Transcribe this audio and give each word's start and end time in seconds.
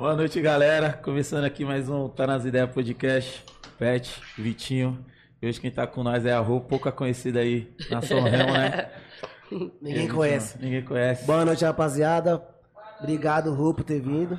Boa 0.00 0.16
noite, 0.16 0.40
galera. 0.40 0.94
Começando 0.94 1.44
aqui 1.44 1.62
mais 1.62 1.90
um 1.90 2.08
Tá 2.08 2.26
Nas 2.26 2.46
Ideias 2.46 2.70
Podcast. 2.70 3.44
Pet, 3.78 4.10
Vitinho. 4.34 5.04
E 5.42 5.46
hoje 5.46 5.60
quem 5.60 5.70
tá 5.70 5.86
com 5.86 6.02
nós 6.02 6.24
é 6.24 6.32
a 6.32 6.38
Rô, 6.38 6.58
pouca 6.58 6.90
conhecida 6.90 7.40
aí 7.40 7.70
na 7.90 8.00
São 8.00 8.22
Remo, 8.22 8.50
né? 8.50 8.88
Ninguém 9.78 10.08
conhece. 10.08 10.56
Ninguém 10.58 10.82
conhece. 10.82 11.26
Boa 11.26 11.44
noite, 11.44 11.66
rapaziada. 11.66 12.42
Obrigado, 12.98 13.52
Rô, 13.52 13.74
por 13.74 13.84
ter 13.84 14.00
vindo. 14.00 14.38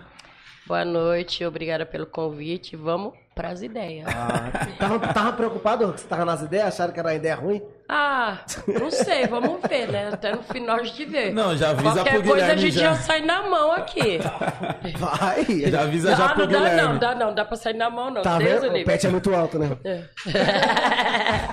Boa 0.66 0.84
noite, 0.84 1.46
obrigada 1.46 1.86
pelo 1.86 2.08
convite. 2.08 2.76
Vamos 2.76 3.14
pras 3.36 3.62
ideias. 3.62 4.08
Ah, 4.08 4.68
tava, 4.80 5.14
tava 5.14 5.34
preocupado 5.34 5.94
que 5.94 6.02
você 6.02 6.08
tava 6.08 6.26
nas 6.26 6.42
ideias? 6.42 6.70
Acharam 6.70 6.92
que 6.92 7.00
era 7.00 7.10
uma 7.10 7.14
ideia 7.16 7.36
ruim? 7.36 7.62
Ah, 7.94 8.38
não 8.80 8.90
sei, 8.90 9.28
vamos 9.28 9.60
ver, 9.68 9.90
né? 9.92 10.12
Até 10.14 10.32
no 10.34 10.42
final 10.44 10.78
a 10.78 10.84
gente 10.84 11.04
vê. 11.04 11.30
Não, 11.32 11.58
já 11.58 11.72
avisa 11.72 11.96
Qualquer 11.96 12.14
pro 12.14 12.24
coisa 12.24 12.46
a 12.46 12.56
Guilherme 12.56 12.62
gente 12.62 12.74
já. 12.76 12.94
já. 12.94 12.96
sai 12.96 13.22
na 13.22 13.42
mão 13.50 13.74
aqui. 13.74 14.18
Vai. 14.98 15.44
Já 15.70 15.82
avisa 15.82 16.16
já 16.16 16.26
ah, 16.28 16.30
pro 16.34 16.46
não 16.46 16.52
dá 16.54 16.58
Guilherme. 16.60 16.82
não, 16.82 16.98
dá 16.98 17.16
não, 17.16 17.36
dá 17.36 17.44
pra 17.44 17.58
sair 17.58 17.74
na 17.76 17.90
mão 17.90 18.10
não. 18.10 18.22
Tá 18.22 18.38
Deus 18.38 18.62
vendo? 18.62 18.78
o 18.78 18.86
pet 18.86 19.06
é 19.06 19.10
muito 19.10 19.36
alto, 19.36 19.60
né? 19.60 19.78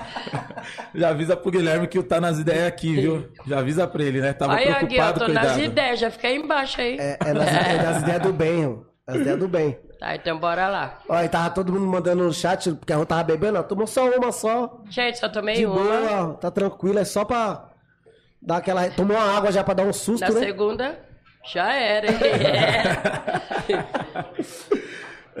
Já 0.95 1.09
avisa 1.09 1.35
pro 1.35 1.51
Guilherme 1.51 1.87
que 1.87 2.01
Tá 2.03 2.21
Nas 2.21 2.39
Ideias 2.39 2.67
aqui, 2.67 2.95
viu? 2.95 3.29
Já 3.45 3.59
avisa 3.59 3.85
pra 3.87 4.03
ele, 4.03 4.21
né? 4.21 4.31
Tava 4.33 4.53
Aí, 4.55 4.67
Agui, 4.69 4.73
eu 4.73 4.77
preocupado, 4.87 5.19
tô 5.19 5.25
cuidado. 5.25 5.45
nas 5.45 5.57
ideias, 5.57 5.99
já 5.99 6.09
fica 6.11 6.27
aí 6.27 6.35
embaixo 6.37 6.79
aí. 6.81 6.97
É, 6.99 7.17
é, 7.25 7.33
nas, 7.33 7.47
é 7.47 7.77
das 7.77 8.01
ideias 8.01 8.21
do 8.21 8.33
bem, 8.33 8.65
Rô. 8.65 8.85
As 9.07 9.15
ideias 9.15 9.39
do 9.39 9.47
bem. 9.47 9.77
Tá, 9.99 10.15
então 10.15 10.39
bora 10.39 10.69
lá. 10.69 10.99
Ó, 11.09 11.21
e 11.21 11.27
tava 11.27 11.49
todo 11.49 11.73
mundo 11.73 11.85
mandando 11.85 12.23
no 12.23 12.33
chat, 12.33 12.71
porque 12.73 12.93
a 12.93 12.95
Rô 12.95 13.05
tava 13.05 13.23
bebendo, 13.23 13.59
ó. 13.59 13.63
Tomou 13.63 13.85
só 13.85 14.09
uma 14.09 14.31
só. 14.31 14.79
Gente, 14.89 15.19
só 15.19 15.27
tomei 15.27 15.55
De 15.55 15.65
uma. 15.65 15.75
boa, 15.75 16.21
ó, 16.21 16.33
tá 16.35 16.49
tranquilo, 16.49 16.99
é 16.99 17.03
só 17.05 17.25
pra 17.25 17.65
dar 18.41 18.57
aquela. 18.57 18.89
Tomou 18.91 19.17
uma 19.17 19.35
água 19.37 19.51
já 19.51 19.61
pra 19.63 19.73
dar 19.73 19.83
um 19.83 19.91
susto, 19.91 20.21
Na 20.25 20.29
né? 20.31 20.39
segunda, 20.39 20.99
já 21.51 21.73
era. 21.73 22.07
hein? 22.11 22.17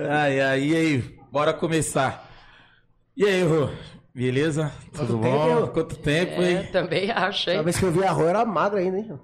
Ai, 0.09 0.39
ai, 0.39 0.61
e 0.61 0.75
aí? 0.75 1.19
Bora 1.31 1.53
começar. 1.53 2.25
E 3.17 3.25
aí, 3.25 3.43
Rô? 3.43 3.69
Beleza? 4.15 4.71
Tudo 4.93 5.17
Quanto 5.17 5.17
bom? 5.17 5.55
tempo? 5.59 5.67
Quanto 5.73 5.95
tempo, 5.97 6.41
É, 6.41 6.51
hein? 6.51 6.69
também 6.71 7.11
acho, 7.11 7.49
hein? 7.49 7.63
vez 7.63 7.77
que 7.77 7.83
eu 7.85 7.91
vi 7.91 8.03
a 8.03 8.11
Rô 8.11 8.27
era 8.27 8.45
magra 8.45 8.79
ainda, 8.79 8.97
hein? 8.97 9.19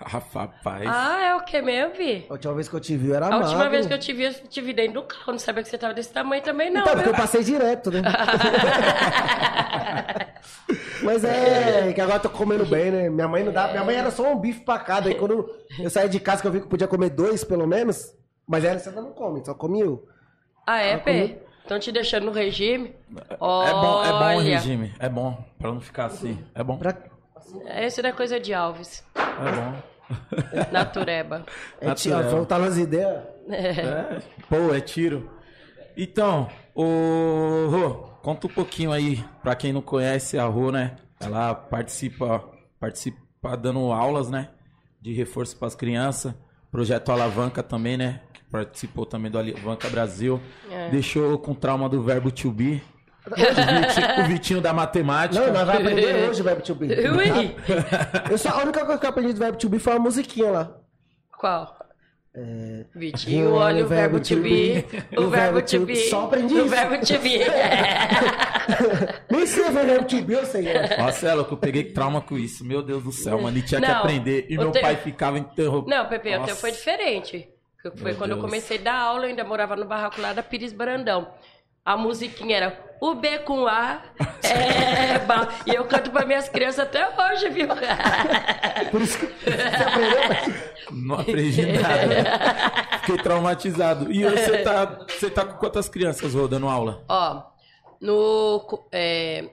Ah, 0.00 0.08
rapaz. 0.34 0.82
Ah, 0.86 1.20
é 1.22 1.34
o 1.34 1.40
que 1.44 1.60
mesmo, 1.60 1.94
Vi? 1.94 2.26
A 2.28 2.32
última 2.32 2.54
vez 2.54 2.68
que 2.68 2.74
eu 2.74 2.80
te 2.80 2.96
vi 2.96 3.12
era 3.12 3.26
A 3.26 3.30
magra. 3.30 3.46
última 3.46 3.68
vez 3.68 3.86
que 3.86 3.92
eu 3.92 3.98
te 3.98 4.12
vi, 4.12 4.24
eu 4.24 4.32
te 4.32 4.60
vi 4.60 4.72
dentro 4.72 4.94
do 4.94 5.02
carro. 5.02 5.32
Não 5.32 5.38
sabia 5.38 5.62
que 5.62 5.68
você 5.68 5.76
tava 5.78 5.92
desse 5.94 6.12
tamanho 6.12 6.42
também, 6.42 6.70
não. 6.70 6.80
Então, 6.80 6.94
porque 6.94 7.10
eu 7.10 7.14
passei 7.14 7.44
direto, 7.44 7.90
né? 7.90 8.00
Mas 11.02 11.24
é, 11.24 11.92
que 11.92 12.00
agora 12.00 12.16
eu 12.16 12.22
tô 12.22 12.30
comendo 12.30 12.64
bem, 12.64 12.90
né? 12.90 13.10
Minha 13.10 13.28
mãe 13.28 13.44
não 13.44 13.52
dá. 13.52 13.68
Minha 13.68 13.84
mãe 13.84 13.96
era 13.96 14.10
só 14.10 14.30
um 14.32 14.38
bife 14.38 14.60
pra 14.60 14.78
cada. 14.78 15.08
Aí 15.08 15.14
quando 15.14 15.50
eu 15.78 15.90
saí 15.90 16.08
de 16.08 16.20
casa 16.20 16.40
que 16.42 16.48
eu 16.48 16.52
vi 16.52 16.58
que 16.60 16.64
eu 16.66 16.70
podia 16.70 16.88
comer 16.88 17.10
dois, 17.10 17.44
pelo 17.44 17.66
menos. 17.66 18.14
Mas 18.46 18.64
ela 18.64 18.78
você 18.78 18.90
não 18.90 19.12
come, 19.12 19.44
só 19.44 19.54
come 19.54 19.80
eu. 19.80 20.08
Ah, 20.66 20.80
é, 20.80 20.96
Pê? 20.96 21.38
Estão 21.62 21.78
te 21.78 21.92
deixando 21.92 22.24
no 22.24 22.32
regime? 22.32 22.96
É 23.16 23.36
bom, 23.36 23.64
é 24.04 24.10
bom 24.10 24.36
o 24.36 24.40
regime. 24.40 24.92
É 24.98 25.08
bom, 25.08 25.44
pra 25.58 25.72
não 25.72 25.80
ficar 25.80 26.06
assim. 26.06 26.38
É 26.54 26.64
bom. 26.64 26.76
Pra... 26.76 26.96
Não 27.52 28.08
é 28.08 28.12
coisa 28.12 28.40
de 28.40 28.52
Alves. 28.52 29.04
É 29.46 29.52
bom. 29.52 29.90
Natureba. 30.72 31.44
É, 31.80 31.94
tia, 31.94 32.16
Natural. 32.16 32.36
voltar 32.36 32.58
nas 32.58 32.76
ideias. 32.76 33.22
É, 33.48 34.20
pô, 34.48 34.74
é 34.74 34.80
tiro. 34.80 35.30
Então, 35.96 36.48
o 36.74 37.68
Rô, 37.70 37.90
conta 38.22 38.46
um 38.46 38.50
pouquinho 38.50 38.92
aí, 38.92 39.24
pra 39.42 39.54
quem 39.54 39.72
não 39.72 39.82
conhece 39.82 40.38
a 40.38 40.44
Rô, 40.44 40.70
né? 40.70 40.96
Ela 41.20 41.54
participa, 41.54 42.42
participa 42.78 43.56
dando 43.56 43.92
aulas, 43.92 44.30
né? 44.30 44.48
De 45.00 45.12
reforço 45.12 45.56
pras 45.56 45.74
crianças. 45.74 46.34
Projeto 46.70 47.10
Alavanca 47.10 47.62
também, 47.62 47.96
né? 47.96 48.20
Que 48.32 48.42
participou 48.44 49.04
também 49.04 49.30
do 49.30 49.38
Alavanca 49.38 49.88
Brasil. 49.90 50.40
É. 50.70 50.88
Deixou 50.90 51.38
com 51.38 51.54
trauma 51.54 51.88
do 51.88 52.02
verbo 52.02 52.30
to 52.30 52.50
be. 52.50 52.82
O 53.26 53.34
Vitinho, 53.34 54.24
o 54.24 54.28
Vitinho 54.28 54.60
da 54.60 54.72
matemática. 54.72 55.44
Não, 55.46 55.52
nós 55.52 55.66
vamos 55.66 55.80
aprender 55.82 56.28
hoje 56.30 56.40
o 56.40 56.44
verbo 56.44 56.62
to 56.62 56.74
be. 56.74 56.86
Ui! 56.86 57.56
Eu 58.30 58.38
só, 58.38 58.48
a 58.50 58.62
única 58.62 58.84
coisa 58.84 58.98
que 58.98 59.06
eu 59.06 59.10
aprendi 59.10 59.32
do 59.32 59.38
verbo 59.38 59.58
to 59.58 59.68
be 59.68 59.78
foi 59.78 59.92
uma 59.94 59.98
musiquinha 60.00 60.50
lá. 60.50 60.76
Qual? 61.38 61.78
É, 62.32 62.84
Vitinho, 62.94 63.54
olha 63.54 63.84
o 63.84 63.88
verbo 63.88 64.20
to 64.20 64.36
be. 64.36 64.84
O 65.16 65.28
verbo 65.28 65.60
to 65.62 65.80
be. 65.80 65.96
Só 65.96 66.26
aprendi 66.26 66.54
O 66.54 66.58
isso. 66.60 66.68
verbo 66.68 67.04
to 67.04 67.18
be. 67.18 67.38
Nem 69.30 69.46
sei 69.46 69.64
o 69.64 69.72
verbo 69.72 70.04
to 70.06 70.22
be, 70.22 70.32
eu 70.34 70.46
sei. 70.46 70.64
Nossa, 70.98 71.28
é 71.28 71.34
louco, 71.34 71.54
eu 71.54 71.58
peguei 71.58 71.84
trauma 71.84 72.20
com 72.20 72.36
isso. 72.38 72.64
Meu 72.64 72.82
Deus 72.82 73.02
do 73.04 73.12
céu, 73.12 73.40
mano. 73.40 73.56
E 73.58 73.62
tinha 73.62 73.80
que 73.80 73.86
Não, 73.88 73.96
aprender. 73.98 74.46
E 74.48 74.56
o 74.56 74.60
meu 74.60 74.70
te- 74.70 74.80
pai 74.80 74.96
ficava 74.96 75.38
interrompendo. 75.38 75.90
Não, 75.96 76.08
Pepe, 76.08 76.36
o 76.36 76.44
teu 76.44 76.56
foi 76.56 76.70
diferente. 76.72 77.48
Foi 77.82 77.92
Meu 78.10 78.14
quando 78.16 78.30
eu 78.32 78.36
Deus. 78.36 78.46
comecei 78.46 78.78
a 78.78 78.82
dar 78.82 78.94
aula, 79.00 79.24
eu 79.24 79.30
ainda 79.30 79.42
morava 79.42 79.74
no 79.74 79.86
barraco 79.86 80.20
lá 80.20 80.32
da 80.32 80.42
Pires 80.42 80.72
Brandão. 80.72 81.28
A 81.84 81.96
musiquinha 81.96 82.56
era 82.56 82.90
o 83.00 83.14
B 83.14 83.38
com 83.40 83.66
A, 83.66 84.02
é, 84.42 85.18
ba- 85.24 85.48
e 85.66 85.74
eu 85.74 85.84
canto 85.86 86.10
para 86.10 86.26
minhas 86.26 86.48
crianças 86.48 86.80
até 86.80 87.08
hoje, 87.08 87.48
viu? 87.48 87.68
Por 88.90 89.00
isso 89.00 89.18
que 89.18 89.26
você 89.26 89.82
aprendeu. 89.82 90.54
Não 90.92 91.14
aprendi 91.20 91.66
nada. 91.66 92.98
Fiquei 93.00 93.16
traumatizado. 93.18 94.12
E 94.12 94.22
você 94.24 94.58
tá, 94.58 94.84
você 95.08 95.30
tá 95.30 95.44
com 95.46 95.56
quantas 95.58 95.88
crianças 95.88 96.34
rodando 96.34 96.68
aula? 96.68 97.02
Ó, 97.08 97.42
no, 98.00 98.84
é, 98.92 99.48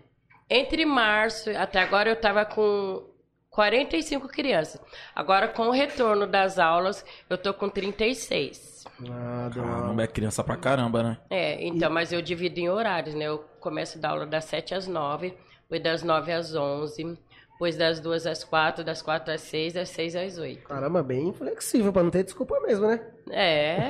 entre 0.50 0.86
março 0.86 1.50
até 1.58 1.80
agora 1.80 2.10
eu 2.10 2.16
tava 2.20 2.44
com 2.46 3.04
45 3.50 4.28
crianças. 4.28 4.80
Agora, 5.16 5.48
com 5.48 5.68
o 5.68 5.72
retorno 5.72 6.28
das 6.28 6.60
aulas, 6.60 7.04
eu 7.30 7.38
tô 7.38 7.54
com 7.54 7.70
36. 7.70 8.77
Nada, 9.00 9.62
Caramba, 9.62 10.04
é 10.04 10.08
criança 10.08 10.44
pra 10.44 10.56
caramba, 10.58 11.04
né? 11.04 11.18
É, 11.30 11.66
então, 11.66 11.90
mas 11.90 12.12
eu 12.12 12.22
divido 12.22 12.60
em 12.60 12.70
horários, 12.70 13.16
né? 13.16 13.26
Eu 13.26 13.40
começo 13.60 14.00
da 14.00 14.10
aula 14.10 14.26
das 14.26 14.46
7 14.46 14.74
às 14.74 14.88
9, 14.88 15.34
depois 15.64 15.82
das 15.84 16.04
9 16.04 16.32
às 16.32 16.56
11, 16.56 17.18
depois 17.52 17.76
das 17.76 18.00
2 18.00 18.28
às 18.28 18.44
4, 18.44 18.84
das 18.84 19.02
4 19.02 19.34
às 19.34 19.42
6, 19.42 19.74
das 19.74 19.90
6 19.90 20.16
às 20.16 20.38
8. 20.38 20.68
Caramba, 20.68 21.02
bem 21.02 21.34
flexível, 21.34 21.92
pra 21.92 22.04
não 22.04 22.12
ter 22.12 22.24
desculpa 22.24 22.60
mesmo, 22.62 22.86
né? 22.88 23.02
É. 23.30 23.90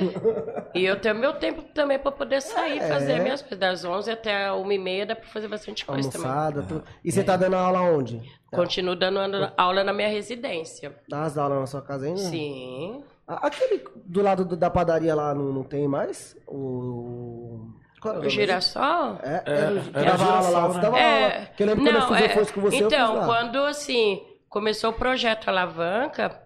E 0.74 0.86
eu 0.86 1.00
tenho 1.00 1.16
meu 1.16 1.34
tempo 1.34 1.62
também 1.74 2.00
pra 2.00 2.12
poder 2.12 2.41
sair, 2.41 2.80
É. 2.80 2.88
fazer 2.88 3.19
minhas 3.19 3.41
coisas. 3.41 3.59
Das 3.59 3.84
11 3.86 4.09
até 4.09 4.52
1 4.52 4.72
e 4.72 4.78
meia 4.80 5.06
dá 5.06 5.16
pra 5.16 5.28
fazer 5.28 5.47
bastante 5.47 5.86
coisa 5.86 6.09
também. 6.09 6.28
Almoçada, 6.28 6.63
tudo. 6.63 6.84
E 7.03 7.12
você 7.12 7.24
tá 7.24 7.36
dando 7.38 7.56
aula 7.56 7.81
onde? 7.81 8.22
Continuo 8.52 8.96
dando 8.96 9.52
aula 9.57 9.84
na 9.84 9.91
minha 9.94 10.07
residência. 10.07 10.96
Dá 11.07 11.24
as 11.24 11.38
aulas 11.38 11.59
na 11.59 11.68
sua 11.68 11.81
casa 11.81 12.06
ainda? 12.07 12.19
Sim. 12.19 13.03
Aquele 13.28 13.84
do 14.06 14.22
lado 14.22 14.46
do- 14.46 14.56
da 14.56 14.70
padaria 14.70 15.14
lá 15.14 15.34
não, 15.36 15.52
não 15.52 15.64
tem 15.64 15.88
mais? 15.88 16.36
O. 16.48 17.70
Qual 18.02 18.16
era 18.16 18.26
O 18.26 18.30
girassol? 18.30 19.18
É, 19.22 19.44
É, 19.46 19.52
era, 19.60 19.84
era 19.94 20.06
dava 20.18 20.24
aula 20.38 20.50
lá, 20.50 20.68
você 20.68 20.76
né? 20.78 20.82
dava 20.82 21.00
É, 21.00 21.24
aula. 21.36 21.46
Que 21.48 21.64
eu 21.64 21.68
lembro 21.68 21.84
quando 21.84 21.96
eu 21.96 22.02
fiz 22.08 22.18
reforço 22.18 22.54
com 22.54 22.62
você, 22.62 22.78
então, 22.78 23.26
quando 23.26 23.58
assim 23.66 24.24
começou 24.48 24.92
o 24.92 24.94
projeto 24.94 25.50
Alavanca, 25.50 26.42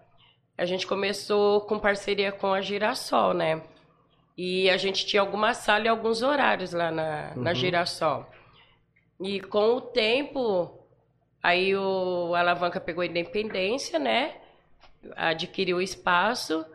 a 0.58 0.66
gente 0.66 0.88
começou 0.88 1.62
com 1.62 1.78
parceria 1.78 2.31
com 2.31 2.52
a 2.53 2.62
Girassol, 2.62 3.34
né? 3.34 3.62
E 4.38 4.70
a 4.70 4.78
gente 4.78 5.06
tinha 5.06 5.22
alguma 5.22 5.53
sala 5.53 5.86
e 5.86 5.88
alguns 5.88 6.22
horários 6.24 6.72
lá 6.74 6.90
na, 6.90 7.34
Uhum. 7.36 7.44
na 7.44 7.53
Girassol. 7.53 8.25
E 9.20 9.40
com 9.41 9.75
o 9.75 9.81
tempo, 9.81 10.80
aí 11.44 11.75
o 11.75 12.34
Alavanca 12.34 12.80
pegou 12.80 13.03
a 13.03 13.06
independência, 13.06 14.00
né? 14.00 14.36
Adquiriu 15.16 15.78
o 15.78 15.81
espaço 15.81 16.66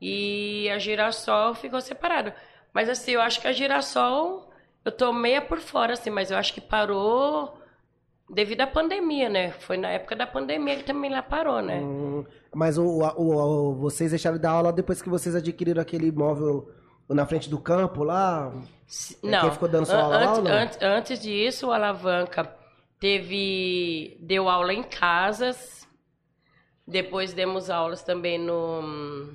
e 0.00 0.68
a 0.70 0.78
Girassol 0.78 1.54
ficou 1.54 1.80
separada. 1.80 2.34
Mas 2.72 2.88
assim, 2.88 3.12
eu 3.12 3.20
acho 3.20 3.40
que 3.40 3.48
a 3.48 3.52
Girassol, 3.52 4.50
eu 4.84 4.92
tô 4.92 5.12
meia 5.12 5.40
por 5.40 5.58
fora, 5.60 5.92
assim, 5.94 6.10
mas 6.10 6.30
eu 6.30 6.36
acho 6.36 6.52
que 6.52 6.60
parou 6.60 7.58
devido 8.30 8.62
à 8.62 8.66
pandemia, 8.66 9.28
né? 9.28 9.50
Foi 9.52 9.76
na 9.76 9.88
época 9.90 10.16
da 10.16 10.26
pandemia 10.26 10.76
que 10.76 10.84
também 10.84 11.10
lá 11.10 11.22
parou, 11.22 11.60
né? 11.62 11.78
Hum, 11.80 12.24
mas 12.54 12.78
o, 12.78 12.84
o- 12.84 13.36
o- 13.36 13.74
vocês 13.74 14.10
deixaram 14.10 14.36
de 14.36 14.42
dar 14.42 14.52
aula 14.52 14.72
depois 14.72 15.02
que 15.02 15.08
vocês 15.08 15.34
adquiriram 15.34 15.80
aquele 15.82 16.06
imóvel 16.08 16.68
na 17.08 17.26
frente 17.26 17.50
do 17.50 17.58
campo 17.60 18.02
lá? 18.02 18.50
É 19.22 19.26
Não. 19.26 19.40
quem 19.42 19.50
ficou 19.52 19.68
dando 19.68 19.86
só 19.86 19.94
an- 19.96 20.02
aula 20.02 20.16
lá 20.18 20.30
antes, 20.30 20.42
não? 20.42 20.50
antes, 20.52 20.78
antes 20.82 21.18
disso, 21.20 21.68
o 21.68 21.72
Alavanca 21.72 22.50
teve 22.98 24.16
deu 24.20 24.48
aula 24.48 24.72
em 24.72 24.82
casas. 24.82 25.83
Depois 26.86 27.32
demos 27.32 27.70
aulas 27.70 28.02
também 28.02 28.38
no 28.38 29.30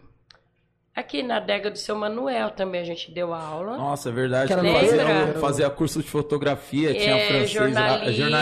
aqui 0.95 1.23
na 1.23 1.37
adega 1.37 1.71
do 1.71 1.77
seu 1.77 1.95
Manuel 1.95 2.51
também 2.51 2.81
a 2.81 2.83
gente 2.83 3.11
deu 3.11 3.33
aula. 3.33 3.77
Nossa, 3.77 4.09
é 4.09 4.11
verdade. 4.11 4.53
Que 4.53 4.71
fazia, 4.71 5.33
fazia 5.39 5.69
curso 5.69 6.01
de 6.03 6.09
fotografia, 6.09 6.93
tinha 6.93 7.17
É, 7.17 7.27
francês. 7.27 7.49
jornalismo. 7.49 8.13
jornal- 8.13 8.41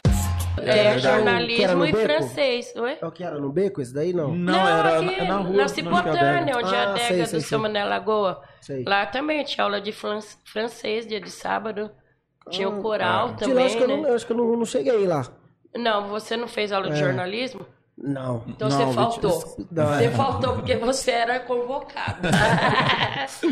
É, 0.60 0.78
era 0.88 1.00
jornalismo 1.00 1.86
e 1.86 1.92
Beco? 1.92 2.04
francês, 2.04 2.74
oi? 2.76 2.98
É 3.00 3.06
o 3.06 3.12
que 3.12 3.24
era 3.24 3.40
no 3.40 3.50
beco 3.52 3.80
esse 3.80 3.94
daí, 3.94 4.12
não? 4.12 4.34
Não, 4.36 4.68
era 4.68 4.98
aqui, 5.00 5.18
na, 5.22 5.26
na 5.26 5.38
rua. 5.38 5.56
na 5.56 5.64
Adega. 5.64 6.58
onde 6.58 6.74
é 6.74 6.78
a 6.78 6.82
Ah, 6.82 6.90
adega 6.90 6.98
sei, 7.08 7.22
do 7.22 7.28
sei, 7.28 7.40
seu 7.40 7.42
sei. 7.42 7.58
Manuel 7.60 7.88
Lagoa. 7.88 8.42
Sei. 8.60 8.84
Lá 8.84 9.06
também 9.06 9.44
tinha 9.46 9.64
aula 9.64 9.80
de 9.80 9.92
fran- 9.94 10.20
francês, 10.44 11.06
dia 11.08 11.22
de 11.22 11.30
sábado. 11.30 11.90
Tinha 12.50 12.68
o 12.70 12.80
Ah, 12.80 12.82
coral 12.82 13.30
é. 13.30 13.34
De 13.34 13.42
lá, 13.44 13.50
também, 13.50 13.66
acho 13.66 13.78
que 13.78 13.84
eu, 13.84 13.88
né? 13.88 13.96
não, 13.98 14.08
eu 14.10 14.16
acho 14.16 14.26
que 14.26 14.32
eu 14.34 14.38
não, 14.38 14.58
não 14.58 14.66
cheguei 14.66 15.06
lá. 15.08 15.28
Não, 15.76 16.08
você 16.10 16.36
não 16.36 16.48
fez 16.48 16.72
aula 16.72 16.88
de 16.90 16.94
É. 17.00 17.04
jornalismo? 17.06 17.66
Não. 17.98 18.44
Então 18.48 18.70
Não, 18.70 18.78
você 18.78 18.94
faltou. 18.94 19.58
não, 19.72 19.86
Você 19.88 20.06
é. 20.06 20.12
faltou 20.12 20.54
porque 20.54 20.76
você 20.76 21.12
era 21.12 21.40
convocado. 21.40 22.28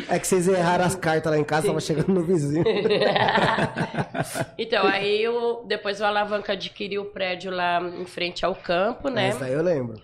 É 0.08 0.18
que 0.20 0.28
vocês 0.28 0.48
erraram 0.48 0.86
as 0.86 0.96
cartas 0.96 1.32
lá 1.32 1.38
em 1.38 1.44
casa, 1.44 1.68
tava 1.68 1.82
chegando 1.82 2.14
no 2.14 2.24
vizinho. 2.24 2.64
então, 4.58 4.86
aí 4.88 5.28
o, 5.28 5.64
depois 5.68 6.00
o 6.00 6.06
Alavanca 6.06 6.54
adquiriu 6.54 7.02
o 7.02 7.06
prédio 7.06 7.52
lá 7.52 7.82
em 7.82 8.06
frente 8.06 8.46
ao 8.46 8.56
campo, 8.56 9.10
né? 9.10 9.30
Essa 9.30 9.46
aí 9.46 9.54
eu 9.54 9.62
lembro. 9.62 10.02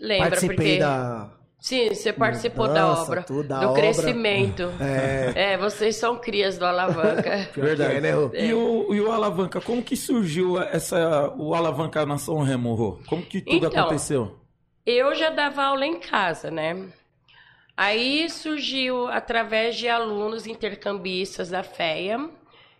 Lembra, 0.00 0.30
Participei 0.30 0.56
porque. 0.56 0.78
da. 0.78 1.30
Sim, 1.58 1.88
você 1.88 2.12
participou 2.12 2.68
da 2.68 2.82
Mudança, 2.86 3.02
obra. 3.02 3.22
tudo, 3.22 3.48
da 3.48 3.60
do 3.60 3.70
obra. 3.70 3.80
crescimento. 3.82 4.72
É. 4.80 5.52
É, 5.54 5.56
vocês 5.58 5.96
são 5.96 6.16
crias 6.18 6.56
do 6.58 6.64
Alavanca. 6.64 7.48
Verdade, 7.56 8.00
né, 8.00 8.12
Rô? 8.12 8.30
E 8.34 8.52
o, 8.54 8.94
e 8.94 9.00
o 9.00 9.10
Alavanca, 9.10 9.60
como 9.60 9.82
que 9.82 9.96
surgiu 9.96 10.60
essa, 10.60 11.32
o 11.36 11.54
Alavanca 11.54 12.04
na 12.06 12.18
São 12.18 12.38
Remo, 12.42 12.74
Rô? 12.74 12.98
Como 13.08 13.22
que 13.22 13.40
tudo 13.40 13.66
Então, 13.66 13.80
aconteceu? 13.84 14.38
Eu 14.84 15.14
já 15.14 15.30
dava 15.30 15.64
aula 15.64 15.84
em 15.84 15.98
casa, 15.98 16.50
né? 16.50 16.86
Aí 17.76 18.30
surgiu 18.30 19.08
através 19.08 19.76
de 19.76 19.88
alunos 19.88 20.46
intercambistas 20.46 21.50
da 21.50 21.62
FEA, 21.62 22.30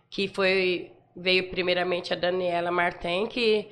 que 0.09 0.27
foi 0.27 0.91
veio 1.15 1.49
primeiramente 1.49 2.13
a 2.13 2.15
Daniela 2.15 2.71
Martin, 2.71 3.25
que 3.27 3.67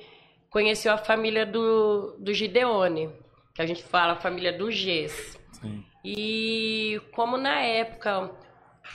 conheceu 0.50 0.92
a 0.92 0.98
família 0.98 1.46
do, 1.46 2.16
do 2.18 2.34
Gideone, 2.34 3.08
que 3.56 3.62
a 3.62 3.66
gente 3.66 3.82
fala 3.82 4.12
a 4.12 4.16
família 4.16 4.52
do 4.52 4.66
Gs. 4.66 5.40
Sim. 5.52 5.82
E 6.04 7.00
como 7.12 7.38
na 7.38 7.60
época 7.62 8.30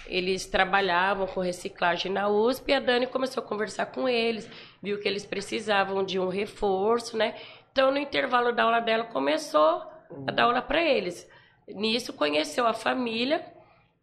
eles 0.06 0.46
trabalhavam 0.46 1.28
com 1.28 1.42
reciclagem 1.42 2.12
na 2.12 2.30
USP, 2.30 2.72
a 2.72 2.80
Dani 2.80 3.08
começou 3.08 3.44
a 3.44 3.46
conversar 3.46 3.88
com 3.88 4.08
eles, 4.08 4.50
viu 4.82 5.00
que 5.00 5.08
eles 5.08 5.26
precisavam 5.26 6.06
de 6.06 6.20
um 6.20 6.30
reforço, 6.30 7.18
né? 7.18 7.36
Então, 7.72 7.92
no 7.92 7.98
intervalo 7.98 8.54
da 8.54 8.64
aula 8.64 8.80
dela, 8.80 9.06
começou 9.06 9.84
a 10.28 10.32
dar 10.32 10.44
aula 10.44 10.62
para 10.62 10.82
eles. 10.82 11.28
Nisso, 11.68 12.14
conheceu 12.14 12.68
a 12.68 12.74
família 12.74 13.46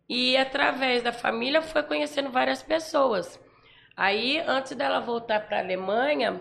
e, 0.08 0.36
através 0.36 1.02
da 1.02 1.12
família, 1.12 1.62
foi 1.62 1.82
conhecendo 1.82 2.30
várias 2.30 2.62
pessoas. 2.62 3.40
Aí, 3.96 4.38
antes 4.40 4.74
dela 4.74 5.00
voltar 5.00 5.46
para 5.46 5.58
a 5.58 5.60
Alemanha, 5.60 6.40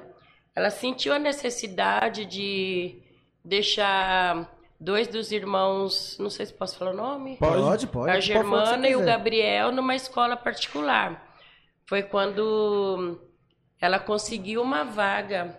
ela 0.56 0.70
sentiu 0.70 1.14
a 1.14 1.20
necessidade 1.20 2.26
de 2.26 3.07
deixar 3.48 4.54
dois 4.80 5.08
dos 5.08 5.32
irmãos, 5.32 6.18
não 6.20 6.30
sei 6.30 6.46
se 6.46 6.54
posso 6.54 6.78
falar 6.78 6.92
o 6.92 6.96
nome, 6.96 7.38
Pode, 7.38 7.88
pode. 7.88 8.10
a 8.10 8.14
pode 8.14 8.22
Germana 8.26 8.88
e 8.88 8.96
o. 8.96 9.04
Gabriel 9.06 9.72
numa 9.72 9.96
escola 9.96 10.36
particular. 10.36 11.26
Foi 11.86 12.04
quando 12.04 13.20
ela 13.80 13.98
conseguiu 14.00 14.62
uma 14.62 14.84
vaga 14.84 15.58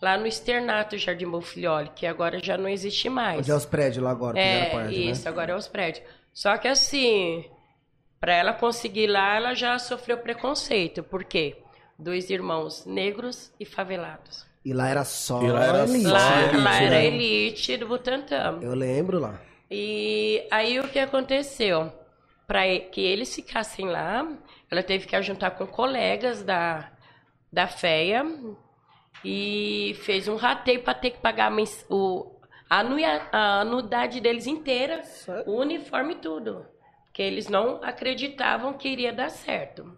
lá 0.00 0.18
no 0.18 0.26
externato 0.26 0.98
Jardim 0.98 1.28
Bonfilholi, 1.30 1.90
que 1.94 2.06
agora 2.06 2.40
já 2.42 2.58
não 2.58 2.68
existe 2.68 3.08
mais. 3.08 3.38
Onde 3.38 3.50
é 3.50 3.54
os 3.54 3.64
prédios 3.64 4.02
lá 4.02 4.10
agora, 4.10 4.34
que 4.34 4.40
era 4.40 4.64
É, 4.66 4.70
parte, 4.70 5.10
isso, 5.10 5.24
né? 5.24 5.30
agora 5.30 5.52
é 5.52 5.56
os 5.56 5.68
prédios. 5.68 6.04
Só 6.34 6.56
que 6.58 6.66
assim, 6.66 7.48
para 8.18 8.34
ela 8.34 8.52
conseguir 8.52 9.06
lá, 9.06 9.36
ela 9.36 9.54
já 9.54 9.78
sofreu 9.78 10.18
preconceito. 10.18 11.02
Por 11.04 11.22
quê? 11.24 11.56
Dois 11.96 12.30
irmãos 12.30 12.84
negros 12.84 13.52
e 13.60 13.64
favelados. 13.64 14.44
E 14.64 14.72
lá 14.72 14.88
era 14.88 15.04
só 15.04 15.42
E 15.42 15.50
lá 15.50 15.64
era 15.64 15.82
elite, 15.82 16.02
só 16.04 16.12
Lá, 16.12 16.42
elite, 16.42 16.56
lá 16.62 16.76
era 16.76 16.90
né? 16.90 17.06
elite 17.06 17.76
do 17.76 17.88
Butantã. 17.88 18.58
Eu 18.62 18.74
lembro 18.74 19.18
lá. 19.18 19.40
E 19.70 20.46
aí 20.50 20.78
o 20.78 20.88
que 20.88 20.98
aconteceu? 20.98 21.92
Para 22.46 22.62
que 22.78 23.00
eles 23.00 23.34
ficassem 23.34 23.86
lá, 23.88 24.26
ela 24.70 24.82
teve 24.82 25.06
que 25.06 25.20
juntar 25.22 25.52
com 25.52 25.66
colegas 25.66 26.42
da, 26.42 26.90
da 27.52 27.66
FEA 27.66 28.24
e 29.24 29.96
fez 30.02 30.28
um 30.28 30.36
rateio 30.36 30.82
para 30.82 30.94
ter 30.94 31.10
que 31.10 31.18
pagar 31.20 31.50
o, 31.88 32.38
a, 33.04 33.28
a 33.32 33.60
anuidade 33.60 34.20
deles 34.20 34.46
inteira, 34.46 35.02
o 35.46 35.52
uniforme 35.60 36.14
e 36.14 36.18
tudo. 36.18 36.66
Porque 37.04 37.22
eles 37.22 37.48
não 37.48 37.82
acreditavam 37.82 38.72
que 38.72 38.88
iria 38.88 39.12
dar 39.12 39.28
certo. 39.30 39.96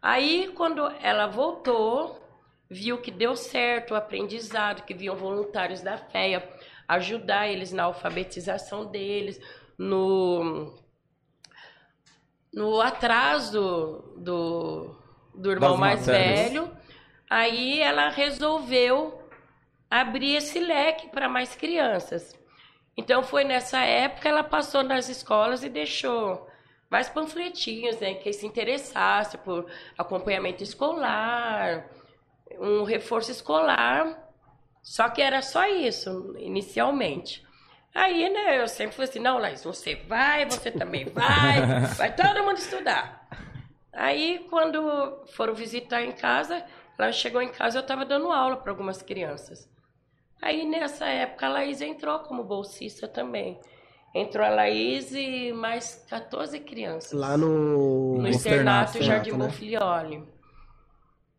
Aí, 0.00 0.52
quando 0.54 0.86
ela 1.02 1.26
voltou, 1.26 2.17
viu 2.70 2.98
que 2.98 3.10
deu 3.10 3.34
certo 3.36 3.92
o 3.92 3.96
aprendizado, 3.96 4.84
que 4.84 4.94
viam 4.94 5.16
voluntários 5.16 5.80
da 5.80 5.96
FEA 5.96 6.46
ajudar 6.86 7.48
eles 7.48 7.72
na 7.72 7.84
alfabetização 7.84 8.86
deles, 8.86 9.38
no, 9.76 10.74
no 12.52 12.80
atraso 12.80 14.14
do, 14.16 14.96
do 15.34 15.50
irmão 15.50 15.72
Das 15.72 15.80
mais 15.80 16.06
matérias. 16.06 16.52
velho. 16.52 16.76
Aí 17.28 17.80
ela 17.80 18.08
resolveu 18.08 19.22
abrir 19.90 20.36
esse 20.36 20.58
leque 20.58 21.08
para 21.08 21.28
mais 21.28 21.54
crianças. 21.54 22.34
Então 22.96 23.22
foi 23.22 23.44
nessa 23.44 23.80
época 23.80 24.28
ela 24.28 24.42
passou 24.42 24.82
nas 24.82 25.08
escolas 25.08 25.62
e 25.62 25.68
deixou 25.68 26.48
vários 26.90 27.10
panfletinhos, 27.10 27.98
né, 28.00 28.14
quem 28.14 28.32
se 28.32 28.46
interessasse 28.46 29.36
por 29.38 29.70
acompanhamento 29.96 30.62
escolar, 30.62 31.86
um 32.58 32.84
reforço 32.84 33.30
escolar. 33.30 34.26
Só 34.82 35.08
que 35.08 35.20
era 35.20 35.42
só 35.42 35.66
isso, 35.66 36.34
inicialmente. 36.38 37.46
Aí, 37.94 38.28
né, 38.30 38.60
eu 38.60 38.68
sempre 38.68 38.94
falei 38.94 39.10
assim, 39.10 39.18
não, 39.18 39.38
Laís, 39.38 39.64
você 39.64 39.96
vai, 39.96 40.46
você 40.46 40.70
também 40.70 41.04
vai, 41.12 41.80
vai 41.96 42.14
todo 42.14 42.44
mundo 42.44 42.58
estudar. 42.58 43.28
Aí, 43.92 44.46
quando 44.48 45.24
foram 45.34 45.54
visitar 45.54 46.02
em 46.02 46.12
casa, 46.12 46.64
ela 46.98 47.10
chegou 47.12 47.42
em 47.42 47.48
casa, 47.48 47.78
eu 47.78 47.82
estava 47.82 48.04
dando 48.04 48.30
aula 48.30 48.56
para 48.56 48.70
algumas 48.70 49.02
crianças. 49.02 49.68
Aí, 50.40 50.64
nessa 50.64 51.06
época, 51.06 51.46
a 51.46 51.48
Laís 51.48 51.80
entrou 51.80 52.20
como 52.20 52.44
bolsista 52.44 53.08
também. 53.08 53.58
Entrou 54.14 54.46
a 54.46 54.50
Laís 54.50 55.12
e 55.12 55.52
mais 55.52 56.06
14 56.08 56.60
crianças. 56.60 57.12
Lá 57.12 57.36
no... 57.36 58.18
no 58.18 58.28
externato, 58.28 58.98
externato 58.98 59.02
Jardim 59.02 59.32
né? 59.32 59.38
Bonfilioli. 59.38 60.37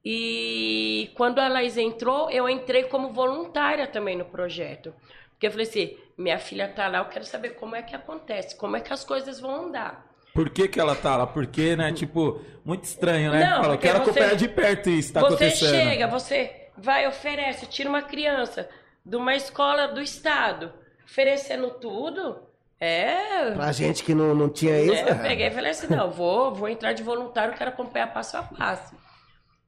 E 0.03 1.11
quando 1.15 1.39
a 1.39 1.47
Laís 1.47 1.77
entrou, 1.77 2.29
eu 2.29 2.47
entrei 2.49 2.83
como 2.83 3.09
voluntária 3.11 3.85
também 3.87 4.17
no 4.17 4.25
projeto. 4.25 4.93
Porque 5.31 5.47
eu 5.47 5.51
falei 5.51 5.67
assim, 5.67 5.97
minha 6.17 6.37
filha 6.39 6.67
tá 6.67 6.87
lá, 6.87 6.99
eu 6.99 7.05
quero 7.05 7.25
saber 7.25 7.49
como 7.51 7.75
é 7.75 7.81
que 7.81 7.95
acontece, 7.95 8.55
como 8.55 8.75
é 8.77 8.81
que 8.81 8.91
as 8.93 9.03
coisas 9.03 9.39
vão 9.39 9.67
andar. 9.67 10.05
Por 10.33 10.49
que, 10.49 10.67
que 10.67 10.79
ela 10.79 10.95
tá 10.95 11.15
lá? 11.17 11.27
Porque, 11.27 11.75
né, 11.75 11.91
tipo, 11.91 12.39
muito 12.63 12.83
estranho, 12.83 13.31
né? 13.31 13.45
Não, 13.45 13.61
Fala, 13.61 13.67
porque 13.77 13.87
quero 13.87 13.99
você- 13.99 14.09
acompanhar 14.09 14.35
de 14.35 14.47
perto 14.47 14.89
isso, 14.89 15.11
tá 15.13 15.21
você 15.21 15.27
acontecendo. 15.27 15.69
chega, 15.69 16.07
você 16.07 16.67
vai, 16.77 17.07
oferece, 17.07 17.65
tira 17.65 17.89
uma 17.89 18.01
criança 18.01 18.69
de 19.05 19.15
uma 19.15 19.35
escola 19.35 19.87
do 19.87 20.01
estado, 20.01 20.71
oferecendo 21.03 21.71
tudo, 21.71 22.37
é... 22.79 23.51
Pra 23.51 23.71
gente 23.71 24.03
que 24.03 24.13
não, 24.13 24.33
não 24.35 24.49
tinha 24.49 24.79
isso. 24.79 24.93
É, 24.93 25.11
eu 25.11 25.19
peguei 25.19 25.47
e 25.47 25.51
falei 25.51 25.71
assim, 25.71 25.87
não, 25.93 26.09
vou, 26.11 26.53
vou 26.53 26.69
entrar 26.69 26.93
de 26.93 27.03
voluntário, 27.03 27.53
quero 27.55 27.71
acompanhar 27.71 28.13
passo 28.13 28.37
a 28.37 28.43
passo. 28.43 28.95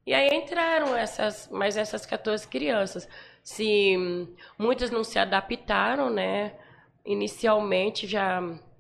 E 0.06 0.14
aí 0.14 0.30
entraram 0.36 0.96
essas, 0.96 1.48
mais 1.52 1.78
essas 1.78 2.06
14 2.06 2.48
crianças. 2.48 3.08
Se 3.44 3.96
hum, 3.98 4.28
muitas 4.58 4.90
não 4.92 5.04
se 5.04 5.20
adaptaram, 5.20 6.10
né? 6.10 6.54
Inicialmente 7.06 8.08
já 8.08 8.40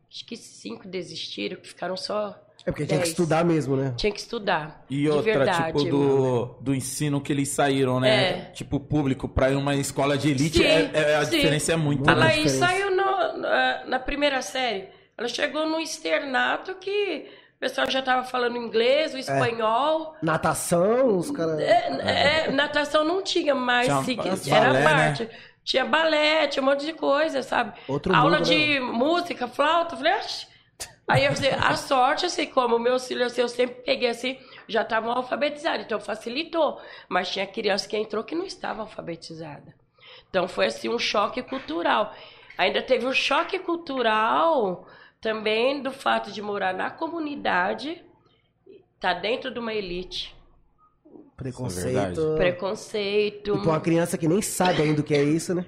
acho 0.09 0.25
que 0.25 0.35
cinco 0.35 0.87
desistiram, 0.87 1.57
que 1.57 1.67
ficaram 1.67 1.95
só. 1.97 2.35
É 2.65 2.71
porque 2.71 2.85
tinha 2.85 2.99
que 2.99 3.05
10. 3.05 3.09
estudar 3.09 3.43
mesmo, 3.43 3.75
né? 3.75 3.93
Tinha 3.97 4.11
que 4.11 4.19
estudar. 4.19 4.85
E 4.89 5.01
de 5.01 5.09
outra, 5.09 5.23
verdade. 5.33 5.67
tipo, 5.79 5.83
do, 5.89 6.45
do 6.61 6.75
ensino 6.75 7.19
que 7.19 7.33
eles 7.33 7.49
saíram, 7.49 7.99
né? 7.99 8.23
É. 8.23 8.33
Tipo, 8.53 8.79
público, 8.79 9.27
pra 9.27 9.49
ir 9.49 9.55
numa 9.55 9.75
escola 9.75 10.15
de 10.17 10.29
elite, 10.29 10.59
Sim, 10.59 10.63
é, 10.65 10.91
é- 10.93 11.15
a 11.15 11.25
sim. 11.25 11.37
diferença 11.37 11.73
é 11.73 11.75
muito 11.75 11.99
Muito 11.99 12.09
A 12.11 12.13
grande. 12.13 12.37
Laís 12.37 12.51
saiu 12.51 12.91
no- 12.91 13.37
na, 13.37 13.85
na 13.85 13.99
primeira 13.99 14.41
série. 14.43 14.89
Ela 15.17 15.27
chegou 15.27 15.67
no 15.67 15.79
externato 15.79 16.75
que 16.75 17.27
pessoal 17.61 17.89
já 17.89 17.99
estava 17.99 18.23
falando 18.23 18.57
inglês, 18.57 19.13
o 19.13 19.17
espanhol. 19.19 20.15
Natação, 20.21 21.15
os 21.15 21.29
caras... 21.29 21.59
É, 21.59 22.47
é, 22.47 22.51
natação 22.51 23.03
não 23.03 23.21
tinha 23.21 23.53
mais, 23.53 23.85
Tinha 23.85 24.03
segui- 24.03 24.49
balé, 24.49 24.51
era 24.51 24.73
né? 24.73 24.83
parte. 24.83 25.29
Tinha 25.63 25.85
balé, 25.85 26.47
tinha 26.47 26.63
um 26.63 26.65
monte 26.65 26.87
de 26.87 26.93
coisa, 26.93 27.43
sabe? 27.43 27.79
Outro 27.87 28.15
Aula 28.15 28.39
mundo, 28.39 28.47
de 28.47 28.79
música, 28.79 29.47
flauta, 29.47 29.95
falei. 29.95 30.11
Aí 31.07 31.25
eu 31.25 31.35
falei, 31.35 31.51
a 31.51 31.75
sorte, 31.75 32.25
assim, 32.25 32.47
como 32.47 32.79
meus 32.79 33.07
filhos, 33.07 33.31
assim, 33.31 33.41
eu 33.41 33.47
sempre 33.47 33.75
peguei 33.83 34.09
assim, 34.09 34.39
já 34.67 34.81
estavam 34.81 35.11
alfabetizados, 35.11 35.85
então 35.85 35.99
facilitou. 35.99 36.81
Mas 37.07 37.29
tinha 37.29 37.45
criança 37.45 37.87
que 37.87 37.95
entrou 37.95 38.23
que 38.23 38.33
não 38.33 38.45
estava 38.45 38.81
alfabetizada. 38.81 39.75
Então 40.29 40.47
foi 40.47 40.65
assim 40.65 40.89
um 40.89 40.97
choque 40.97 41.43
cultural. 41.43 42.11
Ainda 42.57 42.81
teve 42.81 43.05
um 43.05 43.13
choque 43.13 43.59
cultural 43.59 44.87
também 45.21 45.81
do 45.81 45.91
fato 45.91 46.31
de 46.31 46.41
morar 46.41 46.73
na 46.73 46.89
comunidade, 46.89 48.03
tá 48.99 49.13
dentro 49.13 49.51
de 49.51 49.59
uma 49.59 49.73
elite. 49.73 50.35
Isso 51.05 51.17
é 51.17 51.35
Preconceito. 51.37 52.35
Preconceito. 52.37 53.55
E 53.55 53.61
pra 53.61 53.69
uma 53.71 53.79
criança 53.81 54.17
que 54.17 54.27
nem 54.27 54.41
sabe 54.41 54.81
ainda 54.81 55.01
o 55.01 55.03
que 55.03 55.13
é 55.13 55.23
isso, 55.23 55.55
né? 55.55 55.65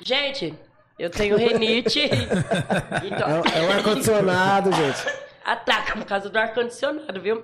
Gente, 0.00 0.54
eu 0.98 1.08
tenho 1.10 1.36
renite. 1.36 2.00
então, 3.04 3.28
É, 3.28 3.40
o- 3.40 3.44
é 3.64 3.68
o 3.68 3.72
ar-condicionado, 3.72 4.70
gente. 4.72 5.06
Ataca 5.44 5.92
por 5.96 6.04
causa 6.04 6.28
do 6.28 6.38
ar-condicionado, 6.38 7.20
viu? 7.20 7.42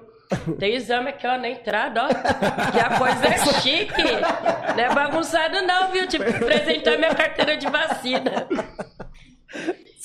Tem 0.58 0.74
exame 0.74 1.10
aqui, 1.10 1.26
ó, 1.26 1.36
na 1.36 1.48
entrada, 1.48 2.04
ó. 2.04 2.08
Que 2.08 2.80
a 2.80 2.98
coisa 2.98 3.26
é 3.26 3.38
chique. 3.60 4.02
Não 4.76 4.82
é 4.84 4.94
bagunçado, 4.94 5.60
não, 5.62 5.90
viu? 5.90 6.06
Tive 6.08 6.24
que 6.24 6.36
apresentar 6.36 6.96
minha 6.98 7.14
carteira 7.14 7.56
de 7.56 7.66
vacina. 7.68 8.48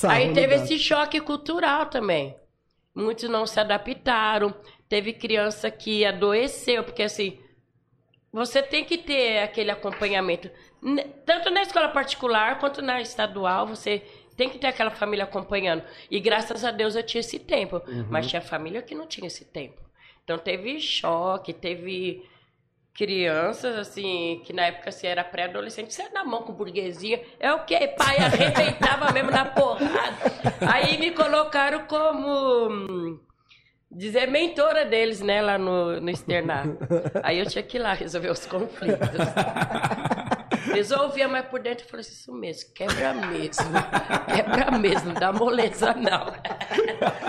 Aí 0.04 0.34
teve 0.34 0.56
esse 0.56 0.78
choque 0.78 1.20
cultural 1.20 1.88
também. 1.88 2.36
Muitos 2.94 3.30
não 3.30 3.46
se 3.46 3.60
adaptaram. 3.60 4.54
Teve 4.88 5.14
criança 5.14 5.70
que 5.72 6.06
adoeceu, 6.06 6.84
porque 6.84 7.04
assim, 7.04 7.40
você 8.32 8.62
tem 8.62 8.86
que 8.86 8.98
ter 8.98 9.40
aquele 9.40 9.72
acompanhamento. 9.72 10.50
Tanto 11.26 11.50
na 11.50 11.62
escola 11.62 11.90
particular 11.90 12.60
quanto 12.60 12.82
na 12.82 13.02
estadual, 13.02 13.66
você 13.68 14.04
tem 14.36 14.50
que 14.50 14.60
ter 14.60 14.68
aquela 14.68 14.92
família 14.92 15.26
acompanhando. 15.26 15.84
E 16.12 16.20
graças 16.20 16.64
a 16.64 16.72
Deus 16.72 16.96
eu 16.96 17.04
tinha 17.04 17.22
esse 17.22 17.40
tempo. 17.40 17.82
Uhum. 17.88 18.06
Mas 18.10 18.28
tinha 18.28 18.42
família 18.42 18.82
que 18.82 18.94
não 18.94 19.08
tinha 19.08 19.28
esse 19.28 19.46
tempo. 19.46 19.82
Então 20.24 20.38
teve 20.38 20.80
choque, 20.80 21.54
teve 21.54 22.24
crianças, 22.98 23.78
assim, 23.78 24.42
que 24.44 24.52
na 24.52 24.64
época 24.64 24.90
assim, 24.90 25.06
era 25.06 25.24
pré-adolescente, 25.24 25.94
você 25.94 26.10
na 26.10 26.26
mão 26.26 26.42
com 26.42 26.52
burguesia. 26.52 27.24
É 27.40 27.54
o 27.54 27.64
quê? 27.64 27.94
Pai 27.96 28.18
arrebentava 28.18 29.12
mesmo 29.12 29.30
na 29.30 29.46
porrada. 29.46 30.18
Aí 30.62 30.98
me 30.98 31.12
colocaram 31.12 31.86
como 31.86 33.20
dizer 33.90 34.28
mentora 34.28 34.84
deles, 34.84 35.22
né, 35.22 35.44
lá 35.44 35.60
no, 35.60 36.02
no 36.02 36.10
externato. 36.10 36.76
Aí 37.22 37.38
eu 37.38 37.46
tinha 37.46 37.64
que 37.64 37.78
ir 37.78 37.82
lá 37.82 37.94
resolver 37.94 38.32
os 38.32 38.48
conflitos. 38.48 39.08
Resolvia, 40.74 41.28
mas 41.28 41.46
por 41.46 41.60
dentro 41.60 41.86
eu 41.86 41.90
falei 41.90 42.02
assim, 42.02 42.14
isso 42.14 42.34
mesmo, 42.34 42.74
quebra 42.74 43.14
mesmo. 43.14 43.66
Quebra 44.36 44.72
mesmo, 44.72 45.14
não 45.14 45.14
dá 45.14 45.32
moleza 45.32 45.94
não. 45.94 46.34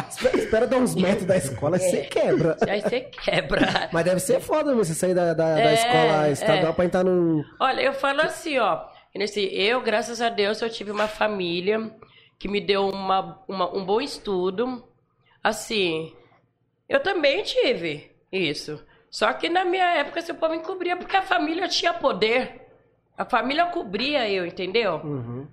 Espera, 0.08 0.38
espera 0.38 0.66
dar 0.66 0.76
uns 0.78 0.94
metros 0.94 1.24
da 1.24 1.36
escola 1.36 1.76
e 1.76 1.80
é, 1.80 1.90
você 1.90 2.00
quebra. 2.02 2.56
Aí 2.68 2.80
você 2.80 3.00
quebra. 3.00 3.88
Mas 3.92 4.04
deve 4.04 4.20
ser 4.20 4.40
foda 4.40 4.74
você 4.74 4.94
sair 4.94 5.14
da, 5.14 5.34
da, 5.34 5.58
é, 5.58 5.64
da 5.64 5.72
escola 5.74 6.30
estadual 6.30 6.72
é. 6.72 6.74
pra 6.74 6.84
entrar 6.84 7.04
num... 7.04 7.44
Olha, 7.60 7.80
eu 7.80 7.92
falo 7.92 8.20
assim, 8.22 8.58
ó, 8.58 8.86
nesse, 9.14 9.40
eu, 9.54 9.80
graças 9.80 10.20
a 10.20 10.28
Deus, 10.28 10.60
eu 10.60 10.70
tive 10.70 10.90
uma 10.90 11.08
família 11.08 11.90
que 12.38 12.48
me 12.48 12.60
deu 12.60 12.88
uma, 12.88 13.42
uma 13.48 13.76
um 13.76 13.84
bom 13.84 14.00
estudo, 14.00 14.84
assim, 15.42 16.14
eu 16.88 17.00
também 17.00 17.42
tive 17.42 18.10
isso. 18.30 18.82
Só 19.10 19.32
que 19.32 19.48
na 19.48 19.64
minha 19.64 19.96
época 19.96 20.20
esse 20.20 20.32
povo 20.34 20.54
encobria 20.54 20.96
porque 20.96 21.16
a 21.16 21.22
família 21.22 21.66
tinha 21.66 21.92
poder. 21.94 22.66
A 23.16 23.24
família 23.24 23.66
cobria 23.66 24.28
eu, 24.28 24.46
entendeu? 24.46 25.00
Uhum. 25.02 25.48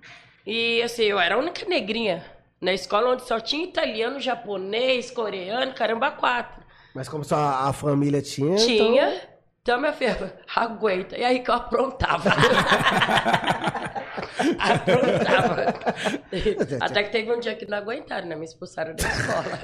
E 0.46 0.80
assim, 0.82 1.04
eu 1.04 1.18
era 1.18 1.34
a 1.34 1.38
única 1.38 1.66
negrinha 1.66 2.35
na 2.60 2.72
escola 2.72 3.12
onde 3.12 3.26
só 3.26 3.38
tinha 3.40 3.64
italiano, 3.64 4.18
japonês, 4.20 5.10
coreano, 5.10 5.74
caramba, 5.74 6.10
quatro. 6.10 6.64
Mas 6.94 7.08
como 7.08 7.24
só 7.24 7.36
a 7.36 7.72
família 7.72 8.22
tinha. 8.22 8.56
Tinha. 8.56 9.08
Então... 9.08 9.36
Então, 9.66 9.80
minha 9.80 9.92
filha, 9.92 10.32
aguenta. 10.54 11.18
E 11.18 11.24
aí 11.24 11.40
que 11.40 11.50
eu 11.50 11.54
aprontava. 11.56 12.30
aprontava. 14.60 15.74
Até 16.80 17.02
que 17.02 17.10
teve 17.10 17.32
um 17.32 17.40
dia 17.40 17.56
que 17.56 17.68
não 17.68 17.78
aguentaram, 17.78 18.28
né? 18.28 18.36
Me 18.36 18.44
expulsaram 18.44 18.94
da 18.94 19.08
escola. 19.08 19.58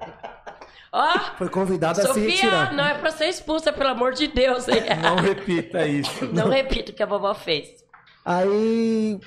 Ó, 0.90 1.18
Foi 1.36 1.50
convidada 1.50 2.00
a 2.00 2.14
se 2.14 2.20
retirar. 2.20 2.72
não 2.72 2.86
é 2.86 2.94
pra 2.94 3.10
ser 3.10 3.26
expulsa, 3.26 3.70
pelo 3.70 3.90
amor 3.90 4.14
de 4.14 4.28
Deus. 4.28 4.66
Hein? 4.66 4.82
Não 5.02 5.16
repita 5.16 5.86
isso. 5.86 6.24
Não 6.32 6.48
repita 6.48 6.90
o 6.90 6.94
que 6.94 7.02
a 7.02 7.06
vovó 7.06 7.34
fez. 7.34 7.84
Aí, 8.24 9.20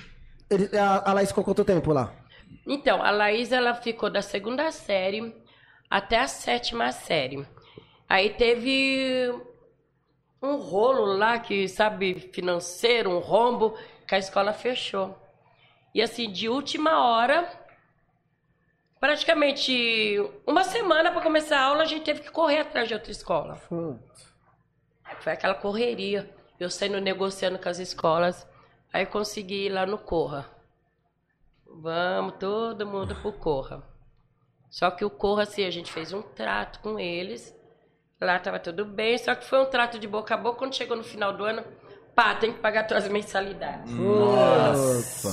a, 0.76 1.12
a 1.12 1.14
Laís 1.14 1.30
ficou 1.30 1.44
quanto 1.44 1.64
tempo 1.64 1.94
lá? 1.94 2.12
Então, 2.72 3.02
a 3.02 3.10
Laís, 3.10 3.52
ela 3.52 3.74
ficou 3.74 4.12
da 4.12 4.22
segunda 4.22 4.72
série 4.72 5.36
até 5.90 6.20
a 6.20 6.28
sétima 6.28 6.92
série. 6.92 7.44
Aí 8.08 8.30
teve 8.30 9.34
um 10.40 10.56
rolo 10.56 11.18
lá 11.18 11.40
que, 11.40 11.68
sabe, 11.68 12.30
financeiro, 12.32 13.10
um 13.10 13.18
rombo, 13.18 13.76
que 14.08 14.14
a 14.14 14.20
escola 14.20 14.54
fechou. 14.54 15.18
E 15.96 16.00
assim, 16.00 16.32
de 16.32 16.48
última 16.48 17.04
hora, 17.04 17.50
praticamente 19.00 20.20
uma 20.46 20.64
semana 20.64 21.12
para 21.12 21.22
começar 21.22 21.58
a 21.58 21.64
aula, 21.64 21.82
a 21.82 21.88
gente 21.88 22.04
teve 22.04 22.20
que 22.22 22.30
correr 22.30 22.60
atrás 22.60 22.88
de 22.88 22.94
outra 22.94 23.10
escola. 23.12 23.56
Foi 25.22 25.34
aquela 25.34 25.56
correria. 25.56 26.30
Eu 26.60 26.70
saindo 26.70 27.02
negociando 27.02 27.58
com 27.58 27.68
as 27.68 27.80
escolas, 27.80 28.48
aí 28.94 29.08
consegui 29.08 29.66
ir 29.66 29.70
lá 29.70 29.88
no 29.88 29.98
Corra. 29.98 30.59
Vamos, 31.82 32.34
todo 32.38 32.86
mundo 32.86 33.16
pro 33.16 33.32
Corra. 33.32 33.82
Só 34.70 34.92
que 34.92 35.06
o 35.06 35.10
Corra, 35.10 35.44
assim, 35.44 35.64
a 35.64 35.72
gente 35.72 35.92
fez 35.92 36.12
um 36.12 36.22
trato 36.22 36.80
com 36.82 37.00
eles. 37.00 37.56
Lá 38.20 38.38
tava 38.38 38.60
tudo 38.60 38.84
bem, 38.84 39.18
só 39.18 39.34
que 39.34 39.46
foi 39.46 39.62
um 39.62 39.66
trato 39.66 39.98
de 39.98 40.06
boca 40.06 40.34
a 40.34 40.38
boca. 40.38 40.58
Quando 40.58 40.76
chegou 40.76 40.98
no 40.98 41.06
final 41.06 41.32
do 41.32 41.46
ano, 41.46 41.64
pá, 42.14 42.36
tem 42.36 42.52
que 42.52 42.60
pagar 42.60 42.84
tuas 42.84 43.08
mensalidades. 43.08 43.94
Nossa! 43.94 45.32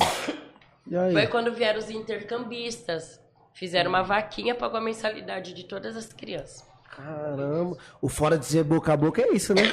Foi 1.13 1.27
quando 1.27 1.53
vieram 1.53 1.81
os 1.81 1.91
intercambistas. 1.91 3.21
Fizeram 3.53 3.89
uma 3.89 4.03
vaquinha, 4.03 4.55
pagou 4.55 4.79
a 4.79 4.83
mensalidade 4.83 5.53
de 5.53 5.65
todas 5.65 5.97
as 5.97 6.13
crianças. 6.13 6.65
Caramba. 6.95 7.77
O 8.01 8.09
fora 8.09 8.39
de 8.39 8.47
ser 8.47 8.63
boca 8.63 8.93
a 8.93 8.97
boca 8.97 9.21
é 9.21 9.33
isso, 9.35 9.53
né? 9.53 9.65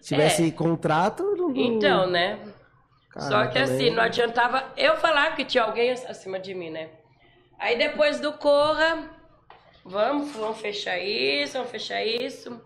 Se 0.00 0.14
tivesse 0.14 0.46
é. 0.46 0.50
contrato. 0.52 1.24
Não... 1.36 1.56
Então, 1.56 2.08
né? 2.08 2.38
Só 3.18 3.46
que 3.48 3.58
assim, 3.58 3.90
não 3.90 4.02
adiantava 4.02 4.72
eu 4.76 4.96
falar 4.96 5.34
que 5.34 5.44
tinha 5.44 5.64
alguém 5.64 5.90
acima 5.90 6.38
de 6.38 6.54
mim, 6.54 6.70
né? 6.70 6.90
Aí 7.58 7.76
depois 7.76 8.20
do 8.20 8.32
Corra, 8.32 9.10
vamos, 9.84 10.30
vamos 10.32 10.60
fechar 10.60 10.98
isso, 10.98 11.54
vamos 11.54 11.70
fechar 11.70 12.04
isso. 12.04 12.60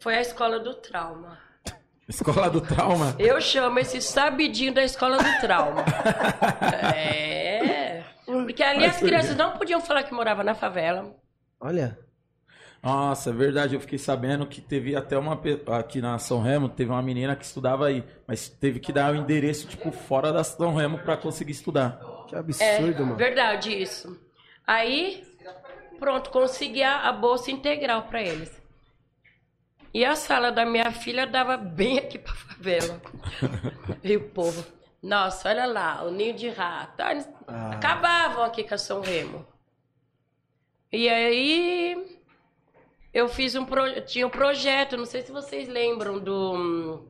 Foi 0.00 0.14
a 0.16 0.20
escola 0.20 0.58
do 0.58 0.74
trauma. 0.74 1.38
Escola 2.08 2.48
do 2.48 2.60
trauma? 2.60 3.16
Eu 3.18 3.40
chamo 3.40 3.80
esse 3.80 4.00
sabidinho 4.00 4.72
da 4.72 4.84
escola 4.84 5.16
do 5.16 5.40
trauma. 5.40 5.84
é. 6.94 8.04
Porque 8.24 8.62
ali 8.62 8.84
as 8.84 8.98
crianças 8.98 9.34
não 9.34 9.56
podiam 9.58 9.80
falar 9.80 10.04
que 10.04 10.14
morava 10.14 10.44
na 10.44 10.54
favela. 10.54 11.16
Olha. 11.60 11.98
Nossa, 12.86 13.30
é 13.30 13.32
verdade. 13.32 13.74
Eu 13.74 13.80
fiquei 13.80 13.98
sabendo 13.98 14.46
que 14.46 14.60
teve 14.60 14.94
até 14.94 15.18
uma. 15.18 15.36
Aqui 15.76 16.00
na 16.00 16.20
São 16.20 16.40
Remo, 16.40 16.68
teve 16.68 16.88
uma 16.88 17.02
menina 17.02 17.34
que 17.34 17.44
estudava 17.44 17.88
aí. 17.88 18.04
Mas 18.28 18.48
teve 18.48 18.78
que 18.78 18.92
dar 18.92 19.12
o 19.12 19.16
um 19.16 19.22
endereço, 19.22 19.66
tipo, 19.66 19.90
fora 19.90 20.32
da 20.32 20.44
São 20.44 20.72
Remo 20.72 20.98
para 20.98 21.16
conseguir 21.16 21.50
estudar. 21.50 21.98
Que 22.28 22.36
absurdo, 22.36 23.02
é, 23.02 23.04
mano. 23.04 23.16
Verdade, 23.16 23.70
isso. 23.70 24.16
Aí, 24.64 25.24
pronto, 25.98 26.30
consegui 26.30 26.84
a, 26.84 27.08
a 27.08 27.12
bolsa 27.12 27.50
integral 27.50 28.02
para 28.04 28.22
eles. 28.22 28.52
E 29.92 30.04
a 30.04 30.14
sala 30.14 30.52
da 30.52 30.64
minha 30.64 30.92
filha 30.92 31.26
dava 31.26 31.56
bem 31.56 31.98
aqui 31.98 32.20
pra 32.20 32.34
favela. 32.34 33.02
e 34.04 34.16
o 34.16 34.28
povo. 34.28 34.64
Nossa, 35.02 35.48
olha 35.48 35.66
lá, 35.66 36.04
o 36.04 36.12
ninho 36.12 36.34
de 36.34 36.50
rato. 36.50 37.02
Ah. 37.48 37.70
Acabavam 37.72 38.44
aqui 38.44 38.62
com 38.62 38.74
a 38.74 38.78
São 38.78 39.00
Remo. 39.00 39.44
E 40.92 41.08
aí 41.08 42.15
eu 43.16 43.30
fiz 43.30 43.54
um 43.54 43.64
pro... 43.64 43.98
tinha 44.02 44.26
um 44.26 44.30
projeto, 44.30 44.94
não 44.94 45.06
sei 45.06 45.22
se 45.22 45.32
vocês 45.32 45.66
lembram 45.66 46.18
do 46.18 47.08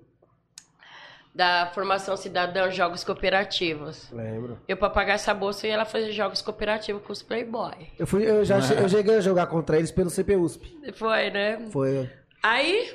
da 1.35 1.67
formação 1.75 2.17
cidadã 2.17 2.71
jogos 2.71 3.03
cooperativos. 3.03 4.09
Lembro. 4.13 4.59
Eu 4.69 4.77
para 4.77 4.89
pagar 4.89 5.15
essa 5.15 5.35
bolsa 5.35 5.67
ia 5.67 5.75
ela 5.75 5.85
fazer 5.85 6.13
jogos 6.13 6.41
cooperativos 6.41 7.03
com 7.03 7.13
os 7.13 7.25
Playboy. 7.25 7.89
Eu 7.99 8.07
fui 8.07 8.23
eu 8.23 8.45
já 8.45 8.59
eu 8.59 8.89
cheguei 8.89 9.17
a 9.17 9.21
jogar 9.21 9.49
contra 9.49 9.79
eles 9.79 9.91
pelo 9.91 10.09
CPUSP. 10.09 10.93
Foi, 10.95 11.29
né? 11.31 11.67
Foi. 11.73 12.09
Aí 12.41 12.95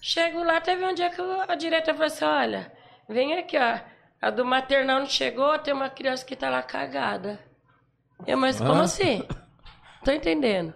chego 0.00 0.44
lá, 0.44 0.60
teve 0.60 0.84
um 0.84 0.94
dia 0.94 1.10
que 1.10 1.20
a 1.20 1.54
direita 1.56 1.92
falou 1.94 2.06
assim: 2.06 2.24
"Olha, 2.24 2.72
vem 3.08 3.36
aqui, 3.36 3.58
ó. 3.58 3.80
A 4.22 4.30
do 4.30 4.44
maternal 4.44 5.00
não 5.00 5.06
chegou, 5.06 5.58
tem 5.58 5.74
uma 5.74 5.90
criança 5.90 6.24
que 6.24 6.36
tá 6.36 6.48
lá 6.48 6.62
cagada. 6.62 7.40
Eu, 8.24 8.38
mas 8.38 8.58
como 8.58 8.80
ah. 8.80 8.84
assim? 8.84 9.24
Tô 10.04 10.12
entendendo. 10.12 10.72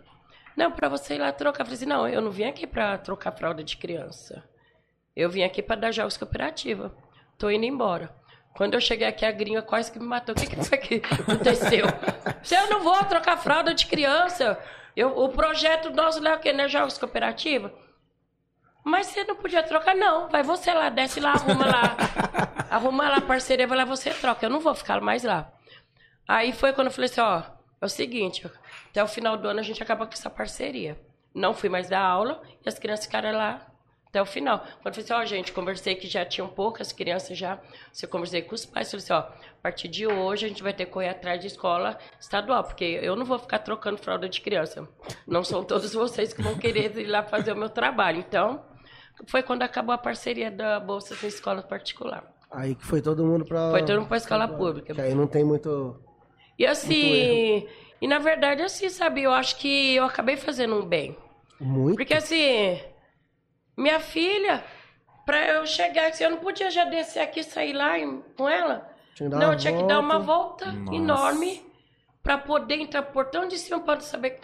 Não, 0.60 0.70
pra 0.70 0.90
você 0.90 1.14
ir 1.14 1.18
lá 1.18 1.32
trocar. 1.32 1.62
Eu 1.62 1.64
falei 1.64 1.76
assim, 1.78 1.86
não, 1.86 2.06
eu 2.06 2.20
não 2.20 2.30
vim 2.30 2.44
aqui 2.44 2.66
pra 2.66 2.98
trocar 2.98 3.32
fralda 3.32 3.64
de 3.64 3.78
criança. 3.78 4.44
Eu 5.16 5.30
vim 5.30 5.42
aqui 5.42 5.62
pra 5.62 5.74
dar 5.74 5.90
jogos 5.90 6.18
cooperativa. 6.18 6.94
Tô 7.38 7.48
indo 7.48 7.64
embora. 7.64 8.14
Quando 8.54 8.74
eu 8.74 8.80
cheguei 8.80 9.06
aqui, 9.06 9.24
a 9.24 9.32
gringa 9.32 9.62
quase 9.62 9.90
que 9.90 9.98
me 9.98 10.04
matou. 10.04 10.34
O 10.34 10.38
que, 10.38 10.46
que 10.46 10.62
foi 10.62 10.76
que 10.76 11.02
aconteceu? 11.18 11.86
Se 12.44 12.54
eu 12.54 12.68
não 12.68 12.82
vou 12.82 13.02
trocar 13.04 13.38
fralda 13.38 13.72
de 13.72 13.86
criança, 13.86 14.62
eu, 14.94 15.16
o 15.16 15.30
projeto 15.30 15.88
nosso 15.94 16.22
lá 16.22 16.32
é 16.32 16.36
o 16.36 16.38
quê? 16.38 16.52
Não 16.52 16.64
é 16.64 16.68
jogos 16.68 16.98
cooperativa? 16.98 17.72
Mas 18.84 19.06
você 19.06 19.24
não 19.24 19.36
podia 19.36 19.62
trocar, 19.62 19.94
não. 19.94 20.28
Vai 20.28 20.42
você 20.42 20.74
lá, 20.74 20.90
desce 20.90 21.20
lá, 21.20 21.32
arruma 21.32 21.64
lá. 21.64 21.96
arruma 22.70 23.08
lá 23.08 23.16
a 23.16 23.22
parceria, 23.22 23.66
vai 23.66 23.78
lá, 23.78 23.86
você 23.86 24.10
troca. 24.10 24.44
Eu 24.44 24.50
não 24.50 24.60
vou 24.60 24.74
ficar 24.74 25.00
mais 25.00 25.24
lá. 25.24 25.50
Aí 26.28 26.52
foi 26.52 26.74
quando 26.74 26.88
eu 26.88 26.92
falei 26.92 27.08
assim, 27.08 27.22
ó, 27.22 27.44
é 27.80 27.86
o 27.86 27.88
seguinte, 27.88 28.46
até 28.90 29.02
o 29.02 29.08
final 29.08 29.36
do 29.36 29.48
ano 29.48 29.60
a 29.60 29.62
gente 29.62 29.82
acaba 29.82 30.06
com 30.06 30.12
essa 30.12 30.28
parceria. 30.28 31.00
Não 31.34 31.54
fui 31.54 31.68
mais 31.68 31.88
dar 31.88 32.02
aula 32.02 32.42
e 32.64 32.68
as 32.68 32.78
crianças 32.78 33.06
ficaram 33.06 33.32
lá 33.32 33.66
até 34.08 34.20
o 34.20 34.26
final. 34.26 34.58
Quando 34.82 34.86
eu 34.86 34.92
falei 34.92 35.04
assim, 35.04 35.12
ó, 35.12 35.24
gente, 35.24 35.52
conversei 35.52 35.94
que 35.94 36.08
já 36.08 36.24
tinham 36.24 36.48
poucas 36.48 36.92
crianças 36.92 37.38
já. 37.38 37.60
Você 37.92 38.06
conversei 38.06 38.42
com 38.42 38.54
os 38.54 38.66
pais, 38.66 38.90
falei 38.90 39.04
assim, 39.04 39.12
ó, 39.12 39.18
a 39.18 39.62
partir 39.62 39.86
de 39.86 40.06
hoje 40.06 40.46
a 40.46 40.48
gente 40.48 40.62
vai 40.62 40.72
ter 40.72 40.86
que 40.86 40.90
correr 40.90 41.10
atrás 41.10 41.40
de 41.40 41.46
escola 41.46 41.96
estadual, 42.18 42.64
porque 42.64 42.84
eu 42.84 43.14
não 43.14 43.24
vou 43.24 43.38
ficar 43.38 43.60
trocando 43.60 43.98
fralda 43.98 44.28
de 44.28 44.40
criança. 44.40 44.88
Não 45.26 45.44
são 45.44 45.62
todos 45.62 45.94
vocês 45.94 46.32
que 46.32 46.42
vão 46.42 46.58
querer 46.58 46.96
ir 46.98 47.06
lá 47.06 47.22
fazer 47.22 47.52
o 47.52 47.56
meu 47.56 47.68
trabalho. 47.68 48.18
Então, 48.18 48.64
foi 49.28 49.42
quando 49.42 49.62
acabou 49.62 49.94
a 49.94 49.98
parceria 49.98 50.50
da 50.50 50.80
Bolsa 50.80 51.14
com 51.14 51.26
escola 51.26 51.62
particular. 51.62 52.24
Aí 52.50 52.74
que 52.74 52.84
foi 52.84 53.00
todo 53.00 53.24
mundo 53.24 53.44
pra. 53.44 53.70
Foi 53.70 53.84
todo 53.84 53.98
mundo 53.98 54.08
pra 54.08 54.16
escola 54.16 54.48
pública. 54.48 54.92
Que 54.92 55.00
aí 55.00 55.14
não 55.14 55.28
tem 55.28 55.44
muito. 55.44 56.02
E 56.58 56.66
assim, 56.66 57.68
e 58.00 58.08
na 58.08 58.18
verdade, 58.18 58.62
assim, 58.62 58.88
sabe, 58.88 59.22
eu 59.22 59.32
acho 59.32 59.56
que 59.56 59.94
eu 59.94 60.04
acabei 60.04 60.36
fazendo 60.36 60.76
um 60.76 60.84
bem. 60.84 61.16
Muito. 61.60 61.96
Porque 61.96 62.14
assim, 62.14 62.80
minha 63.76 64.00
filha, 64.00 64.64
pra 65.26 65.48
eu 65.48 65.66
chegar 65.66 66.06
aqui, 66.06 66.22
eu 66.22 66.30
não 66.30 66.38
podia 66.38 66.70
já 66.70 66.84
descer 66.84 67.20
aqui 67.20 67.40
e 67.40 67.44
sair 67.44 67.72
lá 67.72 67.94
com 68.36 68.48
ela. 68.48 68.90
Não, 69.20 69.52
eu 69.52 69.58
tinha 69.58 69.76
que 69.76 69.82
dar 69.82 69.98
uma 69.98 70.18
volta. 70.18 70.66
volta 70.66 70.80
Nossa. 70.80 70.94
enorme 70.94 71.70
pra 72.22 72.38
poder 72.38 72.76
entrar 72.76 73.02
pro 73.02 73.12
portão 73.12 73.46
de 73.46 73.58
cima 73.58 73.80
para 73.80 74.00
saber. 74.00 74.40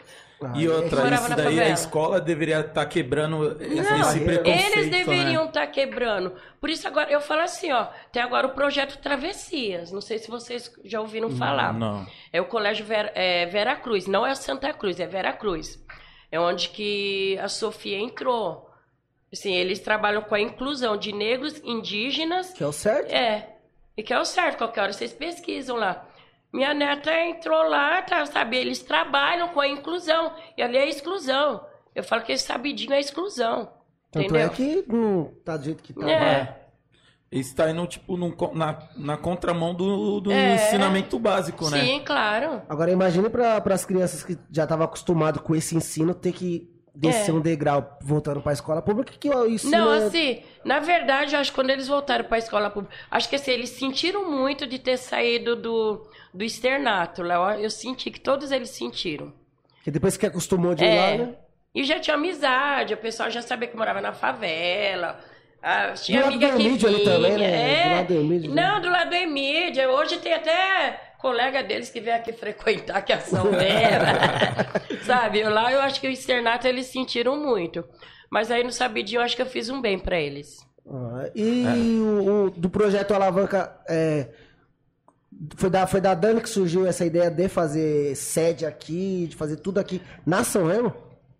E 0.54 0.58
Aí- 0.58 0.68
outra, 0.68 1.14
isso 1.14 1.34
daí 1.34 1.60
a 1.60 1.68
escola 1.70 2.20
deveria 2.20 2.60
estar 2.60 2.84
quebrando 2.86 3.56
esse, 3.62 3.74
Não, 3.90 4.00
esse 4.00 4.20
preconceito. 4.20 4.76
Eles 4.76 4.90
deveriam 4.90 5.42
né? 5.44 5.48
estar 5.48 5.66
quebrando. 5.68 6.34
Por 6.60 6.68
isso 6.68 6.86
agora 6.86 7.10
eu 7.10 7.22
falo 7.22 7.40
assim, 7.40 7.72
ó, 7.72 7.86
tem 8.12 8.20
agora 8.22 8.46
o 8.46 8.50
projeto 8.50 8.98
Travessias. 8.98 9.90
Não 9.90 10.02
sei 10.02 10.18
se 10.18 10.30
vocês 10.30 10.70
já 10.84 11.00
ouviram 11.00 11.30
falar. 11.30 11.72
Não. 11.72 12.06
É 12.30 12.38
o 12.40 12.44
Colégio 12.44 12.84
Vera, 12.84 13.10
é, 13.14 13.46
Vera 13.46 13.74
Cruz, 13.76 14.06
não 14.06 14.26
é 14.26 14.34
Santa 14.34 14.72
Cruz, 14.74 15.00
é 15.00 15.06
Vera 15.06 15.32
Cruz. 15.32 15.82
É 16.30 16.38
onde 16.38 16.68
que 16.68 17.38
a 17.38 17.48
Sofia 17.48 17.98
entrou. 17.98 18.68
Assim, 19.32 19.54
eles 19.54 19.78
trabalham 19.80 20.20
com 20.20 20.34
a 20.34 20.40
inclusão 20.40 20.98
de 20.98 21.12
negros, 21.12 21.60
indígenas. 21.64 22.52
Que 22.52 22.62
é 22.62 22.66
o 22.66 22.72
certo? 22.72 23.10
É. 23.10 23.48
E 23.96 24.02
que 24.02 24.12
é 24.12 24.18
o 24.20 24.24
certo, 24.24 24.58
qualquer 24.58 24.82
hora 24.82 24.92
vocês 24.92 25.14
pesquisam 25.14 25.76
lá. 25.76 26.06
Minha 26.52 26.72
neta 26.72 27.12
entrou 27.26 27.68
lá, 27.68 28.00
tá, 28.02 28.24
sabe? 28.26 28.56
Eles 28.56 28.80
trabalham 28.82 29.48
com 29.48 29.60
a 29.60 29.68
inclusão. 29.68 30.32
E 30.56 30.62
ali 30.62 30.76
é 30.78 30.88
exclusão. 30.88 31.64
Eu 31.94 32.02
falo 32.04 32.22
que 32.22 32.32
esse 32.32 32.44
sabidinho 32.44 32.92
é 32.92 33.00
exclusão. 33.00 33.70
Tanto 34.10 34.24
entendeu? 34.26 34.46
é 34.46 34.48
que 34.48 34.84
não 34.88 35.32
tá 35.44 35.56
do 35.56 35.64
jeito 35.64 35.82
que 35.82 35.92
tá. 35.92 36.10
É. 36.10 36.62
Isso 37.30 37.54
tá 37.56 37.68
indo, 37.70 37.84
tipo, 37.86 38.16
num 38.16 38.34
na, 38.54 38.78
na 38.96 39.16
contramão 39.16 39.74
do, 39.74 40.20
do 40.20 40.30
É. 40.30 40.54
ensinamento 40.54 41.18
básico, 41.18 41.68
né? 41.68 41.80
Sim, 41.80 42.02
claro. 42.04 42.62
Agora 42.68 42.90
imagine 42.90 43.28
para 43.28 43.56
as 43.74 43.84
crianças 43.84 44.22
que 44.22 44.38
já 44.50 44.62
estavam 44.62 44.84
acostumadas 44.84 45.42
com 45.42 45.54
esse 45.54 45.74
ensino 45.76 46.14
ter 46.14 46.32
que 46.32 46.70
descer 46.98 47.30
É. 47.30 47.34
um 47.34 47.40
degrau 47.40 47.98
voltando 48.00 48.40
para 48.40 48.52
a 48.52 48.54
escola 48.54 48.80
pública 48.80 49.12
que 49.18 49.28
o 49.28 49.46
ensino 49.46 49.70
Não, 49.70 49.92
é- 49.92 49.98
assim, 50.06 50.42
na 50.64 50.78
verdade, 50.80 51.34
eu 51.34 51.40
acho 51.40 51.50
que 51.50 51.54
quando 51.54 51.70
eles 51.70 51.86
voltaram 51.88 52.24
para 52.24 52.36
a 52.36 52.38
escola 52.38 52.70
pública, 52.70 52.94
acho 53.10 53.28
que 53.28 53.36
assim, 53.36 53.50
eles 53.52 53.70
sentiram 53.70 54.30
muito 54.30 54.66
de 54.66 54.78
ter 54.78 54.96
saído 54.96 55.54
do, 55.56 56.06
do 56.32 56.42
externato. 56.44 57.22
lá. 57.22 57.58
Eu, 57.60 57.70
senti 57.70 58.10
que 58.10 58.20
todos 58.20 58.50
eles 58.50 58.70
sentiram. 58.70 59.32
que 59.84 59.90
depois 59.90 60.16
que 60.16 60.26
acostumou 60.26 60.74
de 60.74 60.84
ir 60.84 60.88
É. 60.88 61.00
lá, 61.00 61.24
né? 61.26 61.34
E 61.74 61.84
já 61.84 62.00
tinha 62.00 62.16
amizade, 62.16 62.94
o 62.94 62.96
pessoal 62.96 63.30
já 63.30 63.40
sabia 63.42 63.68
que 63.68 63.76
morava 63.76 64.00
na 64.00 64.12
favela. 64.12 65.20
Ah, 65.62 65.92
tinha 65.94 66.20
Do 66.20 66.24
lado 66.24 66.34
amiga 66.34 66.52
do 66.52 66.56
que 66.58 66.62
Emílio 66.66 66.86
ali 66.88 66.96
vinha. 66.96 67.10
também, 67.12 67.38
né? 67.38 67.80
É. 67.80 67.88
Do 67.88 67.94
lado 67.94 68.06
do 68.06 68.14
Emílio, 68.20 68.54
né? 68.54 68.62
Não, 68.62 68.80
do 68.80 68.88
lado 68.88 69.10
do 69.10 69.14
Emílio. 69.16 69.90
Hoje 69.90 70.16
tem 70.18 70.32
até 70.32 71.00
colega 71.26 71.62
deles 71.62 71.90
que 71.90 72.00
vem 72.00 72.12
aqui 72.14 72.32
frequentar 72.32 73.02
que 73.02 73.12
é 73.12 73.16
a 73.16 73.18
ação 73.18 73.50
dela. 73.50 74.06
Sabe? 75.04 75.42
Lá 75.42 75.72
eu 75.72 75.80
acho 75.80 76.00
que 76.00 76.06
o 76.06 76.10
externato 76.10 76.66
eles 76.68 76.86
sentiram 76.86 77.36
muito. 77.36 77.84
Mas 78.30 78.50
aí 78.50 78.62
no 78.62 78.70
Sabidinho 78.72 79.18
eu 79.18 79.24
acho 79.24 79.34
que 79.34 79.42
eu 79.42 79.46
fiz 79.46 79.68
um 79.68 79.80
bem 79.80 79.98
pra 79.98 80.18
eles. 80.20 80.64
Ah, 80.88 81.28
e 81.34 81.64
o, 82.00 82.44
o- 82.46 82.50
do 82.50 82.70
projeto 82.70 83.12
Alavanca, 83.12 83.76
é, 83.88 84.28
foi, 85.56 85.68
da, 85.70 85.86
foi 85.86 86.00
da 86.00 86.14
Dani 86.14 86.40
que 86.40 86.48
surgiu 86.48 86.86
essa 86.86 87.04
ideia 87.04 87.28
de 87.30 87.48
fazer 87.48 88.14
sede 88.14 88.64
aqui, 88.64 89.26
de 89.28 89.34
fazer 89.36 89.56
tudo 89.56 89.78
aqui 89.78 90.00
na 90.24 90.44
São 90.44 90.66
Remo? 90.66 90.94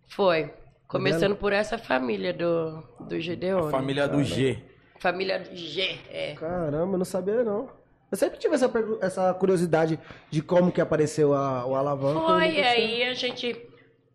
Foi. 0.09 0.53
Começando 0.87 1.35
por 1.35 1.53
essa 1.53 1.77
família 1.77 2.33
do, 2.33 2.83
do 3.07 3.19
Gideone. 3.19 3.71
Família 3.71 4.07
do 4.07 4.21
G. 4.23 4.61
Família 4.99 5.39
do 5.39 5.55
G, 5.55 5.97
é. 6.09 6.33
Caramba, 6.33 6.93
eu 6.95 6.97
não 6.97 7.05
sabia 7.05 7.43
não. 7.43 7.69
Eu 8.11 8.17
sempre 8.17 8.39
tive 8.39 8.55
essa, 8.55 8.71
essa 9.01 9.33
curiosidade 9.33 9.99
de 10.29 10.41
como 10.41 10.71
que 10.71 10.79
apareceu 10.79 11.33
a, 11.33 11.65
o 11.65 11.75
Alavanca. 11.75 12.19
Foi, 12.21 12.51
e 12.51 12.61
aí 12.61 13.03
a 13.03 13.13
gente 13.13 13.67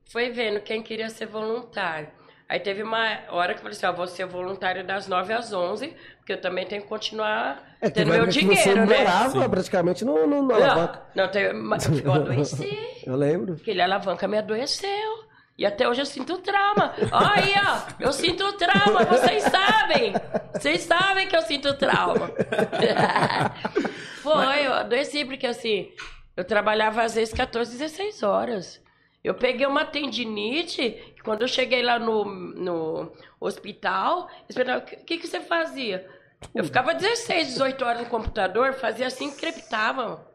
foi 0.06 0.30
vendo 0.30 0.60
quem 0.60 0.82
queria 0.82 1.10
ser 1.10 1.26
voluntário. 1.26 2.08
Aí 2.48 2.60
teve 2.60 2.82
uma 2.82 3.18
hora 3.30 3.54
que 3.54 3.60
eu 3.60 3.62
falei 3.62 3.76
assim, 3.76 3.86
ó, 3.86 3.92
vou 3.92 4.06
ser 4.06 4.26
voluntário 4.26 4.86
das 4.86 5.08
9 5.08 5.32
às 5.32 5.52
11, 5.54 5.94
porque 6.18 6.34
eu 6.34 6.40
também 6.40 6.66
tenho 6.66 6.82
que 6.82 6.88
continuar 6.88 7.62
É, 7.80 7.88
tendo 7.88 8.10
meu 8.12 8.26
que 8.26 8.32
você 8.32 8.40
dinheiro, 8.40 8.86
né? 8.86 8.98
morava 8.98 9.48
praticamente 9.48 10.04
no, 10.04 10.26
no, 10.26 10.42
no 10.42 10.54
Alavanca. 10.54 11.02
Não, 11.14 11.24
não 11.24 11.30
teve, 11.32 11.52
mas 11.54 11.86
eu 12.04 12.12
adoeci. 12.12 13.02
Eu 13.06 13.16
lembro. 13.16 13.54
Aquele 13.54 13.80
alavanca 13.80 14.28
me 14.28 14.36
adoeceu. 14.36 15.24
E 15.56 15.66
até 15.66 15.88
hoje 15.88 16.00
eu 16.00 16.06
sinto 16.06 16.38
trauma. 16.38 16.94
Ó, 17.12 18.00
eu 18.00 18.12
sinto 18.12 18.52
trauma, 18.54 19.04
vocês 19.04 19.42
sabem. 19.44 20.12
Vocês 20.54 20.82
sabem 20.82 21.28
que 21.28 21.36
eu 21.36 21.42
sinto 21.42 21.74
trauma. 21.74 22.30
Foi, 24.22 24.66
eu 24.66 24.72
adoeci, 24.72 25.24
porque 25.24 25.46
assim, 25.46 25.92
eu 26.36 26.44
trabalhava 26.44 27.02
às 27.02 27.14
vezes 27.14 27.34
14, 27.34 27.76
16 27.76 28.22
horas. 28.22 28.82
Eu 29.22 29.34
peguei 29.34 29.66
uma 29.66 29.84
tendinite, 29.84 31.14
quando 31.22 31.42
eu 31.42 31.48
cheguei 31.48 31.82
lá 31.82 31.98
no, 31.98 32.24
no 32.24 33.12
hospital, 33.38 34.28
o 34.48 35.04
que, 35.04 35.18
que 35.18 35.26
você 35.26 35.40
fazia? 35.40 36.08
Eu 36.52 36.64
ficava 36.64 36.92
16, 36.92 37.48
18 37.48 37.84
horas 37.84 38.02
no 38.02 38.08
computador, 38.08 38.72
fazia 38.74 39.06
assim, 39.06 39.30
crepitava. 39.30 40.26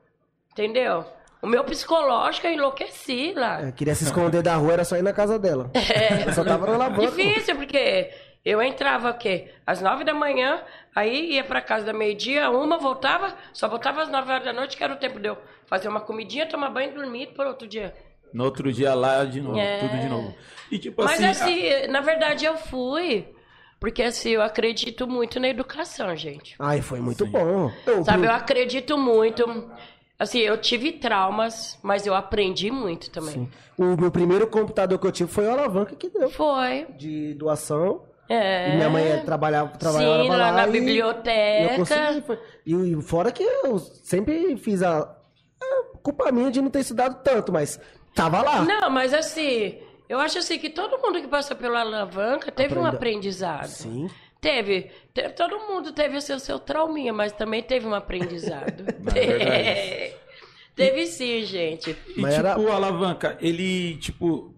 Entendeu? 0.52 1.06
O 1.42 1.48
meu 1.48 1.64
psicológico 1.64 2.48
eu 2.48 2.54
enlouqueci 2.54 3.34
lá. 3.36 3.68
É, 3.68 3.72
queria 3.72 3.94
se 3.94 4.04
esconder 4.06 4.42
da 4.42 4.56
rua, 4.56 4.74
era 4.74 4.84
só 4.84 4.98
ir 4.98 5.04
na 5.04 5.14
casa 5.14 5.38
dela. 5.38 5.70
É. 5.76 6.28
Eu 6.28 6.34
só 6.34 6.44
tava 6.44 6.66
no 6.66 6.74
Alavanca. 6.74 7.12
Difícil, 7.12 7.56
porque 7.56 8.12
eu 8.44 8.62
entrava 8.62 9.12
o 9.12 9.14
quê? 9.18 9.52
Às 9.66 9.82
nove 9.82 10.04
da 10.04 10.14
manhã, 10.14 10.62
aí 10.96 11.34
ia 11.34 11.44
pra 11.44 11.62
casa 11.62 11.86
da 11.86 11.94
meio-dia, 11.94 12.50
uma, 12.50 12.78
voltava, 12.78 13.36
só 13.54 13.68
voltava 13.68 14.02
às 14.02 14.10
nove 14.10 14.32
horas 14.32 14.46
da 14.46 14.54
noite, 14.54 14.76
que 14.76 14.84
era 14.84 14.94
o 14.94 14.98
tempo 14.98 15.20
de 15.20 15.28
eu 15.28 15.38
fazer 15.68 15.88
uma 15.90 16.02
comidinha, 16.02 16.46
tomar 16.48 16.70
banho 16.70 16.92
e 16.92 16.94
dormir 16.94 17.28
por 17.36 17.46
outro 17.46 17.68
dia. 17.68 17.94
No 18.34 18.44
outro 18.44 18.72
dia 18.74 18.94
lá 18.94 19.24
de 19.24 19.40
novo, 19.40 19.58
É. 19.60 19.80
tudo 19.80 19.98
de 19.98 20.10
novo. 20.10 20.36
E 20.72 20.80
tipo 20.80 21.04
Mas 21.04 21.24
assim, 21.24 21.70
assim, 21.70 21.88
na 21.88 22.02
verdade 22.02 22.46
eu 22.46 22.58
fui, 22.58 23.28
porque 23.80 24.02
assim, 24.04 24.32
eu 24.32 24.42
acredito 24.42 25.08
muito 25.08 25.40
na 25.40 25.48
educação, 25.48 26.14
gente. 26.16 26.56
Ai, 26.60 26.82
foi 26.82 27.00
muito 27.00 27.26
bom. 27.26 27.72
Eu, 27.86 28.04
Sabe, 28.04 28.26
eu 28.28 28.32
acredito 28.32 28.98
muito. 28.98 29.46
Assim, 30.20 30.40
eu 30.40 30.58
tive 30.58 30.94
traumas, 30.94 31.78
mas 31.84 32.08
eu 32.08 32.16
aprendi 32.16 32.72
muito 32.72 33.10
também. 33.12 33.48
O 33.78 33.96
meu 33.96 34.10
primeiro 34.10 34.48
computador 34.48 34.98
que 34.98 35.06
eu 35.06 35.12
tive 35.12 35.32
foi 35.32 35.46
o 35.46 35.52
Alavanca 35.52 35.96
que 35.96 36.10
deu. 36.10 36.30
Foi. 36.32 36.88
De 36.98 37.36
doação. 37.36 38.02
É. 38.28 38.74
E 38.74 38.76
minha 38.78 38.90
mãe 38.90 39.24
trabalhava, 39.24 39.70
trabalhava 39.78 40.24
Sim, 40.24 40.30
lá, 40.30 40.36
lá 40.38 40.52
na 40.52 40.68
e- 40.68 40.72
biblioteca. 40.72 41.32
E 41.32 41.64
eu 41.64 41.76
consegui. 41.78 42.22
Foi. 42.22 42.40
E, 42.66 43.02
fora 43.04 43.32
que 43.32 43.44
eu 43.44 43.78
sempre 43.80 44.58
fiz 44.58 44.82
a, 44.82 45.00
a 45.00 45.98
culpa 46.02 46.32
minha 46.32 46.50
de 46.52 46.62
não 46.62 46.70
ter 46.70 46.80
estudado 46.80 47.22
tanto, 47.24 47.54
mas 47.54 47.80
tava 48.16 48.42
lá. 48.42 48.64
Não, 48.66 48.90
mas 48.90 49.14
assim, 49.14 49.78
eu 50.10 50.20
acho 50.20 50.40
assim 50.40 50.58
que 50.58 50.70
todo 50.70 50.98
mundo 50.98 51.22
que 51.22 51.28
passou 51.28 51.56
pela 51.56 51.82
alavanca 51.82 52.52
teve 52.52 52.74
um 52.74 52.80
Aprendeu. 52.86 52.98
aprendizado. 52.98 53.68
Sim. 53.68 54.10
Teve, 54.42 54.92
te- 55.14 55.30
Todo 55.30 55.60
mundo 55.60 55.92
teve 55.92 56.18
o 56.18 56.22
seu, 56.22 56.40
seu 56.40 56.60
trauminha, 56.60 57.12
mas 57.14 57.32
também 57.32 57.62
teve 57.64 57.88
um 57.88 57.94
aprendizado. 57.96 58.84
verdade. 59.00 60.14
teve 60.76 61.06
sim, 61.08 61.44
gente. 61.44 61.96
e 62.16 62.22
Mas 62.22 62.36
tipo, 62.36 62.48
era- 62.48 62.60
o 62.60 62.72
Alavanca, 62.72 63.38
ele, 63.42 63.98
tipo, 63.98 64.54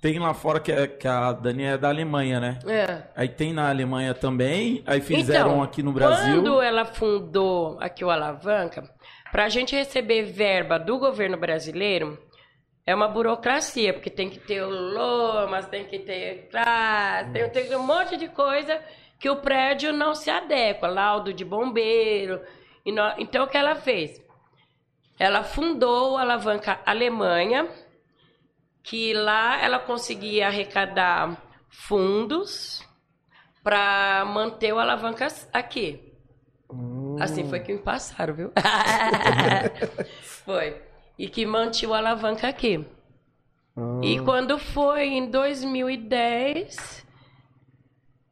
tem 0.00 0.18
lá 0.18 0.34
fora 0.34 0.58
que, 0.60 0.72
é, 0.72 0.86
que 0.86 1.06
a 1.06 1.32
Dani 1.32 1.64
é 1.64 1.78
da 1.78 1.88
Alemanha, 1.88 2.40
né? 2.40 2.58
É. 2.66 3.02
Aí 3.14 3.28
tem 3.28 3.52
na 3.52 3.68
Alemanha 3.68 4.12
também, 4.12 4.82
aí 4.86 5.00
fizeram 5.00 5.50
Então, 5.50 5.62
aqui 5.62 5.82
no 5.82 5.92
Brasil. 5.92 6.34
Quando 6.42 6.60
ela 6.60 6.84
fundou 6.84 7.78
aqui 7.80 8.04
o 8.04 8.10
Alavanca, 8.10 8.88
para 9.32 9.44
a 9.44 9.48
gente 9.48 9.74
receber 9.74 10.24
verba 10.24 10.78
do 10.78 10.98
governo 10.98 11.36
brasileiro, 11.36 12.18
é 12.86 12.94
uma 12.94 13.08
burocracia, 13.08 13.92
porque 13.92 14.08
tem 14.08 14.30
que 14.30 14.38
ter 14.38 14.62
o 14.62 14.70
lomas, 14.70 15.66
tem 15.66 15.84
que 15.84 15.98
ter 15.98 16.48
classe, 16.48 17.30
tem, 17.32 17.50
tem 17.50 17.76
um 17.76 17.82
monte 17.82 18.16
de 18.16 18.28
coisa 18.28 18.80
que 19.18 19.28
o 19.28 19.36
prédio 19.36 19.92
não 19.92 20.14
se 20.14 20.30
adequa, 20.30 20.86
laudo 20.86 21.34
de 21.34 21.44
bombeiro. 21.44 22.40
Então, 23.18 23.44
o 23.44 23.48
que 23.48 23.56
ela 23.56 23.74
fez? 23.74 24.22
Ela 25.18 25.42
fundou 25.42 26.12
o 26.12 26.16
Alavanca 26.16 26.80
Alemanha, 26.86 27.68
que 28.84 29.12
lá 29.12 29.60
ela 29.60 29.80
conseguia 29.80 30.46
arrecadar 30.46 31.36
fundos 31.68 32.86
para 33.64 34.24
manter 34.24 34.72
o 34.72 34.78
alavanca 34.78 35.26
aqui. 35.52 36.12
Assim 37.20 37.48
foi 37.48 37.58
que 37.60 37.72
me 37.72 37.80
passaram, 37.80 38.34
viu? 38.34 38.52
foi. 40.22 40.85
E 41.18 41.28
que 41.28 41.46
mantinha 41.46 41.90
o 41.90 41.94
alavanca 41.94 42.48
aqui. 42.48 42.84
E 44.02 44.18
quando 44.20 44.58
foi 44.58 45.04
em 45.08 45.30
2010, 45.30 47.06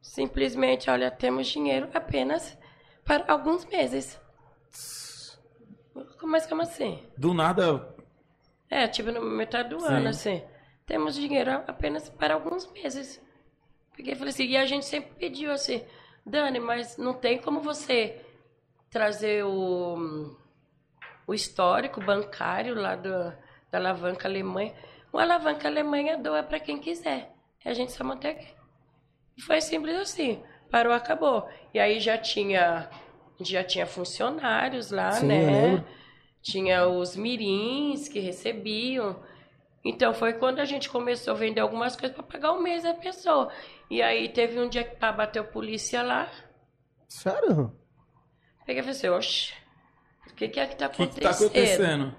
simplesmente, 0.01 0.89
olha, 0.89 1.11
temos 1.11 1.47
dinheiro 1.47 1.87
apenas 1.93 2.57
para 3.03 3.31
alguns 3.31 3.63
meses. 3.65 4.19
Mas 6.23 6.47
como 6.47 6.63
assim? 6.63 7.03
Do 7.15 7.33
nada. 7.33 7.95
É, 8.67 8.87
tipo, 8.87 9.11
no 9.11 9.21
metade 9.21 9.69
do 9.69 9.79
Sim. 9.79 9.87
ano, 9.87 10.09
assim. 10.09 10.43
Temos 10.85 11.13
dinheiro 11.15 11.51
apenas 11.67 12.09
para 12.09 12.33
alguns 12.33 12.71
meses. 12.71 13.21
Peguei 13.95 14.13
e 14.13 14.15
falei 14.15 14.33
assim, 14.33 14.45
e 14.45 14.57
a 14.57 14.65
gente 14.65 14.85
sempre 14.85 15.11
pediu 15.15 15.51
assim, 15.51 15.83
Dani, 16.25 16.59
mas 16.59 16.97
não 16.97 17.13
tem 17.13 17.37
como 17.37 17.61
você 17.61 18.19
trazer 18.89 19.45
o, 19.45 20.35
o 21.27 21.33
histórico 21.33 22.01
bancário 22.01 22.75
lá 22.75 22.95
do, 22.95 23.33
da 23.71 23.77
alavanca 23.77 24.27
Alemanha. 24.27 24.73
O 25.11 25.17
alavanca 25.17 25.67
Alemanha 25.67 26.17
doa 26.17 26.43
para 26.43 26.59
quem 26.59 26.79
quiser. 26.79 27.31
E 27.63 27.69
a 27.69 27.73
gente 27.73 27.91
só 27.91 28.03
mantém 28.03 28.31
aqui. 28.31 28.53
E 29.37 29.41
foi 29.41 29.61
simples 29.61 29.95
assim. 29.95 30.43
Parou, 30.69 30.93
acabou. 30.93 31.47
E 31.73 31.79
aí 31.79 31.99
já 31.99 32.17
tinha, 32.17 32.89
já 33.39 33.63
tinha 33.63 33.85
funcionários 33.85 34.91
lá, 34.91 35.11
Sim, 35.13 35.27
né? 35.27 35.85
Tinha 36.41 36.87
os 36.87 37.15
mirins 37.15 38.07
que 38.07 38.19
recebiam. 38.19 39.19
Então 39.83 40.13
foi 40.13 40.33
quando 40.33 40.59
a 40.59 40.65
gente 40.65 40.89
começou 40.89 41.33
a 41.33 41.37
vender 41.37 41.61
algumas 41.61 41.95
coisas 41.95 42.15
para 42.15 42.25
pagar 42.25 42.51
o 42.51 42.61
mês 42.61 42.83
da 42.83 42.93
pessoa. 42.93 43.51
E 43.89 44.01
aí 44.01 44.29
teve 44.29 44.59
um 44.59 44.67
dia 44.67 44.83
que 44.83 44.95
bateu 44.95 45.43
polícia 45.45 46.01
lá. 46.01 46.29
Sério? 47.07 47.71
Peguei 48.65 48.81
e 48.81 48.83
falei 48.83 48.97
assim, 48.97 49.09
oxe, 49.09 49.53
o 50.35 50.37
que, 50.37 50.49
que 50.49 50.59
é 50.59 50.65
que 50.67 50.75
tá 50.75 50.87
O 50.87 50.89
que, 50.89 50.97
que 51.07 51.25
acontecendo? 51.25 51.31
tá 51.31 51.35
acontecendo? 51.45 52.15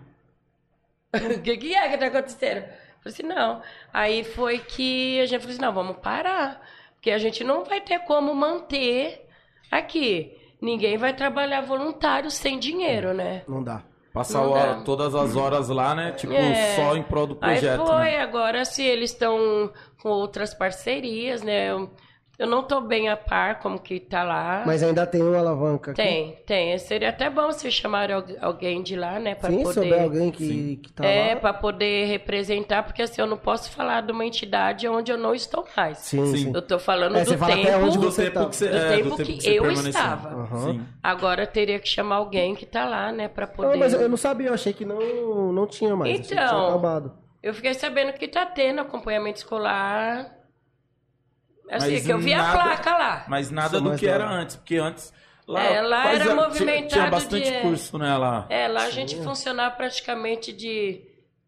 O 1.14 1.42
que, 1.42 1.56
que 1.58 1.74
é 1.74 1.88
que 1.90 1.98
tá 1.98 2.06
acontecendo? 2.06 2.56
Eu 2.58 2.64
Falei 2.64 3.12
assim, 3.14 3.22
não. 3.22 3.62
Aí 3.92 4.24
foi 4.24 4.58
que 4.58 5.20
a 5.20 5.26
gente 5.26 5.40
falou 5.40 5.52
assim, 5.54 5.62
não, 5.62 5.72
vamos 5.72 5.96
parar. 5.98 6.60
Porque 6.94 7.10
a 7.10 7.18
gente 7.18 7.44
não 7.44 7.64
vai 7.64 7.80
ter 7.80 8.00
como 8.00 8.34
manter 8.34 9.28
aqui. 9.70 10.36
Ninguém 10.60 10.96
vai 10.96 11.12
trabalhar 11.14 11.60
voluntário 11.60 12.30
sem 12.30 12.58
dinheiro, 12.58 13.12
né? 13.14 13.42
Não 13.46 13.62
dá. 13.62 13.82
Passar 14.12 14.40
Não 14.40 14.50
o- 14.50 14.54
dá. 14.54 14.74
todas 14.82 15.14
as 15.14 15.36
horas 15.36 15.68
lá, 15.68 15.94
né? 15.94 16.12
Tipo, 16.12 16.32
É. 16.32 16.74
só 16.74 16.96
em 16.96 17.02
prol 17.02 17.26
do 17.26 17.36
projeto. 17.36 17.82
Aí 17.82 17.86
foi, 17.86 18.10
né? 18.12 18.20
agora 18.20 18.64
se 18.64 18.82
eles 18.82 19.10
estão 19.12 19.70
com 20.02 20.08
outras 20.08 20.54
parcerias, 20.54 21.42
né? 21.42 21.70
Eu, 21.70 21.90
eu 22.38 22.46
não 22.46 22.62
tô 22.62 22.80
bem 22.80 23.08
a 23.08 23.16
par 23.16 23.60
como 23.60 23.78
que 23.78 23.98
tá 23.98 24.22
lá. 24.22 24.62
Mas 24.66 24.82
ainda 24.82 25.06
tem 25.06 25.22
uma 25.22 25.38
alavanca 25.38 25.92
aqui. 25.92 26.02
Tem, 26.02 26.32
tem. 26.46 26.76
Seria 26.78 27.08
até 27.08 27.30
bom 27.30 27.50
se 27.52 27.70
chamar 27.70 28.10
al- 28.10 28.24
alguém 28.40 28.82
de 28.82 28.94
lá, 28.96 29.18
né? 29.18 29.34
Pra 29.34 29.48
Sim, 29.50 29.58
se 29.58 29.62
poder... 29.64 29.74
souber 29.88 30.02
alguém 30.02 30.30
que, 30.30 30.76
que 30.76 30.92
tá 30.92 31.04
É, 31.06 31.34
lá. 31.34 31.40
para 31.40 31.54
poder 31.54 32.06
representar, 32.06 32.82
porque 32.82 33.02
assim, 33.02 33.20
eu 33.20 33.26
não 33.26 33.38
posso 33.38 33.70
falar 33.70 34.02
de 34.02 34.12
uma 34.12 34.24
entidade 34.24 34.86
onde 34.86 35.10
eu 35.10 35.16
não 35.18 35.34
estou 35.34 35.66
mais. 35.76 35.98
Sim, 35.98 36.26
Sim. 36.36 36.52
Eu 36.54 36.60
tô 36.62 36.78
falando 36.78 37.16
É, 37.16 37.24
do 37.24 37.30
você 37.30 37.38
fala 37.38 37.54
tempo, 37.54 37.68
até 37.68 37.76
onde 37.78 37.98
Do 37.98 38.04
você 38.10 38.22
tempo 38.24 38.34
tá. 38.40 38.46
que 38.50 38.56
você, 38.56 38.68
do 38.68 38.76
é, 38.76 38.96
tempo 38.96 39.08
do 39.10 39.16
tempo 39.16 39.28
que 39.32 39.40
você 39.42 39.58
eu 39.58 39.70
estava. 39.72 40.46
Sim. 40.58 40.82
Agora 41.02 41.46
teria 41.46 41.78
que 41.78 41.88
chamar 41.88 42.16
alguém 42.16 42.54
que 42.54 42.66
tá 42.66 42.84
lá, 42.84 43.10
né, 43.12 43.28
para 43.28 43.46
poder. 43.46 43.70
Não, 43.72 43.78
mas 43.78 43.92
eu 43.94 44.08
não 44.08 44.16
sabia, 44.16 44.48
eu 44.48 44.54
achei 44.54 44.72
que 44.72 44.84
não, 44.84 45.52
não 45.52 45.66
tinha 45.66 45.96
mais. 45.96 46.26
que 46.26 46.34
Então. 46.34 46.68
acabado. 46.68 47.12
Eu 47.42 47.54
fiquei 47.54 47.74
sabendo 47.74 48.12
que 48.12 48.26
tá 48.26 48.44
tendo 48.44 48.80
acompanhamento 48.80 49.38
escolar. 49.38 50.34
Assim, 51.70 51.92
Mas 51.94 52.04
que 52.06 52.12
eu 52.12 52.18
vi 52.18 52.32
a 52.32 52.38
nada- 52.38 52.62
placa 52.62 52.96
lá. 52.96 53.24
Mas 53.28 53.50
nada 53.50 53.80
do 53.80 53.96
que 53.96 54.06
era 54.06 54.28
antes, 54.28 54.56
porque 54.56 54.76
antes. 54.76 55.12
Lá, 55.48 55.62
É, 55.64 55.80
lá 55.80 56.12
era 56.12 56.24
tinha- 56.24 56.34
movimentado 56.34 56.88
Tinha 56.88 57.06
bastante 57.10 57.50
de- 57.52 57.60
curso, 57.60 57.98
né? 57.98 58.16
Lá. 58.16 58.46
É, 58.48 58.66
lá 58.68 58.84
a 58.84 58.90
gente 58.90 59.16
funcionava 59.22 59.74
praticamente 59.76 60.52
de 60.52 61.02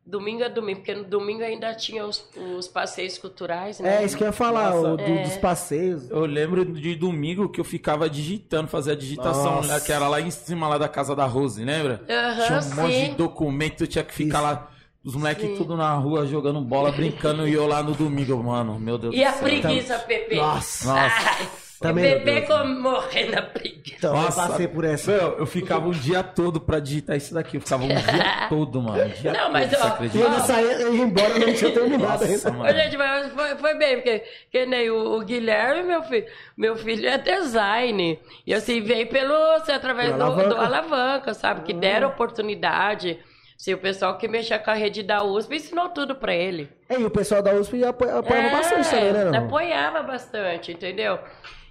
domingo 0.07 0.43
a 0.45 0.49
domingo, 0.49 0.79
porque 0.81 0.95
no 0.95 1.05
domingo 1.05 1.43
ainda 1.43 1.75
tinha 1.75 2.07
os, 2.07 2.25
os 2.57 2.67
passeios 2.69 3.19
culturais, 3.19 3.79
né? 3.81 4.01
É, 4.01 4.05
isso 4.05 4.17
que 4.17 4.23
eu 4.23 4.29
ia 4.29 4.33
falar, 4.33 4.71
Nossa. 4.71 4.89
o 4.93 4.97
do- 4.97 5.03
É. 5.03 5.23
dos 5.25 5.37
passeios. 5.37 6.09
Eu 6.11 6.21
lembro 6.27 6.65
de 6.65 6.95
domingo 6.95 7.49
que 7.49 7.61
eu 7.61 7.65
ficava 7.65 8.09
digitando, 8.09 8.69
fazia 8.69 8.93
a 8.93 8.97
digitação, 8.97 9.57
Nossa. 9.57 9.75
né, 9.75 9.81
que 9.81 9.93
era 9.93 10.09
lá 10.09 10.21
em 10.21 10.31
cima 10.31 10.67
lá 10.69 10.79
da 10.79 10.89
casa 10.89 11.15
da 11.15 11.27
Rose, 11.27 11.63
lembra? 11.65 12.01
Aham, 12.09 12.47
tinha 12.47 12.59
um 12.61 12.83
monte 12.83 12.95
sim. 12.95 13.09
de 13.11 13.15
documento, 13.17 13.81
eu 13.83 13.87
tinha 13.87 14.05
que 14.05 14.15
ficar 14.15 14.39
Isso. 14.39 14.47
lá, 14.47 14.69
os 15.05 15.15
moleques 15.15 15.57
tudo 15.57 15.77
na 15.77 15.95
rua 15.95 16.27
jogando 16.27 16.61
bola, 16.61 16.91
brincando, 16.93 17.47
e 17.49 17.53
eu 17.55 17.67
lá 17.67 17.83
no 17.83 17.93
domingo, 17.95 18.43
mano, 18.43 18.79
meu 18.79 18.99
Deus 18.99 19.15
E 19.15 19.25
a 19.25 19.31
do 19.31 19.35
céu. 19.39 19.43
preguiça, 19.45 19.99
Pepe? 20.01 20.37
Nossa. 20.37 20.93
Nossa. 20.93 21.69
Também, 21.81 22.03
Bebê 22.03 22.25
meu 22.33 22.35
Deus. 22.47 22.49
como 22.49 22.81
morrendo 22.81 23.33
na 23.37 23.43
preguiça. 23.43 23.95
Então, 23.99 24.13
Nossa. 24.13 24.43
eu 24.43 24.49
passei 24.49 24.67
por 24.67 24.85
essa. 24.85 25.13
Meu, 25.13 25.39
eu 25.39 25.47
ficava 25.47 25.87
um 25.87 25.93
dia 25.93 26.25
todo 26.25 26.61
pra 26.61 26.81
digitar 26.81 27.17
isso 27.17 27.33
daqui, 27.33 27.57
eu 27.57 27.61
ficava 27.61 27.85
um 27.85 27.87
dia 27.87 28.47
todo, 28.51 28.83
mano, 28.83 29.05
um 29.05 29.09
dia 29.11 29.33
Não, 29.33 29.41
todo, 29.43 29.53
mas, 29.53 29.73
ó, 29.73 29.77
E 29.77 29.89
acredita? 29.89 30.25
ainda 30.27 30.41
saía, 30.41 30.73
eu 30.81 30.97
ia 30.97 31.03
embora, 31.05 31.29
eu 31.39 31.47
não 31.47 31.55
tinha 31.55 31.71
terminado 31.71 32.27
Nossa, 32.27 32.49
ainda. 32.51 32.63
Ô, 32.65 32.75
gente, 32.83 32.97
mas 32.97 33.33
foi, 33.33 33.57
foi 33.59 33.75
bem, 33.79 33.95
porque 33.95 34.25
que 34.51 34.67
nem 34.67 34.91
o, 34.91 35.19
o 35.19 35.25
Guilherme, 35.25 35.85
meu 35.85 36.03
filho, 36.03 36.27
meu 36.57 36.75
filho 36.77 37.09
é 37.09 37.17
design. 37.17 38.19
E 38.45 38.53
assim, 38.53 38.81
veio 38.81 39.07
pelo, 39.09 39.33
assim, 39.55 39.71
através 39.71 40.09
do, 40.13 40.21
alavanca. 40.21 40.49
do 40.49 40.57
alavanca, 40.57 41.33
sabe? 41.35 41.61
Que 41.63 41.73
deram 41.73 42.09
oportunidade. 42.09 43.21
Se 43.59 43.75
o 43.75 43.79
pessoal 43.79 44.17
que 44.17 44.29
mexia 44.29 44.57
com 44.59 44.71
a 44.71 44.75
rede 44.75 45.03
da 45.03 45.25
USP 45.25 45.57
ensinou 45.57 45.89
tudo 45.89 46.15
pra 46.15 46.33
ele. 46.33 46.71
É, 46.89 46.95
e 46.99 47.05
o 47.05 47.11
pessoal 47.11 47.43
da 47.43 47.53
USP 47.55 47.85
apo- 47.85 48.05
apoiava 48.09 48.47
É, 48.47 48.51
bastante 48.53 48.89
também, 48.89 49.13
né? 49.13 49.25
Não? 49.25 49.39
Apoiava 49.47 50.03
bastante, 50.05 50.71
entendeu? 50.73 51.19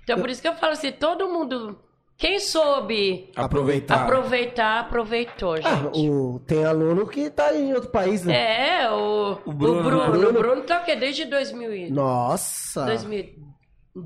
Então, 0.03 0.19
por 0.19 0.29
isso 0.29 0.41
que 0.41 0.47
eu 0.49 0.53
falo 0.55 0.73
assim, 0.73 0.91
todo 0.91 1.29
mundo, 1.29 1.79
quem 2.17 2.41
soube 2.41 3.31
Aproveitar. 3.37 4.03
aproveitar, 4.03 4.79
aproveitou, 4.81 5.55
gente. 5.55 5.65
Ah, 5.67 5.89
o, 5.95 6.41
tem 6.45 6.65
aluno 6.65 7.07
que 7.07 7.29
tá 7.29 7.55
em 7.55 7.73
outro 7.73 7.89
país, 7.89 8.25
né? 8.25 8.81
É, 8.83 8.91
o, 8.91 9.37
O 9.45 9.49
o 9.49 9.53
Bruno, 9.53 9.81
Bruno. 9.83 10.03
O 10.07 10.11
Bruno. 10.11 10.33
Bruno, 10.39 10.61
tá 10.63 10.81
o 10.81 10.83
quê? 10.83 10.93
Desde 10.93 11.23
2000 11.23 11.73
e- 11.73 11.89
Nossa. 11.89 12.83
2000 12.85 13.47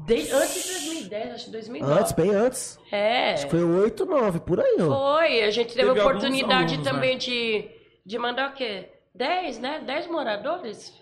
de- 0.06 0.32
antes 0.32 0.64
de 0.64 0.70
2010, 0.74 1.34
acho 1.34 1.46
que 1.46 1.52
2009. 1.52 1.94
Antes, 2.00 2.12
bem 2.14 2.30
antes. 2.32 2.80
É, 2.92 3.34
Acho 3.34 3.46
que 3.46 3.52
foi 3.52 3.64
8, 3.64 4.06
9, 4.06 4.40
por 4.42 4.60
aí, 4.60 4.78
ó. 4.82 5.18
foi. 5.18 5.44
A 5.44 5.52
gente 5.52 5.74
teve, 5.74 5.88
Teve 5.88 6.00
a 6.00 6.04
oportunidade 6.06 6.74
alunos, 6.76 6.84
também 6.92 7.18
de, 7.18 7.70
de 8.06 8.18
mandar 8.18 8.52
o 8.52 8.54
quê? 8.54 8.90
10, 9.14 9.60
né? 9.60 9.82
10 9.86 10.08
moradores? 10.08 10.94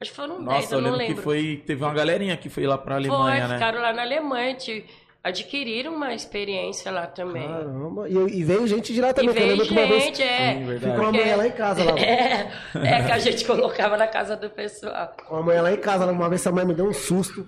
Acho 0.00 0.10
que 0.10 0.16
foram 0.16 0.36
10, 0.36 0.44
Nossa, 0.44 0.74
eu 0.74 0.78
eu 0.78 0.82
não 0.90 0.96
lembro 0.96 1.14
que 1.16 1.22
foi, 1.22 1.62
teve 1.66 1.82
uma 1.82 1.92
galerinha 1.94 2.36
que 2.36 2.48
foi 2.48 2.66
lá 2.66 2.76
pra 2.78 2.96
Foi, 2.96 3.08
Alemanha, 3.08 3.48
né? 3.48 3.54
ficaram 3.54 3.80
lá 3.80 3.92
na 3.94 4.02
Alemanha, 4.02 4.54
te- 4.54 4.84
adquiriram 5.24 5.92
uma 5.94 6.14
experiência 6.14 6.92
lá 6.92 7.06
também. 7.06 7.48
Caramba. 7.48 8.08
E, 8.08 8.12
e 8.12 8.44
veio 8.44 8.66
gente 8.68 8.92
de 8.92 9.00
lá 9.00 9.10
e 9.10 9.14
também, 9.14 9.32
que 9.34 9.38
eu 9.40 9.42
veio 9.42 9.56
lembro 9.56 9.66
que 9.66 9.72
uma 9.72 9.86
vez 9.86 10.04
gente, 10.04 10.22
é. 10.22 10.52
Sim, 10.52 10.64
verdade. 10.66 10.78
ficou 10.80 10.90
uma 10.92 11.04
porque- 11.04 11.18
mulher 11.18 11.36
lá 11.36 11.46
em 11.48 11.50
casa. 11.52 11.82
Lá. 11.84 11.92
É, 11.98 12.88
é 13.00 13.02
que 13.04 13.12
a 13.12 13.18
gente 13.18 13.42
colocava 13.46 13.96
na 13.96 14.06
casa 14.06 14.36
do 14.36 14.48
pessoal. 14.50 15.12
Uma 15.30 15.42
mulher 15.42 15.62
lá 15.62 15.72
em 15.72 15.78
casa, 15.78 16.06
uma 16.06 16.28
vez 16.28 16.46
a 16.46 16.52
mãe 16.52 16.64
me 16.64 16.74
deu 16.74 16.86
um 16.86 16.92
susto. 16.92 17.44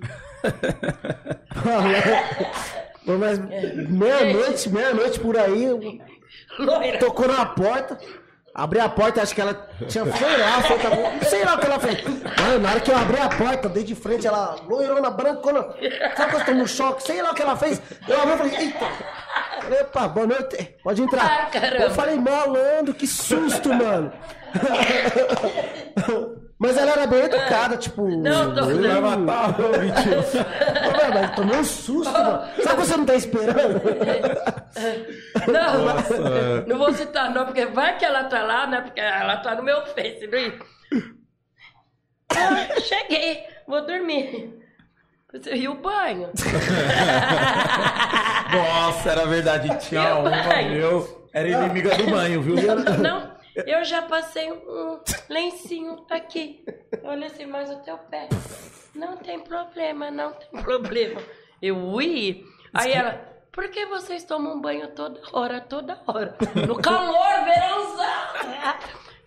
Mas 3.18 3.38
meia-noite, 3.38 4.68
meia-noite 4.68 5.20
por 5.20 5.36
aí, 5.38 5.66
Loira. 6.58 6.98
tocou 6.98 7.26
na 7.26 7.46
porta, 7.46 7.98
abri 8.54 8.80
a 8.80 8.88
porta, 8.88 9.22
acho 9.22 9.34
que 9.34 9.40
ela 9.40 9.54
tinha 9.88 10.04
foi 10.04 10.36
lá, 10.36 10.62
foi, 10.62 10.78
tá 10.78 10.90
sei 11.26 11.44
lá 11.44 11.54
o 11.54 11.58
que 11.58 11.66
ela 11.66 11.80
fez. 11.80 12.04
Mano, 12.04 12.58
na 12.60 12.70
hora 12.70 12.80
que 12.80 12.90
eu 12.90 12.96
abri 12.96 13.18
a 13.18 13.28
porta, 13.28 13.68
dei 13.68 13.82
de 13.82 13.94
frente, 13.94 14.26
ela 14.26 14.56
loirona, 14.68 15.10
brancona, 15.10 15.62
sabe 16.16 16.32
quando 16.32 16.40
eu 16.40 16.44
tô 16.46 16.52
no 16.52 16.68
choque, 16.68 17.02
sei 17.02 17.22
lá 17.22 17.30
o 17.30 17.34
que 17.34 17.42
ela 17.42 17.56
fez. 17.56 17.80
Eu 18.06 18.20
abri 18.20 18.34
e 18.34 18.38
falei, 18.38 18.56
eita. 18.56 18.86
Epa, 19.80 20.08
boa 20.08 20.26
noite, 20.26 20.76
pode 20.82 21.02
entrar. 21.02 21.50
Ah, 21.52 21.58
eu 21.80 21.90
falei, 21.90 22.16
malandro, 22.16 22.94
que 22.94 23.06
susto, 23.06 23.72
mano. 23.72 24.12
Mas 26.60 26.76
ela 26.76 26.90
era 26.92 27.06
bem 27.06 27.20
educada, 27.20 27.76
tipo. 27.76 28.06
Não, 28.08 28.52
tô- 28.54 28.68
eu- 28.70 29.00
Vai 29.00 29.16
matar, 29.16 29.60
ô, 29.60 29.68
mentira. 29.78 30.24
Mas 31.14 31.36
tomei 31.36 31.56
um 31.56 31.64
susto, 31.64 32.12
mano. 32.12 32.42
Sabe 32.62 32.76
quando 32.76 32.84
você 32.84 32.96
não 32.96 33.06
tá 33.06 33.14
esperando? 33.14 33.80
Não, 35.46 35.84
Nossa, 35.84 36.14
é. 36.14 36.64
não 36.66 36.78
vou 36.78 36.92
citar 36.92 37.32
não, 37.32 37.46
porque 37.46 37.64
vai 37.66 37.96
que 37.96 38.04
ela 38.04 38.24
tá 38.24 38.42
lá, 38.42 38.66
né? 38.66 38.80
Porque 38.82 39.00
ela 39.00 39.36
tá 39.38 39.54
no 39.54 39.62
meu 39.62 39.84
Face, 39.86 40.26
Luiz. 40.26 40.52
Ah, 42.30 42.80
cheguei, 42.80 43.44
vou 43.66 43.84
dormir. 43.86 44.54
E 45.52 45.68
o 45.68 45.74
banho? 45.74 46.30
Nossa, 48.52 49.10
era 49.10 49.26
verdade. 49.26 49.68
Tinha 49.88 50.02
Meu 50.02 50.18
uma, 50.20 50.62
meu. 50.64 51.28
Era 51.32 51.48
inimiga 51.48 51.94
do 51.96 52.10
banho, 52.10 52.42
viu? 52.42 52.56
Não, 53.02 53.30
eu 53.66 53.84
já 53.84 54.02
passei 54.02 54.50
um 54.52 55.00
lencinho 55.28 56.04
aqui. 56.10 56.64
Olha 57.04 57.26
assim, 57.26 57.46
mais 57.46 57.70
o 57.70 57.76
teu 57.80 57.98
pé. 57.98 58.28
Não 58.94 59.16
tem 59.16 59.40
problema, 59.40 60.10
não 60.10 60.32
tem 60.32 60.62
problema. 60.62 61.20
Eu, 61.60 61.76
ui. 61.76 62.44
Aí 62.74 62.92
ela, 62.92 63.20
por 63.52 63.68
que 63.68 63.86
vocês 63.86 64.24
tomam 64.24 64.60
banho 64.60 64.88
toda 64.94 65.20
hora, 65.32 65.60
toda 65.60 65.98
hora? 66.06 66.34
No 66.66 66.76
calor, 66.76 67.44
verãozão. 67.44 68.74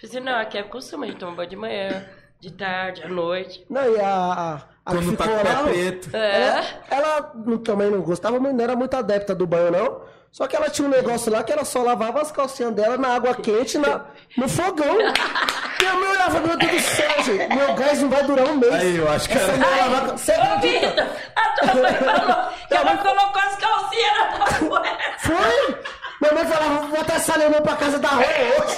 Eu 0.02 0.08
disse, 0.08 0.20
não, 0.20 0.38
aqui 0.40 0.58
é 0.58 0.64
costume, 0.64 1.06
a 1.08 1.10
gente 1.12 1.20
toma 1.20 1.36
banho 1.36 1.50
de 1.50 1.56
manhã, 1.56 2.06
de 2.40 2.52
tarde, 2.54 3.04
à 3.04 3.08
noite. 3.08 3.66
Não, 3.70 3.84
e 3.96 4.00
a. 4.00 4.58
a, 4.86 4.92
Quando 4.92 5.16
tá 5.16 5.28
com 5.28 5.34
o 5.34 5.44
pé 5.44 5.64
preto. 5.72 6.16
É. 6.16 6.42
Ela, 6.42 6.64
ela 6.90 7.32
não- 7.46 7.58
também 7.60 7.92
não 7.92 8.02
gostava, 8.02 8.40
mas 8.40 8.54
não 8.54 8.64
era 8.64 8.76
muito 8.76 8.94
adepta 8.96 9.36
do 9.36 9.46
banho, 9.46 9.72
não. 9.72 10.02
Só 10.32 10.48
que 10.48 10.56
ela 10.56 10.70
tinha 10.70 10.88
um 10.88 10.92
negócio 10.92 11.30
lá 11.32 11.44
que 11.44 11.52
ela 11.52 11.66
só 11.66 11.82
lavava 11.84 12.22
as 12.22 12.32
calcinhas 12.32 12.74
dela 12.74 12.98
na 12.98 13.10
água 13.16 13.36
quente, 13.36 13.78
na, 13.78 14.06
no 14.38 14.48
fogão. 14.48 14.98
E 15.02 15.86
a 15.86 15.94
mulher 15.94 16.10
olhava, 16.12 16.40
meu 16.40 16.58
Deus 16.58 16.72
do 16.72 16.80
céu, 16.80 17.24
gente. 17.24 17.54
Meu 17.54 17.74
gás 17.74 18.02
não 18.02 18.10
vai 18.10 18.24
durar 18.24 18.46
um 18.48 18.56
mês. 18.56 18.74
Aí, 18.74 18.96
eu 18.96 19.12
acho 19.12 19.28
que 19.28 19.38
Essa 19.38 19.52
era. 19.52 19.66
lavava- 19.68 20.18
Você 20.18 20.32
Ô, 20.32 20.42
acredita? 20.42 20.88
Vitor, 20.88 21.08
a 21.36 21.72
A 21.72 21.76
mãe 21.76 21.94
falou 21.98 22.54
que 22.70 22.74
ela 22.76 22.98
colocou 22.98 23.42
as 23.42 23.56
calcinhas 23.58 24.18
na 24.18 24.46
tabuela. 24.46 24.98
Foi? 25.20 25.78
Minha 26.22 26.34
mãe 26.34 26.46
falava, 26.46 26.76
vou 26.88 26.98
botar 27.00 27.16
essa 27.16 27.38
lemão 27.38 27.62
pra 27.62 27.76
casa 27.76 28.00
da 28.00 28.08
rua 28.10 28.26
hoje. 28.26 28.78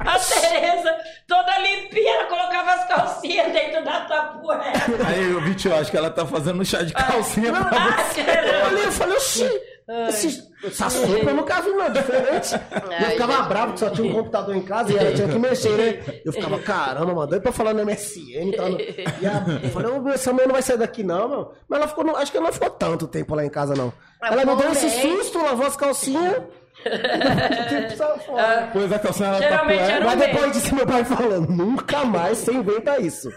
A 0.00 0.18
Tereza, 0.18 0.96
toda 1.28 1.58
limpinha, 1.58 2.12
ela 2.14 2.24
colocava 2.26 2.72
as 2.74 2.84
calcinhas 2.88 3.52
dentro 3.52 3.84
da 3.84 4.00
tabuela. 4.02 4.64
Aí, 5.08 5.32
o 5.34 5.40
Vitinho, 5.42 5.78
acho 5.78 5.90
que 5.90 5.96
ela 5.96 6.10
tá 6.10 6.24
fazendo 6.26 6.60
um 6.60 6.64
chá 6.64 6.82
de 6.82 6.92
calcinha 6.92 7.52
pra 7.52 7.60
Ah, 7.78 8.02
você. 8.04 8.20
Eu 8.20 8.24
caramba. 8.24 8.66
olhei 8.68 8.84
e 8.84 8.90
falei, 8.92 9.16
oxi, 9.16 9.60
esse- 10.08 10.42
essa 10.64 10.90
sopa 10.90 11.12
eu 11.30 11.34
nunca 11.34 11.60
vi, 11.60 11.70
não, 11.70 11.88
diferente. 11.90 12.54
E 12.54 12.74
eu 13.02 13.06
Ai, 13.06 13.10
ficava 13.12 13.32
gente. 13.34 13.48
bravo 13.48 13.72
que 13.74 13.80
só 13.80 13.90
tinha 13.90 14.10
um 14.10 14.14
computador 14.14 14.56
em 14.56 14.62
casa 14.62 14.92
e 14.92 14.96
ela 14.98 15.12
tinha 15.12 15.28
que 15.28 15.38
mexer, 15.38 15.70
né? 15.76 16.20
Eu 16.24 16.32
ficava, 16.32 16.58
caramba, 16.58 17.14
mano, 17.14 17.26
doido 17.28 17.42
pra 17.42 17.52
falar 17.52 17.72
no 17.72 17.80
MSN 17.82 18.48
e 18.50 18.56
tal. 18.56 18.68
no- 18.70 18.80
E 18.80 19.26
a, 19.26 19.60
eu 19.62 19.70
falei, 19.70 19.90
ô, 19.92 20.08
essa 20.08 20.32
mãe 20.32 20.44
não 20.46 20.52
vai 20.54 20.62
sair 20.62 20.78
daqui 20.78 21.02
não, 21.04 21.28
meu. 21.28 21.52
Mas 21.68 21.78
ela 21.78 21.88
ficou, 21.88 22.04
no- 22.04 22.16
acho 22.16 22.32
que 22.32 22.36
ela 22.38 22.46
não 22.46 22.52
ficou 22.52 22.70
tanto 22.70 23.06
tempo 23.06 23.34
lá 23.34 23.44
em 23.44 23.48
casa, 23.50 23.74
não. 23.76 23.92
Ah, 24.20 24.28
Ela 24.32 24.44
me 24.44 24.56
deu 24.56 24.72
esse 24.72 24.90
susto, 24.90 25.38
lavou 25.42 25.66
as 25.66 25.76
calcinhas. 25.76 26.42
Pôs 28.72 28.92
a 28.92 28.98
calcinha 28.98 29.30
na 29.32 29.38
Geralmente 29.38 29.80
era 29.80 30.04
Mas 30.04 30.18
depois 30.18 30.42
mês. 30.42 30.52
disso, 30.62 30.74
meu 30.74 30.86
pai 30.86 31.04
falando, 31.04 31.48
nunca 31.50 32.04
mais 32.04 32.38
você 32.38 32.52
inventa 32.52 33.00
isso. 33.00 33.30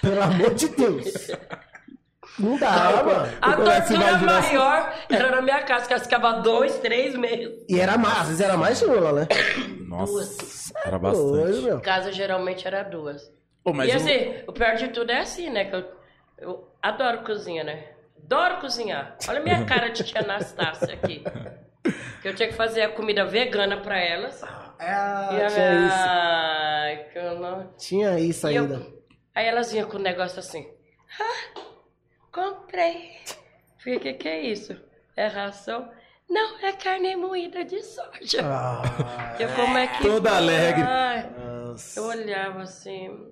Pelo 0.00 0.22
amor 0.22 0.54
de 0.54 0.68
Deus. 0.68 1.28
Não 2.38 2.56
dá, 2.58 3.02
mano. 3.04 3.38
A 3.42 3.52
tortura 3.56 3.76
assim. 4.38 4.54
maior 4.56 4.94
era 5.10 5.30
na 5.30 5.42
minha 5.42 5.62
casa, 5.62 5.86
que 5.86 5.92
ela 5.92 6.02
ficava 6.02 6.32
dois, 6.40 6.78
três 6.78 7.14
meses. 7.16 7.64
E 7.68 7.80
era 7.80 7.98
mais, 7.98 8.18
às 8.20 8.26
vezes 8.28 8.40
era 8.40 8.56
mais 8.56 8.78
de 8.78 8.84
uma, 8.84 9.12
né? 9.12 9.28
Nossa, 9.86 10.72
era 10.84 10.96
Hoje, 10.96 11.00
bastante. 11.02 11.62
meu. 11.64 11.80
Casa 11.80 12.12
geralmente 12.12 12.66
era 12.66 12.82
duas. 12.82 13.32
Pô, 13.64 13.72
mas 13.72 13.90
e 13.90 13.92
o- 13.92 13.96
assim, 13.96 14.34
o 14.46 14.52
pior 14.52 14.76
de 14.76 14.88
tudo 14.88 15.10
é 15.10 15.18
assim, 15.20 15.50
né? 15.50 15.64
Que 15.64 15.76
eu, 15.76 15.84
eu 16.38 16.68
adoro 16.82 17.18
cozinha, 17.24 17.64
né? 17.64 17.84
Adoro 18.24 18.58
cozinhar. 18.60 19.16
Olha 19.28 19.40
a 19.40 19.42
minha 19.42 19.64
cara 19.66 19.88
de 19.88 20.04
tia 20.04 20.20
Anastácia 20.20 20.94
aqui. 20.94 21.24
Que 22.22 22.28
eu 22.28 22.34
tinha 22.34 22.48
que 22.48 22.54
fazer 22.54 22.82
a 22.82 22.88
comida 22.90 23.24
vegana 23.24 23.78
pra 23.78 23.98
elas. 23.98 24.42
Ah, 24.44 25.28
e 25.32 25.42
a 25.42 25.46
tinha 25.48 25.70
minha... 25.70 25.86
isso. 25.86 25.96
Ai, 25.98 27.04
que 27.12 27.18
eu 27.18 27.38
não... 27.40 27.72
Tinha 27.78 28.18
isso 28.20 28.48
E 28.48 28.54
eu- 28.56 28.62
ainda. 28.64 28.86
Aí 29.34 29.46
elas 29.46 29.72
vinham 29.72 29.88
com 29.88 29.96
um 29.96 30.00
negócio 30.00 30.38
assim. 30.38 30.68
Ah, 31.20 31.60
comprei. 32.32 33.16
Falei, 33.78 33.98
o 33.98 34.00
que, 34.00 34.12
que 34.14 34.28
é 34.28 34.40
isso? 34.42 34.76
É 35.16 35.26
ração? 35.26 35.88
Não, 36.28 36.58
é 36.60 36.72
carne 36.72 37.16
moída 37.16 37.64
de 37.64 37.82
soja. 37.82 38.40
Ah, 38.44 39.34
Eu 39.38 39.48
como 39.54 39.78
é 39.78 39.86
que. 39.86 40.02
Toda 40.02 40.36
alegre. 40.36 40.82
Ai, 40.82 41.30
eu 41.96 42.04
olhava 42.04 42.62
assim. 42.62 43.26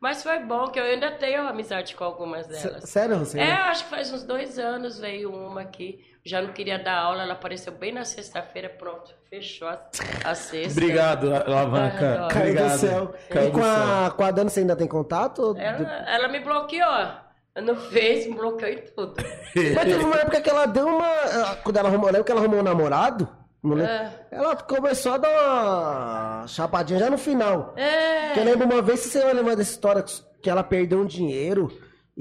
Mas 0.00 0.22
foi 0.24 0.40
bom 0.40 0.66
que 0.66 0.80
eu 0.80 0.84
ainda 0.84 1.12
tenho 1.12 1.46
amizade 1.46 1.94
com 1.94 2.02
algumas 2.02 2.48
delas. 2.48 2.82
S- 2.82 2.86
Sério, 2.88 3.18
você? 3.18 3.38
É, 3.38 3.52
acho 3.52 3.84
que 3.84 3.90
faz 3.90 4.12
uns 4.12 4.24
dois 4.24 4.58
anos 4.58 4.98
veio 4.98 5.32
uma 5.32 5.60
aqui. 5.62 6.04
Já 6.24 6.42
não 6.42 6.52
queria 6.52 6.78
dar 6.78 6.96
aula, 6.98 7.22
ela 7.22 7.34
apareceu 7.34 7.72
bem 7.72 7.92
na 7.92 8.04
sexta-feira, 8.04 8.68
pronto. 8.68 9.12
Fechou 9.30 9.68
a, 9.68 9.80
a 10.24 10.34
sexta. 10.34 10.80
Obrigado, 10.80 11.32
Alavanca. 11.32 12.22
Ai, 12.24 12.28
Caiu 12.28 12.54
do 12.56 12.70
céu. 12.70 13.14
Caiu 13.30 13.46
e 13.48 13.50
do 13.50 13.58
com 13.58 13.62
céu. 13.64 13.72
a, 14.06 14.10
com 14.10 14.24
a 14.24 14.30
Dani 14.32 14.50
você 14.50 14.60
ainda 14.60 14.74
tem 14.76 14.88
contato? 14.88 15.54
Ela, 15.56 16.10
ela 16.10 16.28
me 16.28 16.40
bloqueou. 16.40 17.21
No 17.60 17.76
Face, 17.76 18.28
me 18.30 18.36
bloqueou 18.36 18.70
em 18.72 18.78
tudo. 18.96 19.14
Mas 19.74 19.84
teve 19.84 20.04
uma 20.04 20.16
época 20.16 20.40
que 20.40 20.48
ela 20.48 20.66
deu 20.66 20.86
uma. 20.86 21.06
ela- 21.06 21.56
Quando 21.56 21.76
ela 21.76 21.88
arrumou, 21.88 22.06
lembra 22.06 22.24
que 22.24 22.32
ela 22.32 22.40
arrumou 22.40 22.60
um 22.60 22.62
namorado? 22.62 23.28
Não 23.62 23.74
lembro. 23.76 23.92
É. 23.92 24.26
Ela 24.30 24.56
começou 24.56 25.12
a 25.12 25.18
dar 25.18 25.28
uma 25.28 26.46
chapadinha 26.48 26.98
já 26.98 27.10
no 27.10 27.18
final. 27.18 27.74
É. 27.76 28.30
Que 28.32 28.40
eu 28.40 28.44
lembro 28.44 28.64
uma 28.66 28.80
vez, 28.82 29.00
se 29.00 29.08
você 29.10 29.20
vai 29.22 29.34
lembrar 29.34 29.54
dessa 29.54 29.70
história, 29.70 30.02
que 30.42 30.48
ela 30.50 30.64
perdeu 30.64 30.98
um 31.00 31.06
dinheiro 31.06 31.70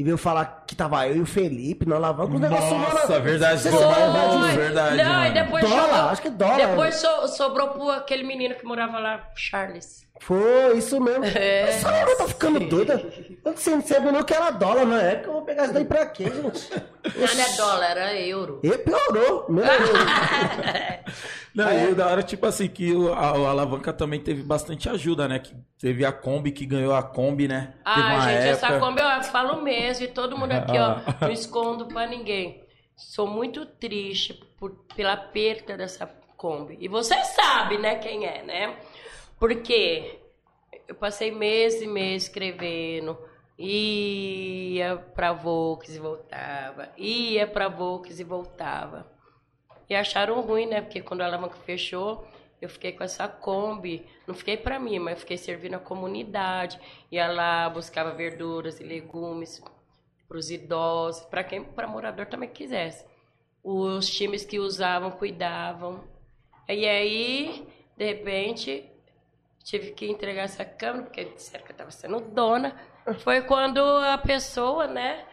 e 0.01 0.03
veio 0.03 0.17
falar 0.17 0.63
que 0.65 0.75
tava 0.75 1.07
eu 1.07 1.17
e 1.17 1.21
o 1.21 1.25
Felipe 1.25 1.87
na 1.87 1.95
alavanca. 1.97 2.33
O 2.35 2.39
negócio 2.39 2.75
Nossa, 2.75 3.19
verdade. 3.19 3.63
Lembra 3.69 4.27
disso? 4.29 4.57
Verdade, 4.57 4.97
Não, 4.97 5.05
mano. 5.05 5.25
e 5.27 5.31
depois 5.31 5.63
Dólar, 5.69 5.81
sobrou- 5.85 6.09
acho 6.09 6.21
que 6.23 6.29
dólar. 6.31 6.67
Depois 6.67 6.95
so- 6.95 7.27
sobrou 7.27 7.67
pro 7.69 7.89
aquele 7.91 8.23
menino 8.23 8.55
que 8.55 8.65
morava 8.65 8.97
lá, 8.97 9.23
Charles. 9.35 10.01
Foi, 10.19 10.77
isso 10.77 10.99
mesmo. 10.99 11.25
É. 11.25 11.69
Essa 11.69 11.89
mulher 11.89 12.17
tá 12.17 12.27
ficando 12.27 12.59
doida. 12.59 12.93
Eu 13.43 13.51
não 13.51 13.57
sei, 13.57 13.75
não 13.75 13.81
sabia 13.81 14.11
nem 14.11 14.21
o 14.21 14.23
que 14.25 14.33
era 14.33 14.51
dólar 14.51 14.85
na 14.85 15.01
época. 15.01 15.29
Eu 15.29 15.33
vou 15.33 15.41
pegar 15.43 15.63
isso 15.65 15.73
daí 15.73 15.85
pra 15.85 16.05
quê, 16.07 16.25
gente? 16.25 16.69
Não, 17.15 17.35
não 17.35 17.43
é 17.43 17.57
dólar, 17.57 17.91
era 17.91 18.15
euro. 18.19 18.59
E 18.63 18.69
piorou. 18.77 19.45
Melhorou. 19.49 19.77
Não, 21.53 21.71
e 21.71 21.91
o 21.91 21.95
da 21.95 22.07
hora, 22.07 22.23
tipo 22.23 22.45
assim, 22.45 22.67
que 22.67 22.93
o, 22.93 23.13
a, 23.13 23.37
o 23.37 23.45
Alavanca 23.45 23.91
também 23.91 24.19
teve 24.19 24.41
bastante 24.41 24.87
ajuda, 24.87 25.27
né? 25.27 25.39
Que 25.39 25.53
teve 25.77 26.05
a 26.05 26.11
Kombi, 26.11 26.51
que 26.51 26.65
ganhou 26.65 26.93
a 26.93 27.03
Kombi, 27.03 27.47
né? 27.47 27.73
Ah, 27.83 28.21
gente, 28.21 28.47
época... 28.47 28.67
essa 28.67 28.79
Kombi 28.79 29.01
eu 29.01 29.23
falo 29.23 29.61
mesmo 29.61 30.05
e 30.05 30.07
todo 30.07 30.37
mundo 30.37 30.53
aqui, 30.53 30.77
ó, 30.77 30.99
não 31.21 31.31
escondo 31.31 31.87
pra 31.87 32.07
ninguém. 32.07 32.63
Sou 32.95 33.27
muito 33.27 33.65
triste 33.65 34.33
por, 34.57 34.71
pela 34.95 35.17
perda 35.17 35.75
dessa 35.75 36.09
Kombi. 36.37 36.77
E 36.79 36.87
você 36.87 37.15
sabe, 37.23 37.77
né, 37.77 37.95
quem 37.95 38.25
é, 38.25 38.43
né? 38.43 38.75
Porque 39.37 40.19
eu 40.87 40.95
passei 40.95 41.31
meses 41.31 41.81
e 41.81 41.87
meses 41.87 42.27
escrevendo, 42.27 43.17
ia 43.57 44.95
pra 44.95 45.33
Volks 45.33 45.95
e 45.95 45.99
voltava, 45.99 46.89
ia 46.97 47.45
pra 47.45 47.67
Volks 47.67 48.19
e 48.19 48.23
voltava. 48.23 49.10
E 49.91 49.95
acharam 49.95 50.39
ruim, 50.39 50.67
né? 50.67 50.79
Porque 50.79 51.01
quando 51.01 51.19
a 51.19 51.25
alavanca 51.25 51.57
fechou, 51.65 52.25
eu 52.61 52.69
fiquei 52.69 52.93
com 52.93 53.03
essa 53.03 53.27
Kombi. 53.27 54.07
Não 54.25 54.33
fiquei 54.33 54.55
pra 54.55 54.79
mim, 54.79 54.99
mas 54.99 55.19
fiquei 55.19 55.37
servindo 55.37 55.73
a 55.73 55.79
comunidade. 55.79 56.79
Ia 57.11 57.27
lá, 57.27 57.69
buscava 57.69 58.11
verduras 58.11 58.79
e 58.79 58.85
legumes 58.85 59.61
pros 60.29 60.49
idosos, 60.49 61.25
para 61.25 61.43
quem, 61.43 61.61
para 61.61 61.89
morador 61.89 62.25
também 62.25 62.47
quisesse. 62.47 63.05
Os 63.61 64.09
times 64.09 64.45
que 64.45 64.59
usavam, 64.59 65.11
cuidavam. 65.11 66.05
E 66.69 66.87
aí, 66.87 67.67
de 67.97 68.05
repente, 68.05 68.89
tive 69.61 69.91
que 69.91 70.09
entregar 70.09 70.43
essa 70.43 70.63
câmera, 70.63 71.03
porque 71.03 71.25
disseram 71.25 71.65
que 71.65 71.71
eu 71.71 71.73
estava 71.73 71.91
sendo 71.91 72.21
dona. 72.21 72.79
Foi 73.25 73.41
quando 73.41 73.81
a 73.81 74.17
pessoa, 74.17 74.87
né, 74.87 75.25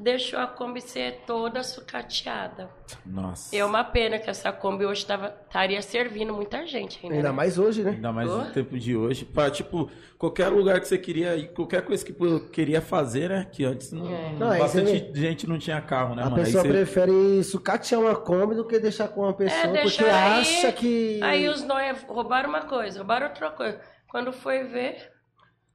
deixou 0.00 0.38
a 0.38 0.46
Kombi 0.46 0.80
ser 0.80 1.22
toda 1.26 1.62
sucateada. 1.64 2.70
Nossa. 3.04 3.54
É 3.56 3.64
uma 3.64 3.82
pena 3.82 4.18
que 4.18 4.30
essa 4.30 4.52
Kombi 4.52 4.86
hoje 4.86 5.04
tava, 5.04 5.34
estaria 5.46 5.82
servindo 5.82 6.32
muita 6.32 6.66
gente 6.66 7.00
ainda. 7.02 7.16
Ainda 7.16 7.28
né? 7.30 7.34
mais 7.34 7.58
hoje, 7.58 7.82
né? 7.82 7.90
Ainda 7.90 8.12
mais 8.12 8.30
Oh. 8.30 8.38
no 8.38 8.50
tempo 8.52 8.78
de 8.78 8.96
hoje. 8.96 9.24
Pra, 9.24 9.50
tipo, 9.50 9.90
qualquer 10.16 10.48
lugar 10.48 10.80
que 10.80 10.86
você 10.88 10.96
queria 10.96 11.34
ir, 11.36 11.48
qualquer 11.52 11.82
coisa 11.82 12.04
que 12.04 12.14
eu 12.18 12.48
queria 12.48 12.80
fazer, 12.80 13.28
né? 13.28 13.46
Que 13.50 13.64
antes 13.64 13.90
não, 13.92 14.06
É. 14.08 14.32
Não, 14.38 14.58
bastante 14.58 14.90
você 15.12 15.20
gente 15.20 15.46
não 15.48 15.58
tinha 15.58 15.80
carro, 15.80 16.14
né, 16.14 16.22
A 16.22 16.30
mano? 16.30 16.44
Pessoa 16.44 16.62
você- 16.62 16.68
prefere 16.68 17.42
sucatear 17.42 18.00
uma 18.00 18.14
Kombi 18.14 18.54
do 18.54 18.64
que 18.64 18.78
deixar 18.78 19.08
com 19.08 19.22
uma 19.22 19.34
pessoa, 19.34 19.60
porque 19.62 19.78
deixar 19.80 20.06
É, 20.06 20.10
aí- 20.12 20.40
acha 20.40 20.72
que. 20.72 21.20
Aí 21.22 21.48
os 21.48 21.62
noia 21.64 21.96
roubaram 22.06 22.48
uma 22.48 22.62
coisa, 22.62 22.98
roubaram 22.98 23.26
outra 23.26 23.50
coisa. 23.50 23.80
Quando 24.08 24.32
foi 24.32 24.64
ver. 24.64 25.17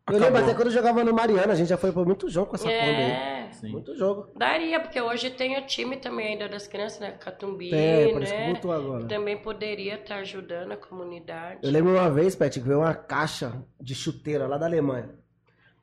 Eu 0.08 0.14
lembro 0.16 0.28
Acabou. 0.28 0.44
até 0.50 0.54
quando 0.54 0.68
eu 0.68 0.74
jogava 0.74 1.04
no 1.04 1.14
Mariana, 1.14 1.54
a 1.54 1.56
gente 1.56 1.70
já 1.70 1.78
foi 1.78 1.92
por 1.94 2.06
muito 2.06 2.30
jogo 2.30 2.48
com 2.50 2.56
essa 2.58 2.66
Kombi 2.66 2.76
aí. 2.78 3.12
É. 3.12 3.48
Sim. 3.54 3.70
Muito 3.72 3.96
jogo. 3.96 4.28
Daria, 4.36 4.80
porque 4.82 5.00
hoje 5.00 5.30
tem 5.30 5.58
o 5.58 5.66
time 5.66 5.96
também 5.96 6.28
ainda 6.34 6.50
das 6.50 6.68
crianças, 6.68 7.00
né? 7.00 7.12
Catumbi, 7.12 7.70
Tem, 7.70 8.12
por 8.12 8.22
isso 8.24 8.34
que 8.34 8.38
né? 8.40 8.52
voltou 8.52 8.72
agora. 8.74 9.02
Que 9.04 9.08
também 9.08 9.38
poderia 9.38 9.96
estar 9.96 10.16
ajudando 10.18 10.74
a 10.74 10.76
comunidade. 10.78 11.60
Eu 11.64 11.72
lembro 11.72 11.94
uma 11.94 12.10
vez, 12.10 12.36
Pet, 12.36 12.60
que 12.60 12.68
veio 12.68 12.80
uma 12.80 12.94
caixa 12.94 13.54
de 13.80 13.96
chuteira 13.96 14.46
lá 14.48 14.58
da 14.58 14.66
Alemanha. 14.66 15.10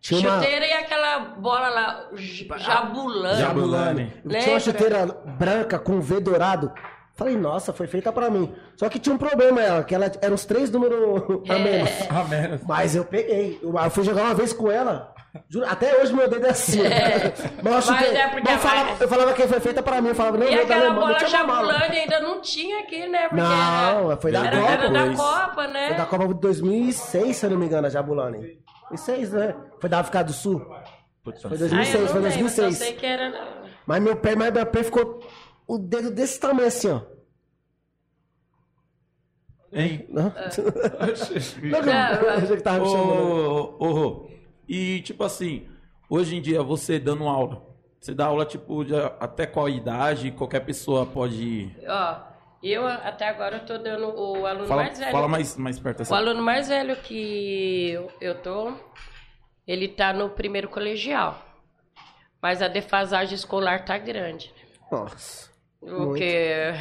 Tinha 0.01 0.21
uma. 0.21 0.41
Chuteira 0.43 0.67
e 0.67 0.73
aquela 0.73 1.19
bola 1.21 1.69
lá, 1.71 2.09
j- 2.15 2.59
jabulando. 2.59 3.39
Jabulani. 3.41 4.13
Tinha 4.29 4.51
uma 4.55 4.61
chuteira 4.61 5.07
branca 5.07 5.79
com 5.79 6.01
V 6.01 6.21
dourado. 6.21 6.73
Falei, 7.21 7.37
nossa, 7.37 7.71
foi 7.71 7.87
feita 7.87 8.11
pra 8.11 8.31
mim. 8.31 8.51
Só 8.79 8.89
que 8.89 8.99
tinha 8.99 9.15
um 9.15 9.19
problema, 9.19 9.61
ela, 9.61 9.85
que 9.85 9.95
ela 9.95 10.11
era 10.23 10.33
uns 10.33 10.47
três 10.47 10.71
números 10.71 11.21
a 11.51 11.59
menos. 11.59 11.91
Ah, 12.09 12.25
merda. 12.25 12.61
Mas 12.67 12.97
eu 12.97 13.05
peguei. 13.05 13.59
Eu 13.63 13.77
eu 13.79 13.91
fui 13.91 14.03
jogar 14.05 14.23
uma 14.23 14.35
vez 14.35 14.55
com 14.55 14.71
ela. 14.71 15.13
Juro, 15.51 15.67
até 15.69 16.01
hoje 16.01 16.15
meu 16.15 16.27
dedo 16.29 16.47
é 16.47 16.51
assim. 16.51 16.81
Mas, 17.63 17.75
eu, 17.75 17.83
chutei- 17.95 18.17
é 18.17 18.29
porque 18.29 18.43
mas 18.51 18.53
eu, 18.55 18.59
falava, 18.71 18.97
eu 19.05 19.09
falava 19.09 19.33
que 19.35 19.47
foi 19.47 19.61
feita 19.61 19.83
pra 19.83 20.01
mim. 20.01 20.09
Eu 20.09 20.15
falava, 20.15 20.39
não, 20.39 20.47
E 20.49 20.57
da 20.57 20.63
aquela 20.63 20.87
Alemanha, 20.87 20.99
não 21.01 21.07
bola 21.19 21.29
jabulando 21.29 21.93
ainda 21.93 22.21
não 22.21 22.41
tinha 22.41 22.81
aqui, 22.81 23.07
né? 23.07 23.29
Porque 23.29 23.37
Não, 23.37 24.07
era, 24.11 24.17
foi 24.17 24.33
da 24.33 24.47
era, 24.47 24.59
Copa, 24.61 24.73
era 24.73 24.89
da. 24.89 25.15
Copa, 25.15 25.67
né? 25.69 25.87
Foi 25.89 25.97
da 25.99 26.07
Copa 26.07 26.29
de 26.29 26.35
2006, 26.41 27.37
se 27.37 27.45
eu 27.47 27.51
não 27.51 27.59
me 27.59 27.67
engano, 27.67 27.87
a 27.87 27.91
Jabulani. 27.91 28.59
2006, 28.89 29.33
né? 29.33 29.55
Foi 29.79 29.91
da 29.91 29.99
África 30.01 30.25
do 30.25 30.33
Sul. 30.33 30.67
Putz, 31.23 31.43
Foi 31.43 31.51
Ah, 31.51 31.55
eu 31.55 31.59
2006, 31.59 32.01
não 32.01 32.09
foi 32.09 32.21
lembro, 32.23 32.49
só 32.49 32.63
2006. 32.63 32.77
sei 32.79 32.93
que 32.95 33.05
era... 33.07 33.33
Mas 33.87 34.03
meu 34.03 34.17
pé, 34.17 34.35
mas 34.35 34.53
meu 34.53 34.67
pé 34.67 34.83
ficou 34.83 35.21
o 35.69 35.79
dedo 35.79 36.11
desse 36.11 36.41
tamanho 36.41 36.67
assim, 36.67 36.91
ó. 36.91 37.01
Hein? 39.73 40.07
Não? 40.09 40.27
É. 40.37 40.49
Não, 41.63 41.83
não, 41.83 41.93
eu 42.23 42.31
achei 42.31 42.57
que 42.57 42.63
tava 42.63 42.81
me 42.81 42.89
chamando. 42.89 43.77
Ô, 43.79 43.87
ô, 44.09 44.31
e 44.69 45.01
tipo 45.03 45.23
assim, 45.25 45.69
hoje 46.09 46.37
em 46.37 46.43
dia 46.43 46.63
você 46.63 46.99
dando 46.99 47.25
aula, 47.29 47.63
você 48.01 48.13
dá 48.15 48.27
aula 48.27 48.45
tipo 48.45 48.85
de 48.85 48.95
até 49.21 49.47
qual 49.47 49.69
idade, 49.69 50.33
qualquer 50.33 50.61
pessoa 50.61 51.07
pode 51.07 51.37
ir. 51.43 51.77
Ó, 51.89 52.17
eu 52.63 52.87
até 52.87 53.29
agora 53.29 53.57
eu 53.59 53.65
tô 53.67 53.79
dando 53.79 54.07
o 54.09 54.45
aluno 54.47 54.67
Fala, 54.67 54.83
mais 54.85 54.99
velho. 54.99 55.13
fala 55.13 55.29
mais, 55.29 55.57
mais 55.57 55.79
perto 55.79 56.01
O 56.01 56.03
assim. 56.03 56.15
aluno 56.15 56.43
mais 56.43 56.69
velho 56.69 56.97
que 56.97 57.91
eu- 57.93 58.11
eu 58.21 58.35
tô, 58.43 58.73
ele 59.67 59.87
tá 59.89 60.13
no 60.13 60.31
primeiro 60.31 60.69
colegial. 60.69 61.47
Mas 62.43 62.61
a 62.63 62.69
defasagem 62.69 63.35
escolar 63.35 63.85
tá 63.85 63.97
grande. 63.99 64.53
Nossa. 64.91 65.49
O 65.83 66.13
que, 66.15 66.73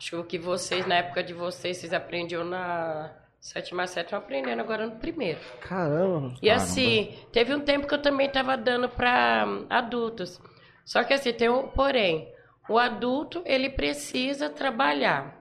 acho 0.00 0.10
que 0.10 0.16
o 0.16 0.24
que 0.24 0.38
vocês, 0.38 0.86
na 0.86 0.96
época 0.96 1.22
de 1.22 1.34
vocês, 1.34 1.76
vocês 1.76 1.92
aprendiam 1.92 2.42
na 2.42 3.12
sétima 3.38 3.84
estão 3.84 4.18
aprendendo 4.18 4.60
agora 4.60 4.86
no 4.86 4.96
primeiro. 4.96 5.38
Caramba. 5.60 6.34
E 6.42 6.48
assim, 6.48 7.14
teve 7.30 7.54
um 7.54 7.60
tempo 7.60 7.86
que 7.86 7.94
eu 7.94 8.00
também 8.00 8.26
estava 8.26 8.56
dando 8.56 8.88
para 8.88 9.46
adultos. 9.68 10.40
Só 10.86 11.04
que 11.04 11.12
assim, 11.12 11.32
tem 11.34 11.50
um 11.50 11.68
porém. 11.68 12.32
O 12.68 12.78
adulto, 12.78 13.42
ele 13.44 13.68
precisa 13.68 14.48
trabalhar. 14.48 15.38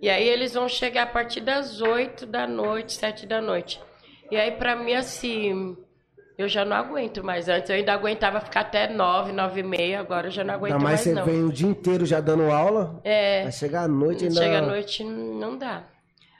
E 0.00 0.08
aí 0.08 0.26
eles 0.26 0.54
vão 0.54 0.68
chegar 0.68 1.02
a 1.02 1.06
partir 1.06 1.40
das 1.40 1.80
8 1.80 2.26
da 2.26 2.46
noite, 2.46 2.92
7 2.92 3.26
da 3.26 3.40
noite. 3.40 3.80
E 4.30 4.36
aí 4.36 4.52
para 4.52 4.76
mim 4.76 4.94
assim, 4.94 5.76
eu 6.40 6.48
já 6.48 6.64
não 6.64 6.76
aguento 6.76 7.22
mais. 7.24 7.48
Antes 7.48 7.70
eu 7.70 7.76
ainda 7.76 7.92
aguentava 7.92 8.40
ficar 8.40 8.60
até 8.60 8.88
9, 8.88 9.32
9 9.32 9.60
e 9.60 9.62
meia, 9.62 10.00
agora 10.00 10.26
eu 10.28 10.30
já 10.30 10.42
não 10.44 10.54
aguento 10.54 10.72
Ainda 10.74 10.84
mais 10.84 11.00
mais 11.00 11.00
você 11.00 11.12
não. 11.14 11.24
vem 11.24 11.44
o 11.44 11.52
dia 11.52 11.68
inteiro 11.68 12.04
já 12.06 12.20
dando 12.20 12.50
aula. 12.50 13.00
É. 13.04 13.42
Vai 13.44 13.52
chegar 13.52 13.82
à 13.84 13.88
noite 13.88 14.24
ainda. 14.24 14.40
Chega 14.40 14.58
à 14.58 14.62
noite, 14.62 15.04
não 15.04 15.56
dá. 15.58 15.82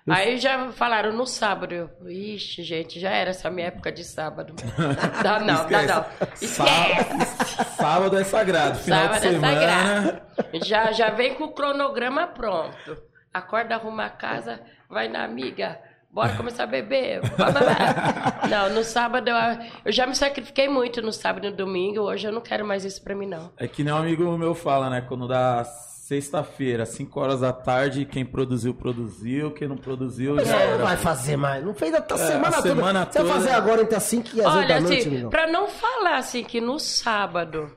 Aí 0.08 0.38
já 0.38 0.70
falaram 0.72 1.12
no 1.12 1.24
sábado. 1.26 1.72
Eu, 1.72 1.90
Ixi, 2.08 2.62
gente, 2.64 2.98
já 2.98 3.10
era 3.10 3.30
essa 3.30 3.48
minha 3.50 3.68
época 3.68 3.92
de 3.92 4.02
sábado. 4.02 4.54
Dá 5.22 5.38
não, 5.38 5.68
dá 5.68 5.82
não. 5.82 6.04
Esquece. 6.34 6.46
Sá- 6.48 7.64
Sábado 7.76 8.18
é 8.18 8.24
sagrado. 8.24 8.78
Final 8.78 9.02
Sábado 9.02 9.20
de 9.20 9.26
é 9.26 9.30
semana. 9.30 9.60
sagrado. 9.60 10.20
Já, 10.66 10.92
já 10.92 11.10
vem 11.10 11.34
com 11.34 11.44
o 11.44 11.52
cronograma 11.52 12.26
pronto. 12.26 12.96
Acorda, 13.32 13.76
arruma 13.76 14.06
a 14.06 14.10
casa, 14.10 14.58
vai 14.88 15.06
na 15.06 15.22
amiga. 15.22 15.78
Bora 16.12 16.34
começar 16.36 16.64
a 16.64 16.66
beber. 16.66 17.20
Blá, 17.36 17.50
blá, 17.52 17.60
blá. 17.60 18.40
Não, 18.50 18.70
no 18.74 18.82
sábado 18.82 19.28
eu, 19.30 19.36
eu 19.84 19.92
já 19.92 20.06
me 20.06 20.14
sacrifiquei 20.16 20.68
muito 20.68 21.00
no 21.00 21.12
sábado 21.12 21.46
e 21.46 21.50
no 21.50 21.56
domingo. 21.56 22.00
Hoje 22.00 22.26
eu 22.26 22.32
não 22.32 22.40
quero 22.40 22.66
mais 22.66 22.84
isso 22.84 23.00
pra 23.02 23.14
mim, 23.14 23.26
não. 23.26 23.52
É 23.56 23.68
que 23.68 23.84
nem 23.84 23.92
um 23.94 23.96
amigo 23.98 24.36
meu 24.36 24.52
fala, 24.54 24.90
né? 24.90 25.00
Quando 25.02 25.28
dá 25.28 25.62
sexta-feira, 25.64 26.84
5 26.84 27.20
horas 27.20 27.40
da 27.40 27.52
tarde, 27.52 28.04
quem 28.04 28.24
produziu, 28.24 28.74
produziu. 28.74 29.52
Quem 29.52 29.68
não 29.68 29.76
produziu, 29.76 30.34
já 30.38 30.44
Você 30.44 30.50
não 30.52 30.58
era. 30.74 30.84
vai 30.84 30.96
fazer 30.96 31.36
mais. 31.36 31.64
Não 31.64 31.72
fez 31.74 31.94
até 31.94 32.14
a 32.14 32.18
semana 32.18 32.48
a 32.48 32.52
toda. 32.52 32.68
semana 32.68 33.04
Você 33.06 33.18
vai 33.18 33.22
toda. 33.28 33.34
fazer 33.34 33.50
agora 33.50 33.82
entre 33.82 33.94
as 33.94 34.02
5 34.02 34.28
e 34.34 34.40
as 34.40 34.46
8 34.46 34.56
Olha, 34.56 34.66
da 34.68 34.80
noite, 34.80 34.98
assim, 34.98 35.08
amigão. 35.10 35.30
pra 35.30 35.46
não 35.46 35.68
falar 35.68 36.16
assim 36.16 36.42
que 36.42 36.60
no 36.60 36.80
sábado 36.80 37.70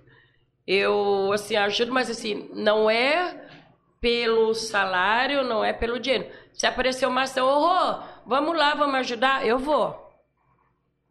eu 0.66 1.32
assim 1.34 1.56
ajudo, 1.56 1.92
mas 1.94 2.10
assim, 2.10 2.50
não 2.56 2.90
é 2.90 3.42
pelo 4.02 4.54
salário, 4.56 5.44
não 5.44 5.64
é 5.64 5.72
pelo 5.72 6.00
dinheiro. 6.00 6.26
Se 6.52 6.66
aparecer 6.66 7.08
uma 7.08 7.22
ação, 7.24 7.48
ô, 7.48 7.60
Rô, 7.68 8.00
vamos 8.26 8.58
lá, 8.58 8.74
vamos 8.76 8.96
ajudar, 8.96 9.46
eu 9.46 9.58
vou. 9.60 10.02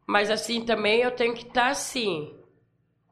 Mas 0.06 0.30
assim 0.30 0.64
também 0.64 1.00
eu 1.00 1.10
tenho 1.10 1.34
que 1.34 1.46
estar 1.46 1.68
assim 1.68 2.34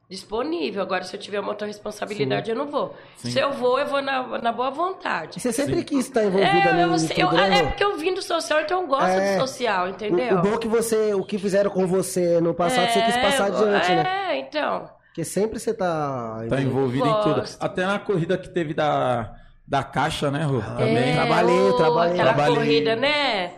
disponível. 0.08 0.82
Agora 0.82 1.04
se 1.04 1.14
eu 1.16 1.20
tiver 1.20 1.38
uma 1.40 1.50
outra 1.50 1.66
responsabilidade, 1.66 2.50
eu 2.50 2.56
não 2.56 2.66
vou. 2.66 2.96
Se 3.16 3.38
eu 3.38 3.52
vou, 3.52 3.78
eu 3.78 3.86
vou 3.86 4.02
na, 4.02 4.38
na 4.40 4.52
boa 4.52 4.70
vontade. 4.70 5.38
Você 5.40 5.52
sempre 5.52 5.84
quis 5.84 6.06
estar 6.06 6.24
envolvida 6.24 6.50
É, 6.50 6.72
no, 6.74 6.80
eu, 6.80 6.86
no 6.88 6.96
eu- 7.16 7.32
né, 7.32 7.58
é 7.60 7.62
porque 7.66 7.84
eu 7.84 7.96
vim 7.96 8.12
do 8.12 8.20
social, 8.20 8.60
então 8.60 8.82
eu 8.82 8.86
gosto 8.88 9.04
É. 9.06 9.36
do 9.36 9.40
social, 9.46 9.86
O, 9.86 9.88
entendeu? 9.90 10.38
o 10.38 10.42
bom 10.42 10.54
é 10.54 10.58
que 10.58 10.66
você, 10.68 11.14
o 11.14 11.24
que 11.24 11.38
fizeram 11.38 11.70
com 11.70 11.86
você 11.86 12.40
no 12.40 12.52
passado, 12.54 12.88
você 12.90 13.02
quis 13.02 13.16
passar 13.18 13.48
eu- 13.50 13.54
adiante, 13.56 13.88
né? 13.94 14.34
É, 14.34 14.38
então. 14.40 14.90
Porque 15.06 15.24
sempre 15.24 15.58
você 15.58 15.72
tá. 15.74 16.44
Tá 16.48 16.60
envolvido 16.60 17.06
em 17.06 17.22
tudo. 17.22 17.42
Até 17.60 17.84
na 17.86 17.98
corrida 17.98 18.38
que 18.38 18.48
teve 18.48 18.72
da, 18.74 19.32
da 19.66 19.82
caixa, 19.82 20.30
né, 20.30 20.44
Rô? 20.44 20.60
Também. 20.60 21.10
É, 21.10 21.14
trabalhei, 21.14 21.72
trabalhei. 21.76 22.12
Aquela 22.14 22.34
Trabalhei. 22.34 22.56
corrida, 22.56 22.96
né? 22.96 23.52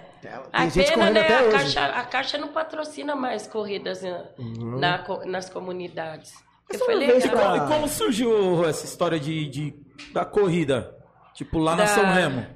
A 0.53 0.61
Tem 0.61 0.71
gente 0.71 0.85
pena, 0.91 0.97
correndo 0.97 1.15
né? 1.15 1.21
até 1.25 1.37
A 1.39 1.43
hoje. 1.43 1.51
caixa, 1.53 1.85
a 1.87 2.05
caixa 2.05 2.39
não 2.39 2.49
patrocina 2.49 3.15
mais 3.17 3.47
corridas 3.47 4.03
né, 4.03 4.25
Uhum. 4.39 4.79
na 4.79 5.05
nas 5.27 5.49
comunidades. 5.51 6.33
Eu 6.71 6.79
falei, 6.79 7.07
vez 7.09 7.25
E 7.25 7.29
legal. 7.29 7.43
como, 7.45 7.57
pra- 7.57 7.65
e 7.65 7.69
como 7.69 7.89
surgiu 7.89 8.65
essa 8.67 8.85
história 8.87 9.19
de, 9.21 9.49
de- 9.49 9.75
da 10.13 10.25
corrida? 10.25 10.97
Tipo, 11.35 11.59
lá 11.59 11.73
na 11.77 11.83
Da- 11.85 11.89
São 11.89 12.05
Remo. 12.13 12.47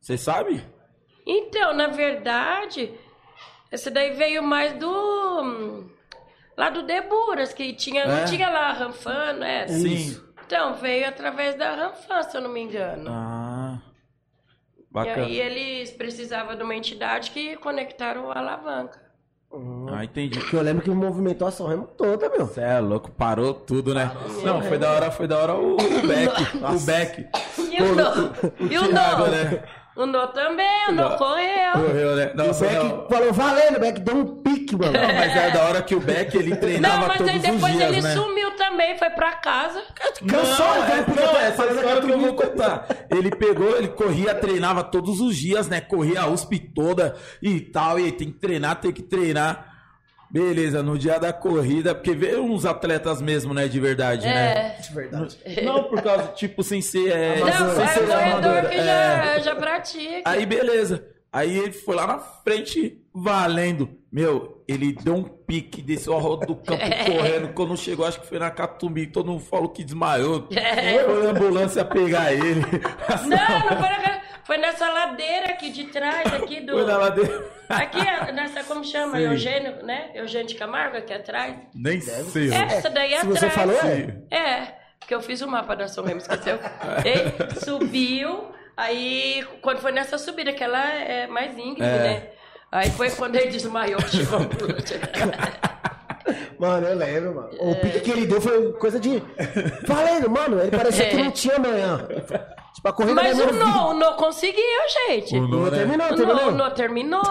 Você 0.00 0.16
sabe? 0.16 0.64
Então, 1.26 1.74
na 1.74 1.88
verdade, 1.88 2.92
esse 3.72 3.90
daí 3.90 4.12
veio 4.12 4.42
mais 4.42 4.72
do. 4.74 5.88
Lá 6.56 6.70
do 6.70 6.82
Deburas, 6.82 7.52
que 7.52 7.72
tinha, 7.72 8.02
É? 8.02 8.06
não 8.06 8.24
tinha 8.24 8.48
lá 8.50 8.70
a 8.70 8.72
Ranfan, 8.72 9.32
né? 9.34 9.68
Sim. 9.68 10.20
Então, 10.46 10.74
veio 10.74 11.06
através 11.08 11.54
da 11.56 11.74
Ranfan, 11.74 12.22
se 12.22 12.36
eu 12.36 12.40
não 12.40 12.50
me 12.50 12.60
engano. 12.62 13.10
Ah. 13.10 13.47
E 14.90 14.94
Bacana. 14.94 15.26
aí 15.26 15.38
eles 15.40 15.90
precisavam 15.90 16.56
de 16.56 16.62
uma 16.62 16.74
entidade 16.74 17.30
que 17.30 17.56
conectaram 17.56 18.30
a 18.30 18.38
alavanca. 18.38 19.06
Ah, 19.90 20.04
entendi. 20.04 20.38
Porque 20.38 20.54
eu 20.56 20.60
lembro 20.60 20.82
que 20.82 20.90
movimentou 20.90 21.48
a 21.48 21.50
São 21.50 21.66
Remo 21.66 21.86
toda, 21.86 22.28
meu. 22.28 22.46
Você 22.46 22.60
é 22.60 22.78
louco, 22.80 23.10
parou 23.10 23.54
tudo, 23.54 23.94
né? 23.94 24.10
Não, 24.44 24.60
foi 24.62 24.76
da 24.76 24.90
hora, 24.92 25.10
foi 25.10 25.26
da 25.26 25.38
hora 25.38 25.54
o, 25.54 25.72
o 25.74 25.76
Beck. 26.06 26.56
o 26.58 26.80
Beck. 26.84 27.26
E 27.72 27.82
o 27.82 27.94
No? 27.94 28.70
E 28.70 28.78
o 28.78 28.82
No? 28.82 29.26
né? 29.30 29.62
O 29.96 30.04
No 30.06 30.26
também, 30.28 30.88
o 30.88 30.92
No 30.92 31.08
No. 31.10 31.16
correu. 31.16 31.72
Correu, 31.72 32.16
né? 32.16 32.30
O 32.34 32.36
Nossa, 32.36 32.66
Beck 32.66 32.84
não. 32.84 33.08
falou, 33.08 33.32
valendo, 33.32 33.76
o 33.76 33.80
Beck 33.80 34.00
deu 34.00 34.16
um 34.16 34.42
pique, 34.68 34.76
mano. 34.76 34.92
Não, 34.92 35.14
mas 35.14 35.36
é 35.36 35.50
da 35.50 35.64
hora 35.64 35.82
que 35.82 35.94
o 35.94 36.00
Beck, 36.00 36.34
ele 36.36 36.56
treinava 36.56 37.00
Não, 37.00 37.08
mas 37.08 37.18
todos 37.18 37.32
aí 37.32 37.36
os 37.38 37.42
depois 37.42 37.72
dias, 37.72 37.90
ele 37.90 38.00
né? 38.02 38.14
sumiu 38.14 38.50
também, 38.52 38.98
foi 38.98 39.10
pra 39.10 39.32
casa. 39.32 39.82
Cansou, 40.26 40.66
não, 40.66 40.84
então, 40.84 40.96
é, 40.96 41.02
porque 41.02 41.20
não, 41.20 41.32
tá 41.32 41.42
essa 41.42 41.66
história 41.66 42.02
que 42.02 42.10
eu 42.10 42.18
vou 42.18 42.34
contar. 42.34 42.86
Ele 43.10 43.30
pegou, 43.30 43.76
ele 43.76 43.88
corria, 43.88 44.34
treinava 44.34 44.84
todos 44.84 45.20
os 45.20 45.36
dias, 45.36 45.68
né? 45.68 45.80
Corria 45.80 46.22
a 46.22 46.26
USP 46.28 46.58
toda 46.58 47.16
e 47.42 47.60
tal. 47.60 47.98
E 47.98 48.04
aí 48.04 48.12
tem 48.12 48.30
que 48.30 48.38
treinar, 48.38 48.80
tem 48.80 48.92
que 48.92 49.02
treinar. 49.02 49.76
Beleza, 50.30 50.82
no 50.82 50.98
dia 50.98 51.18
da 51.18 51.32
corrida, 51.32 51.94
porque 51.94 52.12
veio 52.12 52.44
uns 52.44 52.66
atletas 52.66 53.22
mesmo, 53.22 53.54
né? 53.54 53.66
De 53.66 53.80
verdade, 53.80 54.26
né? 54.26 54.76
É. 54.76 54.80
De 54.80 54.92
verdade. 54.92 55.38
Não, 55.64 55.84
por 55.84 56.02
causa, 56.02 56.26
tipo, 56.28 56.62
sem 56.62 56.82
ser. 56.82 57.10
É, 57.10 57.40
Não, 57.40 57.74
sem 57.74 57.84
é 57.84 57.86
ser 57.88 58.00
o 58.02 58.06
corredor 58.06 58.32
amador, 58.32 58.70
que 58.70 58.76
é. 58.76 58.84
já, 58.84 59.38
já 59.38 59.56
pratica. 59.56 60.22
Aí 60.26 60.44
beleza. 60.44 61.06
Aí 61.32 61.58
ele 61.58 61.72
foi 61.72 61.94
lá 61.94 62.06
na 62.06 62.18
frente, 62.18 63.02
valendo. 63.14 63.88
Meu, 64.10 64.57
ele 64.68 64.92
deu 64.92 65.14
um 65.14 65.22
pique, 65.24 65.80
desceu 65.80 66.14
a 66.14 66.20
roda 66.20 66.46
do 66.46 66.54
campo 66.56 66.82
correndo. 67.06 67.54
Quando 67.54 67.76
chegou, 67.76 68.04
acho 68.06 68.20
que 68.20 68.26
foi 68.26 68.38
na 68.38 68.50
Catumbi, 68.50 69.06
todo 69.06 69.30
mundo 69.30 69.40
falou 69.44 69.70
que 69.70 69.82
desmaiou. 69.82 70.46
Foi 70.46 71.26
a 71.26 71.30
ambulância 71.30 71.84
pegar 71.84 72.32
ele. 72.32 72.60
Não, 72.60 73.60
não 73.70 73.78
foi, 73.78 73.88
na, 73.88 74.20
foi 74.44 74.58
nessa 74.58 74.88
ladeira 74.90 75.46
aqui 75.50 75.70
de 75.70 75.84
trás, 75.84 76.32
aqui 76.34 76.60
do. 76.60 76.72
Foi 76.72 76.84
na 76.84 76.98
ladeira. 76.98 77.50
Aqui, 77.68 77.98
nessa, 78.32 78.62
como 78.64 78.84
chama? 78.84 79.16
Sei. 79.16 79.26
Eugênio, 79.26 79.84
né? 79.84 80.10
Eugênio 80.14 80.46
de 80.48 80.54
Camargo, 80.54 80.96
aqui 80.98 81.12
atrás. 81.14 81.54
Nem 81.74 82.00
sei. 82.00 82.52
Essa 82.52 82.90
daí 82.90 83.10
Se 83.10 83.16
atrás. 83.16 83.40
você 83.40 83.50
falou, 83.50 83.76
é. 83.76 84.36
É, 84.36 84.74
porque 85.00 85.14
eu 85.14 85.20
fiz 85.22 85.40
o 85.42 85.48
mapa 85.48 85.74
da 85.74 85.88
São 85.88 86.04
Remo, 86.04 86.18
esqueceu? 86.18 86.58
Ele 87.04 87.60
subiu, 87.60 88.50
aí 88.76 89.44
quando 89.62 89.78
foi 89.78 89.92
nessa 89.92 90.18
subida, 90.18 90.52
que 90.52 90.62
ela 90.64 90.82
é 90.92 91.26
mais 91.26 91.52
íngreme, 91.58 91.80
É. 91.92 91.98
né? 92.02 92.30
Aí 92.70 92.90
foi 92.90 93.10
quando 93.10 93.36
ele 93.36 93.48
desmaiou 93.50 93.98
que 94.02 94.16
chegou 94.16 94.38
a 94.38 94.42
ambulância. 94.42 95.00
Mano, 96.58 96.86
eu 96.88 96.96
lembro, 96.96 97.34
mano. 97.36 97.48
O 97.58 97.74
pique 97.76 98.00
que 98.00 98.10
ele 98.10 98.26
deu 98.26 98.38
foi 98.40 98.72
coisa 98.74 99.00
de. 99.00 99.22
Valendo, 99.86 100.28
mano. 100.28 100.60
Ele 100.60 100.70
parecia 100.76 101.08
que 101.08 101.16
É. 101.16 101.22
não 101.24 101.30
tinha 101.30 101.56
amanhã. 101.56 102.06
Tipo, 102.74 102.88
a 102.88 102.92
corrida 102.92 103.14
Mas 103.22 103.38
o. 103.40 103.50
No, 103.52 103.88
o 103.90 103.94
No 103.94 104.12
conseguiu, 104.14 104.62
gente. 105.08 105.36
O 105.38 105.44
O 105.44 105.48
No, 105.48 105.56
Não 105.64 105.70
né? 105.70 105.78
terminou, 105.78 106.10
No, 106.10 106.16
terminou. 106.16 106.48
o 106.48 106.50
No 106.50 106.70
terminou. 106.72 107.22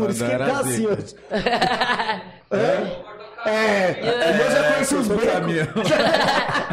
Por 0.00 0.10
isso 0.10 0.24
que 0.24 0.32
ele 0.32 0.44
tá 0.44 0.58
assim 0.60 0.86
hoje. 0.86 1.14
É. 2.50 3.48
É. 3.48 4.40
Eu 4.40 4.50
já 4.50 4.72
conheci 4.72 4.94
os 4.96 5.06
becos. 5.08 5.90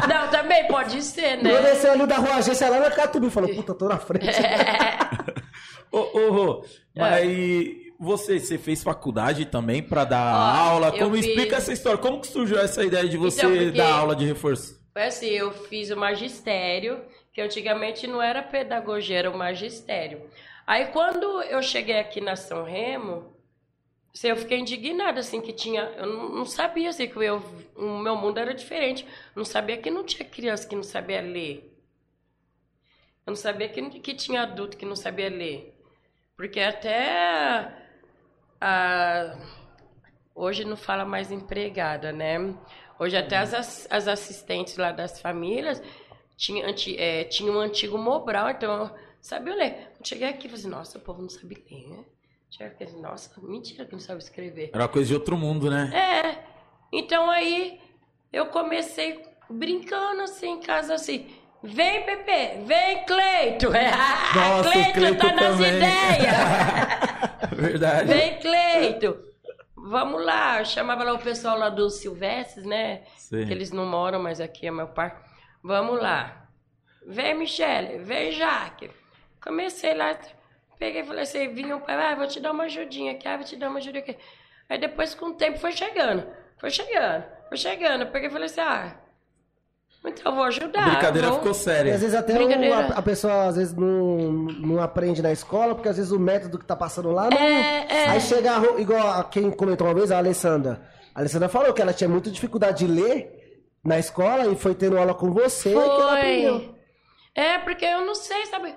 Não, 0.08 0.28
também 0.30 0.66
pode 0.66 1.00
ser, 1.02 1.38
Eu 1.38 1.42
né? 1.42 1.62
desci 1.62 1.86
ali 1.86 2.06
da 2.06 2.16
rua 2.16 2.34
agência 2.36 2.68
lá 2.68 2.80
na 2.80 2.90
Catubi. 2.90 3.30
Falou, 3.30 3.54
puta, 3.54 3.74
tô 3.74 3.88
na 3.88 3.98
frente. 3.98 4.26
Ô, 5.92 5.98
ô, 5.98 6.30
Rô, 6.32 6.64
mas 6.94 7.76
você, 7.98 8.38
você 8.38 8.58
fez 8.58 8.82
faculdade 8.82 9.46
também 9.46 9.82
pra 9.82 10.04
dar 10.04 10.34
Ó, 10.34 10.70
aula? 10.72 10.88
eu 10.88 11.04
Como 11.04 11.16
fiz- 11.16 11.26
explica 11.26 11.56
essa 11.56 11.72
história? 11.72 11.98
Como 11.98 12.20
que 12.20 12.26
surgiu 12.26 12.58
essa 12.58 12.84
ideia 12.84 13.08
de 13.08 13.16
você 13.16 13.40
Então, 13.40 13.50
porque- 13.56 13.70
dar 13.72 13.92
aula 13.92 14.14
de 14.16 14.24
reforço? 14.24 14.82
Foi 14.92 15.02
assim, 15.04 15.26
eu 15.28 15.50
fiz 15.52 15.90
o 15.90 15.96
magistério, 15.96 17.04
que 17.32 17.40
antigamente 17.40 18.06
não 18.06 18.22
era 18.22 18.42
pedagogia, 18.42 19.18
era 19.18 19.30
o 19.30 19.36
magistério. 19.36 20.22
Aí 20.66 20.86
quando 20.86 21.42
eu 21.42 21.60
cheguei 21.62 21.98
aqui 21.98 22.20
na 22.20 22.36
São 22.36 22.62
Remo, 22.64 23.34
assim, 24.14 24.28
eu 24.28 24.36
fiquei 24.36 24.58
indignada, 24.60 25.18
assim, 25.20 25.40
que 25.40 25.52
tinha... 25.52 25.82
Eu 25.96 26.06
não, 26.06 26.44
sabia, 26.46 26.90
assim, 26.90 27.08
que 27.08 27.16
eu, 27.18 27.42
o 27.76 27.98
meu 27.98 28.14
mundo 28.16 28.38
era 28.38 28.54
diferente. 28.54 29.04
Não 29.34 29.44
sabia 29.44 29.76
que 29.76 29.90
não 29.90 30.04
tinha 30.04 30.28
criança 30.28 30.66
que 30.68 30.76
não 30.76 30.84
sabia 30.84 31.20
ler. 31.20 31.76
Eu 33.26 33.30
não 33.32 33.36
sabia 33.36 33.68
que, 33.68 33.82
que 34.00 34.14
tinha 34.14 34.42
adulto 34.42 34.76
que 34.76 34.86
não 34.86 34.94
sabia 34.96 35.28
ler. 35.28 35.73
Porque 36.36 36.60
até... 36.60 37.72
a- 38.60 39.36
hoje 40.34 40.64
não 40.64 40.76
fala 40.76 41.04
mais 41.04 41.30
empregada, 41.30 42.12
né? 42.12 42.36
Hoje 42.98 43.16
até 43.16 43.36
as, 43.36 43.86
as 43.90 44.08
assistentes 44.08 44.76
lá 44.76 44.92
das 44.92 45.20
famílias 45.20 45.82
tinham 46.36 46.68
anti, 46.68 46.96
é, 46.98 47.24
tinha 47.24 47.50
um 47.52 47.58
antigo 47.60 47.96
Mobral, 47.98 48.50
então 48.50 48.92
sabia 49.20 49.54
ler. 49.54 49.92
Eu 49.98 50.04
cheguei 50.04 50.28
aqui 50.28 50.46
e 50.46 50.50
falei 50.50 50.60
assim, 50.60 50.68
nossa, 50.70 50.98
o 50.98 51.00
povo 51.00 51.22
não 51.22 51.28
sabe 51.28 51.54
ler, 51.70 51.88
né? 51.88 52.04
Cheguei 52.50 52.66
aqui, 52.68 52.84
assim, 52.84 53.00
nossa, 53.00 53.30
mentira 53.40 53.84
que 53.84 53.92
não 53.92 54.00
sabe 54.00 54.20
escrever. 54.22 54.70
Era 54.72 54.88
coisa 54.88 55.08
de 55.08 55.14
outro 55.14 55.36
mundo, 55.36 55.70
né? 55.70 55.90
É, 55.94 56.44
Então 56.92 57.30
aí 57.30 57.80
eu 58.32 58.46
comecei 58.46 59.24
brincando 59.50 60.22
assim 60.22 60.50
em 60.52 60.60
casa 60.60 60.94
assim. 60.94 61.28
Vem, 61.64 62.02
Pepe, 62.02 62.64
vem, 62.66 63.04
Cleito. 63.04 63.70
Nossa, 64.36 64.70
Cleito, 64.70 64.92
Cleito 64.92 65.16
tá 65.16 65.32
nas 65.32 65.56
também. 65.56 65.76
ideias. 65.76 66.36
Verdade. 67.56 68.04
Vem, 68.12 68.38
Cleito. 68.38 69.24
Vamos 69.74 70.22
lá. 70.22 70.58
Eu 70.58 70.66
chamava 70.66 71.02
lá 71.04 71.14
o 71.14 71.18
pessoal 71.18 71.58
lá 71.58 71.70
dos 71.70 71.94
Silvestres, 71.94 72.66
né? 72.66 73.02
Sim. 73.16 73.46
Que 73.46 73.52
eles 73.52 73.70
não 73.72 73.86
moram 73.86 74.22
mais 74.22 74.40
aqui, 74.40 74.66
é 74.66 74.70
meu 74.70 74.88
pai. 74.88 75.16
Vamos 75.62 75.98
lá. 76.00 76.48
Vem, 77.06 77.34
Michele. 77.34 77.96
Vem, 77.98 78.30
Jaque. 78.32 78.90
Comecei 79.42 79.94
lá. 79.94 80.18
Peguei 80.78 81.00
e 81.00 81.06
falei 81.06 81.22
assim, 81.22 81.48
vinha 81.54 81.76
o 81.76 81.80
pai, 81.80 81.94
ah, 81.94 82.14
vou 82.14 82.26
te 82.26 82.40
dar 82.40 82.50
uma 82.52 82.64
ajudinha 82.64 83.12
aqui, 83.12 83.26
ah, 83.26 83.36
vou 83.36 83.46
te 83.46 83.56
dar 83.56 83.70
uma 83.70 83.78
ajudinha 83.78 84.02
aqui. 84.02 84.18
Aí 84.68 84.76
depois, 84.76 85.14
com 85.14 85.26
o 85.26 85.34
tempo, 85.34 85.58
foi 85.58 85.72
chegando. 85.72 86.26
Foi 86.58 86.68
chegando, 86.70 87.24
foi 87.48 87.56
chegando. 87.56 88.02
Eu 88.02 88.08
peguei 88.08 88.28
e 88.28 88.32
falei 88.32 88.46
assim, 88.46 88.60
ah, 88.60 88.94
então 90.06 90.32
eu 90.32 90.36
vou 90.36 90.44
ajudar. 90.44 90.86
A 90.86 90.90
brincadeira 90.90 91.28
vou... 91.28 91.36
ficou 91.38 91.52
E 91.52 91.54
séria. 91.54 91.94
às 91.94 92.00
vezes 92.00 92.14
até 92.14 92.32
Brincadeira. 92.34 92.74
o- 92.74 92.92
a, 92.92 92.98
a 92.98 93.02
pessoa 93.02 93.46
às 93.48 93.56
vezes 93.56 93.74
não, 93.74 94.16
não 94.18 94.80
aprende 94.82 95.22
na 95.22 95.32
escola, 95.32 95.74
porque 95.74 95.88
às 95.88 95.96
vezes 95.96 96.12
o 96.12 96.18
método 96.18 96.58
que 96.58 96.64
tá 96.66 96.76
passando 96.76 97.10
lá 97.10 97.28
não. 97.30 97.38
É, 97.38 97.86
é. 97.88 98.08
Aí 98.08 98.20
chega 98.20 98.56
a 98.56 98.80
igual 98.80 99.08
a 99.20 99.24
quem 99.24 99.50
comentou 99.50 99.86
uma 99.86 99.94
vez, 99.94 100.10
a 100.12 100.18
Alessandra. 100.18 100.82
A 101.14 101.20
Alessandra 101.20 101.48
falou 101.48 101.72
que 101.72 101.80
ela 101.82 101.92
tinha 101.92 102.08
muita 102.08 102.30
dificuldade 102.30 102.86
de 102.86 102.92
ler 102.92 103.62
na 103.84 103.98
escola 103.98 104.46
e 104.46 104.56
foi 104.56 104.74
tendo 104.74 104.98
aula 104.98 105.14
com 105.14 105.30
você 105.32 105.70
que 105.70 105.76
ela 105.76 106.12
aprendeu. 106.18 106.58
Foi. 106.60 106.74
É, 107.34 107.58
porque 107.58 107.84
eu 107.84 108.04
não 108.04 108.14
sei, 108.14 108.46
sabe? 108.46 108.74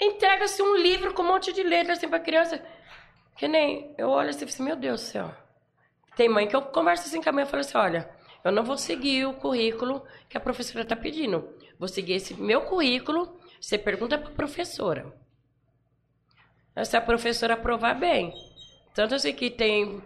Entrega-se 0.00 0.62
um 0.62 0.76
livro 0.76 1.14
com 1.14 1.22
um 1.22 1.26
monte 1.28 1.52
de 1.52 1.62
letras 1.62 1.98
assim 1.98 2.08
pra 2.08 2.20
criança. 2.20 2.60
Que 3.36 3.48
nem 3.48 3.94
eu 3.98 4.08
olho 4.10 4.30
assim 4.30 4.38
e 4.44 4.48
falo 4.48 4.50
assim, 4.54 4.62
meu 4.62 4.76
Deus 4.76 5.00
do 5.00 5.06
céu. 5.06 5.30
Tem 6.16 6.28
mãe 6.28 6.46
que 6.46 6.56
eu 6.56 6.62
converso 6.62 7.06
assim 7.06 7.20
com 7.22 7.28
a 7.28 7.32
mãe 7.32 7.44
e 7.44 7.46
falo 7.46 7.60
assim, 7.60 7.76
olha, 7.76 8.08
eu 8.46 8.52
não 8.52 8.62
vou 8.62 8.78
seguir 8.78 9.26
o 9.26 9.34
currículo 9.34 10.04
que 10.28 10.36
a 10.36 10.40
professora 10.40 10.84
tá 10.84 10.94
pedindo. 10.94 11.48
Vou 11.78 11.88
seguir 11.88 12.12
esse 12.12 12.32
meu 12.34 12.62
currículo, 12.62 13.36
você 13.60 13.76
pergunta 13.76 14.16
pra 14.16 14.30
professora. 14.30 15.12
Se 16.84 16.96
a 16.96 17.00
professora 17.00 17.54
aprovar 17.54 17.98
bem. 17.98 18.32
Tanto 18.94 19.16
assim 19.16 19.34
que 19.34 19.50
tem. 19.50 20.00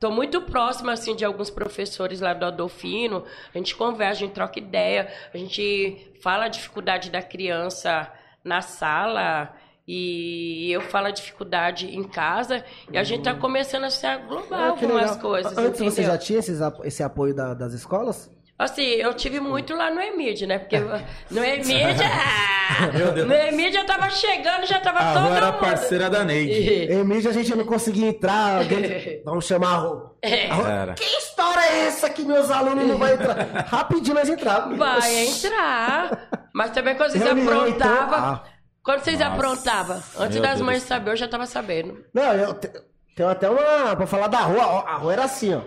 Tô 0.00 0.10
muito 0.10 0.42
próxima 0.42 0.92
assim 0.92 1.14
de 1.14 1.24
alguns 1.24 1.50
professores 1.50 2.20
lá 2.20 2.34
do 2.34 2.44
Adolfino. 2.46 3.24
A 3.54 3.58
gente 3.58 3.76
conversa, 3.76 4.24
a 4.24 4.26
gente 4.26 4.34
troca 4.34 4.58
ideia, 4.58 5.12
a 5.32 5.36
gente 5.38 6.12
fala 6.20 6.46
a 6.46 6.48
dificuldade 6.48 7.10
da 7.10 7.22
criança 7.22 8.12
na 8.42 8.60
sala 8.60 9.54
e 9.86 10.70
eu 10.72 10.80
falo 10.80 11.06
a 11.08 11.10
dificuldade 11.10 11.94
em 11.94 12.02
casa 12.04 12.64
e 12.90 12.96
a 12.96 13.04
gente 13.04 13.22
tá 13.24 13.34
começando 13.34 13.84
assim, 13.84 14.06
a 14.06 14.14
englobar 14.16 14.70
Ah, 14.70 14.72
que 14.72 14.84
algumas 14.84 15.16
coisas. 15.16 15.56
Antes 15.58 15.78
você 15.80 15.84
entendeu? 15.86 16.12
já 16.12 16.18
tinha 16.18 16.38
esses 16.38 16.58
esse 16.84 17.02
apoio 17.02 17.34
da- 17.34 17.54
das 17.54 17.72
escolas? 17.74 18.30
Assim, 18.56 18.82
eu 18.84 19.12
tive 19.12 19.40
muito 19.40 19.74
lá 19.74 19.90
no 19.90 20.00
Emídia, 20.00 20.46
né? 20.46 20.58
Porque 20.60 20.78
no 20.78 20.94
Emídia. 21.44 22.08
Meu 22.96 23.12
Deus. 23.12 23.26
no 23.28 23.34
Emídia 23.34 23.80
eu 23.80 23.84
tava 23.84 24.08
chegando, 24.10 24.64
já 24.64 24.78
tava 24.80 25.00
A 25.00 25.12
todo 25.12 25.26
Rô 25.28 25.34
era 25.34 25.50
mundo. 25.52 25.60
parceira 25.60 26.08
da 26.08 26.24
Neide. 26.24 26.86
Em 26.94 27.04
mídia 27.04 27.30
a 27.30 27.34
gente 27.34 27.52
não 27.54 27.64
conseguia 27.66 28.06
entrar. 28.08 28.58
alguém- 28.58 29.20
Vamos 29.24 29.44
chamar 29.44 29.74
a 29.74 29.76
Rô. 29.78 30.10
É. 30.22 30.46
A. 30.50 30.94
Que 30.94 31.04
história 31.04 31.60
é 31.60 31.86
essa 31.88 32.08
que 32.08 32.22
meus 32.22 32.48
alunos 32.50 32.86
não 32.86 32.96
vão 32.96 33.08
entrar? 33.08 33.36
Rapidinho 33.66 34.14
nós 34.14 34.28
entrávamos. 34.28 34.78
Vai 34.78 35.26
entrar. 35.26 36.28
Mas 36.54 36.70
também 36.70 36.94
quando 36.94 37.10
vocês 37.10 37.24
Reunião, 37.24 37.66
então. 37.68 37.92
aprontavam. 37.92 38.18
Ah. 38.18 38.44
Quando 38.84 39.00
vocês 39.00 39.18
Nossa, 39.18 39.32
aprontavam, 39.32 39.96
antes 40.18 40.34
meu 40.34 40.42
das 40.42 40.56
Deus 40.56 40.60
mães 40.66 40.82
saber, 40.82 41.12
eu 41.12 41.16
já 41.16 41.26
tava 41.26 41.46
sabendo. 41.46 42.04
Não, 42.12 42.32
eu 42.34 42.52
te- 42.54 42.70
tenho 43.16 43.28
até 43.30 43.48
uma. 43.48 43.96
Pra 43.96 44.06
falar 44.06 44.26
da 44.28 44.40
rua, 44.40 44.66
ó, 44.66 44.86
a 44.86 44.96
rua 44.96 45.12
era 45.14 45.24
assim, 45.24 45.54
ó. 45.54 45.60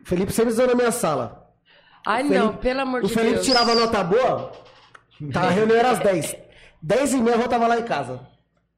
O 0.00 0.04
Felipe 0.04 0.32
sempre 0.32 0.52
usou 0.52 0.66
na 0.66 0.74
minha 0.74 0.90
sala. 0.90 1.50
Ai, 2.06 2.22
O 2.22 2.28
Felipe- 2.28 2.44
não, 2.46 2.56
pelo 2.56 2.80
amor 2.80 3.04
O 3.04 3.06
de 3.08 3.12
Felipe 3.14 3.34
Deus. 3.34 3.46
tirava 3.46 3.74
nota 3.74 4.02
boa, 4.02 4.52
tá, 5.32 5.42
a 5.42 5.50
reunião 5.50 5.76
era 5.76 5.90
às 5.90 5.98
10. 5.98 6.34
10 6.80 7.12
e 7.14 7.16
meia 7.18 7.34
eu 7.36 7.48
tava 7.48 7.66
lá 7.66 7.78
em 7.78 7.82
casa. 7.84 8.20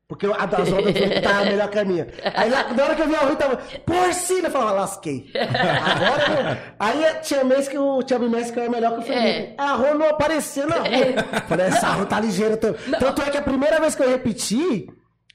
Porque 0.09 0.25
a 0.27 0.47
das 0.47 0.71
do 0.71 0.77
Felipe 0.77 1.21
tava 1.21 1.45
melhor 1.45 1.69
que 1.69 1.79
a 1.79 1.85
minha. 1.85 2.07
Aí 2.35 2.49
lá, 2.49 2.73
na 2.73 2.83
hora 2.83 2.95
que 2.95 3.03
eu 3.03 3.09
vi 3.09 3.15
a 3.15 3.19
Rui, 3.21 3.37
tava. 3.37 3.57
Porcina! 3.85 4.49
Eu 4.49 4.51
falava, 4.51 4.73
lasquei. 4.73 5.31
Agora, 5.35 6.75
aí 6.79 7.15
tinha 7.23 7.45
mês 7.45 7.69
que 7.69 7.77
o 7.77 8.03
que 8.51 8.59
eu 8.59 8.63
era 8.63 8.73
melhor 8.73 8.95
que 8.95 8.99
o 9.01 9.03
Felipe. 9.03 9.29
É. 9.29 9.55
A 9.59 9.75
Rô 9.75 9.93
não 9.95 10.09
aparecia 10.09 10.65
na 10.67 10.77
rua. 10.77 11.43
Falei, 11.47 11.67
essa 11.67 11.89
Rô 11.89 12.07
tá 12.07 12.19
ligeira. 12.21 12.57
Tanto, 12.57 12.79
tanto 12.99 13.21
é 13.21 13.31
que 13.31 13.37
a 13.37 13.43
primeira 13.43 13.79
vez 13.79 13.95
que 13.95 14.03
eu 14.03 14.09
repeti, 14.09 14.89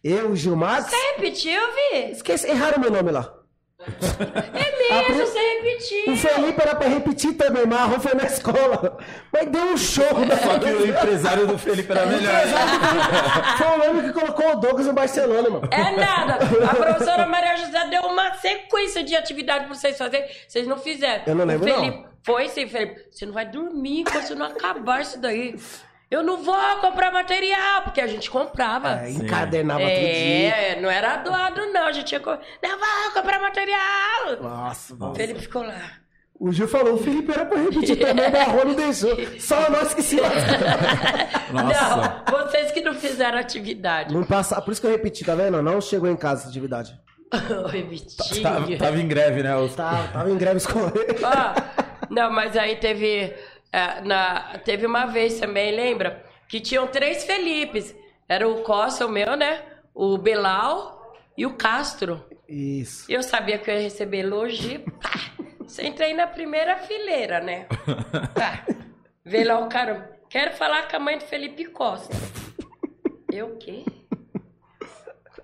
eu, 0.04 0.32
o 0.32 0.36
Gilmar, 0.36 0.82
Você 0.82 0.96
repetiu, 1.18 1.62
Vi? 1.92 2.12
esqueci, 2.12 2.48
erraram 2.48 2.80
meu 2.82 2.90
nome 2.90 3.12
lá. 3.12 3.32
É 4.54 5.08
mesmo, 5.08 5.26
você 5.26 5.40
repetiu. 5.40 6.14
O 6.14 6.18
Felipe 6.18 6.62
era 6.62 6.76
pra 6.76 6.88
repetir 6.88 7.34
também, 7.34 7.66
mas 7.66 7.80
a 7.80 7.86
Rô 7.86 8.00
foi 8.00 8.14
na 8.14 8.24
escola. 8.24 8.98
Mas 9.32 9.50
deu 9.50 9.64
um 9.66 9.78
show, 9.78 10.06
Só 10.06 10.60
que 10.60 10.70
o 10.70 10.88
empresário 10.88 11.48
do 11.48 11.58
Felipe 11.58 11.92
era 11.92 12.06
melhor. 12.06 12.34
Foi 13.58 13.68
o 13.68 13.90
homem 13.90 14.04
que 14.04 14.14
colocou 14.14 14.52
o 14.52 14.56
Douglas 14.56 14.88
no 14.88 14.94
Barcelona, 14.94 15.50
mano. 15.50 15.68
É 15.72 15.92
nada. 15.96 16.40
A 16.70 16.76
professora 16.76 17.26
Maria 17.26 17.58
José 17.58 17.88
deu 17.90 18.04
uma 18.04 18.34
sequência 18.36 19.04
de 19.04 19.16
atividade 19.16 19.66
pra 19.66 19.76
vocês 19.76 19.98
fazerem. 19.98 20.30
Vocês 20.48 20.68
não 20.68 20.78
fizeram. 20.78 21.24
Eu 21.26 21.36
não 21.36 21.46
lembro, 21.46 21.70
o 21.70 21.74
Felipe, 21.74 22.06
Foi 22.24 22.50
sim, 22.50 22.68
Felipe. 22.68 23.06
Você 23.12 23.26
não 23.26 23.34
vai 23.34 23.46
dormir 23.46 24.02
enquanto 24.02 24.24
você 24.24 24.36
não 24.36 24.46
acabar 24.46 25.02
isso 25.02 25.20
daí. 25.20 25.56
Eu 26.14 26.22
não 26.24 26.44
vou 26.44 26.56
comprar 26.80 27.12
material, 27.12 27.82
porque 27.82 28.00
a 28.00 28.06
gente 28.08 28.30
comprava. 28.30 29.02
É, 29.04 29.10
encadernava 29.10 29.80
todo 29.80 29.90
dia. 29.90 30.56
É, 30.56 30.80
não 30.82 30.90
era 30.90 31.18
doado, 31.18 31.66
não. 31.74 31.88
A 31.88 31.92
gente 31.92 32.06
tinha. 32.06 32.20
co- 32.20 32.38
Não 32.62 32.70
vou 32.80 33.12
comprar 33.14 33.40
material. 33.42 34.42
Nossa, 34.42 34.94
O 34.94 34.98
mano. 35.00 35.16
Felipe 35.16 35.40
ficou 35.42 35.64
lá. 35.64 35.82
O 36.40 36.52
Gil 36.52 36.68
falou, 36.68 36.96
o 36.96 36.98
Felipe 36.98 37.32
era 37.32 37.46
pra 37.46 37.58
repetir 37.58 37.98
também, 38.00 38.30
mas 38.30 38.48
a 38.48 38.52
Rô 38.52 38.66
não 38.66 38.74
deixou. 38.76 39.16
Só 39.40 39.70
nós 39.72 39.94
que 39.94 40.02
se 40.04 40.18
Nossa. 41.52 42.24
Não, 42.32 42.48
vocês 42.48 42.72
que 42.72 42.82
não 42.82 42.94
fizeram 42.94 43.38
atividade. 43.38 44.14
Não 44.14 44.24
passa, 44.24 44.62
por 44.62 44.72
isso 44.72 44.82
que 44.82 44.88
eu 44.88 44.92
repeti, 44.92 45.24
tá 45.24 45.36
vendo? 45.36 45.62
Não 45.62 45.80
chegou 45.82 46.10
em 46.10 46.16
casa 46.16 46.42
essa 46.42 46.50
atividade. 46.50 46.94
Oi, 47.74 47.82
Vitinho. 47.84 48.44
Tava, 48.44 48.78
tava 48.78 48.98
em 49.00 49.08
greve, 49.08 49.42
né? 49.44 49.56
Os- 49.56 49.76
Tá, 49.76 50.10
tava 50.14 50.30
em 50.30 50.38
greve 50.38 50.58
escolar. 50.58 50.92
Ó, 51.24 52.06
não, 52.10 52.32
mas 52.32 52.56
aí 52.58 52.76
teve. 52.76 53.34
É, 53.74 54.02
na, 54.02 54.60
teve 54.60 54.86
uma 54.86 55.08
vez 55.08 55.40
também, 55.40 55.76
lembra? 55.76 56.24
Que 56.48 56.60
tinham 56.60 56.86
três 56.86 57.24
Felipes. 57.24 57.96
Era 58.30 58.48
o 58.48 58.62
Costa, 58.62 59.08
o 59.08 59.10
meu, 59.10 59.36
né? 59.36 59.64
O 59.96 60.16
Belal 60.16 61.18
e 61.36 61.44
o 61.44 61.56
Castro. 61.56 62.24
Isso. 62.48 63.12
Eu 63.12 63.24
sabia 63.24 63.58
que 63.58 63.72
eu 63.72 63.74
ia 63.74 63.82
receber 63.82 64.20
elogio. 64.20 64.82
Pá! 65.02 65.10
Você 65.62 65.88
entrei 65.88 66.14
na 66.14 66.28
primeira 66.28 66.78
fileira, 66.78 67.40
né? 67.40 67.66
Tá. 68.36 68.64
Veio 69.26 69.48
lá 69.48 69.60
o 69.60 69.70
cara. 69.70 70.20
Quero 70.30 70.54
falar 70.54 70.88
com 70.88 70.98
a 70.98 71.00
mãe 71.00 71.18
do 71.18 71.24
Felipe 71.24 71.66
Costa. 71.66 72.14
Eu 73.32 73.54
o 73.54 73.58
quê? 73.58 73.84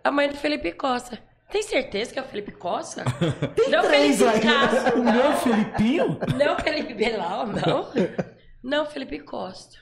A 0.04 0.12
mãe 0.12 0.30
do 0.30 0.36
Felipe 0.36 0.72
Costa. 0.74 1.20
Tem 1.52 1.64
certeza 1.64 2.14
que 2.14 2.20
é 2.20 2.22
o 2.22 2.26
Felipe 2.26 2.52
Costa? 2.52 3.04
Tem 3.56 3.70
não 3.70 3.82
três 3.84 4.18
Felipe 4.20 4.36
aí. 4.36 4.42
Castro, 4.54 5.00
O 5.00 5.04
não. 5.04 5.14
meu 5.14 5.34
Felipinho? 5.38 6.20
Não 6.38 6.58
Felipe 6.60 6.94
Belal, 6.94 7.48
não. 7.48 7.88
Não 8.64 8.86
Felipe 8.86 9.20
Costa. 9.20 9.78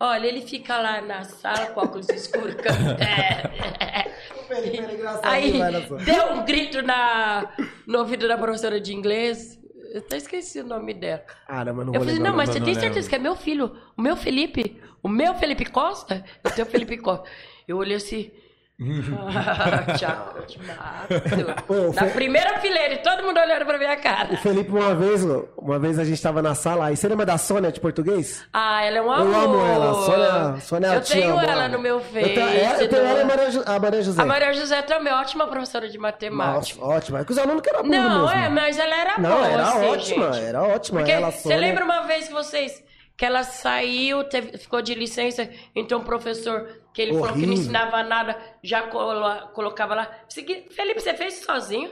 Olha, 0.00 0.26
ele 0.28 0.42
fica 0.42 0.78
lá 0.78 1.00
na 1.00 1.24
sala 1.24 1.66
com 1.66 1.80
óculos 1.80 2.08
escuros. 2.08 2.54
É. 3.00 4.08
O 4.34 4.44
Felipe 4.48 4.78
era 4.78 4.92
engraçado 4.94 5.26
Aí 5.26 5.52
só. 5.86 5.96
deu 5.96 6.32
um 6.32 6.44
grito 6.44 6.80
na, 6.82 7.50
no 7.86 7.98
ouvido 7.98 8.26
da 8.26 8.38
professora 8.38 8.80
de 8.80 8.94
inglês. 8.94 9.58
Eu 9.92 9.98
até 10.00 10.16
esqueci 10.16 10.60
o 10.60 10.66
nome 10.66 10.94
dela. 10.94 11.22
Caramba, 11.46 11.84
não 11.84 11.92
Eu 11.92 12.00
vou 12.00 12.08
falei, 12.08 12.14
lembrar. 12.14 12.30
não, 12.30 12.36
mas 12.36 12.48
não 12.48 12.52
você 12.54 12.58
não 12.60 12.64
tem 12.66 12.74
lembro. 12.74 12.88
certeza 12.88 13.08
que 13.10 13.14
é 13.14 13.18
meu 13.18 13.36
filho? 13.36 13.76
O 13.96 14.00
meu 14.00 14.16
Felipe? 14.16 14.80
O 15.02 15.08
meu 15.08 15.34
Felipe 15.34 15.66
Costa? 15.66 16.24
Eu 16.42 16.50
tenho 16.50 16.66
o 16.66 16.70
Felipe 16.70 16.96
Costa. 16.98 17.28
Eu 17.66 17.76
olhei 17.76 17.96
assim. 17.96 18.30
tchau, 19.98 20.34
eu 20.36 20.46
te 20.46 20.58
mato. 20.62 21.64
Ô, 21.72 21.92
Na 21.92 22.04
Fe- 22.04 22.10
primeira 22.14 22.58
fileira, 22.60 22.94
e 22.94 22.98
todo 22.98 23.24
mundo 23.24 23.38
olhando 23.40 23.66
pra 23.66 23.76
minha 23.76 23.94
O 23.94 24.00
cara. 24.00 24.36
Felipe, 24.36 24.70
uma 24.70 24.94
vez, 24.94 25.24
uma 25.56 25.78
vez 25.80 25.98
a 25.98 26.04
gente 26.04 26.22
tava 26.22 26.40
na 26.40 26.54
sala, 26.54 26.86
aí 26.86 26.96
você 26.96 27.08
lembra 27.08 27.26
da 27.26 27.36
Sônia 27.36 27.72
de 27.72 27.80
português? 27.80 28.46
Ah, 28.52 28.84
ela 28.84 28.98
é 28.98 29.02
um 29.02 29.10
amor. 29.10 29.26
Eu 29.34 29.40
amo 29.40 29.66
ela, 29.66 29.94
Sônia, 29.94 30.60
Sônia 30.60 30.86
Eu 30.94 31.00
te 31.00 31.12
tenho 31.12 31.40
ela 31.40 31.66
no 31.68 31.80
meu 31.80 31.98
Face. 32.00 32.18
Eu 32.28 32.34
tenho, 32.34 32.48
é, 32.48 32.84
eu 32.84 32.88
tenho 32.88 33.02
no- 33.02 33.08
ela 33.08 33.18
e 33.18 33.22
a 33.22 33.26
Maria, 33.26 33.62
a 33.66 33.78
Maria 33.80 34.02
José. 34.02 34.22
A 34.22 34.26
Maria 34.26 34.52
José 34.54 34.82
também, 34.82 35.12
ótima 35.12 35.46
professora 35.48 35.88
de 35.88 35.98
matemática. 35.98 36.78
Nossa, 36.80 36.94
ótima. 36.96 37.18
É 37.20 37.24
que 37.24 37.32
os 37.32 37.38
alunos 37.38 37.62
que 37.62 37.70
eram 37.70 37.82
Não, 37.82 38.26
mesmo. 38.26 38.38
é, 38.38 38.48
mas 38.48 38.78
ela 38.78 38.94
era 38.96 39.18
Não, 39.18 39.30
boa, 39.30 39.46
era 39.48 39.62
assim, 39.64 39.86
ótima, 39.88 40.32
gente. 40.34 40.44
era 40.46 40.62
ótima. 40.62 41.00
Porque 41.00 41.12
ela, 41.12 41.30
você 41.32 41.42
Sônia- 41.42 41.58
lembra 41.58 41.84
uma 41.84 42.02
vez 42.02 42.28
que 42.28 42.32
vocês 42.32 42.82
que 43.18 43.24
ela 43.24 43.42
saiu, 43.42 44.22
teve- 44.24 44.56
ficou 44.58 44.80
de 44.80 44.94
licença, 44.94 45.50
então 45.74 46.00
o 46.00 46.04
professor 46.04 46.68
que 46.94 47.02
ele 47.02 47.12
falou 47.12 47.26
que 47.28 47.32
não 47.32 47.44
Horrível. 47.48 47.54
ensinava 47.54 48.02
nada, 48.04 48.38
já 48.62 48.82
colo- 48.82 49.48
colocava 49.54 49.94
lá. 49.96 50.08
Segui- 50.28 50.68
Felipe, 50.70 51.00
você 51.00 51.12
fez 51.14 51.34
sozinho? 51.44 51.90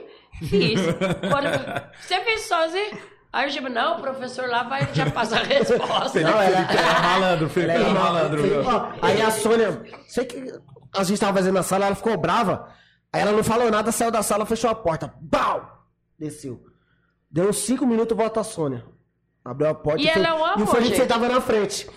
Fiz. 0.49 0.79
Quando- 1.29 1.91
Você 1.99 2.19
fez 2.21 2.41
sozinho? 2.47 2.97
Aí 3.33 3.45
eu 3.45 3.51
digo, 3.51 3.67
não, 3.69 3.97
o 3.97 4.01
professor 4.01 4.47
lá 4.49 4.63
vai 4.63 4.87
já 4.93 5.11
passar 5.11 5.41
a 5.41 5.43
resposta. 5.45 6.21
Não, 6.21 6.41
ela- 6.41 6.65
Felipe 6.65 6.77
era 6.77 6.99
malandro, 7.01 7.49
Felipe 7.49 7.71
Ela 7.73 7.81
era 7.83 7.89
era 7.91 7.99
malandro, 7.99 8.37
Felipe, 8.41 8.61
viu? 8.61 8.69
ó, 8.69 8.91
Aí 9.01 9.21
a 9.21 9.29
Sônia, 9.31 9.83
sei 10.07 10.25
que 10.25 10.53
a 10.95 11.03
gente 11.03 11.19
tava 11.19 11.37
fazendo 11.37 11.55
na 11.55 11.63
sala, 11.63 11.87
ela 11.87 11.95
ficou 11.95 12.17
brava. 12.17 12.73
Aí 13.11 13.21
ela 13.21 13.33
não 13.33 13.43
falou 13.43 13.69
nada, 13.69 13.91
saiu 13.91 14.11
da 14.11 14.23
sala, 14.23 14.45
fechou 14.45 14.69
a 14.69 14.75
porta. 14.75 15.13
Bau! 15.21 15.85
Desceu. 16.17 16.63
Deu 17.29 17.49
uns 17.49 17.57
5 17.59 17.85
minutos, 17.85 18.15
volta 18.17 18.39
a 18.39 18.43
Sônia. 18.45 18.85
Abriu 19.47 19.69
a 19.69 19.73
porta 19.73 20.01
E 20.01 20.07
Fe- 20.07 20.19
ela 20.19 20.27
é 20.27 20.33
um 20.55 20.59
e 20.59 20.63
o 20.63 20.67
Felipe 20.67 20.95
sentava 20.97 21.27
na 21.29 21.39
frente. 21.41 21.87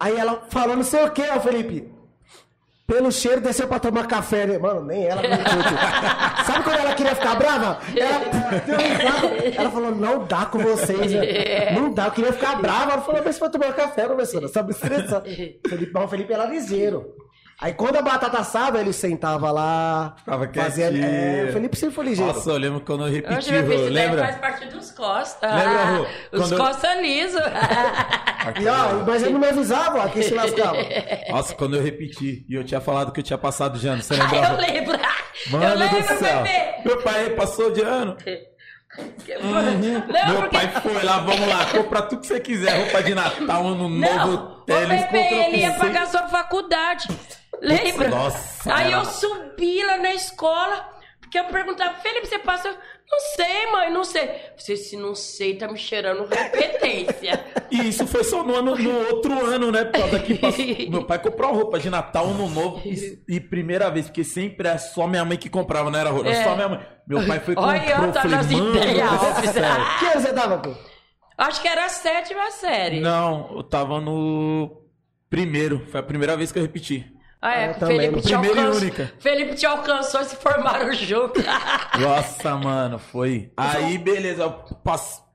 Aí 0.00 0.16
ela 0.16 0.42
falou 0.48 0.76
não 0.76 0.82
sei 0.82 1.04
o 1.04 1.10
que, 1.10 1.22
ó, 1.22 1.38
Felipe. 1.40 1.92
Pelo 2.86 3.10
cheiro, 3.10 3.40
desceu 3.40 3.66
pra 3.66 3.80
tomar 3.80 4.06
café. 4.06 4.46
né? 4.46 4.58
Mano, 4.58 4.84
nem 4.84 5.04
ela. 5.06 5.20
Sabe 6.46 6.62
quando 6.62 6.78
ela 6.78 6.94
queria 6.94 7.16
ficar 7.16 7.34
brava? 7.34 7.80
Ela, 7.96 8.20
ela 9.58 9.70
falou, 9.70 9.90
não 9.94 10.24
dá 10.24 10.46
com 10.46 10.58
vocês. 10.60 11.12
né? 11.12 11.72
Não 11.72 11.92
dá, 11.92 12.06
eu 12.06 12.10
queria 12.12 12.32
ficar 12.32 12.56
brava. 12.62 12.92
Ela 12.92 13.02
falou, 13.02 13.20
mas 13.24 13.34
você 13.34 13.40
vai 13.40 13.50
tomar 13.50 13.72
café, 13.74 14.06
professora. 14.06 14.46
Sabe 14.48 14.70
estressar. 14.70 15.20
Felipe, 15.68 15.98
o 15.98 16.08
Felipe 16.08 16.32
era 16.32 16.44
ligeiro. 16.46 17.12
Aí 17.58 17.72
quando 17.72 17.96
a 17.96 18.02
batata 18.02 18.38
assava, 18.38 18.78
ele 18.78 18.92
sentava 18.92 19.50
lá. 19.50 20.14
Ficava 20.18 20.46
fazia. 20.52 20.90
quietinho. 20.90 21.06
É, 21.06 21.46
o 21.48 21.52
Felipe 21.54 21.76
sempre 21.76 21.94
foi 21.94 22.04
ligeiro. 22.04 22.30
Nossa, 22.34 22.50
eu 22.50 22.58
lembro 22.58 22.80
quando 22.80 23.04
eu 23.04 23.08
Eu 23.08 23.14
repeti, 23.14 23.50
vi 23.50 23.60
Rô, 23.60 23.66
daí 23.66 23.78
faz 23.78 23.90
lembra? 23.92 24.32
parte 24.34 24.66
dos 24.66 24.90
costas. 24.90 25.50
Lembra, 25.54 25.84
Rô? 25.84 26.06
Os 26.32 26.40
Quando 26.40 26.52
eu- 26.52 26.58
costas 26.58 27.00
lisos. 27.00 27.40
E 28.60 28.68
ó, 28.68 29.04
mas 29.06 29.22
ele 29.22 29.32
não 29.32 29.40
me 29.40 29.46
avisava, 29.48 30.04
ó, 30.04 30.08
quem 30.08 30.22
se 30.22 30.34
lascava. 30.34 30.76
Nossa, 31.30 31.54
quando 31.54 31.76
eu 31.76 31.82
repeti 31.82 32.44
e 32.46 32.54
eu 32.54 32.62
tinha 32.62 32.80
falado 32.80 33.10
que 33.10 33.20
eu 33.20 33.24
tinha 33.24 33.38
passado 33.38 33.78
de 33.78 33.88
ano, 33.88 34.02
você 34.02 34.12
eu 34.14 34.18
lembra? 34.18 34.56
lembro. 34.56 34.98
Mano 35.50 35.64
eu 35.64 35.78
lembro, 35.78 36.00
do 36.02 36.18
céu. 36.18 36.42
bebê. 36.42 36.74
Meu 36.84 37.02
pai 37.02 37.30
passou 37.30 37.70
de 37.72 37.80
ano. 37.80 38.16
Não, 39.42 40.32
Meu 40.32 40.42
porque... 40.42 40.56
pai 40.56 40.68
foi 40.82 41.02
lá, 41.02 41.18
vamos 41.18 41.48
lá, 41.48 41.66
compra 41.66 42.02
tudo 42.02 42.20
que 42.20 42.26
você 42.28 42.40
quiser, 42.40 42.76
roupa 42.82 43.02
de 43.02 43.14
Natal, 43.14 43.66
ano 43.66 43.88
Não, 43.90 44.26
novo, 44.28 44.34
o 44.34 44.60
tênis, 44.62 45.02
Pepe, 45.02 45.18
encontrou 45.18 45.42
ele 45.42 45.56
ia 45.58 45.72
pagar 45.72 46.06
sua 46.06 46.28
faculdade. 46.28 47.08
Lembra? 47.60 48.08
Nossa, 48.08 48.74
Aí 48.74 48.92
eu 48.92 49.04
subi 49.04 49.82
lá 49.84 49.96
na 49.98 50.12
escola, 50.14 50.88
porque 51.20 51.38
eu 51.38 51.44
perguntava, 51.46 51.94
Felipe, 51.98 52.26
você 52.26 52.38
passa? 52.38 52.68
Não 53.08 53.20
sei, 53.36 53.66
mãe, 53.70 53.92
não 53.92 54.04
sei. 54.04 54.28
Você, 54.58 54.76
se 54.76 54.96
não 54.96 55.14
sei, 55.14 55.56
tá 55.56 55.68
me 55.68 55.78
cheirando 55.78 56.26
repetência. 56.26 57.44
E 57.68 57.88
isso 57.88 58.06
foi 58.06 58.22
só 58.22 58.44
no, 58.44 58.54
ano, 58.54 58.76
no 58.76 59.08
outro 59.08 59.44
ano, 59.44 59.72
né? 59.72 59.84
Por 59.86 59.98
causa 60.00 60.20
que 60.20 60.36
passou- 60.36 60.64
meu 60.88 61.04
pai 61.04 61.18
comprou 61.18 61.52
roupa 61.52 61.80
de 61.80 61.90
Natal, 61.90 62.26
ano 62.26 62.48
novo 62.48 62.80
e, 62.84 63.18
e 63.28 63.40
primeira 63.40 63.90
vez, 63.90 64.06
porque 64.06 64.22
sempre 64.22 64.68
é 64.68 64.78
só 64.78 65.08
minha 65.08 65.24
mãe 65.24 65.36
que 65.36 65.50
comprava, 65.50 65.90
não 65.90 65.98
era 65.98 66.10
roupa, 66.10 66.28
É. 66.28 66.44
só 66.44 66.54
minha 66.54 66.68
mãe. 66.68 66.86
Meu 67.08 67.26
pai 67.26 67.40
foi 67.40 67.56
comprou, 67.56 67.74
Olha, 67.74 67.90
eu 67.90 68.12
falei, 68.12 68.36
nas 68.36 68.46
ideias. 68.46 69.10
Que 69.98 70.04
ano 70.06 70.20
você 70.20 70.32
tava, 70.32 70.58
pô? 70.58 70.74
Acho 71.36 71.60
que 71.60 71.66
era 71.68 71.86
a 71.86 71.88
sétima 71.88 72.50
série. 72.52 73.00
Não, 73.00 73.56
eu 73.56 73.62
tava 73.64 74.00
no 74.00 74.80
primeiro, 75.28 75.84
foi 75.90 75.98
a 76.00 76.04
primeira 76.04 76.36
vez 76.36 76.52
que 76.52 76.58
eu 76.58 76.62
repeti. 76.62 77.04
Ah, 77.40 77.54
é, 77.54 77.68
Eu 77.68 77.74
que 77.74 77.80
também, 77.80 78.00
Felipe 78.00 78.20
te 78.22 78.30
e 78.30 78.34
alcançou. 78.34 78.80
única. 78.82 79.12
Felipe 79.18 79.54
te 79.54 79.66
alcançou 79.66 80.20
e 80.20 80.24
se 80.24 80.36
formaram 80.36 80.92
juntos. 80.94 81.44
Nossa, 82.00 82.56
mano, 82.56 82.98
foi. 82.98 83.52
Aí, 83.56 83.98
beleza, 83.98 84.42
eu. 84.42 84.54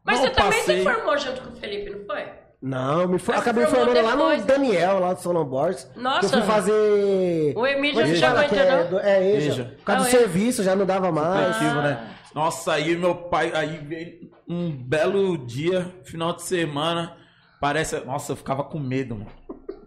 Mas 0.03 0.19
não, 0.19 0.25
você 0.27 0.29
também 0.31 0.59
passei. 0.59 0.77
se 0.79 0.83
formou 0.83 1.17
junto 1.17 1.41
com 1.41 1.49
o 1.49 1.55
Felipe, 1.55 1.89
não 1.91 2.05
foi? 2.05 2.25
Não, 2.61 3.07
me 3.07 3.17
for... 3.17 3.31
Mas 3.33 3.41
acabei 3.41 3.65
formou 3.65 3.87
formando 3.87 4.05
lá 4.05 4.15
no 4.15 4.29
né? 4.29 4.43
Daniel, 4.45 4.99
lá 4.99 5.13
do 5.13 5.21
Solon 5.21 5.45
Borges. 5.45 5.89
Nossa. 5.95 6.25
Eu 6.25 6.29
fui 6.29 6.41
fazer. 6.41 7.53
O 7.55 7.65
Emílio 7.65 8.01
é 8.01 8.05
não 8.19 8.27
aguenta, 8.29 8.49
que 8.53 8.59
é 8.59 8.71
não? 8.83 8.89
do- 8.89 8.99
É, 8.99 9.31
Eja. 9.31 9.51
Eja. 9.51 9.63
Por 9.77 9.83
causa 9.85 10.03
Não, 10.03 10.09
do 10.11 10.15
é. 10.15 10.19
serviço, 10.19 10.63
já 10.63 10.75
não 10.75 10.85
dava 10.85 11.11
mais. 11.11 11.55
Ativo, 11.55 11.75
né? 11.81 12.07
Nossa, 12.35 12.73
aí 12.73 12.95
meu 12.95 13.15
pai, 13.15 13.51
aí 13.53 13.77
veio 13.77 14.31
um 14.47 14.71
belo 14.71 15.37
dia, 15.37 15.87
final 16.03 16.33
de 16.33 16.43
semana, 16.43 17.17
parece, 17.59 17.99
nossa, 18.05 18.31
eu 18.31 18.35
ficava 18.35 18.63
com 18.63 18.79
medo, 18.79 19.15
mano, 19.15 19.27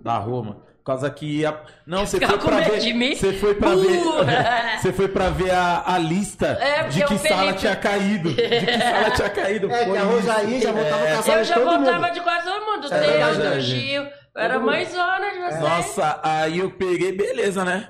da 0.00 0.18
rua, 0.18 0.42
mano. 0.42 0.62
Por 0.84 0.92
causa 0.92 1.10
que 1.10 1.24
ia... 1.40 1.58
Não, 1.86 2.04
você 2.06 2.20
foi 2.20 2.28
medo 2.36 2.98
ver. 2.98 3.16
Você 3.16 3.32
foi 3.32 3.54
pra 3.54 3.70
Uh! 3.70 3.80
ver. 3.80 4.00
Você 4.78 4.92
foi 4.92 5.08
pra 5.08 5.30
ver 5.30 5.50
a, 5.50 5.82
a 5.94 5.96
lista 5.98 6.46
É, 6.60 6.82
de 6.88 7.02
que 7.06 7.14
o 7.14 7.18
sala 7.18 7.54
tinha 7.54 7.74
caído. 7.74 8.28
De 8.34 8.42
que 8.42 8.78
sala 8.78 9.10
tinha 9.12 9.30
caído. 9.30 9.72
É, 9.72 9.78
que 9.78 9.84
Foi 9.86 9.98
a. 9.98 10.02
Rosaí 10.02 10.60
já 10.60 10.72
voltava 10.72 11.06
com 11.06 11.18
a 11.18 11.22
sala 11.22 11.38
Eu 11.38 11.44
já 11.44 11.58
voltava 11.58 12.10
de 12.10 12.20
quase 12.20 12.44
todo 12.44 12.66
mundo. 12.66 12.86
É 12.92 13.00
Deus, 13.00 13.36
verdade. 13.38 13.54
do 13.56 13.60
Gil. 13.62 14.02
Eu 14.02 14.10
era 14.42 14.58
mãezona 14.58 15.30
de 15.32 15.38
vocês. 15.38 15.60
Nossa, 15.60 16.20
aí 16.22 16.58
eu 16.58 16.70
peguei, 16.70 17.12
beleza, 17.12 17.64
né? 17.64 17.88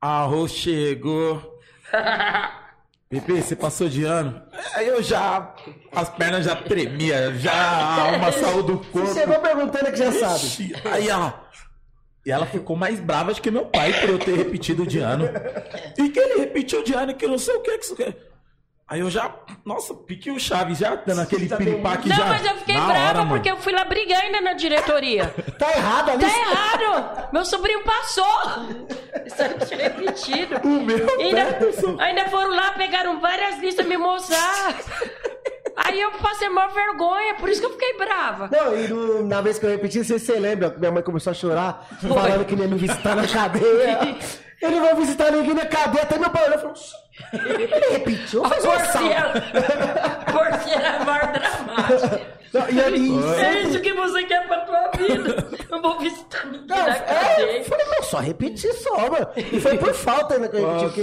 A 0.00 0.22
Rô 0.22 0.46
chegou. 0.46 1.58
Pepe, 3.10 3.42
você 3.42 3.56
passou 3.56 3.88
de 3.88 4.04
ano? 4.04 4.40
Aí 4.74 4.86
eu 4.86 5.02
já. 5.02 5.52
As 5.92 6.08
pernas 6.10 6.44
já 6.44 6.54
tremia, 6.54 7.32
já 7.38 7.52
a 7.52 8.02
alma 8.12 8.30
saiu 8.30 8.62
do 8.62 8.78
corpo. 8.78 9.06
Você 9.08 9.20
chegou 9.20 9.38
perguntando 9.40 9.90
que 9.90 9.96
já 9.96 10.12
sabe. 10.12 10.34
Ixi, 10.44 10.74
Aí 10.84 11.08
ela. 11.08 11.44
E 12.26 12.30
ela 12.32 12.44
ficou 12.44 12.74
mais 12.74 12.98
brava 12.98 13.30
acho 13.30 13.40
que 13.40 13.52
meu 13.52 13.66
pai 13.66 13.92
por 14.00 14.10
eu 14.10 14.18
ter 14.18 14.34
repetido 14.36 14.84
de 14.84 14.98
ano. 14.98 15.26
E 15.96 16.08
que 16.08 16.18
ele 16.18 16.40
repetiu 16.40 16.82
de 16.82 16.92
ano 16.92 17.14
que 17.14 17.24
não 17.24 17.38
sei 17.38 17.54
o 17.54 17.60
que 17.60 17.78
que. 17.78 18.16
Aí 18.88 19.00
eu 19.00 19.10
já. 19.10 19.34
Nossa, 19.64 19.92
piquei 19.94 20.30
o 20.32 20.38
chave 20.38 20.72
já, 20.74 20.94
dando 20.94 21.20
aquele 21.22 21.48
Tá 21.48 21.56
piripaque 21.56 22.08
Não, 22.08 22.14
já. 22.16 22.26
mas 22.26 22.44
eu 22.46 22.54
fiquei 22.58 22.76
brava 22.76 23.18
hora, 23.18 23.26
porque 23.26 23.50
eu 23.50 23.56
fui 23.56 23.72
lá 23.72 23.84
brigar 23.84 24.22
ainda 24.22 24.40
na 24.40 24.52
diretoria. 24.52 25.34
Tá 25.58 25.70
errado 25.72 26.10
ali. 26.10 26.20
Tá 26.24 26.28
errado! 26.38 27.28
Meu 27.32 27.44
sobrinho 27.44 27.82
passou! 27.82 28.24
Isso 29.26 29.66
tinha 29.66 29.82
repetido. 29.88 30.56
O 30.62 30.84
meu 30.84 31.04
Ainda, 31.18 31.58
ainda 31.98 32.24
foram 32.28 32.50
lá, 32.54 32.72
pegaram 32.72 33.18
várias 33.20 33.58
listas 33.58 33.84
me 33.86 33.96
mostrar. 33.96 34.76
Aí 35.76 36.00
eu 36.00 36.12
passei 36.12 36.48
maior 36.48 36.72
vergonha, 36.72 37.34
por 37.34 37.48
isso 37.48 37.60
que 37.60 37.66
eu 37.66 37.72
fiquei 37.72 37.96
brava. 37.98 38.48
Não, 38.52 38.76
e 38.78 38.86
no- 38.88 39.26
na 39.26 39.40
vez 39.40 39.58
que 39.58 39.66
eu 39.66 39.70
repeti, 39.70 40.04
você, 40.04 40.18
você 40.18 40.38
lembra? 40.38 40.74
Minha 40.78 40.92
mãe 40.92 41.02
começou 41.02 41.32
a 41.32 41.34
chorar, 41.34 41.86
falando 42.00 42.44
que 42.44 42.54
ele 42.54 42.62
ia 42.62 42.68
me 42.68 42.76
visitar 42.78 43.16
na 43.16 43.26
cadeia. 43.26 43.98
Ele 44.62 44.76
não 44.76 44.82
vai 44.84 44.94
visitar 44.94 45.30
ninguém 45.32 45.54
na 45.54 45.66
cadeia. 45.66 46.02
Até 46.04 46.18
meu 46.18 46.30
pai 46.30 46.44
olhou 46.44 46.56
e 46.56 46.58
falou: 46.60 46.72
"Oxi, 46.72 46.94
ele 47.32 47.90
repetiu, 47.92 48.44
A 48.44 48.48
fez 48.50 48.64
um 48.64 48.70
assalto." 48.70 49.08
porceira, 49.08 50.24
porceira 50.32 50.86
é 50.88 51.04
mais 51.04 51.32
dramática. 51.32 52.36
Não, 52.52 52.68
E, 52.70 52.98
e, 52.98 53.44
É 53.44 53.62
isso 53.62 53.80
que 53.80 53.92
você 53.92 54.24
quer 54.24 54.46
pra 54.46 54.60
tua 54.60 54.90
vida. 54.96 55.46
Eu 55.70 55.82
vou 55.82 55.98
visitar 55.98 56.46
ninguém 56.46 56.66
Não, 56.68 56.76
na 56.86 56.96
é, 56.96 57.00
cadeia. 57.00 57.58
eu 57.58 57.64
falei, 57.64 57.86
não, 57.86 58.02
só 58.02 58.18
repetir 58.18 58.72
só, 58.74 58.96
mano. 59.10 59.28
E 59.36 59.60
foi 59.60 59.76
por 59.76 59.92
falta 59.92 60.34
ainda 60.34 60.48
que 60.48 60.56
eu 60.56 60.66
repeti, 60.66 60.84
porque 60.86 61.00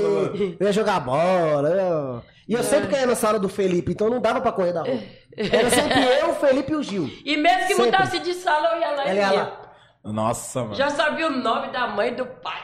eu 0.60 0.66
ia 0.68 0.72
jogar 0.74 1.00
bola. 1.02 1.70
eu- 1.70 2.24
E 2.48 2.54
eu 2.56 2.64
sempre 2.64 2.88
caía 2.90 3.06
na 3.06 3.16
sala 3.16 3.38
do 3.40 3.48
Felipe, 3.50 3.92
então 3.92 4.10
não 4.10 4.20
dava 4.20 4.42
pra 4.42 4.52
correr 4.52 4.74
da 4.74 4.82
rua. 4.82 5.00
Era 5.38 5.70
sempre 5.70 6.02
eu, 6.22 6.30
o 6.32 6.36
Felipe 6.36 6.72
e 6.72 6.76
o 6.76 6.84
Gil. 6.84 7.10
E 7.24 7.38
mesmo 7.38 7.60
que 7.68 7.76
Sempre. 7.76 7.86
mudasse 7.86 8.20
de 8.20 8.34
sala, 8.34 8.74
eu 8.76 8.82
ia 8.82 8.92
lá 8.92 9.06
e 9.06 9.10
Ela 9.10 9.14
ia 9.14 9.22
ia. 9.22 9.32
lá. 9.44 9.62
Nossa, 10.04 10.64
mano. 10.64 10.76
Já 10.76 10.90
sabia 10.90 11.28
o 11.28 11.32
nome 11.32 11.68
da 11.70 11.88
mãe 11.88 12.14
do 12.14 12.26
pai. 12.26 12.62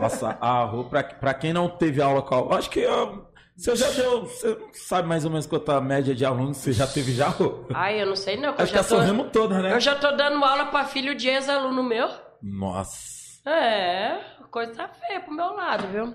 Nossa, 0.00 0.36
a 0.40 0.64
Rô, 0.64 0.84
pra, 0.84 1.02
pra 1.02 1.32
quem 1.34 1.52
não 1.52 1.68
teve 1.68 2.02
aula 2.02 2.20
com 2.22 2.52
a 2.52 2.58
acho 2.58 2.68
que 2.68 2.86
ó, 2.86 3.14
você 3.56 3.74
já 3.76 3.88
deu. 3.90 4.22
Você 4.26 4.58
sabe 4.72 5.08
mais 5.08 5.24
ou 5.24 5.30
menos 5.30 5.46
quanto 5.46 5.70
a 5.72 5.80
média 5.80 6.14
de 6.14 6.24
alunos 6.24 6.58
você 6.58 6.72
já 6.72 6.86
teve 6.86 7.12
já, 7.12 7.28
Rô? 7.28 7.64
Ai, 7.74 8.02
eu 8.02 8.06
não 8.06 8.16
sei 8.16 8.36
não. 8.36 8.50
Acho 8.50 8.62
eu 8.62 8.66
que 8.66 8.72
já 8.74 8.80
a 8.80 8.84
sorremos 8.84 9.30
toda, 9.32 9.60
né? 9.60 9.72
Eu 9.74 9.80
já 9.80 9.94
tô 9.94 10.10
dando 10.12 10.44
aula 10.44 10.66
pra 10.66 10.84
filho 10.84 11.14
de 11.14 11.28
ex-aluno 11.28 11.82
meu. 11.82 12.08
Nossa, 12.42 13.40
É, 13.50 14.18
coisa 14.50 14.72
tá 14.74 14.88
feia 14.88 15.20
pro 15.20 15.32
meu 15.34 15.54
lado, 15.54 15.86
viu? 15.88 16.14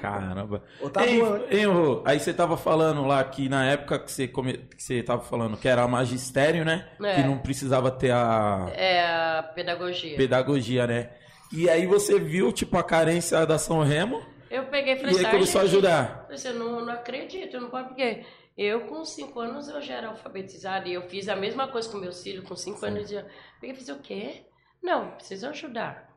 Caramba. 0.00 0.62
Ô, 0.80 0.88
tá 0.90 1.06
Hein, 1.06 1.18
boa, 1.20 1.46
hein, 1.50 1.66
Rô, 1.66 2.02
aí 2.04 2.18
você 2.20 2.32
tava 2.32 2.56
falando 2.56 3.04
lá 3.06 3.22
que 3.24 3.48
na 3.48 3.64
época 3.66 3.98
que 3.98 4.10
você, 4.10 4.28
come... 4.28 4.54
que 4.58 4.82
você 4.82 5.02
tava 5.02 5.22
falando 5.22 5.56
que 5.56 5.68
era 5.68 5.86
magistério, 5.88 6.64
né? 6.64 6.88
É. 7.02 7.14
Que 7.16 7.22
não 7.22 7.38
precisava 7.38 7.90
ter 7.90 8.10
a 8.12 8.66
É 8.74 9.04
a 9.04 9.42
pedagogia. 9.54 10.16
pedagogia, 10.16 10.86
né? 10.86 11.10
E 11.52 11.68
aí 11.68 11.86
você 11.86 12.18
viu, 12.18 12.52
tipo, 12.52 12.76
a 12.76 12.82
carência 12.82 13.46
da 13.46 13.58
São 13.58 13.80
Remo 13.82 14.20
Eu 14.50 14.64
peguei 14.66 14.94
e 14.94 14.96
falei 14.96 15.14
e 15.14 15.18
aí 15.18 15.22
assim, 15.24 15.30
começou 15.34 15.60
a 15.60 15.62
"Ai, 15.62 15.68
gente, 15.68 15.76
ajudar. 15.76 16.26
Eu 16.30 16.38
falei, 16.38 16.58
não, 16.58 16.84
não 16.84 16.92
acredito, 16.92 17.60
não 17.60 17.70
pode, 17.70 17.88
porque 17.88 18.24
eu 18.56 18.80
com 18.82 19.04
5 19.04 19.38
anos 19.40 19.68
eu 19.68 19.80
já 19.82 19.94
era 19.94 20.08
alfabetizada 20.08 20.88
e 20.88 20.94
eu 20.94 21.02
fiz 21.02 21.28
a 21.28 21.36
mesma 21.36 21.68
coisa 21.68 21.88
com 21.88 21.98
meus 21.98 22.22
filhos 22.22 22.44
com 22.48 22.54
5 22.56 22.84
anos. 22.86 23.10
Eu 23.10 23.24
peguei 23.60 23.74
e 23.74 23.78
fiz 23.78 23.88
o 23.88 23.98
quê? 23.98 24.46
Não, 24.82 25.10
preciso 25.12 25.46
ajudar. 25.48 26.13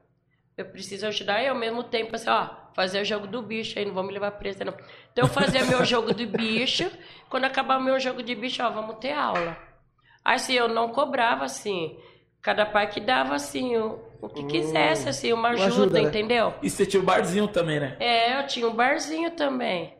Eu 0.57 0.65
preciso 0.65 1.05
ajudar 1.05 1.43
e 1.43 1.47
ao 1.47 1.55
mesmo 1.55 1.83
tempo, 1.83 2.15
assim, 2.15 2.29
ó, 2.29 2.49
fazer 2.73 2.99
o 2.99 3.05
jogo 3.05 3.27
do 3.27 3.43
bicho 3.43 3.77
aí, 3.77 3.85
não 3.85 3.93
vou 3.93 4.03
me 4.03 4.11
levar 4.11 4.31
presa, 4.31 4.65
não. 4.65 4.73
Então 5.11 5.25
eu 5.25 5.27
fazia 5.27 5.63
meu 5.63 5.83
jogo 5.85 6.13
do 6.13 6.25
bicho, 6.25 6.89
quando 7.29 7.43
acabar 7.43 7.77
o 7.77 7.83
meu 7.83 7.99
jogo 7.99 8.23
de 8.23 8.33
bicho, 8.33 8.63
ó, 8.63 8.69
vamos 8.71 8.97
ter 8.97 9.11
aula. 9.11 9.55
Aí 10.25 10.35
assim, 10.35 10.53
eu 10.53 10.67
não 10.67 10.89
cobrava 10.89 11.45
assim, 11.45 11.95
cada 12.41 12.65
pai 12.65 12.89
que 12.89 12.99
dava 12.99 13.35
assim, 13.35 13.77
o, 13.77 13.99
o 14.19 14.27
que 14.27 14.43
quisesse, 14.45 15.07
assim, 15.07 15.31
uma 15.31 15.49
ajuda, 15.49 15.67
ajuda, 15.67 16.01
né? 16.01 16.07
entendeu? 16.07 16.55
E 16.63 16.69
você 16.71 16.87
tinha 16.87 17.01
o 17.01 17.05
barzinho 17.05 17.47
também, 17.47 17.79
né? 17.79 17.95
É, 17.99 18.39
eu 18.39 18.47
tinha 18.47 18.67
um 18.67 18.73
barzinho 18.73 19.29
também. 19.31 19.95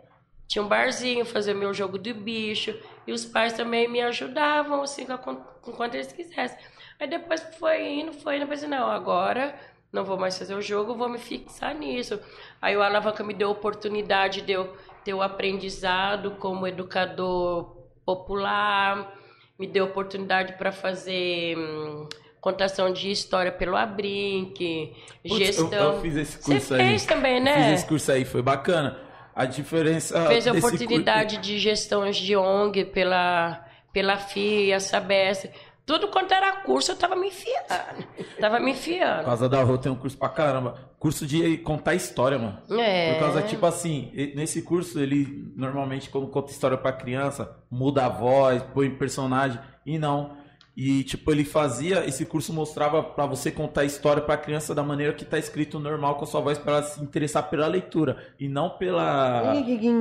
Tinha 0.48 0.64
um 0.64 0.68
barzinho, 0.68 1.26
fazer 1.26 1.54
meu 1.54 1.74
jogo 1.74 2.00
de 2.00 2.14
bicho. 2.14 2.74
E 3.06 3.12
os 3.12 3.26
pais 3.26 3.54
também 3.54 3.88
me 3.88 4.02
ajudavam, 4.02 4.82
assim, 4.82 5.06
com, 5.06 5.36
com 5.36 5.72
quanto 5.74 5.96
eles 5.96 6.12
quisessem. 6.12 6.58
Aí 7.00 7.08
depois 7.08 7.42
foi 7.60 7.86
indo, 7.86 8.14
foi 8.14 8.38
indo, 8.38 8.44
eu 8.44 8.48
pensei, 8.48 8.68
não, 8.68 8.90
agora 8.90 9.54
não 9.92 10.04
vou 10.04 10.18
mais 10.18 10.38
fazer 10.38 10.54
o 10.54 10.62
jogo, 10.62 10.96
vou 10.96 11.10
me 11.10 11.18
fixar 11.18 11.74
nisso. 11.74 12.20
Aí 12.62 12.76
o 12.76 12.82
Alavanca 12.82 13.24
me 13.24 13.34
deu 13.34 13.50
a 13.50 13.52
oportunidade 13.52 14.42
de 14.42 14.52
eu 14.52 14.76
ter 15.04 15.14
o 15.14 15.22
aprendizado 15.22 16.32
como 16.32 16.68
educador 16.68 17.76
popular, 18.06 19.14
me 19.58 19.68
deu 19.68 19.86
oportunidade 19.86 20.54
para 20.54 20.72
fazer 20.72 21.58
hum, 21.58 22.08
contação 22.40 22.92
de 22.92 23.10
história 23.10 23.52
pelo 23.52 23.76
Abrinq, 23.76 24.94
gestão. 25.26 25.72
Eu, 25.72 25.94
eu 25.94 26.02
fiz 26.02 26.16
esse 26.16 26.38
Você 26.38 26.52
curso 26.52 26.74
aí. 26.74 26.80
fez 26.82 27.06
também, 27.06 27.38
Eu 27.38 27.44
né? 27.44 27.56
Fiz 27.64 27.80
esse 27.80 27.88
curso 27.88 28.12
aí, 28.12 28.26
foi 28.26 28.42
bacana. 28.42 29.00
A 29.36 29.46
diferença. 29.46 30.26
Fez 30.28 30.48
a 30.48 30.52
oportunidade 30.52 31.38
de 31.38 31.60
gestões 31.60 32.18
de 32.18 32.36
ONG 32.36 32.86
pela 32.86 33.64
pela 33.94 34.18
FIA, 34.18 34.80
Sabesp. 34.80 35.50
Tudo 35.88 36.10
quanto 36.10 36.34
era 36.34 36.52
curso, 36.58 36.92
eu 36.92 36.98
tava 36.98 37.16
me 37.16 37.30
enfiando. 37.30 38.06
Tava 38.42 38.60
me 38.60 38.66
Por 38.66 38.78
enfiando. 38.78 39.24
causa 39.24 39.48
da 39.48 39.64
rua 39.64 39.78
tem 39.78 39.90
um 39.90 39.96
curso 39.96 40.18
pra 40.18 40.28
caramba. 40.28 40.76
Curso 41.00 41.26
de 41.26 41.58
contar 41.60 41.96
história, 41.96 42.38
mano. 42.38 42.60
É. 42.78 43.14
Por 43.14 43.20
causa, 43.22 43.42
tipo 43.42 43.66
assim, 43.66 44.12
nesse 44.36 44.62
curso, 44.64 45.00
ele 45.00 45.50
normalmente, 45.56 46.10
quando 46.10 46.28
conta 46.28 46.52
história 46.52 46.78
pra 46.78 46.92
criança, 46.92 47.56
muda 47.72 48.06
a 48.06 48.10
voz, 48.10 48.62
põe 48.74 48.90
personagem, 48.90 49.62
e 49.86 49.98
não. 49.98 50.36
E, 50.80 51.04
tipo, 51.04 51.32
ele 51.32 51.44
fazia, 51.44 52.06
esse 52.06 52.24
curso 52.24 52.54
mostrava 52.54 53.02
pra 53.02 53.26
você 53.26 53.50
contar 53.50 53.82
a 53.82 53.86
história 53.86 54.22
pra 54.22 54.38
criança 54.38 54.76
da 54.76 54.84
maneira 54.84 55.12
que 55.12 55.26
tá 55.26 55.40
escrito 55.40 55.80
normal 55.80 56.16
com 56.18 56.24
a 56.24 56.28
sua 56.28 56.40
voz, 56.40 56.60
pra 56.60 56.74
ela 56.74 56.84
se 56.84 57.02
interessar 57.02 57.50
pela 57.50 57.66
leitura, 57.66 58.18
e 58.40 58.48
não 58.48 58.70
pela. 58.70 59.56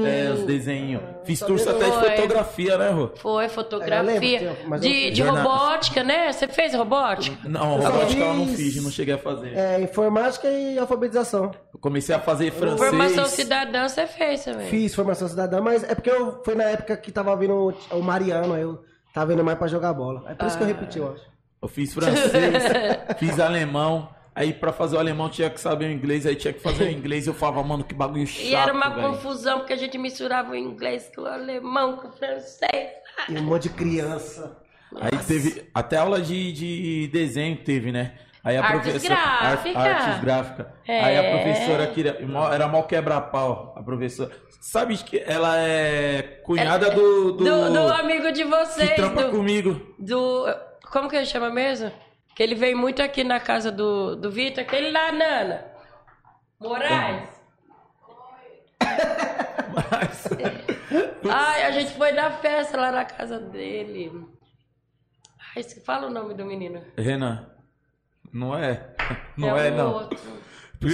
É, 0.07 0.31
os 0.35 0.43
desenhos. 0.45 1.03
Fiz 1.25 1.43
curso 1.43 1.71
até 1.71 1.87
de 1.87 1.93
fotografia, 1.93 2.77
né, 2.77 2.91
Rô? 2.91 3.11
Foi 3.17 3.47
É, 3.47 3.49
fotografia. 3.49 4.41
lembro, 4.41 4.57
mas 4.69 4.83
eu 4.85 4.91
de 4.91 5.11
de 5.13 5.23
robótica, 5.23 6.05
né? 6.05 6.31
Você 6.31 6.47
fez 6.47 6.75
robótica? 6.75 7.49
Não, 7.49 7.81
robótica 7.81 8.21
eu 8.23 8.35
não 8.35 8.47
fiz- 8.49 8.83
não 8.83 8.91
cheguei 8.91 9.15
a 9.15 9.19
fazer. 9.19 9.57
É, 9.57 9.81
informática 9.81 10.47
e 10.47 10.79
alfabetização. 10.79 11.53
Eu 11.73 11.81
comecei 11.81 12.15
a 12.15 12.21
fazer 12.21 12.51
francês. 12.53 12.91
Formação 12.91 13.25
cidadã 13.25 13.89
você 13.89 14.07
fez 14.07 14.45
também. 14.45 14.67
Fiz 14.69 14.95
formação 14.95 15.27
cidadã, 15.27 15.59
mas 15.63 15.83
é 15.85 15.95
porque 15.95 16.11
eu, 16.11 16.43
foi 16.45 16.55
na 16.55 16.65
época 16.65 16.95
que 16.99 17.11
tava 17.11 17.35
vindo 17.35 17.55
o, 17.91 17.97
o 17.97 18.03
Mariano, 18.03 18.53
aí 18.53 18.61
eu 18.61 18.85
tava 19.17 19.33
vindo 19.33 19.43
mais 19.43 19.57
pra 19.57 19.67
jogar 19.67 19.95
bola. 19.95 20.25
É 20.29 20.35
por 20.35 20.47
isso 20.47 20.59
que 20.59 20.63
eu 20.63 20.67
repeti, 20.67 20.99
eu 20.99 21.11
acho. 21.11 21.25
Eu 21.63 21.69
fiz 21.69 21.95
francês, 21.95 22.65
fiz 23.19 23.41
alemão. 23.41 24.15
Aí 24.35 24.53
pra 24.53 24.71
fazer 24.71 24.97
o 24.97 24.99
alemão 24.99 25.31
tinha 25.31 25.49
que 25.49 25.59
saber 25.59 25.87
o 25.87 25.91
inglês, 25.91 26.27
aí 26.27 26.37
tinha 26.37 26.53
que 26.53 26.61
fazer 26.61 26.85
o 26.85 26.91
inglês. 26.91 27.27
Eu 27.27 27.33
falava, 27.33 27.63
mano, 27.63 27.83
que 27.83 27.95
bagulho 27.95 28.27
chato. 28.27 28.45
E 28.45 28.55
era 28.55 28.75
uma 28.75 28.91
velho. 28.91 29.09
confusão, 29.09 29.61
porque 29.61 29.73
a 29.73 29.77
gente 29.79 29.97
misturava 29.97 30.53
o 30.53 30.55
inglês 30.55 31.11
com 31.15 31.23
o 31.23 31.27
alemão, 31.27 31.97
com 31.97 32.09
o 32.09 32.13
francês. 32.13 32.91
E 33.27 33.39
um 33.39 33.43
monte 33.43 33.63
de 33.63 33.71
criança. 33.71 34.59
Aí 35.01 35.19
teve 35.27 35.67
até 35.73 35.97
aula 35.97 36.21
de, 36.21 36.53
de 36.53 37.09
desenho 37.11 37.57
teve, 37.57 37.91
né? 37.91 38.19
Aí 38.47 38.57
a 38.57 38.63
Artes 38.65 38.81
professora 38.93 39.15
gráfica. 39.17 39.79
Ar- 39.81 39.91
artes 39.91 40.21
gráfica. 40.21 40.75
É. 40.87 41.05
Aí 41.05 41.19
a 41.19 41.31
professora 41.33 41.87
queria, 41.89 42.17
era 42.53 42.69
mal 42.69 42.85
quebra-pau, 42.85 43.75
a 43.77 43.83
professora. 43.83 44.31
Sabe 44.61 44.97
que 44.99 45.19
ela 45.19 45.59
é 45.59 46.23
cunhada 46.45 46.91
do 46.91 47.33
do, 47.33 47.45
Do, 47.45 47.73
do 47.73 47.93
amigo 47.93 48.31
de 48.31 48.45
que 48.45 48.49
vocês, 48.49 48.95
trampa 48.95 49.25
do, 49.25 49.31
comigo. 49.33 49.95
do. 49.99 50.47
Como 50.93 51.09
que 51.09 51.17
ele 51.17 51.27
chama 51.27 51.51
mesmo? 51.51 51.91
Que 52.37 52.43
ele 52.45 52.55
veio 52.55 52.79
muito 52.79 53.03
aqui 53.03 53.25
na 53.25 53.41
casa 53.41 53.73
do, 53.73 54.15
do 54.15 54.31
Vitor, 54.31 54.63
aquele 54.63 54.93
lá, 54.93 55.11
Nana. 55.11 55.65
Moraes. 56.61 57.29
Mas, 59.75 60.29
Ai, 61.29 61.63
a 61.65 61.71
gente 61.73 61.93
foi 61.95 62.13
na 62.13 62.31
festa 62.31 62.77
lá 62.81 62.93
na 62.93 63.05
casa 63.05 63.39
dele. 63.39 64.13
Ai, 65.55 65.63
fala 65.85 66.07
o 66.07 66.11
nome 66.11 66.35
do 66.35 66.45
menino. 66.45 66.83
Renan, 66.97 67.51
não 68.33 68.57
é? 68.57 68.89
Não 69.37 69.57
é, 69.57 69.71
o 69.71 69.77
não. 69.77 69.93
outro. 69.93 70.19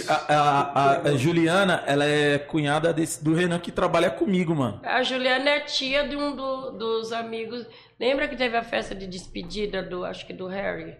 A, 0.08 0.14
a- 0.34 0.60
a- 0.94 1.00
a 1.08 1.16
Juliana, 1.16 1.82
ela 1.86 2.04
é 2.04 2.38
cunhada 2.38 2.92
desse, 2.92 3.22
do 3.22 3.34
Renan 3.34 3.58
que 3.58 3.72
trabalha 3.72 4.10
comigo, 4.10 4.54
mano. 4.54 4.80
A 4.84 5.02
Juliana 5.02 5.50
é 5.50 5.60
tia 5.60 6.06
de 6.06 6.16
um 6.16 6.34
do- 6.36 6.70
dos 6.72 7.12
amigos. 7.12 7.66
Lembra 7.98 8.28
que 8.28 8.36
teve 8.36 8.56
a 8.56 8.62
festa 8.62 8.94
de 8.94 9.06
despedida 9.06 9.82
do, 9.82 10.04
acho 10.04 10.24
que 10.26 10.32
do 10.32 10.46
Harry? 10.46 10.96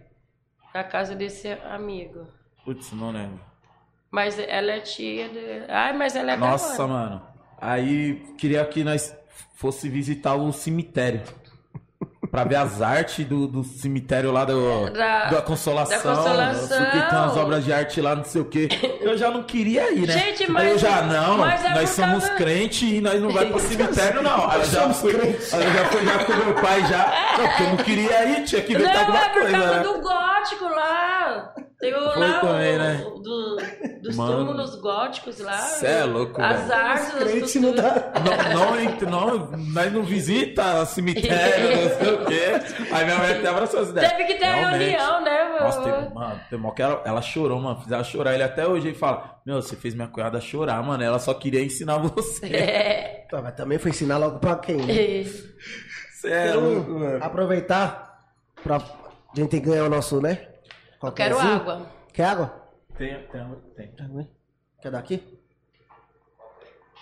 Na 0.73 0.83
casa 0.83 1.15
desse 1.15 1.47
amigo. 1.69 2.27
Putz, 2.65 2.91
não 2.91 3.11
lembro. 3.11 3.39
Mas 4.11 4.37
ela 4.37 4.71
é 4.73 4.79
tia 4.81 5.29
de. 5.29 5.65
Ai, 5.69 5.93
mas 5.93 6.15
ela 6.15 6.33
é 6.33 6.37
Nossa, 6.37 6.85
mano. 6.87 7.21
Aí 7.59 8.15
queria 8.37 8.65
que 8.65 8.83
nós 8.83 9.15
fosse 9.55 9.87
visitar 9.89 10.35
o 10.35 10.51
cemitério. 10.51 11.21
Pra 12.33 12.43
ver 12.45 12.55
as 12.55 12.81
artes 12.81 13.23
do, 13.27 13.45
do 13.45 13.63
cemitério 13.63 14.31
lá 14.31 14.43
do, 14.43 14.89
Da- 14.89 15.25
da 15.25 15.41
Consolação. 15.43 15.97
da 15.99 16.17
Consolação. 16.17 16.85
tem 16.91 17.01
umas 17.19 17.37
obras 17.37 17.63
de 17.63 17.71
arte 17.71 18.01
lá, 18.01 18.15
não 18.15 18.23
sei 18.23 18.41
o 18.41 18.45
que. 18.45 18.67
Eu 19.01 19.15
já 19.15 19.29
não 19.29 19.43
queria 19.43 19.93
ir, 19.93 20.07
né? 20.07 20.13
Gente, 20.17 20.43
Aí 20.45 20.49
mas- 20.49 20.71
eu 20.71 20.79
já, 20.79 21.03
não, 21.03 21.45
é 21.47 21.59
nós 21.75 21.89
por 21.91 21.95
somos 21.95 22.27
crentes 22.29 22.91
e 22.91 22.99
nós 23.01 23.21
não 23.21 23.29
vai 23.29 23.45
pro 23.45 23.59
cemitério, 23.61 24.23
não. 24.23 24.49
Aí 24.49 24.61
eu 24.61 24.65
já 24.65 24.81
somos 24.81 24.97
fui, 24.97 25.13
crentes. 25.13 25.53
aí 25.53 25.63
eu 25.63 25.73
já 25.73 25.85
fui 25.85 26.05
já 26.07 26.25
com 26.25 26.33
meu 26.33 26.53
pai 26.55 26.85
já. 26.87 27.35
Não, 27.37 27.47
porque 27.49 27.63
eu 27.63 27.67
não 27.69 27.77
queria 27.77 28.25
ir, 28.25 28.43
tinha 28.45 28.61
que 28.63 28.73
inventar 28.73 28.93
Não, 28.95 29.01
alguma 29.01 29.19
é 29.19 29.29
por 29.29 29.41
coisa, 29.43 29.51
causa 29.59 29.73
né? 29.75 29.83
do 29.83 30.01
gótico 30.01 30.65
lá. 30.69 31.12
Tem 31.83 31.93
o, 31.93 32.11
Foi 32.13 32.27
lá 32.27 32.39
também, 32.39 32.75
o, 32.75 32.77
né? 32.79 33.05
do- 33.21 33.57
dos 34.03 34.15
Mano. 34.15 34.37
túmulos 34.37 34.75
góticos 34.79 35.39
lá. 35.39 35.57
Cê 35.57 35.87
é 35.87 36.03
louco, 36.05 36.41
As 36.41 36.65
velho. 36.65 37.43
Os 37.43 37.51
dos- 37.51 37.55
não 37.55 37.75
dá. 37.75 38.13
Não, 38.53 39.09
não, 39.11 39.37
não, 39.37 39.57
nós 39.73 39.91
não 39.91 40.03
visita 40.03 40.85
cemitério, 40.85 41.81
não 41.89 41.97
sei 41.97 42.13
o 42.13 42.25
quê. 42.25 42.85
Aí 42.89 43.03
minha 43.03 43.17
mãe 43.17 43.31
até 43.33 43.47
abraçou 43.49 43.81
as 43.81 43.89
ideias. 43.89 44.11
Teve 44.13 44.23
que 44.25 44.35
ter 44.35 44.45
Realmente. 44.45 44.91
reunião, 44.91 45.23
né, 45.25 45.49
meu? 45.49 45.59
Nossa, 45.63 45.81
teve, 45.81 46.13
mano, 46.13 46.39
teve 46.49 46.61
uma 46.63 46.73
que 46.73 46.81
ela, 46.81 47.01
ela 47.05 47.21
chorou, 47.21 47.59
mano. 47.59 47.81
Fiz 47.81 47.91
ela 47.91 48.03
chorar. 48.05 48.33
Ele 48.33 48.43
até 48.43 48.65
hoje 48.65 48.87
ele 48.87 48.97
fala: 48.97 49.41
Meu, 49.45 49.61
você 49.61 49.75
fez 49.75 49.93
minha 49.93 50.07
cunhada 50.07 50.39
chorar, 50.39 50.81
mano. 50.81 51.03
Ela 51.03 51.19
só 51.19 51.33
queria 51.33 51.61
ensinar 51.61 51.97
você. 51.97 52.45
É. 52.45 53.25
Tá, 53.29 53.41
mas 53.41 53.55
também 53.55 53.77
foi 53.77 53.91
ensinar 53.91 54.17
logo 54.17 54.39
pra 54.39 54.55
quem? 54.55 54.77
né? 54.77 54.93
Você 56.13 56.29
é 56.31 56.53
louco, 56.53 56.91
mano. 56.91 57.21
Aproveitar 57.21 58.19
pra 58.63 58.79
gente 59.35 59.59
ganhar 59.59 59.83
o 59.83 59.89
nosso, 59.89 60.21
né? 60.21 60.47
Eu 61.03 61.11
quero 61.11 61.35
Qualquerzinho. 61.35 61.55
água. 61.61 61.87
Quer 62.13 62.25
água? 62.25 62.53
Tem, 62.97 63.27
tem, 63.27 63.55
tem. 63.75 64.29
Quer 64.81 64.91
daqui? 64.91 65.39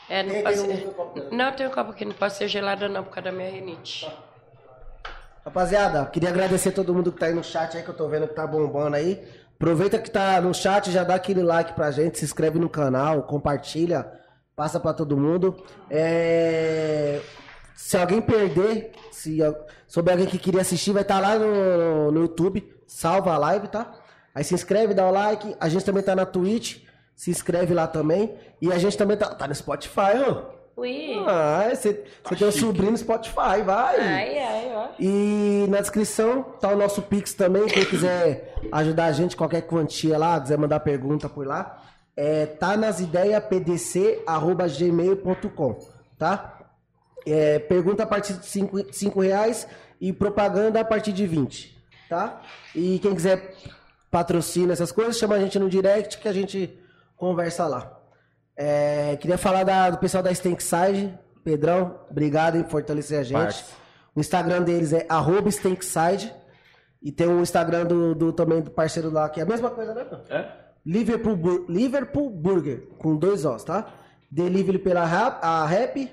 É, 0.09 0.23
não 0.23 0.31
Tem- 0.31 0.43
pode 0.43 0.63
tem 0.63 0.77
ser. 0.77 0.87
um 0.87 0.93
copo 0.93 1.19
dela. 1.19 1.29
Não, 1.31 1.51
tem 1.55 1.67
um 1.67 1.71
copo 1.71 1.91
aqui, 1.91 2.05
não 2.05 2.13
pode 2.13 2.33
ser 2.33 2.47
gelada 2.47 2.89
não, 2.89 3.03
por 3.03 3.11
causa 3.13 3.29
da 3.29 3.35
minha 3.37 3.49
rinite. 3.49 4.11
Rapaziada, 5.45 6.05
queria 6.05 6.29
agradecer 6.29 6.71
todo 6.71 6.93
mundo 6.93 7.11
que 7.11 7.19
tá 7.19 7.25
aí 7.27 7.33
no 7.33 7.43
chat 7.43 7.75
aí, 7.77 7.83
que 7.83 7.89
eu 7.89 7.95
tô 7.95 8.07
vendo 8.07 8.27
que 8.27 8.35
tá 8.35 8.45
bombando 8.45 8.95
aí. 8.95 9.25
Aproveita 9.55 9.97
que 9.99 10.09
tá 10.09 10.39
no 10.41 10.53
chat, 10.53 10.91
já 10.91 11.03
dá 11.03 11.15
aquele 11.15 11.41
like 11.43 11.73
pra 11.73 11.91
gente, 11.91 12.17
se 12.19 12.25
inscreve 12.25 12.59
no 12.59 12.69
canal, 12.69 13.23
compartilha, 13.23 14.11
passa 14.55 14.79
pra 14.79 14.93
todo 14.93 15.17
mundo. 15.17 15.55
É, 15.89 17.19
Se 17.75 17.97
alguém 17.97 18.21
perder, 18.21 18.91
se 19.11 19.39
souber 19.87 20.13
alguém 20.13 20.27
que 20.27 20.37
queria 20.37 20.61
assistir, 20.61 20.91
vai 20.91 21.01
estar 21.01 21.19
lá 21.19 21.37
no, 21.39 22.11
no 22.11 22.21
YouTube, 22.21 22.71
salva 22.91 23.33
a 23.33 23.37
live, 23.37 23.69
tá? 23.69 23.93
Aí 24.35 24.43
se 24.43 24.53
inscreve, 24.53 24.93
dá 24.93 25.07
o 25.07 25.11
like. 25.11 25.55
A 25.59 25.69
gente 25.69 25.85
também 25.85 26.03
tá 26.03 26.13
na 26.13 26.25
Twitch, 26.25 26.79
se 27.15 27.31
inscreve 27.31 27.73
lá 27.73 27.87
também. 27.87 28.35
E 28.61 28.69
a 28.71 28.77
gente 28.77 28.97
também 28.97 29.15
tá, 29.15 29.33
tá 29.33 29.47
no 29.47 29.55
Spotify, 29.55 30.17
ó. 30.27 30.59
Ui. 30.75 31.15
Ah, 31.27 31.69
você 31.73 32.03
você 32.23 32.35
tem 32.35 32.47
um 32.47 32.51
sobrinho 32.51 32.91
no 32.91 32.97
Spotify, 32.97 33.61
vai. 33.65 33.99
Ai, 33.99 34.37
ai, 34.37 34.71
ó. 34.73 34.89
E 34.99 35.65
na 35.69 35.79
descrição 35.79 36.43
tá 36.59 36.67
o 36.69 36.75
nosso 36.75 37.01
Pix 37.01 37.33
também. 37.33 37.65
Quem 37.67 37.85
quiser 37.85 38.55
ajudar 38.71 39.05
a 39.05 39.11
gente, 39.11 39.37
qualquer 39.37 39.61
quantia 39.61 40.17
lá, 40.17 40.39
quiser 40.39 40.57
mandar 40.57 40.79
pergunta 40.81 41.29
por 41.29 41.47
lá, 41.47 41.81
é, 42.15 42.45
tá 42.45 42.77
nas 42.77 42.99
ideias 42.99 43.43
pdc.gmail.com, 43.45 45.79
tá? 46.17 46.57
É, 47.25 47.59
pergunta 47.59 48.03
a 48.03 48.07
partir 48.07 48.33
de 48.33 48.45
5 48.45 49.21
reais 49.21 49.67
e 49.99 50.11
propaganda 50.11 50.79
a 50.79 50.85
partir 50.85 51.13
de 51.13 51.27
20, 51.27 51.80
tá? 52.11 52.41
E 52.75 52.99
quem 52.99 53.15
quiser 53.15 53.55
patrocina 54.11 54.73
essas 54.73 54.91
coisas, 54.91 55.17
chama 55.17 55.35
a 55.35 55.39
gente 55.39 55.57
no 55.57 55.69
direct 55.69 56.17
que 56.17 56.27
a 56.27 56.33
gente 56.33 56.77
conversa 57.15 57.65
lá. 57.65 57.97
É, 58.57 59.15
queria 59.15 59.37
falar 59.37 59.63
da- 59.63 59.89
do 59.91 59.97
pessoal 59.97 60.21
da 60.21 60.29
Stankside. 60.31 61.17
Pedrão, 61.43 62.01
obrigado 62.09 62.57
em 62.57 62.63
fortalecer 62.65 63.19
a 63.19 63.23
gente. 63.23 63.37
Parça. 63.39 63.63
O 64.13 64.19
Instagram 64.19 64.61
deles 64.63 64.91
é 64.91 65.07
Stankside. 65.47 66.33
E 67.01 67.11
tem 67.11 67.27
o 67.27 67.39
Instagram 67.41 67.85
do, 67.85 68.13
do- 68.13 68.33
também 68.33 68.61
do 68.61 68.69
parceiro 68.69 69.09
lá, 69.09 69.27
que 69.29 69.39
é 69.39 69.43
a 69.43 69.45
mesma 69.45 69.71
coisa, 69.71 69.93
né? 69.93 70.05
É? 70.29 70.51
Liverpool, 70.85 71.35
Bur- 71.37 71.65
Liverpool 71.69 72.29
Burger, 72.29 72.89
com 72.97 73.15
dois 73.15 73.45
Os, 73.45 73.63
tá? 73.63 73.87
Delivery 74.29 74.79
pela 74.79 75.05
Rap, 75.05 75.39
a 75.41 75.65
Rap 75.65 76.11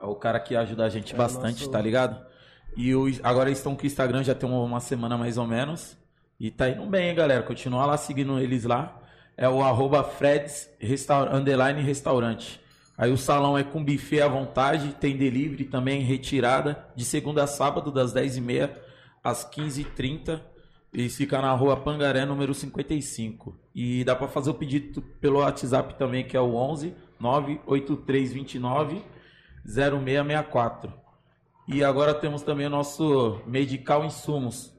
É 0.00 0.04
o 0.04 0.14
cara 0.14 0.38
que 0.38 0.54
ajuda 0.54 0.84
a 0.84 0.88
gente 0.88 1.14
bastante, 1.14 1.60
nosso- 1.60 1.70
tá 1.70 1.80
ligado? 1.80 2.24
E 2.76 2.94
o, 2.94 3.06
agora 3.22 3.48
eles 3.48 3.58
estão 3.58 3.74
com 3.76 3.84
o 3.84 3.86
Instagram 3.86 4.22
já 4.24 4.34
tem 4.34 4.50
uma 4.50 4.80
semana 4.80 5.16
mais 5.16 5.38
ou 5.38 5.46
menos. 5.46 5.96
E 6.38 6.50
tá 6.50 6.68
indo 6.68 6.84
bem, 6.86 7.08
hein, 7.10 7.14
galera. 7.14 7.42
Continua 7.44 7.86
lá 7.86 7.96
seguindo 7.96 8.38
eles 8.40 8.64
lá. 8.64 9.00
É 9.36 9.48
o 9.48 9.62
arroba 9.62 10.04
Fred's 10.04 10.70
Restaur, 10.78 11.34
underline 11.34 11.82
restaurante. 11.82 12.60
Aí 12.96 13.10
o 13.10 13.18
salão 13.18 13.58
é 13.58 13.64
com 13.64 13.84
buffet 13.84 14.20
à 14.20 14.28
vontade, 14.28 14.94
tem 15.00 15.16
delivery 15.16 15.64
também, 15.64 16.02
retirada, 16.02 16.86
de 16.94 17.04
segunda 17.04 17.42
a 17.42 17.46
sábado, 17.46 17.90
das 17.90 18.14
10h30 18.14 18.70
às 19.22 19.44
15h30. 19.50 20.40
E 20.92 21.08
fica 21.08 21.42
na 21.42 21.52
rua 21.52 21.76
Pangaré, 21.76 22.24
número 22.24 22.54
55. 22.54 23.58
E 23.74 24.04
dá 24.04 24.14
pra 24.14 24.28
fazer 24.28 24.50
o 24.50 24.54
pedido 24.54 25.02
pelo 25.02 25.40
WhatsApp 25.40 25.98
também, 25.98 26.24
que 26.24 26.36
é 26.36 26.40
o 26.40 26.54
11 26.54 26.94
98329 27.18 29.02
0664. 29.66 30.92
E 31.66 31.82
agora 31.82 32.14
temos 32.14 32.42
também 32.42 32.66
o 32.66 32.70
nosso 32.70 33.40
Medical 33.44 34.04
Insumos. 34.04 34.72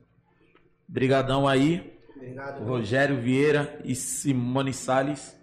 Brigadão 0.87 1.47
aí, 1.47 1.94
Obrigado. 2.15 2.63
Rogério 2.65 3.17
Vieira 3.21 3.79
e 3.83 3.93
Simone 3.95 4.73
Salles. 4.73 5.35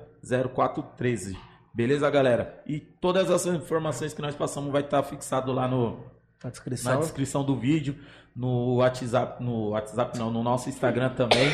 0413. 0.53 1.37
Beleza, 1.73 2.09
galera? 2.09 2.61
E 2.67 2.79
todas 2.79 3.29
essas 3.29 3.55
informações 3.55 4.13
que 4.13 4.21
nós 4.21 4.35
passamos 4.35 4.71
vai 4.71 4.81
estar 4.81 5.01
fixado 5.03 5.51
lá 5.51 5.67
no, 5.67 5.91
Na 5.91 6.45
na 6.45 6.49
descrição. 6.49 6.99
descrição 6.99 7.43
do 7.43 7.55
vídeo, 7.55 7.95
no 8.35 8.75
WhatsApp, 8.75 9.43
no 9.43 9.69
WhatsApp 9.69 10.17
não, 10.17 10.29
no 10.31 10.43
nosso 10.43 10.69
Instagram 10.69 11.09
também. 11.09 11.47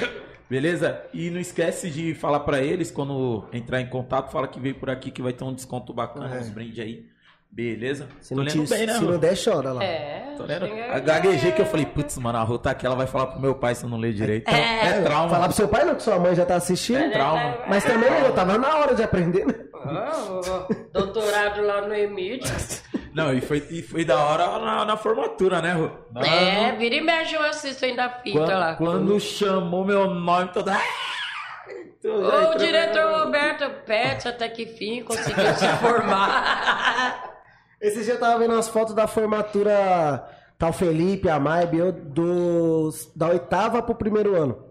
Beleza? 0.49 1.01
E 1.13 1.29
não 1.29 1.39
esquece 1.39 1.89
de 1.89 2.13
falar 2.13 2.41
pra 2.41 2.61
eles 2.61 2.91
quando 2.91 3.45
entrar 3.51 3.81
em 3.81 3.87
contato, 3.87 4.31
fala 4.31 4.47
que 4.47 4.59
veio 4.59 4.75
por 4.75 4.89
aqui 4.89 5.09
que 5.11 5.21
vai 5.21 5.33
ter 5.33 5.43
um 5.43 5.53
desconto 5.53 5.93
bacana, 5.93 6.35
É. 6.35 6.39
uns 6.39 6.49
brindes 6.49 6.79
aí. 6.79 7.05
Beleza? 7.51 8.09
Se 8.19 8.29
Tô 8.29 8.35
não, 8.35 8.43
lendo 8.43 8.65
te, 8.65 8.69
bem, 8.69 8.85
né? 8.85 8.93
se 8.95 8.99
Rô? 9.05 9.11
não 9.11 9.17
der, 9.17 9.35
chora 9.41 9.71
lá. 9.71 9.81
É. 9.83 10.33
Tô 10.35 10.43
lendo. 10.43 10.65
A 10.91 10.99
gaguejei 10.99 11.53
que 11.53 11.61
eu 11.61 11.65
falei, 11.65 11.85
putz, 11.85 12.17
mano, 12.17 12.37
a 12.37 12.43
Rô 12.43 12.59
tá 12.59 12.71
aqui, 12.71 12.85
ela 12.85 12.95
vai 12.95 13.07
falar 13.07 13.27
pro 13.27 13.39
meu 13.39 13.55
pai 13.55 13.73
se 13.73 13.85
eu 13.85 13.89
não 13.89 13.97
ler 13.97 14.13
direito. 14.13 14.43
Então, 14.49 14.59
é, 14.59 15.01
trauma. 15.01 15.29
Falar 15.29 15.47
pro 15.47 15.55
seu 15.55 15.67
pai 15.69 15.85
não, 15.85 15.95
que 15.95 16.03
sua 16.03 16.19
mãe 16.19 16.35
já 16.35 16.45
tá 16.45 16.55
assistindo. 16.57 16.97
É 16.97 17.09
trauma. 17.11 17.59
Mas 17.69 17.83
também 17.85 18.09
eu 18.25 18.33
tava 18.33 18.57
na 18.57 18.75
hora 18.77 18.93
de 18.93 19.01
aprender, 19.03 19.45
né? 19.47 19.53
Ah, 19.73 20.67
doutorado 20.91 21.61
lá 21.61 21.87
no 21.87 21.93
Emílio. 21.93 22.43
Não, 23.15 23.33
e 23.33 23.39
foi, 23.39 23.65
e 23.69 23.81
foi 23.81 24.03
da 24.03 24.21
hora 24.25 24.59
na, 24.59 24.83
na 24.83 24.97
formatura, 24.97 25.61
né, 25.61 25.71
Rô? 25.71 25.89
É, 26.21 26.73
vira 26.73 26.95
e 26.95 27.01
mexe 27.01 27.33
eu 27.33 27.41
assisto 27.43 27.85
ainda 27.85 28.03
a 28.03 28.09
fita 28.09 28.39
quando, 28.39 28.49
lá. 28.49 28.75
quando 28.75 29.19
chamou 29.21 29.85
meu 29.85 30.09
nome, 30.09 30.49
toda. 30.51 30.73
Ah! 30.73 32.49
O 32.53 32.57
diretor 32.57 33.23
Roberto 33.23 33.69
Pet 33.85 34.27
até 34.27 34.49
que 34.49 34.65
fim 34.65 35.01
conseguiu 35.01 35.45
se 35.55 35.67
formar. 35.79 37.39
Esse 37.79 38.03
dia 38.03 38.15
eu 38.15 38.19
tava 38.19 38.37
vendo 38.37 38.53
umas 38.53 38.67
fotos 38.67 38.93
da 38.93 39.07
formatura 39.07 40.27
tal 40.57 40.73
Felipe, 40.73 41.29
a 41.29 41.39
Maib, 41.39 41.73
eu 41.73 41.93
dos, 41.93 43.09
da 43.15 43.29
oitava 43.29 43.81
pro 43.81 43.95
primeiro 43.95 44.35
ano. 44.35 44.61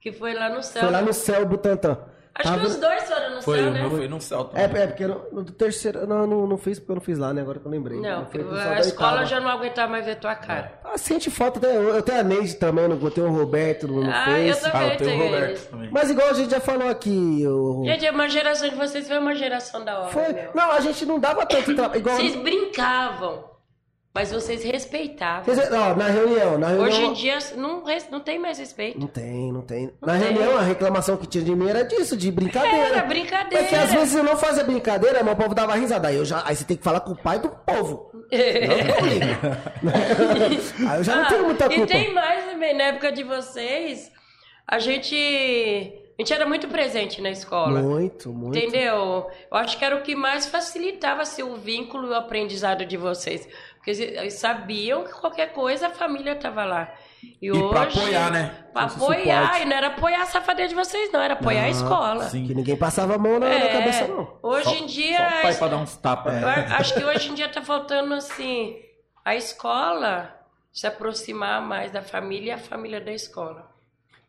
que 0.00 0.12
foi 0.12 0.32
lá 0.32 0.48
no 0.48 0.62
céu. 0.62 0.82
Foi 0.82 0.90
lá 0.90 1.02
no 1.02 1.12
céu 1.12 1.44
Butantã. 1.44 1.98
Acho 2.32 2.48
Tava 2.48 2.60
que 2.60 2.66
os 2.68 2.76
dois 2.76 3.02
foram 3.04 3.34
no 3.34 3.42
Foi, 3.42 3.58
céu, 3.58 3.70
né? 3.72 3.90
foi 3.90 4.08
num 4.08 4.20
céu 4.20 4.50
É, 4.54 4.66
também. 4.68 4.82
é 4.82 4.86
porque 4.86 5.06
no, 5.06 5.20
no 5.32 5.44
terceiro. 5.44 6.06
Não, 6.06 6.26
não, 6.26 6.46
não 6.46 6.56
fiz 6.56 6.78
porque 6.78 6.92
eu 6.92 6.94
não 6.96 7.02
fiz 7.02 7.18
lá, 7.18 7.34
né? 7.34 7.42
Agora 7.42 7.58
que 7.58 7.66
eu 7.66 7.70
lembrei. 7.70 8.00
Não, 8.00 8.26
Eu 8.32 8.58
a 8.58 8.80
escola 8.80 9.24
já 9.26 9.40
não 9.40 9.48
aguentava 9.50 9.90
mais 9.90 10.04
ver 10.06 10.16
tua 10.16 10.34
cara. 10.36 10.72
Ah, 10.84 10.96
sente 10.96 11.30
foto 11.30 11.58
até 11.58 11.76
eu. 11.76 11.88
Eu 11.94 12.02
tenho 12.02 12.20
a 12.20 12.22
Neide 12.22 12.54
também, 12.54 12.88
não 12.88 12.96
botei 12.96 13.22
o 13.22 13.30
Roberto 13.30 13.86
no, 13.88 14.04
no 14.04 14.10
Ah, 14.10 14.38
eu 14.40 14.56
também. 14.58 14.80
Ah, 14.80 14.92
eu 14.92 14.96
tenho 14.96 15.20
o 15.20 15.24
Roberto 15.26 15.70
também. 15.70 15.90
Mas 15.92 16.10
igual 16.10 16.28
a 16.28 16.32
gente 16.32 16.50
já 16.50 16.60
falou 16.60 16.88
aqui, 16.88 17.44
o... 17.46 17.82
Gente, 17.84 18.08
uma 18.08 18.28
geração 18.28 18.68
de 18.68 18.74
vocês 18.76 19.06
foi 19.08 19.18
uma 19.18 19.34
geração 19.34 19.84
da 19.84 19.98
hora, 19.98 20.10
foi. 20.10 20.32
meu. 20.32 20.50
Não, 20.54 20.70
a 20.72 20.80
gente 20.80 21.04
não 21.04 21.18
dava 21.18 21.44
tanto 21.44 21.74
trabalho. 21.74 22.00
Igual. 22.00 22.16
Vocês 22.16 22.36
brincavam, 22.36 23.44
mas 24.14 24.32
vocês 24.32 24.64
respeitavam. 24.64 25.44
Vocês- 25.44 25.70
ó, 25.72 25.94
na 25.94 26.06
reunião, 26.08 26.58
na 26.58 26.68
reunião. 26.68 26.86
Hoje 26.88 27.02
em 27.02 27.12
dia 27.12 27.38
não, 27.56 27.84
não 28.10 28.20
tem 28.20 28.38
mais 28.38 28.58
respeito. 28.58 28.98
Não 28.98 29.06
tem, 29.06 29.52
não 29.52 29.62
tem. 29.62 29.86
Não 30.00 30.12
na 30.12 30.18
tem. 30.18 30.32
reunião, 30.32 30.58
a 30.58 30.62
reclamação 30.62 31.16
que 31.16 31.26
tinha 31.26 31.44
de 31.44 31.54
mim 31.54 31.68
era 31.68 31.84
disso, 31.84 32.16
de 32.16 32.30
brincadeira. 32.32 32.76
Era 32.88 33.02
brincadeira. 33.04 33.64
É 33.64 33.68
que 33.68 33.74
às 33.74 33.92
vezes 33.92 34.14
eu 34.14 34.24
não 34.24 34.36
fazia 34.36 34.64
brincadeira, 34.64 35.22
mas 35.22 35.34
o 35.34 35.36
povo 35.36 35.54
dava 35.54 35.74
risada. 35.76 36.08
Aí, 36.08 36.16
eu 36.16 36.24
já, 36.24 36.42
aí 36.44 36.56
você 36.56 36.64
tem 36.64 36.76
que 36.76 36.82
falar 36.84 37.00
com 37.00 37.12
o 37.12 37.16
pai 37.16 37.38
do 37.38 37.48
povo. 37.50 38.10
Não 38.12 38.94
comigo. 38.96 39.40
aí 40.90 40.98
eu 40.98 41.04
já 41.04 41.16
não 41.16 41.22
Ah, 41.22 41.28
tenho 41.28 41.44
muita 41.44 41.66
E 41.66 41.76
culpa. 41.76 41.86
tem 41.86 42.12
mais 42.12 42.44
também, 42.46 42.74
na 42.76 42.84
época 42.84 43.12
de 43.12 43.22
vocês, 43.22 44.10
a 44.66 44.78
gente, 44.78 45.14
a 46.18 46.22
gente 46.22 46.32
era 46.32 46.46
muito 46.46 46.68
presente 46.68 47.20
na 47.20 47.30
escola. 47.30 47.80
Muito, 47.82 48.32
muito. 48.32 48.56
Entendeu? 48.58 49.26
Eu 49.50 49.56
acho 49.58 49.78
que 49.78 49.84
era 49.84 49.96
o 49.96 50.02
que 50.02 50.14
mais 50.14 50.46
facilitava 50.46 51.22
assim, 51.22 51.42
o 51.42 51.56
vínculo 51.56 52.06
e 52.08 52.10
o 52.10 52.14
aprendizado 52.14 52.84
de 52.84 52.96
vocês. 52.96 53.48
Porque 53.80 53.92
eles 53.92 54.34
sabiam 54.34 55.04
que 55.04 55.12
qualquer 55.12 55.54
coisa 55.54 55.86
a 55.86 55.90
família 55.90 56.32
estava 56.32 56.64
lá. 56.66 56.92
E, 57.22 57.38
E 57.46 57.50
hoje, 57.50 57.68
pra 57.70 57.82
apoiar, 57.84 58.30
né? 58.30 58.54
Pra 58.74 58.84
Esse 58.84 58.96
apoiar, 58.96 59.42
suporte. 59.44 59.62
e 59.62 59.64
não 59.64 59.76
era 59.76 59.86
apoiar 59.86 60.22
a 60.22 60.26
safadeza 60.26 60.68
de 60.68 60.74
vocês, 60.74 61.10
não, 61.10 61.20
era 61.20 61.32
apoiar 61.32 61.64
a 61.64 61.68
escola. 61.70 62.24
sim. 62.28 62.46
Que 62.46 62.54
ninguém 62.54 62.76
passava 62.76 63.14
a 63.14 63.18
mão 63.18 63.38
na, 63.38 63.48
na 63.48 63.54
É, 63.54 63.68
cabeça, 63.72 64.06
não. 64.06 64.36
Hoje 64.42 64.64
Só- 64.64 64.74
em 64.74 64.86
dia. 64.86 65.16
Só 65.16 65.38
o 65.38 65.42
pai 65.42 65.54
pra 65.56 65.68
dar 65.68 65.76
uns 65.78 65.96
tapas. 65.96 66.44
A- 66.44 66.76
acho 66.76 66.92
que 66.94 67.02
hoje 67.04 67.30
em 67.30 67.34
dia 67.34 67.48
tá 67.48 67.62
faltando 67.62 68.12
assim 68.12 68.76
a 69.24 69.34
escola 69.34 70.30
se 70.72 70.86
aproximar 70.86 71.62
mais 71.62 71.90
da 71.90 72.02
família 72.02 72.50
e 72.50 72.52
a 72.52 72.58
família 72.58 73.00
da 73.00 73.12
escola. 73.12 73.70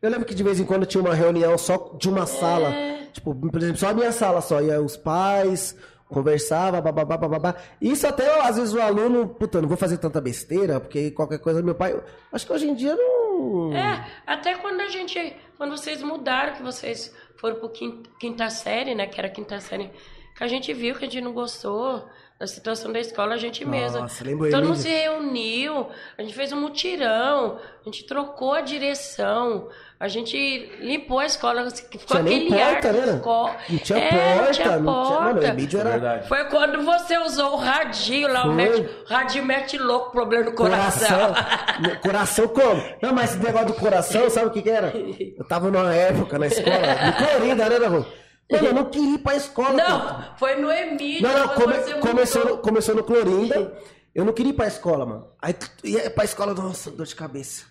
Eu 0.00 0.10
lembro 0.10 0.24
que 0.26 0.34
de 0.34 0.42
vez 0.42 0.58
em 0.58 0.64
quando 0.64 0.86
tinha 0.86 1.00
uma 1.02 1.14
reunião 1.14 1.56
só 1.58 1.94
de 1.98 2.08
uma 2.08 2.24
sala. 2.26 2.70
É. 2.74 3.02
Tipo, 3.12 3.34
por 3.34 3.58
exemplo, 3.60 3.76
só 3.78 3.90
a 3.90 3.94
minha 3.94 4.10
sala 4.12 4.40
só. 4.40 4.60
Ia 4.62 4.80
os 4.80 4.96
pais, 4.96 5.76
conversava, 6.12 6.80
bababá, 6.80 7.16
bababá. 7.16 7.56
Isso 7.80 8.06
até, 8.06 8.40
às 8.40 8.56
vezes, 8.56 8.72
o 8.74 8.80
aluno, 8.80 9.28
puta, 9.28 9.60
não 9.60 9.68
vou 9.68 9.76
fazer 9.76 9.98
tanta 9.98 10.20
besteira, 10.20 10.78
porque 10.78 11.10
qualquer 11.10 11.38
coisa 11.38 11.62
meu 11.62 11.74
pai. 11.74 12.00
Acho 12.30 12.46
que 12.46 12.52
hoje 12.52 12.68
em 12.68 12.74
dia 12.74 12.94
não. 12.94 13.74
É, 13.74 14.06
até 14.26 14.54
quando 14.56 14.80
a 14.80 14.88
gente. 14.88 15.36
Quando 15.56 15.76
vocês 15.76 16.02
mudaram, 16.02 16.54
que 16.54 16.62
vocês 16.62 17.14
foram 17.36 17.56
pro 17.56 17.68
quinta, 17.70 18.10
quinta 18.20 18.50
série, 18.50 18.94
né? 18.94 19.06
Que 19.06 19.18
era 19.18 19.28
a 19.28 19.30
quinta 19.30 19.58
série, 19.60 19.90
que 20.36 20.44
a 20.44 20.48
gente 20.48 20.72
viu 20.72 20.94
que 20.94 21.04
a 21.04 21.08
gente 21.08 21.20
não 21.20 21.32
gostou 21.32 22.08
da 22.42 22.46
situação 22.48 22.92
da 22.92 22.98
escola, 22.98 23.34
a 23.34 23.36
gente 23.36 23.64
mesma. 23.64 24.00
Nossa, 24.00 24.24
lembro 24.24 24.50
Todo 24.50 24.64
mundo 24.66 24.76
se 24.76 24.88
reuniu, 24.88 25.86
a 26.18 26.22
gente 26.22 26.34
fez 26.34 26.52
um 26.52 26.60
mutirão, 26.60 27.56
a 27.80 27.84
gente 27.84 28.04
trocou 28.04 28.52
a 28.52 28.60
direção, 28.60 29.68
a 30.00 30.08
gente 30.08 30.36
limpou 30.80 31.20
a 31.20 31.26
escola, 31.26 31.70
ficou 31.70 32.00
Tinha 32.04 32.22
nem 32.24 32.46
aquele 32.46 32.60
ar 32.60 32.72
porta, 32.72 32.92
da 32.92 33.06
né? 33.06 33.14
escola. 33.14 33.56
Não 33.68 33.78
tinha 33.78 33.98
É, 34.00 34.08
porta, 34.10 34.42
não 34.42 34.52
tinha 34.52 34.66
não 34.66 35.04
tinha. 35.04 35.20
Mano, 35.20 35.30
o 35.30 35.34
porta. 35.34 35.46
Emílio 35.46 35.78
era. 35.80 35.90
Verdade. 35.90 36.28
Foi 36.28 36.44
quando 36.46 36.82
você 36.84 37.16
usou 37.18 37.52
o 37.52 37.56
radinho 37.58 38.26
lá, 38.32 38.40
o, 38.40 38.46
Foi. 38.46 38.54
mete, 38.56 38.80
o 38.80 39.04
radinho 39.08 39.44
mete 39.44 39.78
louco, 39.78 40.10
problema 40.10 40.44
no 40.46 40.52
coração. 40.52 41.28
Coração. 41.28 42.00
coração 42.02 42.48
como? 42.48 42.82
Não, 43.00 43.12
mas 43.14 43.36
esse 43.36 43.44
negócio 43.44 43.68
do 43.68 43.74
coração, 43.74 44.28
sabe 44.28 44.46
o 44.46 44.50
que 44.50 44.62
que 44.62 44.70
era? 44.70 44.92
Eu 45.38 45.44
tava 45.44 45.70
numa 45.70 45.94
época 45.94 46.40
na 46.40 46.48
escola, 46.48 46.76
no 47.06 47.12
Clorinda, 47.24 47.68
né, 47.68 47.78
Dabu? 47.78 48.04
Mano, 48.52 48.66
eu 48.68 48.74
não 48.74 48.84
queria 48.86 49.14
ir 49.14 49.18
pra 49.18 49.34
escola. 49.36 49.72
Não, 49.72 50.24
foi 50.36 50.54
no 50.56 50.70
Emílio. 50.70 51.22
Não, 51.22 51.38
não, 51.38 51.48
come- 51.54 52.00
começou, 52.00 52.44
no, 52.44 52.58
começou 52.58 52.94
no 52.94 53.02
Clorinda. 53.04 53.72
Eu 54.14 54.24
não 54.24 54.32
queria 54.32 54.50
ir 54.50 54.54
pra 54.56 54.66
escola, 54.66 55.06
mano. 55.06 55.26
Aí 55.40 55.54
ia 55.84 56.10
pra 56.10 56.24
escola, 56.24 56.52
nossa, 56.54 56.90
dor 56.90 57.06
de 57.06 57.14
cabeça. 57.16 57.64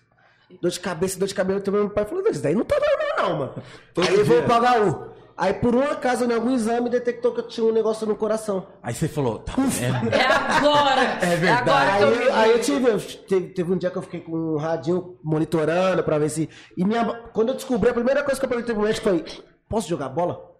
dor 0.61 0.71
de 0.71 0.79
cabeça, 0.79 1.19
dor 1.19 1.27
de 1.27 1.35
cabelo. 1.35 1.61
Também 1.61 1.81
meu 1.81 1.89
pai 1.89 2.05
falou, 2.05 2.27
isso 2.27 2.41
daí 2.41 2.55
não 2.55 2.65
tá 2.65 2.75
normal 2.79 3.29
não, 3.29 3.37
mano. 3.39 3.63
Todo 3.93 4.07
Aí 4.07 4.23
veio 4.23 4.43
pro 4.43 4.55
HU. 4.55 5.11
Aí 5.37 5.53
por 5.53 5.73
um 5.73 5.81
acaso, 5.81 6.25
em 6.25 6.33
algum 6.33 6.51
exame, 6.51 6.89
detectou 6.89 7.31
que 7.33 7.39
eu 7.39 7.47
tinha 7.47 7.65
um 7.65 7.71
negócio 7.71 8.05
no 8.05 8.15
coração. 8.15 8.67
Aí 8.83 8.93
você 8.93 9.07
falou, 9.07 9.39
tá 9.39 9.53
vendo? 9.57 10.13
É 10.13 10.25
agora! 10.25 11.01
É 11.21 11.35
verdade. 11.35 11.69
Agora 11.69 11.93
Aí, 11.93 12.25
eu- 12.27 12.35
aí 12.35 12.51
eu 12.51 12.59
tive, 12.59 12.89
eu 12.89 12.99
teve, 12.99 13.47
teve 13.49 13.71
um 13.73 13.77
dia 13.77 13.89
que 13.89 13.97
eu 13.97 14.01
fiquei 14.01 14.19
com 14.19 14.31
um 14.33 14.57
radinho 14.57 15.17
monitorando 15.23 16.03
pra 16.03 16.17
ver 16.19 16.29
se. 16.29 16.49
E 16.77 16.83
minha, 16.85 17.05
quando 17.33 17.49
eu 17.49 17.55
descobri, 17.55 17.89
a 17.89 17.93
primeira 17.93 18.21
coisa 18.23 18.39
que 18.39 18.45
eu 18.45 18.49
perguntei 18.49 18.75
pro 18.75 18.83
médico 18.83 19.09
foi: 19.09 19.23
posso 19.69 19.87
jogar 19.89 20.09
bola? 20.09 20.50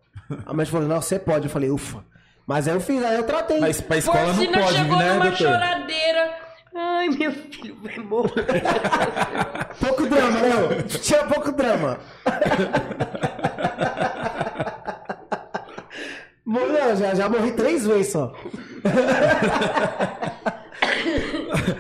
A 0.46 0.54
médica 0.54 0.78
falou: 0.78 0.88
não, 0.94 1.02
você 1.02 1.20
pode. 1.20 1.46
Eu 1.46 1.52
falei: 1.52 1.70
ufa. 1.70 2.04
Mas 2.46 2.68
aí 2.68 2.74
eu 2.74 2.82
fiz, 2.82 3.04
aí 3.04 3.18
eu 3.18 3.24
tratei. 3.24 3.60
Mas 3.60 3.80
pra 3.82 3.98
escola 3.98 4.34
não 4.34 4.46
pode, 4.46 4.76
chegou 4.76 4.98
né, 4.98 5.14
numa 5.14 5.26
doutor? 5.26 5.48
choradeira. 5.48 6.32
Ai, 6.74 7.10
meu 7.10 7.32
filho 7.32 7.78
vai 7.82 7.98
morrer. 8.00 8.46
Pouco 9.80 10.06
drama, 10.08 10.40
né? 10.40 10.84
Tinha 10.88 11.24
pouco 11.26 11.52
drama. 11.52 12.00
Morreu, 16.46 16.96
já, 16.98 17.16
já 17.16 17.30
morri 17.30 17.52
três 17.54 17.86
vezes 17.86 18.12
só. 18.12 18.34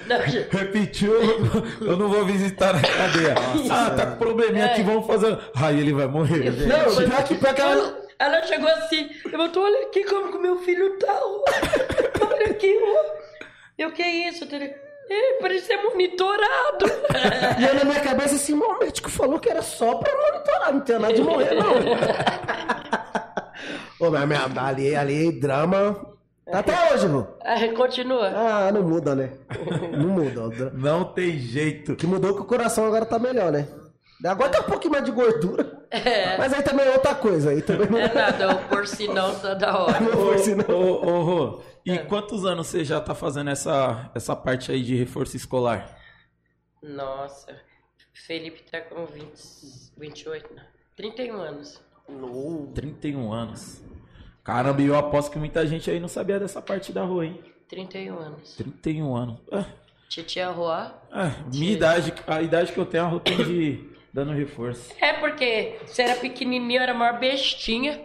Não. 0.07 0.19
Repetiu, 0.51 1.13
eu 1.81 1.97
não 1.97 2.09
vou 2.09 2.25
visitar 2.25 2.73
na 2.73 2.81
cadeia. 2.81 3.35
ah, 3.69 3.89
tá 3.91 4.05
com 4.07 4.17
probleminha 4.17 4.65
aqui, 4.65 4.83
vamos 4.83 5.07
fazer. 5.07 5.37
Aí 5.55 5.79
ele 5.79 5.93
vai 5.93 6.07
morrer. 6.07 6.51
Não, 6.51 6.95
pior 6.95 7.23
que, 7.23 7.35
pior 7.35 7.53
que 7.53 7.61
ela. 7.61 8.00
Ela, 8.21 8.43
chegou 8.43 8.69
assim, 8.69 9.09
levantou, 9.25 9.63
olha 9.63 9.87
aqui 9.87 10.03
como 10.03 10.31
que 10.31 10.37
meu 10.37 10.59
filho 10.59 10.95
tá. 10.99 11.19
Olha 11.23 12.45
aqui, 12.51 12.79
ó. 12.79 13.03
Eu, 13.79 13.91
que 13.91 14.03
é 14.03 14.29
isso? 14.29 14.43
Ele, 14.51 14.65
"É, 15.09 15.39
parece 15.41 15.65
ser 15.65 15.77
monitorado. 15.77 16.85
E 17.59 17.65
eu 17.65 17.73
na 17.73 17.83
minha 17.83 17.99
cabeça 17.99 18.35
assim, 18.35 18.53
"Mas 18.53 18.69
o 18.69 18.77
médico 18.79 19.09
falou 19.09 19.39
que 19.39 19.49
era 19.49 19.63
só 19.63 19.95
pra 19.95 20.13
monitorar, 20.15 20.71
não 20.71 20.81
tem 20.81 20.99
nada 20.99 21.13
de 21.15 21.21
morrer, 21.23 21.55
não. 21.55 21.71
Ô, 23.99 24.11
mas 24.11 24.27
minha, 24.27 24.67
ali, 24.67 24.95
ali, 24.95 25.31
drama. 25.39 25.99
Até 26.51 26.93
hoje, 26.93 27.07
vô. 27.07 27.25
Aí, 27.43 27.71
continua. 27.73 28.27
Ah, 28.27 28.71
não 28.71 28.83
muda, 28.83 29.15
né? 29.15 29.31
Não 29.97 30.09
muda. 30.09 30.71
Não 30.75 31.05
tem 31.05 31.39
jeito. 31.39 31.95
Que 31.95 32.05
mudou 32.05 32.31
é 32.31 32.33
que 32.35 32.41
o 32.41 32.45
coração 32.45 32.85
agora 32.85 33.05
tá 33.05 33.17
melhor, 33.17 33.51
né? 33.51 33.67
Agora 34.23 34.49
tá 34.51 34.59
um 34.59 34.63
pouquinho 34.63 34.91
mais 34.91 35.05
de 35.05 35.11
gordura. 35.11 35.80
Mas 36.37 36.53
aí 36.53 36.63
também 36.63 36.85
é 36.85 36.91
outra 36.91 37.13
coisa. 37.15 37.49
Aí 37.51 37.61
também 37.61 37.89
não 37.89 37.97
É 37.99 38.13
nada, 38.13 38.55
o 38.55 38.69
porcinão 38.69 39.37
toda 39.39 39.77
hora. 39.77 39.99
não 39.99 40.11
foi 40.11 40.35
assim, 40.35 40.55
não. 40.55 40.69
Ô, 40.75 41.05
ô, 41.05 41.21
Rô, 41.23 41.61
e 41.85 41.97
quantos 41.99 42.45
anos 42.45 42.67
você 42.67 42.85
já 42.85 43.01
tá 43.01 43.13
fazendo 43.13 43.49
essa, 43.49 44.09
essa 44.15 44.35
parte 44.35 44.71
aí 44.71 44.81
de 44.81 44.95
reforço 44.95 45.35
escolar? 45.35 45.97
Nossa, 46.81 47.55
Felipe 48.13 48.63
tá 48.71 48.81
com 48.81 49.05
20, 49.05 49.29
28, 49.97 50.53
não, 50.55 50.63
31 50.95 51.35
anos. 51.41 51.81
31 52.73 53.31
anos. 53.31 53.81
Caramba, 54.43 54.81
eu 54.81 54.97
aposto 54.97 55.31
que 55.31 55.37
muita 55.37 55.65
gente 55.67 55.89
aí 55.91 55.99
não 55.99 56.07
sabia 56.07 56.39
dessa 56.39 56.61
parte 56.61 56.91
da 56.91 57.03
rua, 57.03 57.25
hein? 57.25 57.39
31 57.69 58.17
anos. 58.17 58.55
31 58.55 59.15
anos. 59.15 59.39
É, 59.51 59.65
Titia 60.09 60.49
Rua. 60.49 60.93
é, 61.13 61.31
minha 61.55 61.71
idade, 61.71 62.13
a 62.27 62.41
idade 62.41 62.73
que 62.73 62.77
eu 62.79 62.85
tenho, 62.85 63.03
a 63.03 63.07
Rô 63.07 63.19
tem 63.19 63.37
de 63.37 63.90
dando 64.13 64.33
reforço. 64.33 64.93
É 64.99 65.13
porque 65.13 65.77
você 65.85 66.03
era 66.03 66.15
pequenininho, 66.15 66.81
era 66.81 66.91
a 66.91 66.95
maior 66.95 67.19
bestinha. 67.19 68.01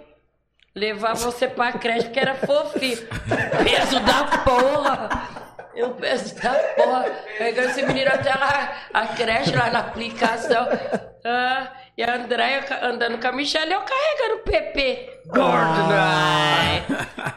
Levava 0.74 1.14
você 1.14 1.48
pra 1.48 1.72
creche 1.72 2.04
porque 2.04 2.20
era 2.20 2.34
fofinho. 2.34 2.98
Peso 3.64 4.00
da 4.00 4.38
porra! 4.38 5.46
Eu 5.74 5.90
peso 5.90 6.34
da 6.36 6.54
porra. 6.54 7.04
Pegando 7.38 7.68
esse 7.70 7.82
menino 7.82 8.10
até 8.10 8.34
lá, 8.34 8.76
a 8.92 9.06
creche 9.08 9.54
lá 9.54 9.70
na 9.70 9.80
aplicação. 9.80 10.66
Ah, 11.24 11.72
e 11.98 12.02
a 12.02 12.14
Andréia 12.14 12.64
andando 12.82 13.18
com 13.18 13.26
a 13.26 13.32
Michelle, 13.32 13.72
eu 13.72 13.80
carregando 13.80 14.40
o 14.40 14.44
PP. 14.44 15.20
Gordo, 15.26 15.92
ai. 15.92 16.84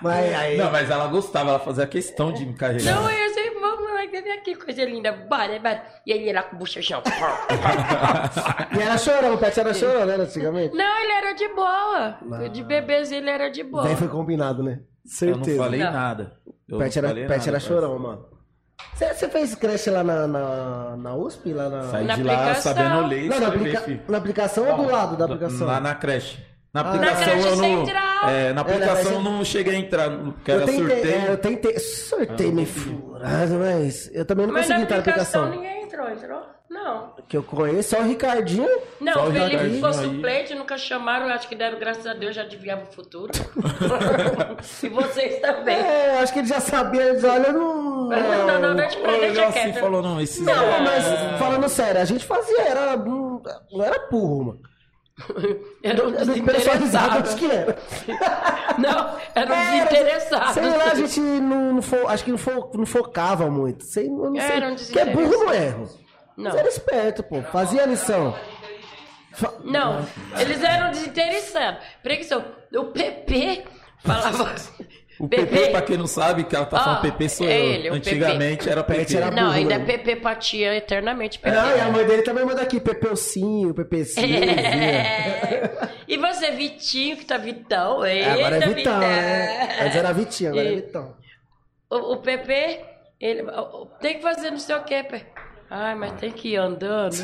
Mas 0.01 0.36
aí. 0.36 0.57
Não, 0.57 0.70
mas 0.72 0.89
ela 0.89 1.07
gostava, 1.07 1.49
ela 1.51 1.59
fazia 1.59 1.88
questão 1.88 2.32
de 2.32 2.45
me 2.45 2.53
carregar. 2.53 2.93
Não, 2.95 3.09
eu 3.09 3.34
vem 4.07 4.31
aqui, 4.33 4.55
coisa 4.55 4.83
linda. 4.85 5.11
Bora, 5.11 5.59
bora. 5.59 5.83
E 6.05 6.11
ele 6.11 6.31
lá 6.33 6.43
com 6.43 6.55
o 6.55 6.59
bochechão. 6.59 7.01
E 8.77 8.81
era 8.81 8.97
chorão, 8.97 9.33
o 9.33 9.37
Pet 9.37 9.59
era 9.59 9.73
chorão, 9.73 10.05
né, 10.05 10.15
antigamente? 10.15 10.75
Não, 10.75 10.99
ele 11.01 11.11
era 11.11 11.33
de 11.33 11.47
boa. 11.49 12.49
De 12.49 12.63
bebezinho 12.63 13.21
ele 13.21 13.29
era 13.29 13.49
de 13.49 13.63
boa. 13.63 13.83
Daí 13.83 13.95
foi 13.95 14.07
combinado, 14.07 14.63
né? 14.63 14.79
Eu 15.21 15.27
não 15.29 15.43
Certeza. 15.43 15.57
falei 15.63 15.79
Não. 15.79 15.91
nada. 15.91 16.33
Eu 16.67 16.77
Pet 16.77 17.01
não 17.01 17.09
era, 17.09 17.15
Pet 17.27 17.29
nada, 17.39 17.49
era 17.49 17.59
chorão, 17.59 17.97
mano. 17.99 18.25
Você 18.93 19.13
você 19.13 19.27
fez 19.29 19.55
creche 19.55 19.89
lá 19.89 20.03
na, 20.03 20.27
na, 20.27 20.97
na 20.97 21.15
USP? 21.15 21.51
Lá 21.53 21.67
na... 21.69 21.83
Saí 21.83 22.05
Na 22.05 22.15
de 22.15 22.23
lá 22.23 22.33
aplicação. 22.33 22.73
sabendo 22.75 23.07
ler 23.07 23.29
Não, 23.29 23.39
na, 23.39 23.47
aplica... 23.47 23.99
na 24.07 24.17
aplicação 24.17 24.69
ou 24.69 24.77
do 24.77 24.91
lado 24.91 25.17
da 25.17 25.25
aplicação? 25.25 25.67
Lá 25.67 25.79
na 25.79 25.95
creche. 25.95 26.45
Na 26.74 26.82
Ah. 26.82 26.89
aplicação 26.89 27.20
Na 27.20 27.26
creche 27.32 27.47
eu 27.47 27.55
não. 27.55 27.86
central. 27.86 28.30
É, 28.30 28.53
na 28.53 28.61
É, 28.61 28.63
aplicação 28.63 29.11
eu 29.13 29.22
não 29.24 29.43
cheguei 29.45 29.76
a 29.76 29.80
entrar, 29.80 30.09
porque 30.11 30.51
eu 30.51 30.55
era 30.55 30.65
tentei, 30.65 30.88
sorteio. 30.88 31.15
é, 31.15 31.32
eu 31.32 31.38
tentei. 31.38 31.80
Sorteio 31.80 32.53
meio 32.53 32.67
furado, 32.67 33.53
mas 33.55 34.09
eu 34.13 34.26
também 34.26 34.45
não 34.45 34.53
Mas 34.53 34.67
na 34.67 34.76
consegui 34.76 34.84
entrar 34.84 34.95
na 34.97 35.01
aplicação 35.01 35.43
aplicação. 35.45 35.63
ninguém 35.72 35.84
entrou, 35.84 36.09
entrou? 36.09 36.41
Não. 36.70 37.13
Que 37.28 37.36
eu 37.36 37.41
conheço 37.43 37.89
só 37.95 37.99
o 38.01 38.03
Ricardinho. 38.05 38.67
Só 38.67 38.82
Não, 39.01 39.26
o 39.26 39.30
o 39.30 39.32
Felipe 39.32 39.45
Ricardinho 39.49 39.76
ficou 39.76 39.93
suplente, 39.93 40.53
nunca 40.55 40.78
chamaram, 40.78 41.26
acho 41.34 41.47
que 41.49 41.55
deram 41.55 41.80
graças 41.80 42.05
a 42.05 42.13
Deus, 42.13 42.36
já 42.36 42.43
adivinhava 42.43 42.84
o 42.84 42.93
futuro. 42.93 43.32
e 44.84 44.89
vocês 44.89 45.39
também. 45.39 45.76
É, 45.76 46.15
eu 46.15 46.20
acho 46.20 46.32
que 46.34 46.39
ele 46.39 46.47
já 46.47 46.59
sabia, 46.59 47.01
ele 47.03 47.20
já 47.20 47.34
olha 47.34 47.51
no. 47.51 48.09
Não, 48.09 48.47
não, 48.47 48.59
não, 48.61 48.76
deixa 48.76 48.99
pra 48.99 49.09
Olhou 49.09 49.22
deixa 49.22 49.45
assim 49.47 49.59
quieto. 49.72 49.80
falou, 49.80 50.01
não, 50.03 50.22
esses 50.22 50.43
Não, 50.45 50.53
mas 50.84 51.39
falando 51.39 51.67
sério, 51.70 52.01
a 52.01 52.05
gente 52.05 52.26
fazia, 52.26 52.61
era. 52.61 52.95
Não 52.97 53.41
não 53.72 53.84
era 53.84 54.07
burro, 54.09 54.45
mano. 54.45 54.59
Era 55.84 56.07
um 56.07 56.11
desinteressado. 56.11 57.36
que 57.36 57.45
era. 57.45 57.78
Não, 58.78 59.17
era 59.36 59.51
um 59.51 59.55
Era, 59.55 59.86
desinteressado. 59.88 60.53
Sei 60.53 60.70
lá, 60.70 60.86
a 60.91 60.95
gente 60.95 61.20
não, 61.20 61.74
não 61.74 61.82
fo- 61.82 62.07
acho 62.07 62.24
que 62.24 62.32
não, 62.32 62.38
fo- 62.38 62.72
não 62.76 62.86
focava 62.86 63.49
muito. 63.49 63.84
Sei, 63.84 64.09
não 64.09 64.34
sei. 64.36 64.41
Era 64.43 64.67
um 64.70 64.76
Porque 64.76 64.99
é 64.99 65.05
burro 65.05 65.45
não 65.45 65.53
erra. 65.53 65.78
Não. 66.38 66.51
Mas 66.51 66.55
era 66.55 66.67
esperto, 66.70 67.24
pô. 67.24 67.41
Fazia 67.43 67.84
a 67.84 67.86
lição. 67.86 68.34
Não, 69.63 70.05
eles 70.39 70.63
eram 70.63 70.91
desinteressados. 70.91 71.84
Preguiçoso. 72.01 72.45
O 72.76 72.86
PP 72.86 73.65
falava. 74.03 74.55
O 75.20 75.28
PP, 75.28 75.70
pra 75.72 75.82
quem 75.82 75.97
não 75.97 76.07
sabe, 76.07 76.45
que 76.45 76.55
ela 76.55 76.65
tá 76.65 76.80
falando 76.80 76.97
Ah, 76.99 77.01
PP 77.01 77.28
sou 77.30 77.47
é 77.47 77.59
eu. 77.59 77.65
ele, 77.74 77.89
Antigamente 77.89 78.70
era 78.70 78.82
Pet 78.84 78.99
PP. 79.05 79.17
era- 79.17 79.32
Não, 79.32 79.43
burro, 79.47 79.53
ainda 79.55 79.74
é? 79.74 79.80
PP 79.80 80.15
pra 80.15 80.36
tia 80.36 80.74
eternamente. 80.76 81.39
PP. 81.39 81.53
Não, 81.55 81.76
e 81.76 81.80
a 81.82 81.89
mãe 81.91 82.05
dele 82.05 82.22
também 82.22 82.45
manda 82.45 82.61
aqui, 82.61 82.80
Pepeucinho, 82.80 83.74
Pepecinho. 83.74 84.43
É. 84.43 85.89
E 86.09 86.17
você, 86.17 86.49
Vitinho, 86.51 87.17
que 87.17 87.26
tá 87.26 87.38
Vitão. 87.38 88.03
Eita, 88.03 88.32
Agora 88.32 88.55
é 88.55 88.59
Vitão, 88.67 88.97
né? 88.99 89.78
Antes 89.84 89.95
era 89.95 90.11
Vitinho, 90.11 90.49
agora 90.49 90.67
é 90.67 90.72
E- 90.72 90.76
Vitão. 90.78 91.13
O, 91.88 92.13
o 92.13 92.17
PP, 92.17 92.80
ele 93.22 93.45
tem 94.01 94.15
que 94.15 94.22
fazer 94.24 94.49
não 94.49 94.57
sei 94.57 94.76
o 94.76 94.84
quê, 94.84 95.03
Pé. 95.03 95.22
Ai, 95.70 95.93
mas 95.93 96.13
tem 96.13 96.32
que 96.32 96.53
ir 96.53 96.57
andando. 96.57 97.13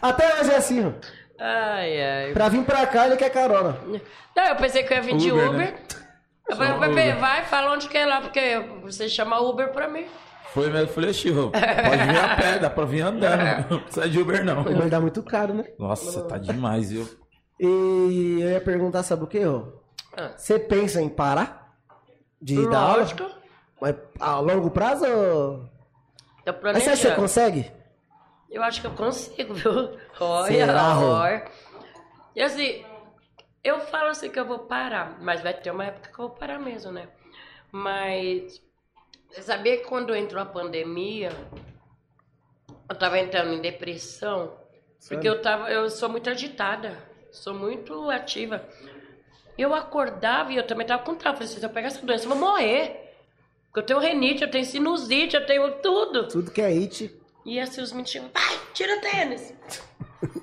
Até 0.00 0.40
hoje 0.40 0.52
é 0.52 0.56
assim, 0.56 0.86
ó. 0.86 0.92
Ai, 1.38 2.02
ai. 2.02 2.32
Pra 2.32 2.48
vir 2.48 2.64
pra 2.64 2.86
cá, 2.86 3.06
ele 3.06 3.16
quer 3.16 3.30
carona. 3.30 3.76
Não, 4.34 4.44
eu 4.44 4.56
pensei 4.56 4.82
que 4.82 4.92
eu 4.92 4.96
ia 4.96 5.02
vir 5.02 5.16
de 5.16 5.32
Uber, 5.32 5.48
Uber. 5.48 5.58
né? 5.58 5.74
Eu 6.48 6.56
falei, 6.56 6.90
Uber. 6.90 7.18
vai, 7.18 7.44
fala 7.44 7.72
onde 7.72 7.88
que 7.88 7.98
é 7.98 8.06
lá, 8.06 8.20
porque 8.20 8.58
você 8.82 9.08
chama 9.08 9.40
Uber 9.40 9.72
pra 9.72 9.88
mim. 9.88 10.06
Foi 10.52 10.70
mesmo, 10.70 10.88
falei, 10.88 11.12
Chico, 11.12 11.50
pode 11.50 12.04
vir 12.04 12.18
a 12.18 12.36
pé, 12.36 12.58
dá 12.58 12.70
pra 12.70 12.84
vir 12.84 13.02
andando. 13.02 13.42
Não 13.70 13.80
precisa 13.80 14.08
de 14.08 14.18
Uber, 14.18 14.42
não. 14.44 14.62
Vai 14.64 14.88
dar 14.88 15.00
muito 15.00 15.22
caro, 15.22 15.52
né? 15.52 15.64
Nossa, 15.78 16.22
tá 16.22 16.38
demais, 16.38 16.90
viu? 16.90 17.06
E 17.60 18.38
eu 18.40 18.50
ia 18.50 18.60
perguntar, 18.60 19.02
sabe 19.02 19.24
o 19.24 19.26
que, 19.26 19.44
ô? 19.44 19.82
Ah. 20.16 20.30
Você 20.36 20.58
pensa 20.58 21.02
em 21.02 21.08
parar 21.10 21.74
de 22.40 22.66
dar 22.70 22.78
aula? 22.80 22.98
Lógico. 22.98 23.24
Mas 23.80 23.94
a 24.18 24.38
longo 24.38 24.70
prazo? 24.70 25.68
Mas 26.62 26.82
você 26.84 26.90
acha 26.90 27.02
que 27.02 27.08
você 27.08 27.14
consegue? 27.16 27.70
Eu 28.50 28.62
acho 28.62 28.80
que 28.80 28.86
eu 28.86 28.92
consigo, 28.92 29.54
viu? 29.54 29.98
Olha, 30.20 30.74
olha. 30.98 31.50
E 32.34 32.42
assim, 32.42 32.84
eu 33.62 33.80
falo 33.80 34.08
assim 34.08 34.30
que 34.30 34.38
eu 34.38 34.46
vou 34.46 34.60
parar, 34.60 35.18
mas 35.20 35.42
vai 35.42 35.52
ter 35.52 35.70
uma 35.70 35.84
época 35.84 36.10
que 36.12 36.18
eu 36.18 36.28
vou 36.28 36.36
parar 36.36 36.58
mesmo, 36.58 36.92
né? 36.92 37.08
Mas 37.72 38.62
você 39.28 39.42
sabia 39.42 39.76
que 39.78 39.84
quando 39.84 40.14
entrou 40.14 40.40
a 40.40 40.46
pandemia, 40.46 41.30
eu 42.88 42.96
tava 42.96 43.18
entrando 43.18 43.52
em 43.54 43.60
depressão, 43.60 44.56
porque 45.08 45.28
eu 45.28 45.42
tava, 45.42 45.70
eu 45.70 45.90
sou 45.90 46.08
muito 46.08 46.30
agitada, 46.30 46.96
sou 47.32 47.52
muito 47.52 48.08
ativa. 48.10 48.66
Eu 49.58 49.74
acordava 49.74 50.52
e 50.52 50.56
eu 50.56 50.66
também 50.66 50.86
tava 50.86 51.02
com 51.02 51.14
trauma. 51.14 51.36
Falei 51.36 51.50
assim, 51.50 51.60
se 51.60 51.66
eu 51.66 51.70
pegar 51.70 51.88
essa 51.88 52.04
doença, 52.04 52.24
eu 52.24 52.28
vou 52.28 52.38
morrer. 52.38 53.14
Porque 53.66 53.80
eu 53.80 53.86
tenho 53.86 53.98
renite, 53.98 54.42
eu 54.42 54.50
tenho 54.50 54.64
sinusite, 54.64 55.34
eu 55.34 55.46
tenho 55.46 55.80
tudo. 55.80 56.28
Tudo 56.28 56.50
que 56.50 56.60
é 56.60 56.66
it. 56.66 57.14
E 57.46 57.58
assim 57.60 57.80
os 57.80 57.92
meninos 57.92 58.10
chegam, 58.10 58.28
pai, 58.28 58.60
tira 58.74 58.98
o 58.98 59.00
tênis, 59.00 59.54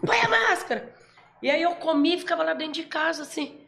põe 0.05 0.19
a 0.19 0.29
máscara. 0.29 0.91
E 1.41 1.49
aí 1.51 1.61
eu 1.61 1.75
comia 1.75 2.15
e 2.15 2.19
ficava 2.19 2.41
lá 2.43 2.53
dentro 2.53 2.73
de 2.73 2.83
casa, 2.83 3.23
assim. 3.23 3.59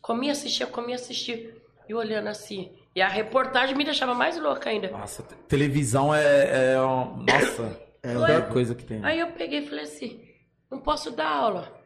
Comia, 0.00 0.32
assistia, 0.32 0.66
comia, 0.66 0.94
assistia. 0.94 1.54
E 1.88 1.94
olhando 1.94 2.28
assim. 2.28 2.72
E 2.94 3.02
a 3.02 3.08
reportagem 3.08 3.74
me 3.76 3.84
deixava 3.84 4.14
mais 4.14 4.38
louca 4.38 4.70
ainda. 4.70 4.88
Nossa, 4.88 5.22
te- 5.22 5.34
televisão 5.48 6.14
é. 6.14 6.74
é 6.74 6.80
um- 6.80 7.16
Nossa, 7.24 7.84
É, 8.02 8.12
É 8.12 8.16
o 8.16 8.18
a 8.18 8.22
Ué, 8.22 8.40
pior 8.40 8.52
coisa 8.52 8.74
que 8.74 8.84
tem. 8.84 9.04
Aí 9.04 9.18
eu 9.18 9.32
peguei 9.32 9.60
e 9.60 9.66
falei 9.68 9.84
assim, 9.84 10.24
não 10.70 10.78
posso 10.78 11.10
dar 11.10 11.26
aula. 11.28 11.82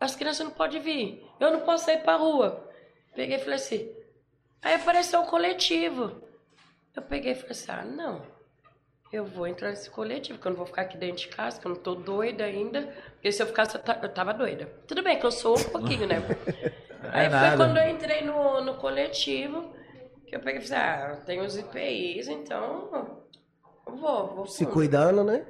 As 0.00 0.16
crianças 0.16 0.46
não 0.46 0.52
podem 0.54 0.80
vir. 0.80 1.22
Eu 1.38 1.50
não 1.52 1.60
posso 1.60 1.84
sair 1.84 1.98
pra 1.98 2.16
rua. 2.16 2.66
Peguei 3.14 3.36
e 3.36 3.40
falei 3.40 3.56
assim. 3.56 3.90
Aí 4.62 4.74
apareceu 4.74 5.20
o 5.20 5.26
coletivo. 5.26 6.22
Eu 6.96 7.02
peguei 7.02 7.32
e 7.32 7.34
falei 7.34 7.50
assim, 7.50 7.70
ah, 7.70 7.84
não. 7.84 8.22
Eu 9.12 9.24
vou 9.24 9.46
entrar 9.46 9.70
nesse 9.70 9.90
coletivo, 9.90 10.38
que 10.38 10.46
eu 10.46 10.50
não 10.50 10.56
vou 10.56 10.66
ficar 10.66 10.82
aqui 10.82 10.96
dentro 10.96 11.16
de 11.16 11.28
casa, 11.28 11.60
que 11.60 11.66
eu 11.66 11.70
não 11.70 11.76
tô 11.80 11.96
doida 11.96 12.44
ainda. 12.44 12.88
Porque 13.14 13.32
se 13.32 13.42
eu 13.42 13.46
ficasse, 13.46 13.74
eu 13.76 13.82
ta- 13.82 13.98
eu 14.02 14.08
tava 14.08 14.32
doida. 14.32 14.68
Tudo 14.86 15.02
bem 15.02 15.18
que 15.18 15.26
eu 15.26 15.32
sou 15.32 15.58
um 15.58 15.64
pouquinho, 15.64 16.06
né? 16.06 16.16
Aí 17.12 17.28
foi 17.28 17.38
nada. 17.38 17.56
quando 17.56 17.76
eu 17.78 17.88
entrei 17.88 18.22
no, 18.22 18.60
no 18.60 18.74
coletivo, 18.74 19.72
que 20.26 20.36
eu 20.36 20.40
peguei 20.40 20.60
e 20.60 20.64
falei, 20.64 20.82
ah, 20.84 21.16
tem 21.26 21.40
os 21.40 21.56
IPIs, 21.56 22.28
então 22.28 23.20
eu 23.86 23.96
vou, 23.96 24.26
vou 24.34 24.46
Se 24.46 24.64
fundo. 24.64 24.74
cuidando, 24.74 25.24
né? 25.24 25.44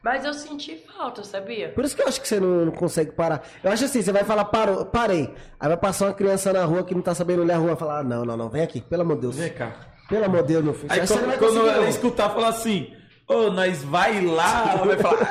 Mas 0.00 0.24
eu 0.24 0.34
senti 0.34 0.76
falta, 0.76 1.24
sabia? 1.24 1.70
Por 1.70 1.82
isso 1.84 1.96
que 1.96 2.02
eu 2.02 2.06
acho 2.06 2.20
que 2.20 2.28
você 2.28 2.38
não, 2.38 2.66
não 2.66 2.72
consegue 2.72 3.10
parar. 3.12 3.42
Eu 3.64 3.72
acho 3.72 3.86
assim, 3.86 4.02
você 4.02 4.12
vai 4.12 4.22
falar, 4.22 4.44
parou, 4.44 4.84
parei. 4.84 5.34
Aí 5.58 5.66
vai 5.66 5.78
passar 5.78 6.06
uma 6.06 6.14
criança 6.14 6.52
na 6.52 6.62
rua 6.64 6.84
que 6.84 6.94
não 6.94 7.00
tá 7.02 7.14
sabendo 7.14 7.42
ler 7.42 7.54
a 7.54 7.56
rua 7.56 7.72
e 7.72 7.76
falar, 7.76 8.00
ah, 8.00 8.04
não, 8.04 8.22
não, 8.24 8.36
não, 8.36 8.50
vem 8.50 8.62
aqui, 8.62 8.82
pelo 8.82 9.00
amor 9.02 9.16
de 9.16 9.22
Deus. 9.22 9.36
Vem 9.36 9.52
cá. 9.52 9.93
Pelo 10.08 10.24
amor 10.24 10.42
de 10.42 10.48
Deus, 10.48 10.64
meu 10.64 10.74
filho. 10.74 10.92
Aí 10.92 11.06
quando, 11.06 11.26
vai 11.26 11.38
quando 11.38 11.60
ela 11.68 11.76
não. 11.80 11.88
escutar, 11.88 12.30
falar 12.30 12.48
assim, 12.48 12.92
ô, 13.26 13.50
nós 13.50 13.82
vai 13.82 14.20
lá, 14.20 14.72
ela 14.76 14.84
vai 14.86 14.96
falar, 14.98 15.30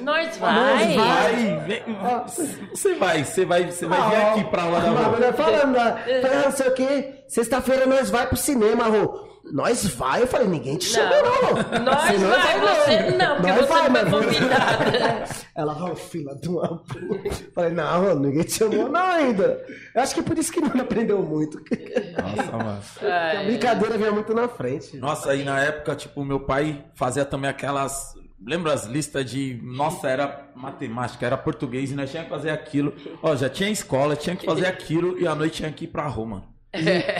Nós 0.00 0.38
nós 0.40 0.40
vai. 0.40 0.96
vai, 0.96 1.60
vem, 1.66 1.82
você 2.70 2.94
vai, 2.94 3.24
você 3.24 3.44
vai, 3.44 3.64
você 3.70 3.86
vai 3.86 4.10
vir 4.10 4.16
Ah, 4.16 4.32
aqui 4.32 4.44
pra 4.44 4.64
lá 4.66 4.80
da 4.80 4.90
né? 4.90 5.32
Falei, 5.32 6.36
ah, 6.38 6.42
não 6.44 6.52
sei 6.52 6.68
o 6.68 6.74
quê. 6.74 7.14
Sexta-feira 7.28 7.86
nós 7.86 8.10
vai 8.10 8.26
pro 8.26 8.36
cinema, 8.36 8.84
Rô. 8.86 9.26
Nós 9.52 9.86
vai? 9.86 10.22
Eu 10.22 10.26
falei, 10.26 10.48
ninguém 10.48 10.76
te 10.76 10.86
chamou, 10.86 11.22
não. 11.22 11.32
Rô. 11.32 11.78
Nós 11.84 12.20
não 12.20 12.30
vai, 12.30 12.60
você 12.60 13.10
não, 13.16 13.36
porque 13.36 13.48
Nós 13.52 13.56
você 13.60 13.60
não 13.60 13.68
vai, 13.68 13.82
foi 13.82 13.90
mas- 13.90 14.10
convidada. 14.10 15.24
Ela 15.54 15.74
vai, 15.74 15.94
filha 15.94 16.34
de 16.34 16.48
uma 16.48 16.78
puta. 16.78 17.30
Falei, 17.54 17.70
não, 17.70 18.04
Rô, 18.04 18.14
ninguém 18.16 18.42
te 18.42 18.52
chamou, 18.54 18.88
não 18.88 19.00
ainda. 19.00 19.64
Eu 19.94 20.02
acho 20.02 20.14
que 20.14 20.20
é 20.20 20.22
por 20.24 20.36
isso 20.36 20.52
que 20.52 20.60
não 20.60 20.80
aprendeu 20.80 21.22
muito. 21.22 21.58
Nossa, 22.20 22.56
mano. 22.56 22.80
A 23.40 23.44
brincadeira 23.44 23.96
veio 23.96 24.12
muito 24.14 24.34
na 24.34 24.48
frente. 24.48 24.96
Nossa, 24.96 25.30
aí 25.30 25.44
na 25.44 25.60
época, 25.60 25.94
tipo, 25.94 26.24
meu 26.24 26.40
pai 26.40 26.84
fazia 26.94 27.24
também 27.24 27.48
aquelas. 27.48 28.14
Lembra 28.44 28.72
as 28.74 28.84
listas 28.84 29.24
de. 29.30 29.58
Nossa, 29.62 30.08
era 30.08 30.48
matemática, 30.56 31.24
era 31.24 31.36
português 31.38 31.90
e 31.90 31.94
nós 31.94 32.10
tínhamos 32.10 32.30
que 32.30 32.36
fazer 32.36 32.50
aquilo. 32.50 32.92
Ó, 33.22 33.34
já 33.36 33.48
tinha 33.48 33.70
escola, 33.70 34.14
tinha 34.16 34.34
que 34.36 34.44
fazer 34.44 34.66
aquilo 34.66 35.18
e 35.18 35.26
à 35.26 35.34
noite 35.36 35.58
tinha 35.58 35.70
que 35.72 35.84
ir 35.84 35.88
pra 35.88 36.06
Roma. 36.08 36.44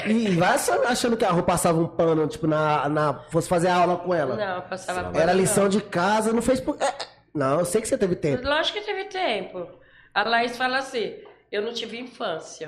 E, 0.07 0.11
e 0.29 0.37
vai 0.37 0.55
achando- 0.55 0.85
achando 0.85 1.17
que 1.17 1.25
a 1.25 1.31
Rô 1.31 1.43
passava 1.43 1.79
um 1.81 1.87
pano, 1.87 2.27
tipo, 2.29 2.47
na, 2.47 2.89
na, 2.89 3.15
fosse 3.31 3.49
fazer 3.49 3.69
aula 3.69 3.97
com 3.97 4.15
ela. 4.15 4.37
Não, 4.37 4.63
passava 4.63 5.05
pano, 5.05 5.19
Era 5.19 5.33
não. 5.33 5.41
lição 5.41 5.69
de 5.69 5.81
casa, 5.81 6.33
não 6.33 6.43
fez 6.43 6.61
por... 6.61 6.77
é, 6.81 6.87
é. 6.87 6.95
Não, 7.35 7.59
eu 7.61 7.65
sei 7.67 7.81
que 7.81 7.89
você 7.89 7.99
teve 7.99 8.17
tempo. 8.17 8.47
Lógico 8.47 8.79
que 8.79 8.85
teve 8.85 9.05
tempo. 9.05 9.69
A 10.15 10.23
Laís 10.23 10.57
fala 10.57 10.79
assim, 10.79 11.15
eu 11.53 11.61
não 11.63 11.73
tive 11.75 11.99
infância. 12.01 12.67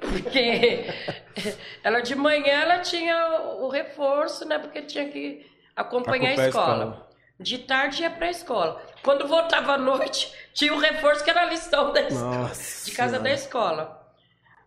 Porque 0.00 0.86
ela 1.82 2.00
de 2.00 2.14
manhã 2.14 2.52
ela 2.62 2.78
tinha 2.80 3.40
o 3.60 3.68
reforço, 3.68 4.46
né? 4.46 4.58
Porque 4.58 4.82
tinha 4.82 5.08
que 5.08 5.46
acompanhar 5.76 6.38
a 6.38 6.42
a 6.42 6.48
escola. 6.48 6.84
escola. 6.84 7.08
De 7.40 7.58
tarde 7.58 8.02
ia 8.02 8.10
pra 8.10 8.30
escola. 8.30 8.80
Quando 9.02 9.26
voltava 9.26 9.72
à 9.72 9.78
noite, 9.78 10.32
tinha 10.54 10.72
o 10.72 10.78
reforço 10.78 11.24
que 11.24 11.30
era 11.30 11.42
a 11.42 11.46
lição 11.46 11.92
da 11.92 12.02
escola. 12.02 12.36
Nossa 12.38 12.84
de 12.84 12.92
casa 12.96 13.10
Senhora. 13.12 13.28
da 13.28 13.34
escola. 13.34 14.01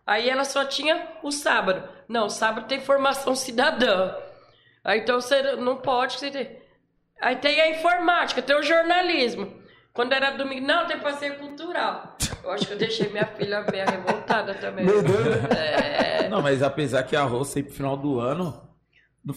Aí 0.06 0.30
ela 0.30 0.44
só 0.44 0.64
tinha 0.64 1.08
o 1.22 1.32
sábado. 1.32 1.82
Não, 2.08 2.28
sábado 2.30 2.68
tem 2.68 2.80
formação 2.80 3.34
cidadã. 3.34 4.14
Aí 4.84 5.00
então 5.00 5.20
você 5.20 5.56
não 5.56 5.76
pode. 5.76 6.18
Você 6.18 6.30
tem... 6.30 6.62
Aí 7.20 7.36
tem 7.36 7.60
a 7.60 7.70
informática, 7.70 8.40
tem 8.40 8.56
o 8.56 8.62
jornalismo. 8.62 9.52
Quando 9.92 10.12
era 10.12 10.30
domingo, 10.30 10.66
não, 10.66 10.86
tem 10.86 10.98
passeio 11.00 11.36
cultural. 11.38 12.16
Eu 12.44 12.52
acho 12.52 12.66
que 12.66 12.74
eu 12.74 12.78
deixei 12.78 13.08
minha 13.08 13.26
filha 13.26 13.64
meio 13.72 13.86
revoltada 13.86 14.54
também. 14.54 14.84
Meu 14.84 15.02
Deus. 15.02 15.26
É, 15.56 16.28
Não, 16.28 16.42
mas 16.42 16.62
apesar 16.62 17.02
que 17.02 17.16
a 17.16 17.22
Rô 17.22 17.42
sempre 17.44 17.72
final 17.72 17.96
do 17.96 18.20
ano. 18.20 18.65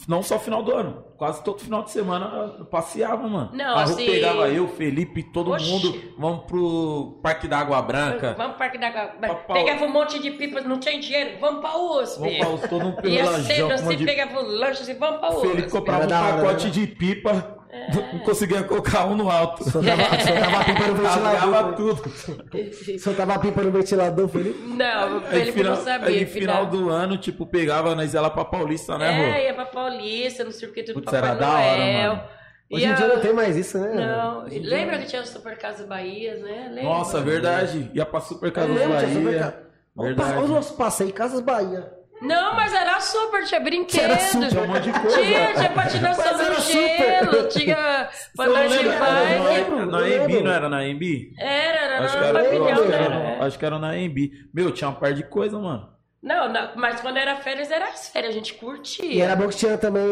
Não 0.07 0.21
só 0.21 0.37
final 0.37 0.61
do 0.61 0.71
ano, 0.71 1.03
quase 1.17 1.43
todo 1.43 1.59
final 1.61 1.81
de 1.81 1.89
semana 1.89 2.53
eu 2.59 2.65
passeava, 2.65 3.27
mano. 3.27 3.49
Não, 3.53 3.75
a 3.75 3.81
assim- 3.83 4.05
pegava 4.05 4.47
eu, 4.47 4.67
Felipe, 4.67 5.23
todo 5.23 5.51
Oxi. 5.51 5.67
mundo. 5.67 5.99
Vamos 6.15 6.45
pro 6.45 7.19
Parque 7.23 7.47
da 7.47 7.57
Água 7.57 7.81
Branca. 7.81 8.35
Vamos 8.37 8.51
pro 8.51 8.59
Parque 8.59 8.77
da 8.77 8.87
Água. 8.87 9.07
Papai. 9.19 9.63
Pegava 9.63 9.85
um 9.85 9.91
monte 9.91 10.19
de 10.19 10.29
pipas, 10.29 10.63
não 10.63 10.79
tinha 10.79 10.99
dinheiro, 10.99 11.39
vamos 11.41 11.61
pra 11.61 11.75
USP. 11.75 12.19
Vamos 12.39 12.59
pra 12.59 12.69
todo 12.69 12.83
mundo 12.85 12.95
sempre 13.01 13.63
com 13.63 13.67
um 13.69 13.73
assim, 13.73 13.95
de- 13.97 14.05
pegava 14.05 14.39
o 14.39 14.45
lanche 14.45 14.81
assim, 14.83 14.93
vamos 14.93 15.19
pra 15.21 15.29
O 15.29 15.41
Felipe 15.41 15.61
USP. 15.61 15.71
comprava 15.71 16.05
um 16.05 16.07
pacote 16.07 16.65
né? 16.65 16.71
de 16.71 16.85
pipa, 16.87 17.58
É. 17.71 17.91
não 18.13 18.19
conseguia 18.19 18.63
colocar 18.63 19.05
um 19.05 19.15
no 19.15 19.29
alto. 19.29 19.63
Soltava, 19.69 20.01
soltava 20.19 20.57
a 20.59 20.65
pipa 20.65 20.87
no 20.87 20.95
ventilador. 20.95 21.73
tudo. 21.75 22.99
Soltava 22.99 23.33
a 23.35 23.39
pipa 23.39 23.61
no 23.61 23.71
ventilador, 23.71 24.27
Felipe. 24.27 24.59
Não, 24.75 25.17
Aí, 25.19 25.23
Felipe 25.25 25.51
final, 25.51 25.75
não 25.75 25.83
sabia. 25.83 26.07
aí, 26.07 26.25
final 26.25 26.65
do 26.65 26.89
ano, 26.89 27.17
tipo, 27.17 27.45
pegava 27.45 27.93
nós 27.93 28.13
ia 28.13 28.21
lá 28.21 28.29
pra 28.29 28.43
Paulista, 28.45 28.97
né, 28.97 29.09
Rô? 29.09 29.23
É, 29.35 29.45
ia 29.45 29.53
pra 29.53 29.65
Paulista, 29.65 30.43
no 30.43 30.51
circuito 30.51 30.93
do 30.93 31.01
Putz, 31.01 31.11
Papai 31.11 31.29
era 31.29 31.39
da 31.39 31.49
hora, 31.49 31.77
Noel. 31.77 32.09
mano. 32.15 32.23
Hoje 32.71 32.85
em 32.85 32.87
Ia- 32.89 32.93
dia 32.95 33.07
não 33.07 33.19
tem 33.19 33.33
mais 33.33 33.55
isso, 33.57 33.79
né? 33.79 33.93
Não, 33.95 34.45
lembra 34.47 34.99
que 34.99 35.07
tinha 35.07 35.21
o 35.21 35.25
Super 35.25 35.57
Casa 35.57 35.85
Bahias, 35.87 36.39
né? 36.41 36.67
Lembra? 36.69 36.83
Nossa, 36.83 37.19
verdade. 37.19 37.89
Ia 37.95 38.05
pra 38.05 38.19
Super 38.19 38.49
super 38.51 38.63
Bahia. 38.87 39.55
o 39.95 40.03
Verdade. 40.03 40.31
Olha 40.37 40.45
o 40.45 40.47
nosso 40.47 40.75
passeio, 40.77 41.11
Casas 41.11 41.41
Bahia. 41.41 41.91
Não, 42.21 42.53
mas 42.55 42.73
era 42.73 42.99
super, 42.99 43.43
tinha 43.45 43.59
brinquedo. 43.61 44.03
Era 44.03 44.19
super, 44.19 44.47
Tinha 44.49 44.61
um 44.63 44.67
monte 44.67 44.91
de 44.91 44.99
coisa. 44.99 45.17
Tinha, 45.21 45.53
tinha 45.53 45.69
patinação 45.71 46.37
no 46.49 46.55
super. 46.61 46.97
gelo, 46.97 47.47
tinha 47.49 48.09
andar 48.39 48.67
de 48.67 48.77
lembra? 48.77 48.99
bike. 48.99 49.69
Na- 49.71 49.79
eu 49.79 49.85
Na 49.85 50.07
EMB, 50.09 50.27
lembro. 50.27 50.43
não 50.43 50.51
era 50.51 50.69
na 50.69 50.85
EMB? 50.87 51.31
Era, 51.39 51.79
era 51.95 52.05
Acho 52.05 52.13
que 52.13 52.19
no 52.19 52.25
era, 52.25 52.43
pavilhão, 52.43 52.67
acho 52.73 52.81
que 52.83 52.87
né? 52.89 53.05
era, 53.35 53.45
acho 53.45 53.59
que 53.59 53.65
era 53.65 53.79
na 53.79 53.97
EMB. 53.97 54.31
Meu, 54.53 54.71
tinha 54.71 54.89
uma 54.89 54.99
par 54.99 55.13
de 55.13 55.23
coisa, 55.23 55.57
mano. 55.57 55.89
Não, 56.21 56.51
não, 56.51 56.71
mas 56.75 56.99
quando 56.99 57.15
era 57.17 57.37
férias, 57.37 57.71
era 57.71 57.85
as 57.85 58.09
férias, 58.09 58.31
a 58.33 58.37
gente 58.37 58.53
E 58.53 58.57
curtia. 58.57 59.23
era 59.23 59.35
bom 59.37 59.47
que 59.47 59.55
tinha 59.55 59.77
também 59.77 60.03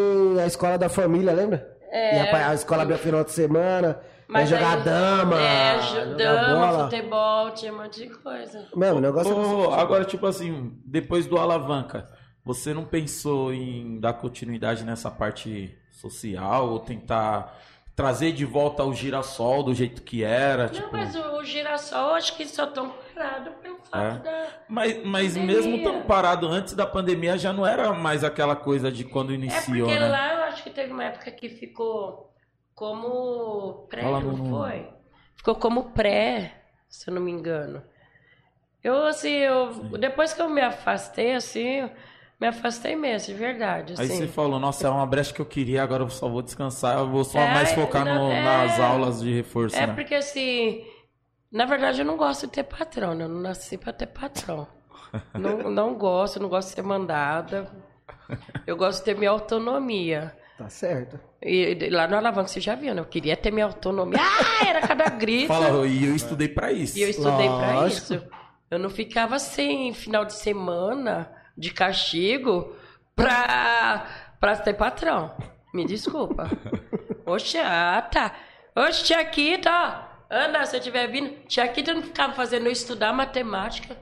a 0.42 0.46
escola 0.46 0.78
da 0.78 0.88
família, 0.88 1.34
lembra? 1.34 1.68
É. 1.92 2.16
E 2.16 2.30
a, 2.30 2.50
a 2.50 2.54
escola 2.54 2.84
abria 2.84 2.98
final 2.98 3.24
de 3.26 3.32
semana, 3.32 4.00
ia 4.30 4.46
jogar 4.46 4.78
aí- 4.78 4.84
dama, 4.84 5.42
É, 5.42 5.82
jogar 5.82 6.06
jo- 6.06 6.16
dama, 6.18 6.68
bola. 6.72 6.84
futebol, 6.90 7.52
tinha 7.52 7.74
um 7.74 7.78
monte 7.78 8.00
de 8.08 8.10
coisa. 8.10 8.68
Mano, 8.76 8.98
o 8.98 9.02
negócio 9.02 9.36
Ô, 9.36 9.74
agora, 9.74 10.04
tipo 10.06 10.26
assim, 10.26 10.74
depois 10.86 11.26
do 11.26 11.38
Alavanca, 11.38 12.08
você 12.44 12.74
não 12.74 12.84
pensou 12.86 13.54
em 13.54 14.00
dar 14.00 14.14
continuidade 14.14 14.84
nessa 14.84 15.10
parte 15.12 15.78
social 15.92 16.70
ou 16.70 16.80
tentar 16.80 17.58
trazer 17.96 18.32
de 18.32 18.46
volta 18.46 18.84
o 18.84 18.94
girassol 18.94 19.64
do 19.64 19.74
jeito 19.74 20.04
que 20.04 20.24
era? 20.24 20.66
Não, 20.66 20.70
tipo... 20.74 20.90
mas 20.92 21.16
o, 21.16 21.38
o 21.40 21.44
girassol, 21.44 22.14
acho 22.14 22.36
que 22.38 22.46
só 22.46 22.68
tão 22.68 22.94
parado 23.16 23.50
pelo 23.62 23.78
fato 23.90 24.18
É. 24.18 24.20
da... 24.20 24.48
Mas, 24.70 25.04
mas 25.04 25.34
Pandemia. 25.34 25.56
mesmo 25.56 25.84
tão 25.84 26.02
parado 26.04 26.48
antes 26.48 26.74
da 26.76 26.86
pandemia, 26.86 27.38
já 27.40 27.52
não 27.52 27.66
era 27.66 27.92
mais 27.94 28.24
aquela 28.24 28.56
coisa 28.56 28.92
de 28.92 29.04
quando 29.04 29.32
É 29.32 29.36
iniciou, 29.36 29.88
porque 29.88 30.00
né? 30.00 30.08
lá 30.10 30.34
eu 30.36 30.44
acho 30.44 30.64
que 30.64 30.70
teve 30.70 30.92
uma 30.94 31.06
época 31.06 31.32
que 31.32 31.50
ficou 31.50 32.32
como 32.78 33.88
pré, 33.90 34.04
Fala 34.04 34.22
não 34.22 34.38
foi? 34.52 34.88
Ficou 35.36 35.56
como 35.56 35.92
pré, 35.92 36.64
se 36.88 37.10
eu 37.10 37.14
não 37.16 37.22
me 37.22 37.32
engano. 37.32 37.84
Eu, 38.84 39.06
assim, 39.06 39.32
eu, 39.32 39.74
depois 39.98 40.34
que 40.34 40.42
eu 40.42 40.50
me 40.50 40.62
afastei, 40.62 41.34
assim, 41.34 41.90
me 42.40 42.48
afastei 42.48 42.96
mesmo, 42.96 43.34
de 43.34 43.40
verdade, 43.40 43.94
Aí 43.98 44.06
assim. 44.06 44.20
você 44.20 44.28
falou, 44.28 44.60
nossa, 44.60 44.88
é 44.88 44.90
uma 44.90 45.06
brecha 45.06 45.34
que 45.34 45.42
eu 45.42 45.46
queria, 45.46 45.82
agora 45.84 46.04
eu 46.04 46.10
só 46.10 46.30
vou 46.30 46.42
descansar, 46.42 47.00
eu 47.00 47.10
vou 47.10 47.24
só 47.24 47.40
É, 47.40 47.54
mais 47.54 47.72
focar 47.74 48.06
no- 48.06 48.32
é. 48.32 48.42
nas 48.44 48.80
aulas 48.80 49.20
de 49.22 49.34
reforço, 49.34 49.78
É 49.78 49.88
né? 49.88 49.94
porque, 49.96 50.16
assim, 50.16 50.86
na 51.52 51.66
verdade 51.66 52.02
eu 52.02 52.06
não 52.06 52.18
gosto 52.18 52.48
de 52.48 52.54
ter 52.54 52.64
patrão, 52.64 53.16
né? 53.16 53.26
Eu 53.26 53.30
não 53.30 53.42
nasci 53.42 53.78
pra 53.78 53.94
ter 53.94 54.08
patrão. 54.08 54.68
não, 55.38 55.72
não 55.72 55.96
gosto, 55.96 56.40
não 56.40 56.50
gosto 56.50 56.70
de 56.70 56.76
ser 56.76 56.84
mandada. 56.84 57.72
Eu 58.68 58.78
gosto 58.78 59.00
de 59.00 59.06
ter 59.06 59.18
minha 59.18 59.32
autonomia. 59.32 60.38
Tá 60.58 60.70
certo. 60.70 61.20
E 61.42 61.78
e 61.80 61.90
lá 61.90 62.08
no 62.08 62.18
Alavanca 62.18 62.48
você 62.48 62.60
já 62.60 62.74
viu, 62.74 62.96
né? 62.96 63.02
Eu 63.02 63.06
queria 63.06 63.38
ter 63.38 63.52
minha 63.52 63.66
autonomia. 63.66 64.20
Ah, 64.20 64.68
era 64.68 64.82
cada 64.82 65.06
grito. 65.12 65.48
Fala, 65.48 65.86
e 65.86 66.06
eu 66.06 66.16
estudei 66.16 66.48
pra 66.48 66.72
isso. 66.72 66.98
E 66.98 67.04
eu 67.04 67.10
estudei 67.10 67.48
pra 67.48 67.88
isso. 67.88 68.24
Eu 68.70 68.80
não 68.80 68.90
ficava 68.90 69.36
assim, 69.36 69.94
final 69.94 70.26
de 70.26 70.34
semana, 70.34 71.32
de 71.58 71.72
castigo, 71.72 72.76
pra, 73.16 74.06
pra 74.40 74.56
ter 74.58 74.74
patrão. 74.74 75.36
Me 75.74 75.86
desculpa. 75.86 76.50
Oxe, 77.26 77.58
ah, 77.60 78.02
tá. 78.12 78.34
Oxe, 78.76 79.04
tia 79.04 79.24
Kita, 79.26 79.72
ó. 79.72 80.08
Ana, 80.30 80.66
se 80.66 80.76
eu 80.76 80.80
estiver 80.80 81.08
vindo, 81.08 81.30
tia 81.48 81.68
Kita 81.68 81.94
não 81.94 82.02
ficava 82.02 82.34
fazendo 82.34 82.66
eu 82.66 82.72
estudar 82.72 83.14
matemática 83.14 83.96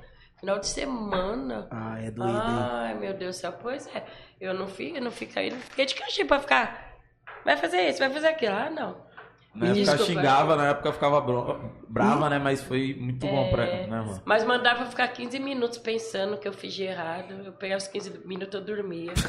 final 0.46 0.60
de 0.60 0.68
semana. 0.68 1.68
Ah, 1.72 2.00
é 2.00 2.12
doido, 2.12 2.32
hein? 2.32 2.41
Ai, 2.46 2.93
meu 2.96 3.14
Deus 3.16 3.36
do 3.36 3.39
céu, 3.39 3.54
pois 3.62 3.88
é. 3.88 4.06
Eu 4.39 4.54
não 4.54 4.68
fiquei, 4.68 4.98
eu 4.98 5.02
não 5.02 5.12
fiquei, 5.12 5.50
não 5.50 5.58
fiquei 5.60 5.86
de 5.88 5.96
castigo 5.96 6.28
pra 6.28 6.39
ficar. 6.39 6.93
Vai 7.43 7.58
fazer 7.58 7.82
isso, 7.89 8.00
vai 8.00 8.12
fazer 8.12 8.28
aquilo. 8.28 8.54
Ah, 8.56 8.70
não. 8.70 9.06
Na 9.56 9.68
época 9.68 9.74
Desculpa. 9.84 10.06
xingava, 10.06 10.56
na 10.58 10.68
época 10.68 10.91
ficava 10.91 11.22
brava, 11.88 12.30
né? 12.30 12.38
Mas 12.38 12.62
foi 12.62 12.93
muito 13.00 13.26
bom 13.26 13.50
pra 13.50 13.64
É, 13.64 13.88
né, 13.88 14.02
mano? 14.02 14.22
Mas 14.26 14.43
mandava 14.43 14.86
ficar 14.86 15.08
15 15.08 15.39
minutos 15.39 15.78
pensando 15.78 16.38
que 16.38 16.46
eu 16.48 16.52
fiz 16.52 16.74
de 16.74 16.84
errado. 16.84 17.34
Eu 17.46 17.54
pegava 17.54 17.78
os 17.82 17.88
15 17.88 18.22
minutos 18.26 18.54
eu 18.54 18.62
dormia. 18.62 19.14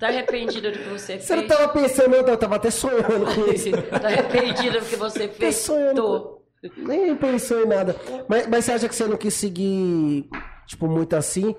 Tá 0.00 0.08
arrependida 0.08 0.70
do 0.70 0.78
que 0.78 0.88
você 0.88 1.18
Você 1.18 1.36
não 1.36 1.42
fez? 1.42 1.54
tava 1.54 1.68
pensando, 1.72 2.08
não, 2.10 2.28
eu 2.28 2.36
tava 2.38 2.56
até 2.56 2.70
sonhando 2.70 3.26
com 3.34 3.44
isso. 3.52 3.70
tá 4.00 4.06
arrependida 4.08 4.80
do 4.80 4.86
que 4.86 4.96
você 4.96 5.28
fez? 5.28 5.56
sonhando. 5.56 5.94
Tô. 6.02 6.35
Nem 6.76 7.14
pensou 7.16 7.62
em 7.62 7.66
nada. 7.66 7.94
Mas, 8.28 8.46
mas 8.48 8.64
você 8.64 8.72
acha 8.72 8.88
que 8.88 8.94
você 8.94 9.06
não 9.06 9.16
quis 9.16 9.34
seguir, 9.34 10.28
tipo, 10.66 10.86
muito 10.88 11.14
assim, 11.14 11.54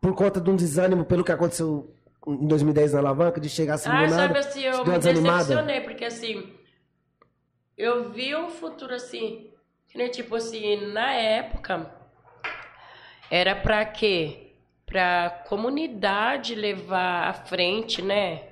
por 0.00 0.14
conta 0.14 0.40
de 0.40 0.50
um 0.50 0.56
desânimo 0.56 1.04
pelo 1.04 1.24
que 1.24 1.32
aconteceu 1.32 1.94
em 2.26 2.46
2010 2.46 2.92
na 2.92 2.98
alavanca, 3.00 3.40
de 3.40 3.48
chegar 3.48 3.74
assim 3.74 3.88
Ah, 3.90 4.04
do 4.04 4.10
nada? 4.10 4.16
sabe 4.16 4.38
assim, 4.38 4.62
eu 4.62 4.84
me 4.84 4.98
decepcionei, 4.98 5.80
porque 5.80 6.04
assim, 6.04 6.52
eu 7.76 8.10
vi 8.10 8.34
um 8.36 8.48
futuro 8.50 8.94
assim, 8.94 9.50
que 9.88 9.96
nem 9.98 10.08
tipo 10.10 10.34
assim, 10.36 10.92
na 10.92 11.12
época, 11.12 11.90
era 13.30 13.54
pra 13.56 13.84
quê? 13.84 14.52
Pra 14.86 15.44
comunidade 15.48 16.54
levar 16.54 17.28
à 17.28 17.32
frente, 17.32 18.02
né? 18.02 18.42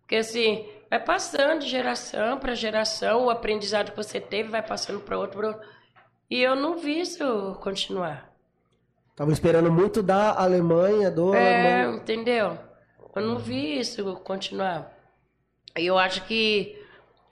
Porque 0.00 0.16
assim, 0.16 0.64
vai 0.90 1.00
passando 1.02 1.60
de 1.60 1.68
geração 1.68 2.38
pra 2.38 2.54
geração, 2.54 3.24
o 3.24 3.30
aprendizado 3.30 3.90
que 3.90 3.96
você 3.96 4.20
teve 4.20 4.48
vai 4.50 4.62
passando 4.62 5.00
pra 5.00 5.18
outro, 5.18 5.38
pra 5.38 5.48
outro. 5.48 5.62
E 6.30 6.40
eu 6.42 6.56
não 6.56 6.76
vi 6.78 7.00
isso 7.00 7.56
continuar. 7.62 8.30
Tava 9.14 9.32
esperando 9.32 9.70
muito 9.72 10.02
da 10.02 10.32
Alemanha, 10.38 11.10
do 11.10 11.34
É, 11.34 11.78
Alemanha. 11.78 11.96
entendeu? 11.96 12.58
Eu 13.14 13.22
não 13.22 13.38
vi 13.38 13.78
isso 13.78 14.14
continuar. 14.24 14.92
E 15.78 15.86
eu 15.86 15.96
acho 15.98 16.22
que 16.24 16.82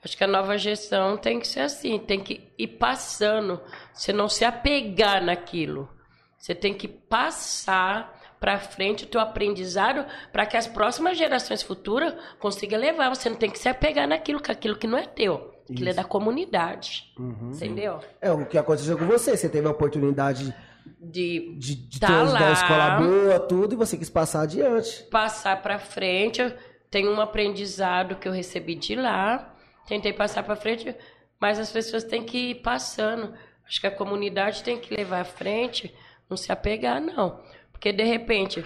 acho 0.03 0.15
que 0.17 0.23
a 0.23 0.27
nova 0.27 0.57
gestão 0.57 1.17
tem 1.17 1.39
que 1.39 1.47
ser 1.47 1.61
assim, 1.61 1.97
tem 1.99 2.19
que 2.23 2.51
ir 2.57 2.67
passando, 2.67 3.59
você 3.93 4.13
não 4.13 4.29
se 4.29 4.45
apegar 4.45 5.23
naquilo. 5.23 5.89
Você 6.37 6.53
tem 6.53 6.73
que 6.75 6.87
passar 6.87 8.14
para 8.39 8.59
frente 8.59 9.03
o 9.05 9.07
teu 9.07 9.19
aprendizado 9.21 10.05
para 10.31 10.45
que 10.45 10.57
as 10.57 10.67
próximas 10.67 11.17
gerações 11.17 11.61
futuras 11.63 12.13
consigam 12.39 12.79
levar. 12.79 13.09
Você 13.09 13.29
não 13.29 13.37
tem 13.37 13.49
que 13.49 13.59
se 13.59 13.69
apegar 13.69 14.07
naquilo, 14.07 14.39
que 14.41 14.51
aquilo 14.51 14.75
que 14.75 14.87
não 14.87 14.97
é 14.97 15.05
teu, 15.05 15.53
aquilo 15.69 15.89
é 15.89 15.93
da 15.93 16.03
comunidade. 16.03 17.11
Uhum. 17.17 17.51
Entendeu? 17.53 17.99
É 18.21 18.31
o 18.31 18.45
que 18.45 18.57
aconteceu 18.57 18.97
com 18.97 19.05
você. 19.05 19.35
Você 19.35 19.49
teve 19.49 19.67
a 19.67 19.71
oportunidade 19.71 20.53
De 20.99 21.55
de, 21.57 21.75
de 21.75 21.99
Tá 21.99 22.07
ter 22.07 22.13
uma 22.13 22.31
lá. 22.31 22.51
escola 22.51 22.89
boa, 22.97 23.39
tudo, 23.39 23.73
e 23.73 23.77
você 23.77 23.97
quis 23.97 24.09
passar 24.09 24.41
adiante. 24.41 25.03
passar 25.09 25.61
para 25.61 25.79
frente. 25.79 26.41
Eu 26.41 26.53
tenho 26.91 27.11
um 27.11 27.19
aprendizado 27.21 28.15
que 28.15 28.27
eu 28.27 28.31
recebi 28.31 28.75
de 28.75 28.95
lá. 28.95 29.55
Tentei 29.87 30.13
passar 30.13 30.43
para 30.43 30.55
frente, 30.55 30.95
mas 31.39 31.59
as 31.59 31.71
pessoas 31.71 32.03
têm 32.03 32.23
que 32.23 32.51
ir 32.51 32.55
passando. 32.55 33.33
Acho 33.67 33.81
que 33.81 33.87
a 33.87 33.91
comunidade 33.91 34.63
tem 34.63 34.77
que 34.79 34.95
levar 34.95 35.21
à 35.21 35.25
frente, 35.25 35.93
não 36.29 36.37
se 36.37 36.51
apegar, 36.51 37.01
não. 37.01 37.39
Porque, 37.75 37.91
de 37.91 38.03
repente, 38.03 38.65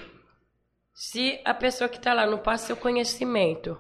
se 0.94 1.42
a 1.44 1.52
pessoa 1.52 1.90
que 1.90 1.98
está 1.98 2.14
lá 2.14 2.28
não 2.28 2.38
passa 2.38 2.68
seu 2.68 2.78
conhecimento, 2.78 3.76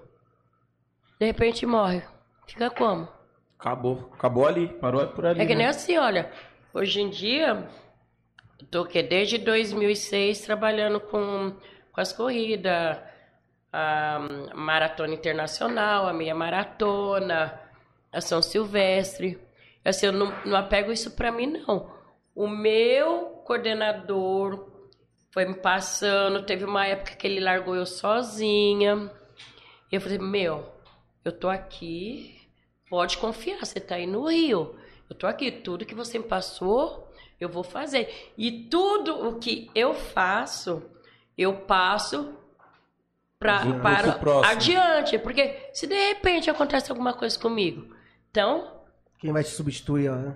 de 1.19 1.27
repente 1.27 1.67
morre, 1.67 2.01
fica 2.47 2.67
como? 2.71 3.07
Acabou. 3.59 4.09
Acabou 4.11 4.47
ali. 4.47 4.67
Parou 4.79 5.05
por 5.09 5.27
ali. 5.27 5.39
É 5.39 5.45
que 5.45 5.53
nem 5.53 5.67
né? 5.67 5.69
assim, 5.69 5.97
olha, 5.97 6.31
hoje 6.73 6.99
em 6.99 7.11
dia, 7.11 7.69
eu 8.59 8.67
tô 8.67 8.85
que 8.85 9.03
desde 9.03 9.37
2006 9.37 10.41
trabalhando 10.41 10.99
com, 10.99 11.55
com 11.91 12.01
as 12.01 12.11
corridas, 12.11 12.97
a 13.71 14.19
maratona 14.55 15.13
internacional, 15.13 16.07
a 16.07 16.13
meia 16.13 16.33
maratona, 16.33 17.61
a 18.11 18.19
São 18.19 18.41
Silvestre. 18.41 19.39
Assim, 19.85 20.07
eu 20.07 20.11
não, 20.11 20.33
não 20.43 20.57
apego 20.57 20.91
isso 20.91 21.11
pra 21.11 21.31
mim, 21.31 21.45
não. 21.45 21.93
O 22.33 22.47
meu 22.47 23.43
coordenador 23.45 24.78
foi 25.31 25.45
me 25.45 25.55
passando, 25.55 26.43
teve 26.43 26.65
uma 26.65 26.85
época 26.85 27.15
que 27.15 27.27
ele 27.27 27.39
largou 27.39 27.75
eu 27.75 27.85
sozinha. 27.85 29.11
E 29.91 29.95
eu 29.95 30.01
falei, 30.01 30.17
meu, 30.17 30.67
eu 31.23 31.31
tô 31.31 31.49
aqui, 31.49 32.47
pode 32.89 33.17
confiar, 33.17 33.65
você 33.65 33.79
tá 33.79 33.95
aí 33.95 34.07
no 34.07 34.27
Rio. 34.27 34.75
Eu 35.09 35.15
tô 35.15 35.27
aqui, 35.27 35.51
tudo 35.51 35.85
que 35.85 35.95
você 35.95 36.19
me 36.19 36.25
passou, 36.25 37.11
eu 37.39 37.49
vou 37.49 37.63
fazer. 37.63 38.31
E 38.37 38.51
tudo 38.69 39.27
o 39.27 39.39
que 39.39 39.69
eu 39.73 39.93
faço, 39.93 40.83
eu 41.37 41.53
passo 41.61 42.35
pra, 43.39 43.61
para 43.81 44.49
adiante. 44.49 45.17
Porque 45.17 45.69
se 45.73 45.87
de 45.87 45.95
repente 45.95 46.49
acontece 46.49 46.91
alguma 46.91 47.13
coisa 47.13 47.39
comigo, 47.39 47.95
então, 48.29 48.81
Quem 49.19 49.31
vai 49.31 49.43
te 49.43 49.49
substituir, 49.49 50.11
né? 50.11 50.35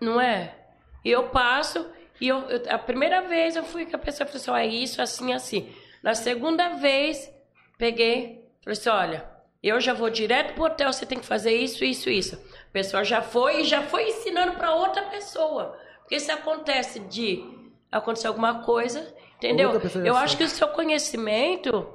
não 0.00 0.20
é? 0.20 0.56
Eu 1.04 1.28
passo, 1.28 1.86
e 2.20 2.28
eu, 2.28 2.38
eu- 2.50 2.62
a 2.74 2.78
primeira 2.78 3.22
vez 3.22 3.56
eu 3.56 3.64
fui 3.64 3.86
que 3.86 3.94
a 3.94 3.98
pessoa 3.98 4.26
falou 4.26 4.40
assim, 4.40 4.50
ó, 4.50 4.56
é 4.56 4.66
isso, 4.66 5.00
assim, 5.02 5.32
assim. 5.32 5.72
Na 6.02 6.14
segunda 6.14 6.70
vez, 6.76 7.30
peguei, 7.78 8.44
falei 8.62 8.78
assim, 8.78 8.88
olha, 8.90 9.28
eu 9.62 9.80
já 9.80 9.92
vou 9.92 10.08
direto 10.10 10.54
pro 10.54 10.64
hotel, 10.64 10.92
você 10.92 11.04
tem 11.06 11.18
que 11.18 11.26
fazer 11.26 11.52
isso, 11.54 11.84
isso, 11.84 12.08
isso. 12.10 12.36
A 12.36 12.72
pessoa 12.72 13.04
já 13.04 13.20
foi 13.22 13.60
e 13.60 13.64
já 13.64 13.82
foi 13.82 14.08
ensinando 14.08 14.52
para 14.52 14.74
outra 14.74 15.02
pessoa. 15.04 15.78
Porque 16.00 16.18
se 16.20 16.30
acontece 16.30 17.00
de 17.00 17.44
acontecer 17.92 18.26
alguma 18.28 18.62
coisa, 18.62 19.14
entendeu? 19.36 19.72
Já 19.72 20.00
Eu 20.00 20.14
sabe. 20.14 20.24
acho 20.24 20.36
que 20.38 20.44
o 20.44 20.48
seu 20.48 20.68
conhecimento, 20.68 21.86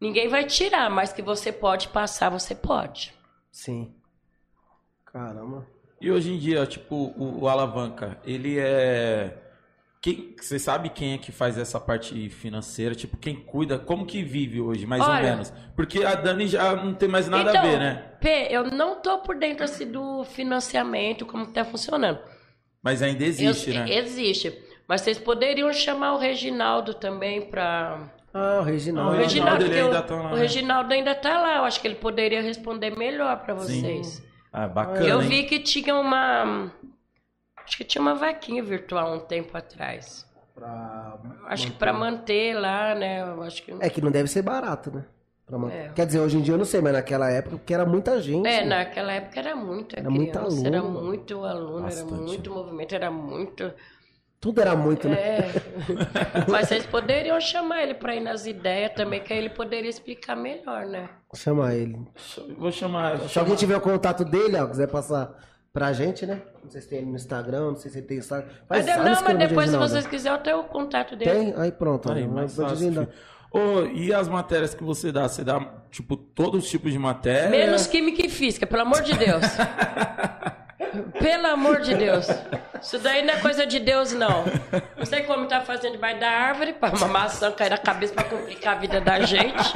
ninguém 0.00 0.28
vai 0.28 0.44
tirar, 0.44 0.90
mas 0.90 1.12
que 1.12 1.22
você 1.22 1.50
pode 1.52 1.88
passar, 1.88 2.28
você 2.30 2.54
pode. 2.54 3.14
Sim. 3.50 3.94
Caramba. 5.06 5.66
E 6.00 6.10
hoje 6.10 6.32
em 6.32 6.38
dia, 6.38 6.66
tipo, 6.66 6.94
o, 7.16 7.42
o 7.42 7.48
alavanca, 7.48 8.18
ele 8.24 8.58
é. 8.58 9.36
Quem, 10.02 10.34
você 10.40 10.58
sabe 10.58 10.88
quem 10.88 11.12
é 11.12 11.18
que 11.18 11.30
faz 11.30 11.58
essa 11.58 11.78
parte 11.78 12.30
financeira? 12.30 12.94
Tipo, 12.94 13.18
quem 13.18 13.34
cuida? 13.36 13.78
Como 13.78 14.06
que 14.06 14.22
vive 14.22 14.58
hoje, 14.58 14.86
mais 14.86 15.02
ou 15.02 15.10
Olha- 15.10 15.22
menos? 15.22 15.52
Porque 15.76 16.02
a 16.02 16.14
Dani 16.14 16.46
já 16.46 16.74
não 16.74 16.94
tem 16.94 17.06
mais 17.08 17.28
nada 17.28 17.50
então, 17.50 17.60
a 17.62 17.64
ver, 17.66 17.78
né? 17.78 18.04
P, 18.18 18.46
eu 18.50 18.64
não 18.64 18.96
tô 18.96 19.18
por 19.18 19.36
dentro 19.36 19.62
assim 19.64 19.86
do 19.90 20.24
financiamento, 20.24 21.26
como 21.26 21.46
que 21.46 21.52
tá 21.52 21.66
funcionando. 21.66 22.18
Mas 22.82 23.02
ainda 23.02 23.22
existe, 23.24 23.68
Eu- 23.70 23.76
né? 23.84 23.94
Existe. 23.94 24.56
Mas 24.88 25.02
vocês 25.02 25.18
poderiam 25.18 25.70
chamar 25.72 26.14
o 26.14 26.18
Reginaldo 26.18 26.94
também 26.94 27.42
para. 27.42 28.10
Ah, 28.32 28.56
o 28.58 28.60
O 28.60 28.62
Reginaldo. 28.64 29.16
Ah, 29.16 29.18
Reginaldo, 29.18 29.66
eu- 29.66 29.84
ainda 29.86 30.02
tá 30.02 30.14
lá, 30.14 30.30
o 30.30 30.34
né? 30.34 30.40
Reginaldo 30.40 30.94
ainda 30.94 31.14
tá 31.14 31.40
lá. 31.42 31.56
Eu 31.58 31.64
acho 31.64 31.78
que 31.78 31.86
ele 31.86 31.96
poderia 31.96 32.40
responder 32.40 32.96
melhor 32.96 33.36
para 33.44 33.52
vocês. 33.52 34.22
Ah, 34.50 34.66
bacana. 34.66 35.06
Eu 35.06 35.20
hein? 35.20 35.28
vi 35.28 35.42
que 35.44 35.58
tinha 35.60 35.94
uma. 35.94 36.72
Acho 37.70 37.76
que 37.76 37.84
tinha 37.84 38.02
uma 38.02 38.16
vaquinha 38.16 38.64
virtual 38.64 39.14
um 39.14 39.20
tempo 39.20 39.56
atrás. 39.56 40.26
Pra 40.52 41.16
Acho 41.46 41.66
que 41.66 41.72
manter. 41.72 41.78
para 41.78 41.92
manter 41.92 42.54
lá, 42.58 42.94
né? 42.96 43.20
Eu 43.22 43.42
acho 43.44 43.62
que. 43.62 43.72
É 43.78 43.88
que 43.88 44.00
não 44.00 44.10
deve 44.10 44.28
ser 44.28 44.42
barato, 44.42 44.90
né? 44.90 45.04
É. 45.70 45.88
Quer 45.94 46.06
dizer, 46.06 46.18
hoje 46.18 46.36
em 46.36 46.42
dia 46.42 46.54
eu 46.54 46.58
não 46.58 46.64
sei, 46.64 46.80
mas 46.80 46.92
naquela 46.92 47.30
época, 47.30 47.56
porque 47.58 47.72
era 47.72 47.86
muita 47.86 48.20
gente. 48.20 48.44
É, 48.46 48.64
né? 48.64 48.84
naquela 48.84 49.12
época 49.12 49.38
era 49.38 49.54
muito 49.54 49.96
Era 49.96 50.10
muito 50.10 50.32
criança, 50.32 50.66
era 50.66 50.78
aluno. 50.80 51.00
muito 51.04 51.44
aluno, 51.44 51.82
Bastante. 51.82 52.12
era 52.12 52.22
muito 52.22 52.50
movimento, 52.52 52.94
era 52.94 53.10
muito. 53.10 53.72
Tudo 54.40 54.60
era 54.60 54.74
muito, 54.74 55.08
né? 55.08 55.16
É. 55.16 55.52
Mas 56.50 56.66
vocês 56.68 56.86
poderiam 56.86 57.40
chamar 57.40 57.82
ele 57.84 57.94
pra 57.94 58.16
ir 58.16 58.20
nas 58.20 58.46
ideias 58.46 58.92
também, 58.94 59.20
que 59.20 59.32
aí 59.32 59.38
ele 59.38 59.50
poderia 59.50 59.90
explicar 59.90 60.34
melhor, 60.34 60.86
né? 60.86 61.08
Chama 61.36 61.72
ele. 61.72 61.98
Vou 62.58 62.72
chamar. 62.72 63.18
Se 63.28 63.38
alguém 63.38 63.54
tiver 63.54 63.76
o 63.76 63.80
contato 63.80 64.24
dele, 64.24 64.56
ó, 64.56 64.66
quiser 64.66 64.88
passar 64.88 65.32
pra 65.72 65.92
gente, 65.92 66.26
né? 66.26 66.42
Não 66.62 66.70
sei 66.70 66.80
se 66.80 66.88
tem 66.88 66.98
ele 66.98 67.10
no 67.10 67.16
Instagram, 67.16 67.60
não 67.70 67.76
sei 67.76 67.90
se 67.90 67.98
ele 67.98 68.06
tem 68.06 68.18
Instagram. 68.18 68.48
Mas, 68.68 68.84
Faz- 68.84 68.96
não, 68.96 69.04
mas 69.04 69.18
escreva 69.18 69.38
de 69.38 69.46
depois, 69.48 69.70
se 69.70 69.76
vocês 69.76 70.06
quiserem, 70.06 70.38
eu 70.38 70.42
tenho 70.42 70.60
o 70.60 70.64
contato 70.64 71.16
dele. 71.16 71.30
Tem? 71.30 71.54
Aí 71.56 71.70
pronto. 71.72 72.10
Aí, 72.12 72.26
mais 72.26 72.54
fácil. 72.56 73.08
Ô, 73.52 73.82
e 73.92 74.14
as 74.14 74.28
matérias 74.28 74.74
que 74.74 74.84
você 74.84 75.10
dá? 75.10 75.28
Você 75.28 75.42
dá, 75.42 75.60
tipo, 75.90 76.16
todos 76.16 76.64
os 76.64 76.70
tipos 76.70 76.92
de 76.92 76.98
matéria? 76.98 77.50
Menos 77.50 77.86
química 77.86 78.24
e 78.24 78.28
física, 78.28 78.64
pelo 78.66 78.82
amor 78.82 79.02
de 79.02 79.12
Deus. 79.16 79.42
pelo 81.18 81.46
amor 81.48 81.80
de 81.80 81.94
Deus. 81.94 82.26
Isso 82.82 82.98
daí 82.98 83.22
não 83.24 83.34
é 83.34 83.36
coisa 83.38 83.66
de 83.66 83.78
Deus, 83.78 84.12
não. 84.12 84.44
Não 84.96 85.04
sei 85.04 85.22
como 85.24 85.46
tá 85.46 85.60
fazendo 85.60 85.92
debaixo 85.92 86.20
da 86.20 86.28
árvore, 86.30 86.72
pra 86.72 86.90
uma 86.90 87.08
maçã 87.08 87.50
cair 87.52 87.70
na 87.70 87.78
cabeça 87.78 88.14
pra 88.14 88.24
complicar 88.24 88.76
a 88.76 88.78
vida 88.80 89.00
da 89.00 89.20
gente. 89.20 89.74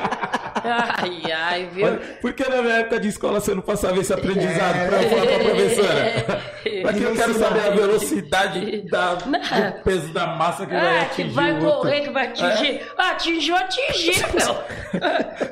Ai, 0.65 1.33
ai, 1.33 1.69
viu? 1.73 1.87
Olha, 1.87 1.99
Por 2.23 2.33
que 2.33 2.49
na 2.49 2.63
minha 2.63 2.77
época 2.77 2.99
de 3.01 3.09
escola 3.09 3.41
você 3.41 3.55
não 3.55 3.61
passava 3.63 3.99
esse 4.01 4.13
aprendizado 4.13 4.87
pra 4.89 5.03
eu 5.03 5.11
falar 5.11 5.27
pra 5.27 5.39
professora? 5.45 6.89
Aqui 6.89 7.03
eu 7.03 7.15
quero 7.15 7.35
saber 7.35 7.61
a 7.67 7.71
velocidade 7.71 8.83
da, 8.91 9.15
do 9.15 9.83
peso 9.83 10.09
da 10.13 10.27
massa 10.29 10.65
que 10.67 10.73
vai 10.73 10.99
Ah, 11.01 11.05
que 11.07 11.23
atingir 11.23 11.35
vai 11.35 11.53
o 11.53 11.65
outro. 11.65 11.81
correr, 11.81 12.01
que 12.01 12.11
vai 12.11 12.27
atingir. 12.29 12.83
Ah, 12.97 13.11
atingiu, 13.11 13.57
atingiu, 13.57 14.25
meu. 14.35 15.01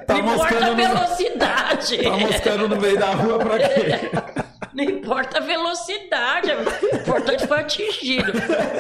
Tá 0.06 0.14
não 0.14 0.18
importa 0.20 0.54
a 0.56 0.60
moscando 0.60 0.70
no- 0.70 0.76
velocidade. 0.76 1.98
Tá 2.02 2.10
moscando 2.16 2.68
no 2.68 2.76
meio 2.80 2.98
da 2.98 3.06
rua 3.10 3.38
pra 3.38 3.58
quê? 3.58 4.42
Não 4.74 4.84
importa 4.84 5.36
a 5.36 5.40
velocidade. 5.42 5.51
O 5.58 6.96
importante 6.96 7.46
foi 7.46 7.58
atingido. 7.60 8.32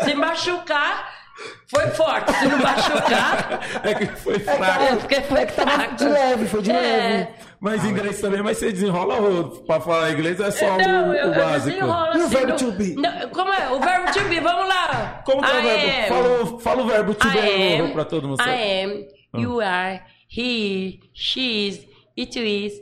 Se 0.04 0.14
machucar, 0.14 1.20
Foi 1.66 1.86
forte, 1.88 2.30
se 2.34 2.46
não 2.46 2.58
machucar. 2.58 3.60
É 3.82 3.94
que 3.94 4.06
foi 4.06 4.34
É 4.36 4.38
fraco. 4.38 4.82
É 4.84 4.96
porque 4.96 5.20
foi 5.22 5.40
é 5.40 5.46
que 5.46 5.52
tava 5.54 5.86
de 5.88 6.04
leve, 6.04 6.46
foi 6.46 6.62
de 6.62 6.70
É. 6.70 6.74
leve. 6.74 7.28
Mas 7.58 7.84
inglês 7.84 8.20
também, 8.20 8.42
mas 8.42 8.58
você 8.58 8.70
desenrola 8.70 9.20
o- 9.20 9.50
pra 9.64 9.80
falar 9.80 10.10
inglês 10.12 10.38
é 10.40 10.50
só 10.50 10.76
Não, 10.76 11.10
o, 11.10 11.14
eu, 11.14 11.30
o 11.30 11.32
eu 11.32 11.34
básico. 11.34 11.70
desenrolo 11.70 12.06
E 12.16 12.18
o 12.18 12.24
assim, 12.26 12.28
verbo 12.36 12.56
to 12.56 12.72
be? 12.72 12.94
Não, 12.96 13.28
como 13.30 13.52
é? 13.52 13.70
O 13.70 13.80
verbo 13.80 14.12
to 14.12 14.20
be, 14.28 14.40
vamos 14.40 14.68
lá. 14.68 15.22
Como 15.24 15.42
que 15.42 15.50
é 15.50 15.58
o 15.58 15.62
verbo? 15.62 16.08
Fala, 16.14 16.28
o- 16.42 16.58
fala 16.60 16.82
o 16.82 16.86
verbo 16.86 17.14
to 17.14 17.28
I 17.28 17.30
be 17.30 17.76
am, 17.82 17.92
pra 17.92 18.04
todo 18.04 18.28
mundo. 18.28 18.42
I 18.42 18.82
am, 18.84 19.40
you 19.40 19.60
are, 19.60 20.02
he, 20.28 21.00
she, 21.14 21.88
it 22.18 22.38
is, 22.38 22.74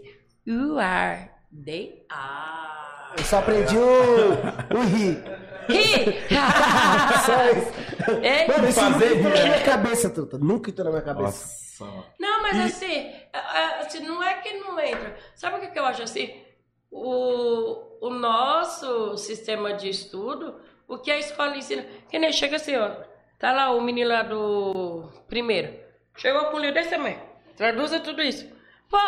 you 0.45 0.79
are, 0.79 1.31
they 1.65 2.03
are. 2.11 2.70
Eu 3.17 3.25
só 3.25 3.39
aprendi 3.39 3.77
o, 3.77 4.31
o 4.77 4.81
ri. 4.87 5.23
He! 5.69 6.29
Só 7.25 7.45
isso. 7.51 8.25
É? 8.25 8.47
Mano, 8.49 8.69
isso 8.69 8.81
Fazer 8.81 9.15
nunca 9.15 9.29
entrou 9.29 9.39
na 9.39 9.45
minha 9.45 9.65
cabeça, 9.65 10.11
truta. 10.11 10.39
Nunca 10.39 10.71
entrou 10.71 10.85
na 10.87 10.91
minha 10.91 11.03
cabeça. 11.03 11.85
Nossa. 11.85 12.05
Não, 12.19 12.43
mas 12.43 12.59
assim, 12.59 12.93
é, 12.93 13.29
é, 13.33 13.81
assim, 13.81 14.01
não 14.01 14.23
é 14.23 14.35
que 14.35 14.53
não 14.55 14.79
entra. 14.81 15.17
Sabe 15.35 15.57
o 15.57 15.61
que, 15.61 15.69
que 15.69 15.79
eu 15.79 15.87
acho 15.87 16.03
assim? 16.03 16.43
O, 16.91 18.07
o 18.07 18.11
nosso 18.11 19.17
sistema 19.17 19.75
de 19.75 19.89
estudo, 19.89 20.61
o 20.89 20.99
que 20.99 21.11
a 21.11 21.19
escola 21.19 21.57
ensina, 21.57 21.85
que 22.09 22.19
nem 22.19 22.33
chega 22.33 22.57
assim, 22.57 22.77
ó. 22.77 22.91
Tá 23.39 23.53
lá 23.53 23.71
o 23.71 23.81
menino 23.81 24.11
lá 24.11 24.23
do 24.23 25.09
primeiro. 25.29 25.73
Chegou 26.17 26.47
com 26.47 26.57
o 26.57 26.61
livro 26.61 26.75
desse 26.75 26.91
tamanho. 26.91 27.21
Traduza 27.57 28.01
tudo 28.01 28.21
isso. 28.23 28.51
Pô, 28.89 28.99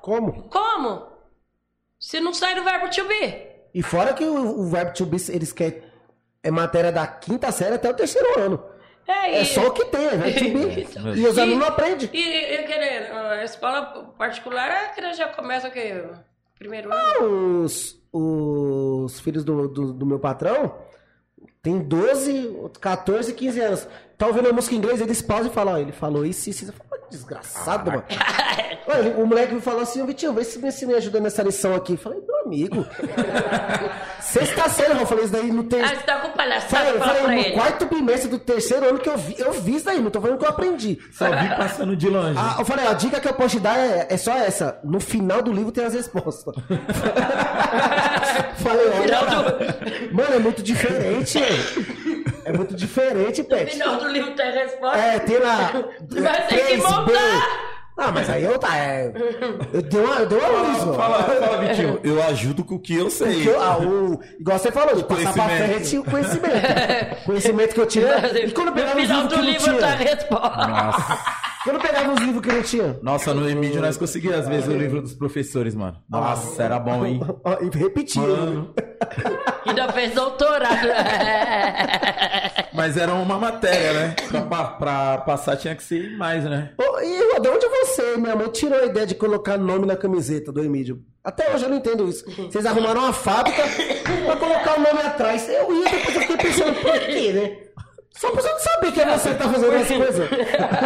Como? 0.00 0.48
como? 0.48 1.10
Se 1.98 2.20
não 2.20 2.32
sai 2.32 2.54
do 2.54 2.62
verbo 2.64 2.88
to 2.88 3.04
be. 3.06 3.51
E 3.74 3.82
fora 3.82 4.12
que 4.12 4.24
o, 4.24 4.60
o 4.60 4.66
verbo 4.68 4.92
to 4.92 5.06
be, 5.06 5.16
eles 5.30 5.52
querem. 5.52 5.82
É 6.42 6.50
matéria 6.50 6.90
da 6.90 7.06
quinta 7.06 7.50
série 7.52 7.76
até 7.76 7.88
o 7.88 7.94
terceiro 7.94 8.38
ano. 8.40 8.62
É, 9.06 9.36
É 9.36 9.42
e- 9.42 9.46
só 9.46 9.66
o 9.68 9.70
que 9.72 9.84
tem, 9.86 10.06
é 10.06 10.16
verbo 10.16 10.38
to 10.38 10.44
be. 10.44 10.80
Então, 10.82 11.14
E 11.14 11.26
os 11.26 11.38
alunos 11.38 11.58
não 11.60 11.66
aprendem. 11.68 12.10
E, 12.12 12.18
e, 12.18 12.54
e 12.54 12.62
querendo, 12.64 13.12
a 13.16 13.44
escola 13.44 14.12
particular 14.18 14.68
é 14.70 14.88
que 14.88 15.12
já 15.14 15.28
começa 15.28 15.68
o 15.68 15.70
quê? 15.70 16.04
Primeiro 16.58 16.90
ano? 16.92 17.62
Os, 17.64 18.00
os 18.12 19.18
filhos 19.20 19.44
do, 19.44 19.68
do, 19.68 19.92
do 19.92 20.06
meu 20.06 20.18
patrão 20.20 20.76
tem 21.62 21.78
12, 21.78 22.70
14, 22.80 23.32
15 23.32 23.60
anos. 23.60 23.88
Tá 24.22 24.28
ouvindo 24.28 24.48
a 24.50 24.52
música 24.52 24.72
em 24.76 24.78
inglês, 24.78 25.00
eles 25.00 25.20
pausam 25.20 25.50
e 25.50 25.52
falam, 25.52 25.74
ó, 25.74 25.78
ele 25.78 25.90
falou 25.90 26.24
isso, 26.24 26.48
isso, 26.48 26.62
isso. 26.62 26.72
Eu 26.72 26.76
falo, 26.88 27.02
desgraçado, 27.10 27.90
mano. 27.90 28.04
Olha, 28.86 29.16
o 29.16 29.26
moleque 29.26 29.52
me 29.52 29.60
falou 29.60 29.80
assim, 29.80 30.00
ô 30.00 30.06
Vitinho, 30.06 30.32
vê 30.32 30.44
se 30.44 30.60
me, 30.60 30.70
se 30.70 30.86
me 30.86 30.94
ajuda 30.94 31.18
nessa 31.18 31.42
lição 31.42 31.74
aqui. 31.74 31.94
Eu 31.94 31.98
falei, 31.98 32.20
meu 32.24 32.40
amigo. 32.46 32.86
Sexta 34.22 34.68
série, 34.68 34.92
eu 34.92 35.04
falei 35.06 35.24
isso 35.24 35.32
daí 35.32 35.50
no 35.50 35.62
Ah, 35.62 35.64
terceiro. 35.64 36.00
você 36.00 36.06
tá 36.06 36.20
com 36.20 36.30
palhaçada, 36.36 36.68
Falei, 36.68 36.92
fala 37.00 37.12
pra 37.14 37.20
falei, 37.22 37.36
no 37.36 37.42
ele. 37.46 37.54
quarto 37.56 37.86
bimestre 37.86 38.30
do 38.30 38.38
terceiro 38.38 38.88
ano 38.88 39.00
que 39.00 39.08
eu 39.08 39.18
vi, 39.18 39.34
eu 39.40 39.52
vi 39.54 39.74
isso 39.74 39.86
daí, 39.86 40.00
não 40.00 40.08
tô 40.08 40.20
falando 40.20 40.38
que 40.38 40.44
eu 40.44 40.50
aprendi. 40.50 40.98
Só 41.10 41.28
vi 41.28 41.48
passando 41.56 41.96
de 41.96 42.08
longe. 42.08 42.38
Ah, 42.38 42.54
eu 42.60 42.64
falei, 42.64 42.86
ó, 42.86 42.90
a 42.90 42.94
dica 42.94 43.18
que 43.18 43.26
eu 43.28 43.34
posso 43.34 43.56
te 43.56 43.60
dar 43.60 43.76
é, 43.76 44.06
é 44.08 44.16
só 44.16 44.36
essa. 44.36 44.78
No 44.84 45.00
final 45.00 45.42
do 45.42 45.52
livro 45.52 45.72
tem 45.72 45.84
as 45.84 45.94
respostas. 45.94 46.54
falei, 48.62 48.88
olha, 48.88 49.18
cara, 49.18 49.42
do, 49.50 50.14
mano, 50.14 50.34
é 50.34 50.38
muito 50.38 50.62
diferente. 50.62 51.40
É 52.44 52.52
muito 52.52 52.74
diferente, 52.74 53.42
Pet. 53.44 53.70
final 53.72 53.96
do 53.96 54.08
livro 54.08 54.34
tem 54.34 54.48
a 54.48 54.52
resposta. 54.52 54.98
É, 54.98 55.18
tem 55.20 55.38
lá. 55.38 55.72
Vai 56.10 56.46
ter 56.46 56.56
que 56.66 56.74
3B. 56.76 56.82
montar. 56.82 57.72
Ah, 57.94 58.10
mas 58.10 58.28
aí 58.30 58.42
eu 58.42 58.58
tá. 58.58 58.74
É, 58.76 59.12
eu 59.74 59.82
dei 59.82 60.00
uma, 60.00 60.14
eu 60.16 60.26
dei 60.26 60.38
uma 60.38 60.48
luz, 60.48 60.82
ó. 60.88 60.92
Fala, 60.94 61.22
fala, 61.24 61.58
Vitinho. 61.58 62.00
Eu 62.02 62.22
ajudo 62.24 62.64
com 62.64 62.76
o 62.76 62.80
que 62.80 62.96
eu 62.96 63.10
sei. 63.10 63.46
Eu- 63.46 63.60
ah, 63.62 63.78
o, 63.78 64.18
igual 64.40 64.58
você 64.58 64.72
falou, 64.72 64.96
de 64.96 65.04
passar 65.04 65.32
pra 65.34 65.44
Conhecimento. 65.44 65.74
frente 65.74 65.98
o 65.98 66.04
conhecimento. 66.04 67.24
conhecimento 67.26 67.74
que 67.74 67.80
eu 67.80 67.86
tinha. 67.86 68.06
E 68.46 68.50
quando 68.50 68.68
eu 68.68 68.72
no 68.74 68.80
pegava 68.80 68.98
os 68.98 69.06
final 69.06 69.26
do 69.26 69.40
livro 69.42 69.78
tá 69.78 69.86
a 69.88 69.90
resposta. 69.90 70.66
Nossa. 70.66 71.18
Quando 71.64 71.76
eu 71.76 71.82
pegava 71.82 72.12
os 72.12 72.20
livros 72.20 72.40
que 72.42 72.52
não 72.52 72.62
tinha? 72.62 72.98
Nossa, 73.02 73.32
no 73.32 73.48
Emílio 73.48 73.80
nós 73.80 73.96
conseguíamos 73.96 74.40
às 74.40 74.48
vezes 74.48 74.68
o 74.68 74.72
livro 74.72 75.00
dos 75.00 75.14
professores, 75.14 75.74
mano. 75.74 75.96
Nossa, 76.10 76.62
era 76.62 76.78
bom, 76.78 77.06
hein? 77.06 77.20
E 77.62 77.78
repetia. 77.78 78.20
Mano. 78.20 78.74
Ainda 79.66 79.92
fez 79.92 80.12
doutorado. 80.12 80.88
Mas 82.74 82.96
era 82.96 83.14
uma 83.14 83.38
matéria, 83.38 83.92
né? 83.92 84.14
Pra, 84.48 84.64
pra 84.64 85.18
passar 85.18 85.56
tinha 85.56 85.76
que 85.76 85.82
ser 85.84 86.16
mais, 86.16 86.42
né? 86.44 86.72
Ô, 86.78 87.00
E 87.00 87.40
de 87.40 87.48
onde 87.48 87.66
você, 87.68 88.16
minha 88.16 88.34
mãe, 88.34 88.48
tirou 88.48 88.78
a 88.78 88.86
ideia 88.86 89.06
de 89.06 89.14
colocar 89.14 89.56
nome 89.58 89.86
na 89.86 89.96
camiseta 89.96 90.50
do 90.50 90.62
Emílio? 90.64 91.00
Até 91.22 91.54
hoje 91.54 91.64
eu 91.64 91.70
não 91.70 91.76
entendo 91.76 92.08
isso. 92.08 92.24
Vocês 92.50 92.66
arrumaram 92.66 93.02
uma 93.02 93.12
fábrica 93.12 93.62
pra 94.26 94.36
colocar 94.36 94.76
o 94.78 94.82
nome 94.82 95.00
atrás. 95.06 95.48
Eu 95.48 95.72
ia, 95.72 95.88
depois 95.88 96.14
eu 96.16 96.22
fiquei 96.22 96.36
pensando, 96.36 96.74
por 96.80 96.98
quê, 96.98 97.32
né? 97.32 97.56
Só 98.14 98.30
pra 98.30 98.42
você 98.42 98.58
saber 98.60 98.92
que 98.92 99.00
é 99.00 99.06
você 99.06 99.30
que 99.30 99.38
tá 99.38 99.48
fazendo 99.48 99.74
essa 99.74 99.96
coisa. 99.96 100.28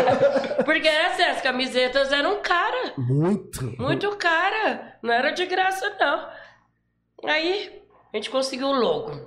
Porque 0.65 0.89
assim, 0.89 1.23
as 1.23 1.40
camisetas 1.43 2.12
eram 2.12 2.40
cara. 2.40 2.93
Muito. 2.97 3.65
Muito 3.81 4.16
cara. 4.16 4.97
Não 5.03 5.12
era 5.12 5.31
de 5.32 5.44
graça, 5.47 5.93
não. 6.01 6.28
Aí, 7.31 7.82
a 8.12 8.16
gente 8.16 8.31
conseguiu 8.31 8.69
o 8.69 8.73
logo. 8.74 9.20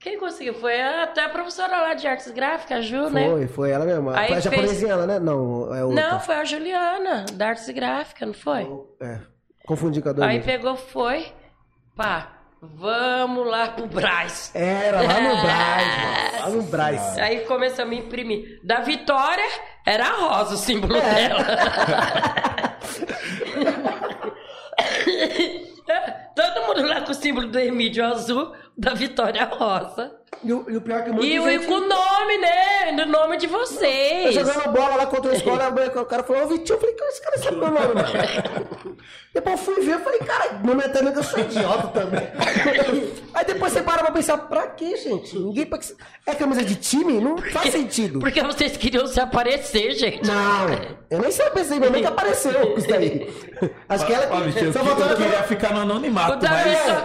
Quem 0.00 0.18
conseguiu? 0.20 0.54
Foi 0.54 0.80
até 0.80 1.24
a 1.24 1.28
professora 1.28 1.80
lá 1.80 1.94
de 1.94 2.06
artes 2.06 2.30
gráficas, 2.30 2.78
a 2.78 2.80
Ju, 2.80 3.10
né? 3.10 3.28
Foi, 3.28 3.46
foi 3.48 3.70
ela 3.70 3.84
mesma. 3.84 4.16
Aí 4.16 4.28
foi 4.28 4.36
a 4.36 4.40
fez- 4.40 4.44
japonesinha, 4.44 4.92
ela, 4.92 5.04
né? 5.06 5.18
Não, 5.18 5.74
é 5.74 5.84
outra. 5.84 6.10
Não, 6.10 6.20
foi 6.20 6.34
a 6.36 6.44
Juliana, 6.44 7.26
da 7.32 7.48
artes 7.48 7.68
gráficas, 7.70 8.28
não 8.28 8.34
foi? 8.34 8.68
É, 9.00 9.18
confundi 9.66 10.00
com 10.00 10.10
a. 10.10 10.26
Aí 10.26 10.40
pegou, 10.40 10.76
foi. 10.76 11.26
Pá, 11.96 12.35
vamos 12.60 13.46
lá 13.46 13.68
pro 13.68 13.86
Braz. 13.86 14.50
Era 14.54 15.02
lá 15.02 15.20
no 15.20 15.42
Braz, 15.42 15.86
mano. 15.86 16.40
Lá 16.40 16.48
no 16.50 16.62
Braz. 16.62 17.18
Aí 17.18 17.40
começamos 17.40 17.96
a 17.96 18.00
imprimir. 18.00 18.60
Da 18.64 18.80
Vitória, 18.80 19.44
era 19.84 20.06
a 20.08 20.12
rosa 20.12 20.54
o 20.54 20.58
símbolo 20.58 20.96
É. 20.96 21.28
dela. 21.28 21.44
Todo 26.34 26.66
mundo 26.66 26.86
lá 26.86 27.00
com 27.02 27.12
o 27.12 27.14
símbolo 27.14 27.48
do 27.48 27.58
Emílio 27.58 28.04
azul, 28.04 28.52
da 28.76 28.94
Vitória 28.94 29.44
rosa. 29.44 30.12
E 30.44 30.52
o, 30.52 30.64
e 30.68 30.76
o 30.76 30.80
pior 30.80 31.00
é 31.00 31.02
que 31.02 31.10
muita 31.10 31.26
E, 31.26 31.40
o- 31.40 31.48
gente... 31.50 31.64
e 31.64 31.66
com 31.66 31.74
o 31.74 31.88
nome, 31.88 32.38
né? 32.38 32.92
No 32.92 33.06
nome 33.06 33.36
de 33.38 33.46
Eu 33.46 33.52
vocês. 33.52 34.34
jogando 34.34 34.70
bola 34.70 34.96
lá 34.96 35.06
contra 35.06 35.32
a 35.32 35.34
escola, 35.34 35.68
o 35.96 36.04
cara 36.04 36.22
falou, 36.22 36.42
ô 36.44 36.46
Vitinho, 36.48 36.76
eu 36.76 36.80
falei, 36.80 36.94
cara, 36.94 37.10
esse 37.10 37.22
cara 37.22 37.38
sabe 37.38 37.56
meu 37.56 37.70
nome, 37.70 37.94
mano. 37.94 38.96
depois 39.32 39.58
eu 39.58 39.64
fui 39.64 39.84
ver, 39.84 39.94
eu 39.94 40.00
falei, 40.00 40.18
cara, 40.20 40.52
momentaneamente 40.62 41.16
eu 41.18 41.22
sou 41.24 41.38
idiota 41.40 41.88
também. 41.88 42.28
Aí 43.34 43.44
depois 43.44 43.72
você 43.72 43.82
para 43.82 44.02
pra 44.02 44.12
pensar, 44.12 44.38
pra 44.38 44.66
quê, 44.68 44.96
gente? 44.96 45.38
Ninguém 45.38 45.66
pra 45.66 45.78
que... 45.78 45.94
É 46.26 46.34
camisa 46.34 46.62
de 46.64 46.74
time? 46.76 47.20
Não 47.20 47.38
faz 47.38 47.70
sentido. 47.72 48.18
Porque 48.20 48.42
vocês 48.42 48.76
queriam 48.76 49.06
se 49.06 49.20
aparecer, 49.20 49.92
gente. 49.92 50.26
Não, 50.26 50.66
eu 51.10 51.20
nem 51.20 51.30
sei 51.30 51.48
pensei, 51.50 51.78
mãe 51.80 52.00
que 52.02 52.06
apareceu 52.06 52.52
com 52.72 52.78
isso 52.78 52.88
daí. 52.88 53.32
Acho 53.88 54.06
que 54.06 54.12
ela 54.12 54.28
Ó, 54.36 54.40
Vitinho, 54.40 54.66
eu, 54.66 54.72
só 54.72 54.80
que- 54.80 54.86
faltou 54.86 55.04
eu 55.06 55.10
ela 55.12 55.16
queria 55.22 55.42
ficar 55.44 55.70
no 55.72 55.78
O 55.78 55.82
anonimato, 55.82 56.36
da, 56.36 56.50
mas... 56.50 56.64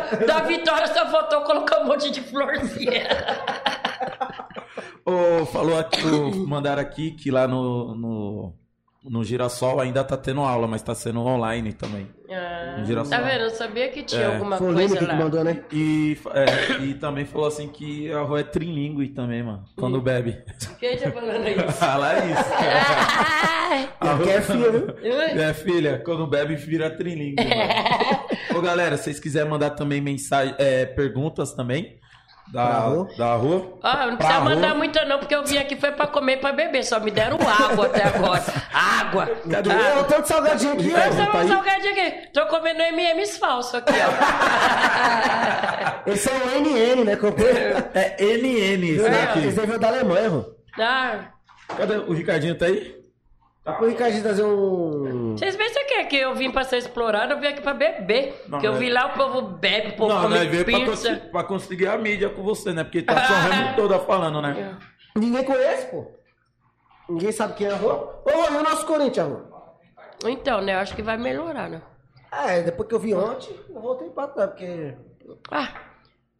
Vitó- 0.10 0.26
da 0.26 0.39
Vitória 0.41 0.88
só 0.88 1.06
faltou 1.10 1.41
colocar 1.41 1.80
um 1.81 1.85
monte 1.85 2.10
de 2.11 2.22
florzinha. 2.22 3.10
Ô, 5.05 5.45
falou 5.45 5.77
aqui, 5.77 6.03
mandaram 6.47 6.81
aqui 6.81 7.11
que 7.11 7.31
lá 7.31 7.47
no, 7.47 7.95
no, 7.95 8.53
no 9.03 9.23
Girassol 9.23 9.79
ainda 9.81 10.03
tá 10.03 10.15
tendo 10.15 10.41
aula, 10.41 10.67
mas 10.67 10.81
tá 10.81 10.93
sendo 10.93 11.19
online 11.21 11.73
também. 11.73 12.07
Ah, 12.29 12.75
No 12.79 12.85
Girassol. 12.85 13.17
tá 13.17 13.23
vendo? 13.23 13.41
Eu 13.41 13.49
sabia 13.49 13.89
que 13.89 14.03
tinha 14.03 14.21
É. 14.21 14.25
alguma 14.35 14.57
Foi 14.57 14.69
o 14.71 14.73
coisa 14.73 14.93
Lene 14.93 15.05
que 15.05 15.11
lá. 15.11 15.17
mandou, 15.17 15.43
né? 15.43 15.63
E, 15.71 16.17
é, 16.33 16.83
e 16.83 16.93
também 16.93 17.25
falou 17.25 17.47
assim 17.47 17.67
que 17.67 18.11
a 18.11 18.21
rua 18.21 18.39
é 18.41 18.43
trilingue 18.43 19.09
também, 19.09 19.41
mano, 19.43 19.65
quando 19.75 19.99
bebe. 19.99 20.38
Quem 20.79 20.95
tá 20.97 21.11
falando 21.11 21.47
isso? 21.47 21.71
Fala 21.73 22.13
isso. 22.25 22.53
Ai, 22.53 23.89
A 23.99 24.17
Que 24.19 24.29
é 24.29 24.41
filha, 24.41 24.71
viu? 24.71 24.95
É, 25.41 25.53
filha, 25.53 26.01
quando 26.05 26.27
bebe 26.27 26.55
vira 26.55 26.89
trilingue. 26.91 27.43
mano. 27.43 28.21
Ô, 28.55 28.61
galera, 28.61 28.97
se 28.97 29.05
vocês 29.05 29.19
quiserem 29.19 29.49
mandar 29.49 29.71
também 29.71 29.99
mensagem, 29.99 30.53
é, 30.59 30.85
perguntas 30.85 31.53
também 31.53 31.99
da 32.47 32.80
rua? 32.80 33.07
da 33.18 33.34
rua. 33.35 33.80
Ó, 33.81 34.05
não 34.07 34.18
precisa 34.18 34.39
rua. 34.39 34.49
mandar 34.49 34.76
muita 34.76 35.05
não, 35.05 35.19
porque 35.19 35.34
eu 35.34 35.45
vim 35.45 35.57
aqui 35.57 35.76
foi 35.77 35.91
pra 35.93 36.07
comer 36.07 36.34
e 36.34 36.38
pra 36.38 36.51
beber. 36.51 36.84
Só 36.84 36.99
me 36.99 37.09
deram 37.11 37.38
água 37.47 37.85
até 37.85 38.03
agora. 38.03 38.43
Água. 38.73 39.26
Cadê? 39.49 39.69
Eu 39.69 39.76
Água. 39.91 40.03
tanto 40.03 40.27
salgadinho 40.27 40.73
aqui, 40.73 40.91
Eu 40.91 40.97
ó. 40.97 41.11
sou 41.11 41.26
tá 41.31 41.47
salgadinho 41.47 41.91
aqui. 41.93 42.27
Tô 42.34 42.45
comendo 42.47 42.81
M&M's 42.81 43.38
falso 43.38 43.77
aqui, 43.77 43.93
ó. 43.93 44.11
Esse 46.11 46.30
é 46.30 46.34
o 46.34 46.61
NN, 46.61 47.03
né? 47.05 47.15
Comprei. 47.15 47.51
É 47.93 48.15
NN 48.19 48.84
esse 48.84 49.01
Esse 49.01 49.09
daqui. 49.09 49.39
daí 49.51 49.65
veio 49.68 49.80
da 49.80 49.88
Alemanha, 49.88 50.23
irmão. 50.26 50.45
Ah, 50.80 51.19
Cadê 51.77 51.95
o 51.97 52.11
Ricardinho? 52.13 52.57
Tá 52.57 52.65
aí? 52.65 52.95
O 53.63 53.85
Ricardinho 53.85 54.23
trazer 54.23 54.43
um. 54.43 55.38
vocês 55.38 55.55
pensam 55.55 55.85
que, 55.85 56.03
que 56.05 56.15
eu 56.17 56.33
vim 56.33 56.49
pra 56.51 56.63
ser 56.63 56.77
explorado? 56.77 57.33
Eu 57.33 57.39
vim 57.39 57.45
aqui 57.47 57.61
pra 57.61 57.75
beber. 57.75 58.43
Não, 58.47 58.57
que 58.59 58.65
eu 58.67 58.73
é- 58.73 58.77
vi 58.77 58.89
lá, 58.89 59.05
o 59.07 59.13
povo 59.13 59.41
bebe, 59.43 59.89
o 59.89 59.95
povo 59.95 60.11
Não, 60.13 60.21
come 60.23 60.35
nós 60.35 60.47
veio 60.47 60.65
pra, 60.65 60.73
pizza. 60.73 60.89
conseguir, 60.91 61.31
pra 61.31 61.43
conseguir 61.43 61.88
a 61.88 61.97
mídia 61.97 62.29
com 62.29 62.41
você, 62.41 62.73
né? 62.73 62.83
Porque 62.83 63.03
tá 63.03 63.23
só 63.23 63.33
remo 63.33 63.75
toda 63.77 63.99
falando, 63.99 64.41
né? 64.41 64.77
Ninguém 65.15 65.43
conhece, 65.43 65.85
pô. 65.91 66.11
Ninguém 67.07 67.31
sabe 67.31 67.53
quem 67.53 67.67
é 67.67 67.71
a 67.71 67.75
rua. 67.75 68.23
Ô, 68.25 68.29
e 68.31 68.57
o 68.57 68.63
nosso 68.63 68.85
Corinthians, 68.88 69.27
rua? 69.27 69.77
Então, 70.25 70.59
né? 70.61 70.73
Eu 70.73 70.79
acho 70.79 70.95
que 70.95 71.03
vai 71.03 71.17
melhorar, 71.17 71.69
né? 71.69 71.81
É, 72.31 72.61
depois 72.61 72.89
que 72.89 72.95
eu 72.95 72.99
vi 72.99 73.13
ontem, 73.13 73.55
eu 73.69 73.79
voltei 73.79 74.09
pra 74.09 74.27
trás, 74.27 74.49
porque. 74.51 74.95
Ah, 75.51 75.69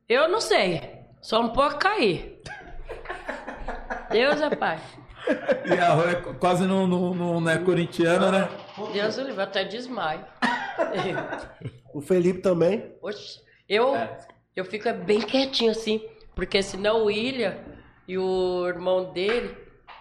eu 0.10 0.27
não 0.27 0.39
sei. 0.41 0.81
Só 1.22 1.39
um 1.39 1.49
pouco 1.49 1.77
cair. 1.77 2.41
Deus 4.10 4.41
é 4.41 4.56
pai. 4.56 4.80
E 5.65 5.73
a 5.80 5.89
Rô 5.93 6.03
é 6.03 6.15
quase 6.39 6.65
não, 6.65 6.88
não, 6.88 7.14
não, 7.14 7.41
não 7.41 7.52
é 7.52 7.57
corintiana, 7.57 8.31
né? 8.31 8.49
Deus 8.93 9.18
o 9.18 9.22
livre, 9.22 9.41
até 9.41 9.64
desmaio. 9.64 10.26
O 11.93 12.02
Felipe 12.02 12.39
também. 12.41 12.91
Oxe, 13.02 13.39
eu, 13.68 13.95
É. 13.95 14.18
eu 14.56 14.65
fico 14.65 14.91
bem 14.93 15.22
quietinho 15.22 15.72
assim, 15.72 16.02
porque 16.35 16.61
senão 16.64 17.02
o 17.02 17.06
William 17.06 17.56
e 18.07 18.18
o 18.18 18.65
irmão 18.68 19.11
dele, 19.11 19.56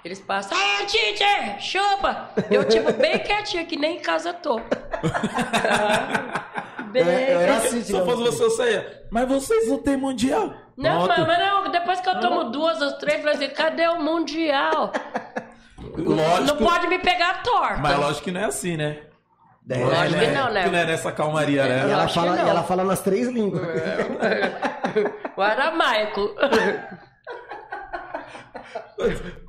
eles 0.05 0.21
passam, 0.21 0.57
ah, 0.57 0.85
Tite, 0.87 1.25
chupa! 1.61 2.31
Eu, 2.51 2.65
tipo, 2.65 2.93
bem 2.95 3.19
quietinho, 3.19 3.67
que 3.67 3.77
nem 3.77 3.99
em 3.99 4.01
casa 4.01 4.33
tô. 4.33 4.59
bem 6.91 7.03
É, 7.07 7.33
é 7.33 7.51
assim, 7.51 7.83
Se 7.83 7.93
eu 7.93 8.05
fosse 8.05 8.23
você, 8.23 8.45
eu 8.45 8.51
saía. 8.51 9.03
Mas 9.11 9.29
vocês 9.29 9.69
não 9.69 9.79
tem 9.79 9.97
mundial. 9.97 10.55
Não, 10.83 11.07
mas, 11.07 11.27
mas 11.27 11.39
não, 11.39 11.71
depois 11.71 12.01
que 12.01 12.09
eu 12.09 12.21
tomo 12.21 12.45
duas 12.45 12.81
ou 12.81 12.93
três, 12.93 13.19
eu 13.19 13.23
falo 13.25 13.35
assim, 13.37 13.49
cadê 13.55 13.87
o 13.89 14.01
Mundial? 14.01 14.93
Lógico. 15.97 16.41
Não 16.43 16.57
pode 16.57 16.87
me 16.89 16.99
pegar 16.99 17.43
torta. 17.43 17.77
Mas 17.79 17.99
lógico 17.99 18.25
que 18.25 18.31
não 18.33 18.41
é 18.41 18.45
assim, 18.45 18.77
né? 18.77 18.99
É, 19.69 19.77
Lógico 19.85 20.19
que 20.21 20.27
não, 20.29 20.51
né? 20.51 20.63
Que 20.65 20.71
não 20.71 20.79
é 20.79 20.85
nessa 20.87 21.13
calmaria, 21.13 21.65
E 21.65 21.69
né? 21.69 21.91
ela, 21.93 22.05
acho 22.05 22.15
que 22.15 22.21
fala, 22.27 22.37
e 22.37 22.41
ela 22.49 22.63
fala 22.65 22.83
nas 22.85 23.01
três 23.03 23.29
línguas. 23.29 23.63
O 25.37 25.43
aramaico. 25.43 26.35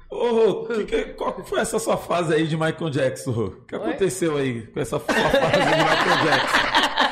Ô, 0.09 0.29
Rô, 0.29 0.65
que 0.65 0.83
que- 0.85 1.05
qual 1.13 1.43
foi 1.45 1.59
essa 1.61 1.79
sua 1.79 1.97
fase 1.97 2.33
aí 2.33 2.45
de 2.47 2.55
Michael 2.57 2.89
Jackson, 2.89 3.31
Rô? 3.31 3.45
O 3.45 3.65
que 3.65 3.75
aconteceu 3.75 4.37
aí 4.37 4.67
com 4.67 4.79
essa 4.79 4.99
sua 4.99 4.99
fase 4.99 5.29
de 5.29 5.65
Michael 5.65 6.25
Jackson? 6.25 6.71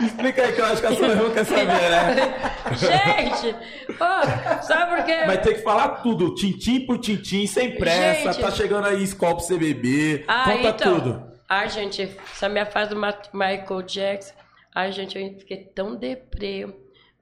Explica 0.00 0.42
aí 0.42 0.52
que 0.52 0.60
eu 0.60 0.64
acho 0.64 0.80
que 0.80 0.86
a 0.86 0.94
sua 0.94 1.08
irmã 1.08 1.30
quer 1.30 1.44
saber, 1.44 1.66
né? 1.66 2.52
Gente, 2.72 3.56
ó, 3.98 4.62
sabe 4.62 4.96
por 4.96 5.04
quê? 5.04 5.24
Vai 5.26 5.40
ter 5.40 5.54
que 5.54 5.62
falar 5.62 5.88
tudo, 6.02 6.34
tintim 6.34 6.86
por 6.86 6.98
tintim, 6.98 7.46
sem 7.46 7.76
pressa. 7.76 8.32
Gente. 8.32 8.42
Tá 8.42 8.50
chegando 8.50 8.86
aí 8.86 9.06
você 9.06 9.58
beber. 9.58 10.24
Ah, 10.28 10.44
Conta 10.52 10.68
então. 10.68 11.00
tudo. 11.00 11.32
Ai, 11.48 11.68
gente, 11.68 12.16
essa 12.30 12.48
minha 12.48 12.66
fase 12.66 12.94
do 12.94 13.00
Michael 13.32 13.82
Jackson. 13.82 14.34
Ai, 14.74 14.92
gente, 14.92 15.18
eu 15.18 15.38
fiquei 15.38 15.64
tão 15.64 15.96
deprê 15.96 16.68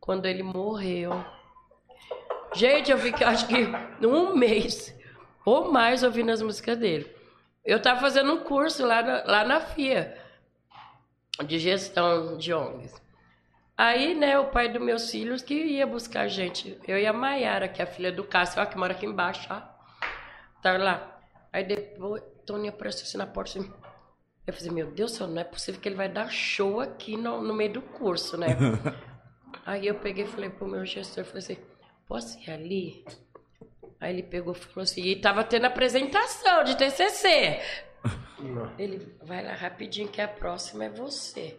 quando 0.00 0.26
ele 0.26 0.42
morreu. 0.42 1.24
Gente, 2.52 2.90
eu 2.90 2.98
fiquei, 2.98 3.26
acho 3.26 3.46
que 3.46 3.68
um 4.02 4.34
mês 4.36 4.94
ou 5.44 5.70
mais 5.70 6.02
ouvindo 6.02 6.32
as 6.32 6.42
músicas 6.42 6.76
dele. 6.76 7.10
Eu 7.64 7.80
tava 7.80 8.00
fazendo 8.00 8.32
um 8.32 8.38
curso 8.38 8.84
lá 8.84 9.02
na, 9.02 9.24
lá 9.24 9.44
na 9.44 9.60
FIA, 9.60 10.16
de 11.44 11.58
gestão 11.58 12.36
de 12.36 12.52
ONGs. 12.52 12.94
Aí, 13.76 14.14
né, 14.14 14.38
o 14.38 14.46
pai 14.46 14.70
dos 14.70 14.82
meus 14.82 15.10
filhos 15.10 15.42
que 15.42 15.54
ia 15.54 15.86
buscar 15.86 16.22
a 16.22 16.28
gente. 16.28 16.80
Eu 16.88 16.98
e 16.98 17.06
a 17.06 17.12
Maiara, 17.12 17.68
que 17.68 17.82
é 17.82 17.84
a 17.84 17.88
filha 17.88 18.10
do 18.10 18.24
Cássio, 18.24 18.62
ó, 18.62 18.64
que 18.64 18.78
mora 18.78 18.94
aqui 18.94 19.04
embaixo, 19.04 19.46
ó. 19.50 19.60
Tava 20.62 20.78
lá. 20.78 21.20
Aí 21.52 21.62
depois, 21.62 22.22
Tony 22.46 22.68
apareceu 22.68 23.02
assim 23.02 23.18
na 23.18 23.26
porta 23.26 23.58
assim. 23.58 23.70
Eu 24.46 24.52
falei, 24.54 24.70
meu 24.70 24.90
Deus 24.90 25.12
do 25.12 25.16
céu, 25.18 25.26
não 25.26 25.40
é 25.40 25.44
possível 25.44 25.80
que 25.80 25.88
ele 25.88 25.96
vai 25.96 26.08
dar 26.08 26.30
show 26.30 26.80
aqui 26.80 27.16
no, 27.16 27.42
no 27.42 27.52
meio 27.52 27.72
do 27.74 27.82
curso, 27.82 28.36
né? 28.36 28.46
Aí 29.66 29.86
eu 29.86 29.96
peguei 29.96 30.24
e 30.24 30.28
falei 30.28 30.48
pro 30.48 30.68
meu 30.68 30.84
gestor, 30.86 31.24
falei 31.24 31.38
assim, 31.38 31.58
posso 32.06 32.38
ir 32.38 32.50
ali? 32.50 33.04
Aí 34.00 34.12
ele 34.12 34.22
pegou 34.22 34.54
e 34.54 34.56
falou 34.56 34.84
assim, 34.84 35.02
e 35.02 35.16
tava 35.16 35.42
tendo 35.42 35.66
apresentação 35.66 36.62
de 36.62 36.76
TCC. 36.76 37.60
Ele, 38.78 39.14
vai 39.22 39.44
lá 39.44 39.54
rapidinho 39.54 40.08
que 40.08 40.20
a 40.20 40.28
próxima 40.28 40.84
é 40.84 40.90
você. 40.90 41.58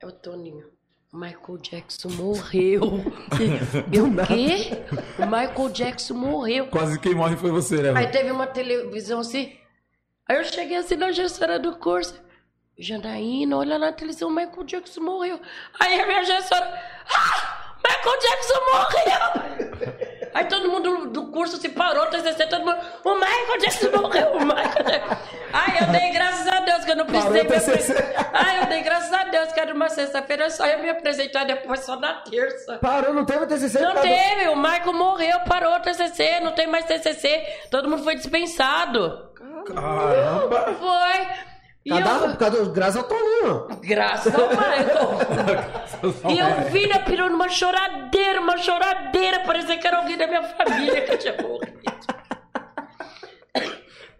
É 0.00 0.06
o 0.06 0.12
Toninho. 0.12 0.70
Michael 1.12 1.58
Jackson 1.58 2.10
morreu. 2.10 2.82
Eu, 3.92 4.06
o 4.06 4.26
quê? 4.26 4.70
O 5.18 5.24
Michael 5.26 5.68
Jackson 5.70 6.14
morreu. 6.14 6.66
Quase 6.68 7.00
quem 7.00 7.14
morre 7.14 7.36
foi 7.36 7.50
você, 7.50 7.82
né? 7.82 7.98
Aí 7.98 8.08
teve 8.08 8.30
uma 8.30 8.46
televisão 8.46 9.20
assim. 9.20 9.56
Aí 10.28 10.36
eu 10.36 10.44
cheguei 10.44 10.76
assim 10.76 10.96
na 10.96 11.10
gestora 11.10 11.58
do 11.58 11.76
curso. 11.76 12.20
Janaína, 12.78 13.56
olha 13.56 13.78
na 13.78 13.92
televisão, 13.92 14.30
Michael 14.30 14.64
Jackson 14.64 15.00
morreu. 15.00 15.40
Aí 15.80 15.98
a 15.98 16.06
minha 16.06 16.22
gestora. 16.24 16.66
Ah! 17.08 17.74
Michael 17.82 18.20
Jackson 18.20 18.60
morreu! 18.70 20.08
Aí 20.34 20.44
todo 20.46 20.70
mundo 20.70 21.06
do 21.08 21.26
curso 21.28 21.56
se 21.56 21.68
parou, 21.70 22.06
TCC, 22.06 22.46
todo 22.46 22.64
mundo. 22.64 22.78
O 23.04 23.14
Michael 23.14 23.58
Jackson 23.60 23.90
morreu! 24.00 24.32
O 24.32 24.40
Michael 24.44 24.84
Jackson. 24.84 25.16
Aí 25.52 25.78
eu 25.80 25.86
dei 25.86 26.10
graças 26.10 26.46
a 26.46 26.60
Deus 26.60 26.84
que 26.84 26.90
eu 26.90 26.96
não 26.96 27.06
precisei 27.06 27.44
Parou 27.44 27.58
me 27.58 27.58
apresentar. 27.74 28.30
Aí 28.34 28.58
eu 28.60 28.66
dei 28.66 28.82
graças 28.82 29.12
a 29.12 29.24
Deus 29.24 29.52
que 29.52 29.60
era 29.60 29.74
uma 29.74 29.88
sexta-feira, 29.88 30.50
só 30.50 30.66
ia 30.66 30.78
me 30.78 30.90
apresentar 30.90 31.44
depois 31.44 31.80
só 31.80 31.96
na 31.96 32.14
terça. 32.22 32.78
Parou, 32.78 33.14
não 33.14 33.24
teve 33.24 33.46
TCC? 33.46 33.80
Não 33.80 33.94
do- 33.94 34.00
teve, 34.02 34.48
o 34.48 34.56
Michael 34.56 34.92
morreu, 34.92 35.40
parou 35.48 35.74
o 35.74 35.80
TCC, 35.80 36.40
não 36.40 36.52
tem 36.52 36.66
mais 36.66 36.84
TCC, 36.84 37.64
todo 37.70 37.88
mundo 37.88 38.04
foi 38.04 38.14
dispensado. 38.16 39.28
Caramba! 39.66 40.74
Foi. 40.78 41.26
Cada, 41.88 42.10
eu, 42.10 42.20
por 42.30 42.36
causa 42.36 42.64
do, 42.64 42.72
graças 42.72 42.96
ao 42.96 43.04
Toninho. 43.04 43.68
graças 43.82 44.34
ao 44.34 44.48
Michael. 44.48 46.28
E 46.30 46.38
eu 46.38 46.70
vi 46.70 46.86
na 46.86 46.98
pirou 47.00 47.30
numa 47.30 47.48
choradeira, 47.48 48.40
uma 48.40 48.56
choradeira, 48.58 49.40
parecia 49.40 49.78
que 49.78 49.86
era 49.86 49.98
alguém 49.98 50.16
da 50.16 50.26
minha 50.26 50.42
família 50.42 51.00
que 51.02 51.16
tinha 51.16 51.36
morrido. 51.40 51.78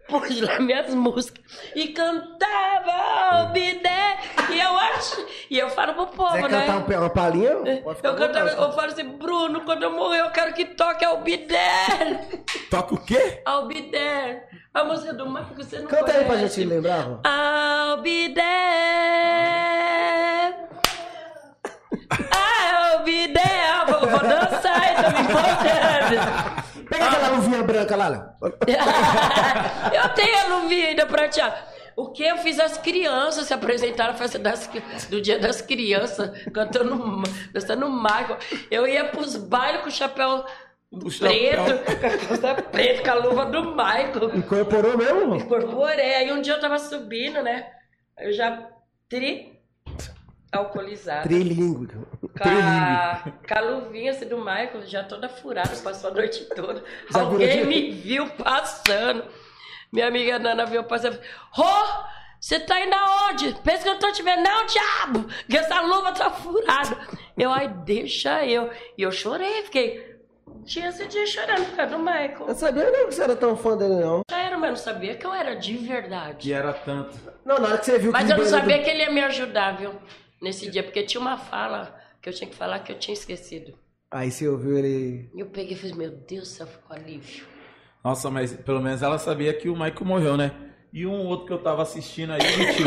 Pus 0.09 0.41
lá 0.41 0.59
minhas 0.61 0.95
músicas 0.95 1.45
e 1.75 1.89
cantava 1.89 3.51
bidé. 3.53 4.17
E 4.51 4.59
eu 4.59 4.79
acho. 4.79 5.27
E 5.51 5.59
eu 5.59 5.69
falo 5.69 5.93
pro 5.93 6.07
povo, 6.07 6.33
Quer 6.33 6.49
né? 6.49 6.67
cantar 6.67 6.99
uma, 7.01 7.11
palhinha? 7.11 7.51
Eu, 7.51 7.83
cantava, 7.95 8.17
vontade. 8.17 8.57
eu 8.57 8.73
falo 8.73 8.87
assim, 8.93 9.05
Bruno, 9.19 9.61
quando 9.67 9.83
eu 9.83 9.93
morrer, 9.93 10.21
eu 10.21 10.31
quero 10.31 10.55
que 10.55 10.65
toque 10.65 11.05
Albider. 11.05 12.27
Toca 12.71 12.95
o 12.95 13.05
quê? 13.05 13.43
Albider. 13.45 14.49
A 14.79 14.85
música 14.85 15.13
do 15.13 15.27
Marco, 15.27 15.57
você 15.57 15.81
não 15.81 15.89
Canta 15.89 16.13
aí 16.13 16.25
pra 16.25 16.37
conhece. 16.37 16.61
gente 16.63 16.69
lembrar. 16.69 17.01
Rô. 17.01 17.19
Albider. 17.25 18.45
Albider. 22.93 23.87
Vou, 23.89 24.09
vou 24.09 24.21
dançar, 24.21 24.89
eu 24.89 25.03
tô 25.03 25.11
me 25.11 25.25
empolgando. 25.25 26.89
Pega 26.89 27.05
aquela 27.07 27.29
luvinha 27.31 27.63
branca 27.65 27.97
lá, 27.97 28.07
Léo. 28.09 28.23
eu 29.93 30.09
tenho 30.11 30.39
a 30.39 30.57
luvinha 30.61 30.89
ainda 30.91 31.07
prateada. 31.07 31.57
O 31.97 32.13
que 32.13 32.23
eu 32.23 32.39
fiz 32.39 32.61
as 32.61 32.79
crianças 32.79 33.49
se 33.49 33.53
apresentaram 33.53 34.13
na 34.13 34.19
festa 34.19 34.39
das, 34.39 34.71
do 35.11 35.21
dia 35.21 35.41
das 35.41 35.61
crianças, 35.61 36.31
cantando, 36.53 37.25
dançando 37.53 37.91
Michael. 37.91 38.39
Eu 38.71 38.87
ia 38.87 39.07
pros 39.07 39.35
bailes 39.35 39.81
com 39.81 39.89
o 39.89 39.91
chapéu 39.91 40.45
O 40.91 41.11
chapéu. 41.11 41.65
preto, 41.65 41.85
com 41.85 42.07
a 42.07 42.19
calça 42.19 42.63
preta, 42.63 43.03
com 43.03 43.11
a 43.11 43.15
luva 43.15 43.47
do 43.47 43.71
Michael. 43.73 44.37
Incorporou 44.37 44.97
mesmo? 44.97 45.37
Incorporei. 45.37 46.15
Aí 46.15 46.33
um 46.33 46.41
dia 46.41 46.55
eu 46.55 46.61
tava 46.61 46.79
subindo, 46.79 47.43
né? 47.43 47.71
Eu 48.19 48.33
já 48.33 48.71
tri 49.09 49.59
alcoolizada. 50.51 51.29
Trilingue. 51.29 51.95
Com 51.95 52.49
a, 52.49 53.23
com 53.47 53.55
a 53.55 53.61
luvinha 53.61 54.13
assim, 54.13 54.27
do 54.27 54.39
Michael, 54.39 54.87
já 54.87 55.05
toda 55.05 55.29
furada, 55.29 55.77
passou 55.77 56.11
a 56.11 56.15
noite 56.15 56.45
toda. 56.55 56.83
Já 57.13 57.21
Alguém 57.21 57.67
me 57.67 57.91
viu 57.91 58.27
passando. 58.31 59.25
Minha 59.93 60.09
amiga 60.09 60.39
Nana 60.39 60.65
viu 60.65 60.85
passando. 60.85 61.21
Rô, 61.51 61.65
você 62.41 62.61
tá 62.61 62.81
indo 62.81 62.95
aonde? 62.95 63.55
Pensa 63.63 63.83
que 63.83 63.89
eu 63.91 63.99
tô 63.99 64.11
te 64.13 64.23
vendo. 64.23 64.43
Não, 64.43 64.65
diabo! 64.65 65.27
Que 65.49 65.59
essa 65.59 65.81
luva 65.83 66.13
tá 66.13 66.31
furada. 66.31 66.97
Eu, 67.37 67.51
ai, 67.51 67.69
deixa 67.69 68.45
eu. 68.47 68.71
E 68.97 69.03
eu 69.03 69.13
chorei, 69.13 69.65
fiquei 69.65 70.08
dia 70.69 70.89
esse 70.89 71.07
dia 71.07 71.27
chorando 71.27 71.65
por 71.67 71.77
causa 71.77 71.97
do 71.97 71.99
Michael. 71.99 72.45
Eu 72.49 72.55
sabia 72.55 72.91
não 72.91 73.07
que 73.09 73.15
você 73.15 73.23
era 73.23 73.35
tão 73.37 73.57
fã 73.57 73.77
dele, 73.77 73.95
não. 73.97 74.23
Já 74.31 74.39
era, 74.43 74.57
mas 74.59 74.65
eu 74.65 74.69
não 74.71 74.77
sabia 74.77 75.15
que 75.17 75.27
eu 75.27 75.33
era 75.35 75.55
de 75.55 75.77
verdade. 75.77 76.37
Que 76.39 76.53
era 76.53 76.73
tanto. 76.73 77.17
Não, 77.45 77.59
na 77.59 77.69
hora 77.69 77.79
que 77.79 77.87
você 77.87 77.99
viu 77.99 78.13
Mas 78.13 78.27
que 78.27 78.33
eu 78.33 78.37
não 78.39 78.45
sabia 78.45 78.79
do- 78.79 78.85
que 78.85 78.91
ele 78.91 79.03
ia 79.03 79.11
me 79.11 79.21
ajudar, 79.23 79.77
viu? 79.77 79.93
Nesse 80.41 80.71
dia, 80.71 80.83
porque 80.83 81.03
tinha 81.03 81.21
uma 81.21 81.37
fala 81.37 81.99
que 82.23 82.29
eu 82.29 82.33
tinha 82.33 82.49
que 82.49 82.55
falar 82.57 82.79
que 82.81 82.93
eu 82.93 82.99
tinha 82.99 83.13
esquecido. 83.15 83.75
Aí 84.11 84.31
você 84.31 84.47
ouviu 84.49 84.79
ele... 84.79 85.31
E 85.35 85.41
eu 85.41 85.47
peguei 85.47 85.73
e 85.75 85.77
falei, 85.77 85.95
meu 85.97 86.11
Deus 86.11 86.43
do 86.43 86.47
céu, 86.47 86.67
ficou 86.67 86.97
alívio. 86.97 87.45
Nossa, 88.05 88.31
mas 88.31 88.53
pelo 88.55 88.81
menos 88.81 89.03
ela 89.03 89.19
sabia 89.19 89.53
que 89.53 89.69
o 89.69 89.73
Michael 89.73 90.05
morreu, 90.05 90.37
né? 90.37 90.53
E 90.93 91.05
um 91.05 91.27
outro 91.27 91.47
que 91.47 91.53
eu 91.53 91.59
tava 91.59 91.83
assistindo 91.83 92.33
aí, 92.33 92.39
tio, 92.39 92.87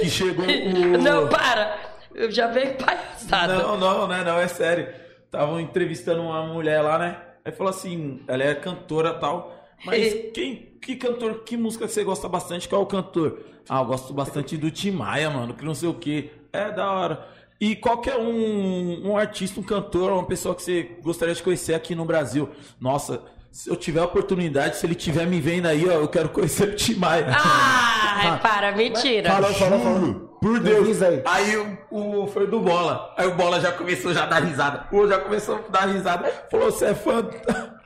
que 0.00 0.08
chegou 0.08 0.44
o. 0.46 0.98
Não, 1.02 1.28
para! 1.28 1.76
Eu 2.14 2.30
já 2.30 2.46
veio 2.46 2.74
palhaçada. 2.76 3.54
Não, 3.54 3.76
não, 3.78 4.06
né? 4.06 4.22
Não, 4.24 4.38
é 4.38 4.46
sério. 4.48 4.88
Estavam 5.32 5.58
entrevistando 5.58 6.20
uma 6.20 6.46
mulher 6.46 6.82
lá, 6.82 6.98
né? 6.98 7.16
Aí 7.42 7.50
falou 7.50 7.70
assim, 7.70 8.20
ela 8.28 8.42
é 8.42 8.54
cantora 8.54 9.14
e 9.16 9.18
tal. 9.18 9.56
Mas 9.82 10.14
quem, 10.34 10.74
que 10.78 10.94
cantor, 10.94 11.42
que 11.42 11.56
música 11.56 11.88
você 11.88 12.04
gosta 12.04 12.28
bastante? 12.28 12.68
Qual 12.68 12.82
é 12.82 12.84
o 12.84 12.86
cantor? 12.86 13.40
Ah, 13.66 13.80
eu 13.80 13.86
gosto 13.86 14.12
bastante 14.12 14.58
do 14.58 14.70
Tim 14.70 14.90
Maia, 14.90 15.30
mano, 15.30 15.54
que 15.54 15.64
não 15.64 15.74
sei 15.74 15.88
o 15.88 15.94
que. 15.94 16.30
É 16.52 16.70
da 16.70 16.92
hora. 16.92 17.26
E 17.58 17.74
qual 17.74 18.02
que 18.02 18.10
é 18.10 18.18
um, 18.18 19.08
um 19.12 19.16
artista, 19.16 19.58
um 19.58 19.62
cantor, 19.62 20.12
uma 20.12 20.26
pessoa 20.26 20.54
que 20.54 20.62
você 20.62 20.96
gostaria 21.02 21.34
de 21.34 21.42
conhecer 21.42 21.72
aqui 21.72 21.94
no 21.94 22.04
Brasil? 22.04 22.50
Nossa, 22.78 23.22
se 23.50 23.70
eu 23.70 23.76
tiver 23.76 24.00
a 24.00 24.04
oportunidade, 24.04 24.76
se 24.76 24.84
ele 24.84 24.94
tiver 24.94 25.26
me 25.26 25.40
vendo 25.40 25.64
aí, 25.64 25.88
ó, 25.88 25.92
eu 25.92 26.08
quero 26.08 26.28
conhecer 26.28 26.68
o 26.68 26.76
Tim 26.76 26.96
Maia. 26.96 27.26
Ai, 27.30 28.38
para, 28.42 28.76
mentira. 28.76 29.30
Falou, 29.30 29.54
falou, 29.54 29.80
falou. 29.80 30.31
Por 30.42 30.56
Eu 30.56 30.62
Deus. 30.84 31.00
aí. 31.02 31.22
Aí 31.24 31.56
o, 31.90 32.22
o 32.22 32.26
foi 32.26 32.46
do 32.48 32.58
Bola. 32.60 33.14
Aí 33.16 33.26
o 33.28 33.34
Bola 33.36 33.60
já 33.60 33.70
começou 33.72 34.12
já 34.12 34.24
a 34.24 34.26
dar 34.26 34.40
risada. 34.42 34.86
O 34.92 35.06
já 35.06 35.18
começou 35.20 35.56
a 35.56 35.70
dar 35.70 35.86
risada. 35.86 36.28
Falou, 36.50 36.70
você 36.70 36.86
é 36.86 36.94
fã. 36.94 37.24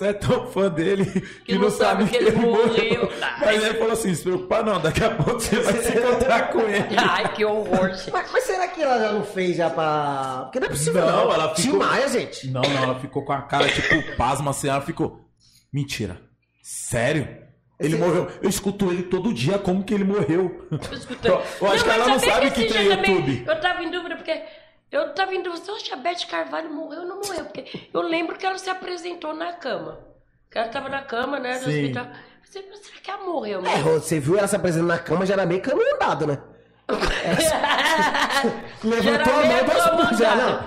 Você 0.00 0.06
é 0.06 0.12
tão 0.14 0.46
fã 0.46 0.70
dele 0.70 1.04
que, 1.44 1.58
não 1.58 1.70
sabe 1.70 2.06
que 2.06 2.16
ele 2.16 2.30
morreu. 2.32 3.06
Mas 3.38 3.62
ele 3.62 3.74
falou 3.74 3.92
assim: 3.92 4.14
se 4.14 4.22
preocupa 4.22 4.62
não, 4.62 4.80
daqui 4.80 5.04
a 5.04 5.10
pouco 5.10 5.38
você 5.38 5.60
vai 5.60 5.74
se 5.74 5.94
encontrar 5.94 6.50
com 6.50 6.60
ele. 6.60 6.86
Ai, 6.96 7.30
que 7.34 7.44
horror. 7.44 7.90
Mas, 8.10 8.32
mas 8.32 8.44
será 8.44 8.66
que 8.68 8.82
ela 8.82 8.98
já 8.98 9.12
não 9.12 9.22
fez 9.24 9.56
já 9.58 9.68
pra. 9.68 10.44
Porque 10.44 10.58
não 10.58 10.68
é 10.68 10.70
possível, 10.70 11.04
Não, 11.04 11.26
não. 11.26 11.34
ela 11.34 11.54
ficou- 11.54 11.78
Maia, 11.80 12.08
gente. 12.08 12.48
Não, 12.48 12.62
não, 12.62 12.82
ela 12.82 12.98
ficou 12.98 13.22
com 13.26 13.32
a 13.34 13.42
cara 13.42 13.68
tipo 13.68 14.16
pasma 14.16 14.52
assim, 14.52 14.70
ela 14.70 14.80
ficou. 14.80 15.20
Mentira. 15.70 16.18
Sério? 16.62 17.28
Ele 17.80 17.94
Esse- 17.94 18.04
morreu. 18.04 18.28
Eu 18.42 18.48
escuto 18.50 18.92
ele 18.92 19.02
todo 19.04 19.32
dia, 19.32 19.58
como 19.58 19.82
que 19.82 19.94
ele 19.94 20.04
morreu? 20.04 20.68
Tô 20.68 20.94
escutando. 20.94 21.42
Eu 21.60 21.66
acho 21.72 21.82
que 21.82 21.90
ela 21.90 22.06
não 22.06 22.18
sabe 22.20 22.50
que 22.50 22.60
esse 22.64 22.74
tem 22.74 22.82
dia 22.82 22.96
também 22.96 23.14
YouTube. 23.16 23.44
Eu 23.48 23.60
tava 23.60 23.82
em 23.82 23.90
dúvida, 23.90 24.16
porque 24.16 24.42
eu 24.92 25.14
tava 25.14 25.34
em 25.34 25.42
dúvida, 25.42 25.64
se 25.78 25.92
a 25.92 25.96
Beth 25.96 26.26
Carvalho 26.30 26.68
morreu 26.70 27.00
ou 27.00 27.06
não 27.08 27.16
morreu. 27.20 27.44
Porque 27.46 27.88
eu 27.92 28.02
lembro 28.02 28.36
que 28.36 28.44
ela 28.44 28.58
se 28.58 28.68
apresentou 28.68 29.34
na 29.34 29.54
cama. 29.54 29.98
Que 30.50 30.58
ela 30.58 30.68
tava 30.68 30.88
na 30.90 31.00
cama, 31.02 31.38
né, 31.40 31.54
no 31.54 31.64
Sim. 31.70 31.80
hospital. 31.84 32.04
Eu 32.06 32.52
falei, 32.52 32.68
mas 32.70 32.80
será 32.80 33.00
que 33.00 33.10
ela 33.10 33.24
morreu 33.24 33.62
É, 33.64 33.78
você 33.82 34.20
viu 34.20 34.36
ela 34.36 34.46
se 34.48 34.56
apresentando 34.56 34.88
na 34.88 34.98
cama, 34.98 35.24
já 35.24 35.32
era 35.34 35.46
meio 35.46 35.62
caminho 35.62 35.94
andado, 35.94 36.26
né? 36.26 36.38
Levantou 38.84 39.32
a 39.34 39.46
mão, 39.46 39.64
Deus 39.64 39.86
puxa. 40.08 40.34
Não. 40.34 40.64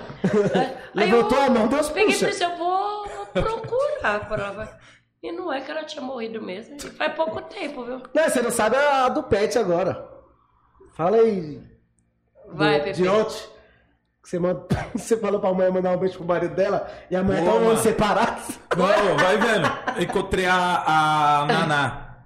Levantou 0.94 1.38
eu 1.38 1.44
a 1.44 1.50
mão, 1.50 1.68
Deus 1.68 1.90
Peguei 1.90 2.10
e 2.10 2.14
puxa. 2.14 2.26
pensei, 2.28 2.48
eu 2.48 2.56
vou 2.58 3.06
procurar 3.34 4.16
a 4.16 4.20
prova. 4.20 4.78
E 5.24 5.32
não 5.32 5.52
é 5.54 5.62
que 5.62 5.72
ela 5.72 5.86
tinha 5.86 6.02
morrido 6.04 6.42
mesmo. 6.42 6.78
Faz 6.98 7.14
pouco 7.16 7.42
tempo, 7.44 7.86
viu? 7.86 8.02
Não, 8.14 8.24
você 8.30 8.42
não 8.42 8.52
sabe 8.52 8.76
a 8.76 9.08
do 9.08 9.24
Pet 9.24 9.58
agora. 9.58 10.06
Fala 10.96 11.16
aí. 11.18 11.62
Vai, 12.50 12.80
do- 12.80 12.84
Pepe. 12.84 12.98
De 13.02 13.08
ontem. 13.08 13.54
Você, 14.22 14.38
manda- 14.38 14.68
você 14.94 15.16
falou 15.18 15.40
pra 15.40 15.54
mulher 15.54 15.72
mandar 15.72 15.92
um 15.92 15.98
beijo 15.98 16.18
pro 16.18 16.28
marido 16.28 16.54
dela 16.56 16.90
e 17.10 17.16
a 17.16 17.24
mulher 17.24 17.42
Boa, 17.42 17.52
tá 17.52 17.56
um 17.56 17.62
ano 17.62 17.68
mano. 17.68 17.80
separados. 17.80 18.60
Não, 18.78 19.18
vai 19.18 19.38
vendo. 19.38 20.02
Encontrei 20.04 20.46
a, 20.46 20.84
a 21.42 21.46
Naná. 21.46 22.18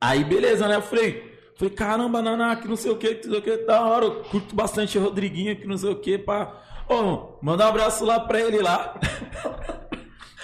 Aí, 0.00 0.22
beleza, 0.22 0.68
né? 0.68 0.76
Eu 0.76 0.82
falei, 0.82 1.34
falei, 1.56 1.74
caramba, 1.74 2.20
Naná, 2.22 2.56
que 2.56 2.68
não 2.68 2.76
sei 2.76 2.90
o 2.92 2.96
que, 2.96 3.14
que 3.16 3.26
não 3.26 3.32
sei 3.34 3.40
o 3.40 3.42
que, 3.58 3.64
da 3.64 3.80
hora. 3.86 4.04
Eu 4.04 4.22
curto 4.24 4.54
bastante 4.54 4.98
o 4.98 5.02
Rodriguinho, 5.02 5.56
que 5.56 5.66
não 5.66 5.76
sei 5.78 5.90
o 5.90 5.96
que, 6.00 6.18
pá. 6.18 6.52
Ô, 6.88 7.38
manda 7.42 7.64
um 7.64 7.68
abraço 7.68 8.04
lá 8.04 8.20
pra 8.20 8.38
ele 8.40 8.60
lá. 8.60 8.94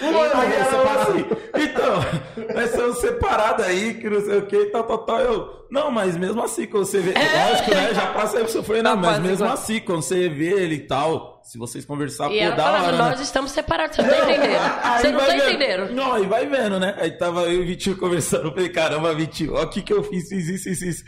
Ela 0.08 0.64
falou 0.64 1.02
assim, 1.02 1.26
então, 1.56 2.54
nós 2.54 2.70
somos 2.70 2.98
separados 2.98 3.64
aí, 3.64 3.94
que 3.94 4.08
não 4.10 4.20
sei 4.20 4.38
o 4.38 4.46
que, 4.46 4.66
tal, 4.66 4.84
tal, 4.84 4.98
tal. 4.98 5.20
Eu, 5.20 5.66
não, 5.70 5.90
mas 5.90 6.16
mesmo 6.16 6.42
assim, 6.42 6.66
quando 6.66 6.84
você 6.84 7.00
vê, 7.00 7.12
lógico, 7.12 7.70
né? 7.70 7.94
Já 7.94 8.06
passa 8.12 8.38
aí 8.38 8.46
falei, 8.62 8.82
não, 8.82 8.96
mas 8.96 9.18
mesmo 9.18 9.44
igual. 9.44 9.52
assim, 9.52 9.80
quando 9.80 10.02
você 10.02 10.28
vê 10.28 10.52
ele 10.62 10.76
e 10.76 10.86
tal, 10.86 11.40
se 11.42 11.58
vocês 11.58 11.84
conversar, 11.84 12.30
E 12.30 12.38
pô, 12.38 12.44
ela 12.44 12.54
da 12.56 12.62
falava, 12.62 12.84
hora, 12.86 12.96
né? 12.96 13.10
nós 13.10 13.20
estamos 13.20 13.50
separados, 13.50 13.96
você 13.96 14.02
não 14.02 14.10
tá 14.10 14.18
entendendo. 14.22 14.60
Aí 14.82 15.00
Você 15.02 15.10
não 15.10 15.20
vendo. 15.20 15.42
entendendo. 15.50 15.94
Não, 15.94 16.12
aí 16.12 16.26
vai 16.26 16.46
vendo, 16.46 16.78
né? 16.80 16.94
Aí 16.98 17.10
tava 17.12 17.42
eu 17.42 17.60
e 17.60 17.64
o 17.64 17.66
Vitinho 17.66 17.96
conversando. 17.96 18.44
Eu 18.48 18.52
falei, 18.52 18.68
caramba, 18.68 19.14
Vitinho, 19.14 19.54
ó 19.54 19.62
o 19.62 19.68
que 19.68 19.82
que 19.82 19.92
eu 19.92 20.02
fiz, 20.04 20.28
fiz 20.28 20.48
isso, 20.48 20.68
isso, 20.68 20.84
isso. 20.84 21.04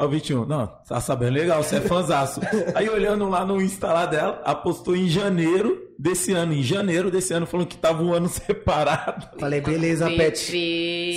Aí 0.00 0.06
o 0.06 0.08
Vitinho, 0.08 0.46
não, 0.46 0.66
tá 0.66 0.98
sabendo 0.98 1.34
legal, 1.34 1.62
você 1.62 1.76
é 1.76 1.80
fãzaço. 1.82 2.40
aí 2.74 2.88
olhando 2.88 3.28
lá 3.28 3.44
no 3.44 3.60
Insta 3.60 3.92
lá 3.92 4.06
dela, 4.06 4.40
apostou 4.46 4.96
em 4.96 5.06
janeiro 5.06 5.90
desse 5.98 6.32
ano, 6.32 6.54
em 6.54 6.62
janeiro 6.62 7.10
desse 7.10 7.34
ano, 7.34 7.44
falando 7.44 7.66
que 7.66 7.76
tava 7.76 8.02
um 8.02 8.10
ano 8.10 8.26
separado. 8.32 9.28
Falei, 9.38 9.60
beleza, 9.60 10.06
Pet. 10.06 10.38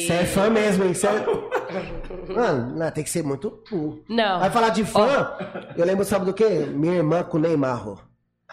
Você 0.06 0.12
é 0.12 0.26
fã 0.26 0.50
mesmo, 0.50 0.84
hein? 0.84 0.94
Você 0.94 1.08
é... 1.08 1.26
Mano, 2.36 2.78
não, 2.78 2.92
tem 2.92 3.06
que 3.06 3.10
ser 3.10 3.24
muito 3.24 3.64
burro. 3.72 4.04
Não. 4.10 4.42
Vai 4.42 4.52
falar 4.52 4.70
de 4.70 4.84
fã, 4.84 5.32
eu 5.78 5.86
lembro, 5.86 6.04
sabe 6.04 6.26
do 6.26 6.34
quê? 6.34 6.68
Minha 6.70 6.96
irmã 6.96 7.24
com 7.24 7.38
o 7.38 7.40
Neymar. 7.40 7.86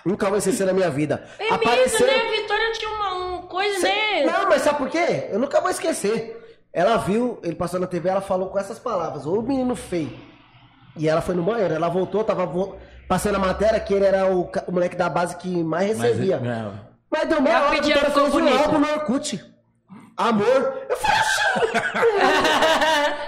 Nunca 0.07 0.31
vai 0.31 0.39
esquecer 0.39 0.65
na 0.65 0.73
minha 0.73 0.91
vida. 0.91 1.27
É 1.41 1.51
mesmo, 1.59 2.07
né? 2.07 2.15
A 2.15 2.31
Vitória 2.31 2.73
tinha 2.75 2.89
uma, 2.89 3.15
uma 3.15 3.43
coisa, 3.49 3.81
né? 3.81 4.27
Não, 4.27 4.49
mas 4.49 4.63
sabe 4.63 4.79
por 4.79 4.89
quê? 4.89 5.27
Eu 5.33 5.41
nunca 5.41 5.61
vou 5.61 5.71
esquecer. 5.71 6.40
Ela 6.73 6.97
viu, 6.99 7.39
ele 7.43 7.55
passou 7.57 7.81
na 7.81 7.87
TV, 7.87 8.09
ela 8.09 8.21
falou 8.21 8.49
com 8.49 8.59
essas 8.59 8.79
palavras, 8.79 9.27
ô 9.27 9.43
menino 9.43 9.75
feio. 9.75 10.13
E 10.97 11.09
ela 11.09 11.21
foi 11.21 11.35
no 11.35 11.43
banheiro, 11.43 11.75
ela 11.75 11.89
voltou, 11.89 12.23
tava 12.23 12.47
vo- 12.47 12.77
passando 13.09 13.37
a 13.37 13.39
matéria 13.41 13.81
que 13.81 13.93
ele 13.95 14.05
era 14.07 14.27
o, 14.27 14.51
o 14.67 14.73
moleque 14.73 14.97
da 14.97 15.09
base 15.09 15.37
que 15.37 15.63
mais 15.65 15.89
recebia. 15.99 16.41
Mas, 17.11 17.23
é, 17.23 17.27
deu 17.27 17.41
meia 17.43 17.55
Ela 17.57 17.67
hora, 17.69 17.83
ficou 17.83 18.01
fez 18.01 18.17
um 18.19 18.31
bonito. 18.31 18.57
álbum 18.59 18.79
no 18.79 18.89
Orkut. 18.93 19.45
Amor. 20.17 20.85
Eu 20.89 20.97
falei, 20.97 21.19
"Oxi, 21.19 21.41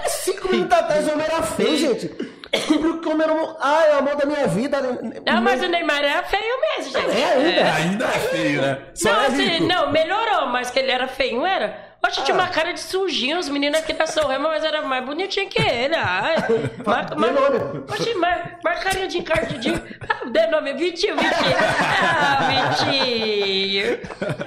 cinco 0.25 0.49
minutos 0.51 0.77
atrás 0.79 1.09
o 1.09 1.13
homem 1.13 1.27
era 1.27 1.43
feio, 1.43 1.77
gente. 1.79 2.33
Descobriu 2.53 3.01
que 3.01 3.09
o 3.09 3.13
homem 3.13 3.27
era. 3.27 3.57
Ah, 3.61 3.85
é 3.87 3.95
o 3.95 3.99
amor 4.01 4.17
da 4.17 4.27
minha 4.27 4.47
vida. 4.47 4.79
Não, 4.83 5.41
mas 5.41 5.63
o 5.63 5.69
Neymar 5.69 6.05
era 6.05 6.23
feio 6.25 6.55
mesmo, 6.77 6.93
gente. 6.93 7.17
É 7.19 7.33
ainda. 7.33 7.75
Ainda 7.75 8.05
é 8.05 8.19
feio, 8.19 8.61
né? 8.63 8.79
Só 8.95 9.11
Não, 9.11 9.21
é 9.21 9.27
assim, 9.29 9.61
não, 9.67 9.91
melhorou, 9.91 10.47
mas 10.49 10.71
que 10.71 10.79
ele 10.79 10.91
era 10.91 11.09
feio, 11.09 11.39
não 11.39 11.47
era? 11.47 11.92
Oxe, 12.05 12.23
tinha 12.25 12.35
uma 12.35 12.49
cara 12.49 12.73
de 12.73 12.81
sujinho, 12.81 13.39
os 13.39 13.49
meninos 13.49 13.79
aqui 13.79 13.93
da 13.93 14.07
São 14.07 14.27
Remo, 14.27 14.49
mas 14.49 14.65
era 14.65 14.83
mais 14.83 15.05
bonitinho 15.05 15.49
que 15.49 15.63
ele. 15.63 15.95
Ai, 15.95 16.35
mas, 16.85 17.33
nome. 17.33 17.85
oxe, 17.89 18.15
mas, 18.15 18.43
mas 18.65 18.83
carinha 18.83 19.07
de 19.07 19.19
encardidinho. 19.19 19.81
Ah, 20.09 20.25
dê 20.29 20.47
nome, 20.49 20.73
Vitinho, 20.75 21.15
Vitinho. 21.17 21.57
Ah, 22.03 22.75
Vitinho. 22.77 24.01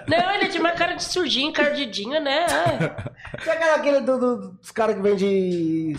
Não, 0.08 0.32
ele 0.36 0.48
tinha 0.50 0.60
uma 0.62 0.72
cara 0.72 0.96
de 0.96 1.04
sujinho, 1.06 1.50
encardidinho, 1.50 2.20
né? 2.20 2.46
Ai. 2.50 2.92
Aquela- 3.34 3.76
aquele 3.76 4.02
do- 4.02 4.18
do- 4.20 4.38
dos 4.52 4.72
caras 4.72 4.96
que 4.98 5.02
vende 5.02 5.96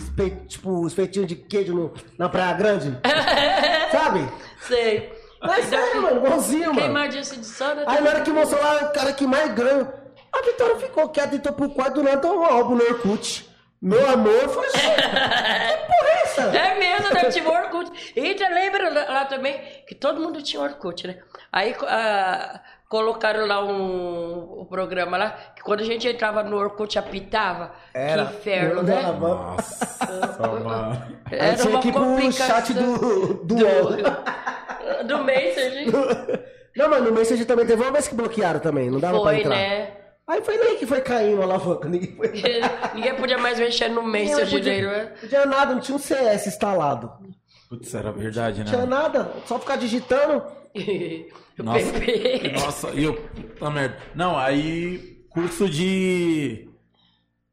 tipo, 0.47 0.85
espetinho 0.85 1.25
de 1.25 1.35
queijo 1.35 1.73
no- 1.73 1.93
na 2.19 2.29
Praia 2.29 2.53
Grande? 2.53 2.97
Sabe? 3.91 4.27
Sei. 4.61 5.11
Mas 5.41 5.65
sério, 5.65 6.01
mano, 6.01 6.17
igualzinho, 6.25 6.67
mano. 6.67 6.79
Queimadinha 6.81 7.21
assim 7.21 7.39
de 7.39 7.45
sono. 7.47 7.81
Aí 7.85 8.01
na 8.01 8.09
hora 8.09 8.21
que 8.21 8.29
mostrou 8.31 8.61
lá 8.61 8.75
o 8.89 8.93
cara 8.93 9.13
que 9.13 9.25
mais 9.27 9.51
ganha, 9.53 9.87
a 10.33 10.41
Vitória 10.41 10.75
ficou 10.77 11.09
quieta, 11.09 11.35
entrou 11.35 11.53
pro 11.53 11.69
quarto 11.69 11.95
do 11.95 12.03
nada, 12.03 12.27
um 12.27 12.43
álbum 12.43 12.75
no 12.75 12.83
Orkut. 12.83 13.47
Meu 13.79 14.09
amor, 14.09 14.49
falei 14.49 14.69
assim, 14.69 14.79
que 14.79 15.87
porra 15.87 16.09
é 16.09 16.21
essa? 16.23 16.41
É 16.41 16.79
mesmo, 16.79 17.13
né? 17.13 17.25
Tinha 17.25 17.47
Orkut. 17.49 18.13
Eita, 18.15 18.49
lembra 18.49 18.89
lá 18.89 19.13
lá 19.13 19.25
também 19.25 19.59
que 19.87 19.93
todo 19.93 20.19
mundo 20.19 20.41
tinha 20.41 20.61
Orkut, 20.63 21.05
né? 21.05 21.19
Aí 21.51 21.75
ah, 21.83 22.59
colocaram 22.89 23.45
lá 23.45 23.63
um, 23.63 24.61
um 24.61 24.65
programa 24.65 25.15
lá, 25.15 25.29
que 25.55 25.61
quando 25.61 25.81
a 25.81 25.83
gente 25.83 26.07
entrava 26.07 26.41
no 26.41 26.57
Orkut 26.57 26.97
apitava. 26.97 27.71
Era. 27.93 28.25
Que 28.25 28.35
inferno, 28.37 28.81
né? 28.81 28.95
Deus, 28.95 29.19
Nossa, 29.19 30.47
mano. 30.47 31.03
Aí 31.31 31.37
Era 31.39 31.55
tinha 31.55 31.69
uma 31.69 31.79
que 31.79 31.89
ir 31.89 31.91
pro 31.91 32.01
complicação 32.03 32.47
chat 32.47 32.73
do, 32.73 33.33
do 33.43 33.55
UOL. 33.55 35.03
do 35.05 35.23
Messenger. 35.23 35.85
Não, 36.75 36.89
mas 36.89 37.03
no 37.03 37.11
Messenger 37.11 37.45
também 37.45 37.65
teve 37.65 37.81
uma 37.81 37.91
vez 37.91 38.07
que 38.07 38.15
bloquearam 38.15 38.59
também, 38.59 38.89
não 38.89 38.99
dava 38.99 39.19
pra 39.19 39.31
Foi, 39.31 39.39
entrar. 39.39 39.55
né? 39.55 39.96
Aí 40.27 40.41
foi 40.41 40.57
nem 40.57 40.77
que 40.77 40.85
foi 40.85 40.99
caindo 40.99 41.41
a 41.41 41.45
alavanca, 41.45 41.87
ninguém 41.87 42.13
foi... 42.15 42.27
Ninguém 42.93 43.15
podia 43.15 43.37
mais 43.37 43.57
mexer 43.57 43.87
no 43.87 44.01
Não 44.01 44.03
Messenger 44.03 44.61
dele, 44.61 44.85
podia, 44.87 45.03
né? 45.03 45.05
podia 45.21 45.45
nada, 45.45 45.73
não 45.73 45.79
tinha 45.79 45.95
um 45.95 45.99
CS 45.99 46.47
instalado. 46.47 47.09
Putz, 47.69 47.93
era 47.93 48.11
verdade, 48.11 48.59
Não 48.59 48.65
tinha 48.65 48.81
né? 48.81 48.87
nada, 48.87 49.31
só 49.45 49.57
ficar 49.57 49.77
digitando. 49.77 50.43
Nossa, 51.57 51.91
nossa, 52.53 52.89
e 52.91 53.03
eu. 53.05 53.15
Puta 53.15 53.71
merda. 53.71 53.97
Não, 54.13 54.37
aí. 54.37 55.17
Curso 55.27 55.67
de. 55.67 56.69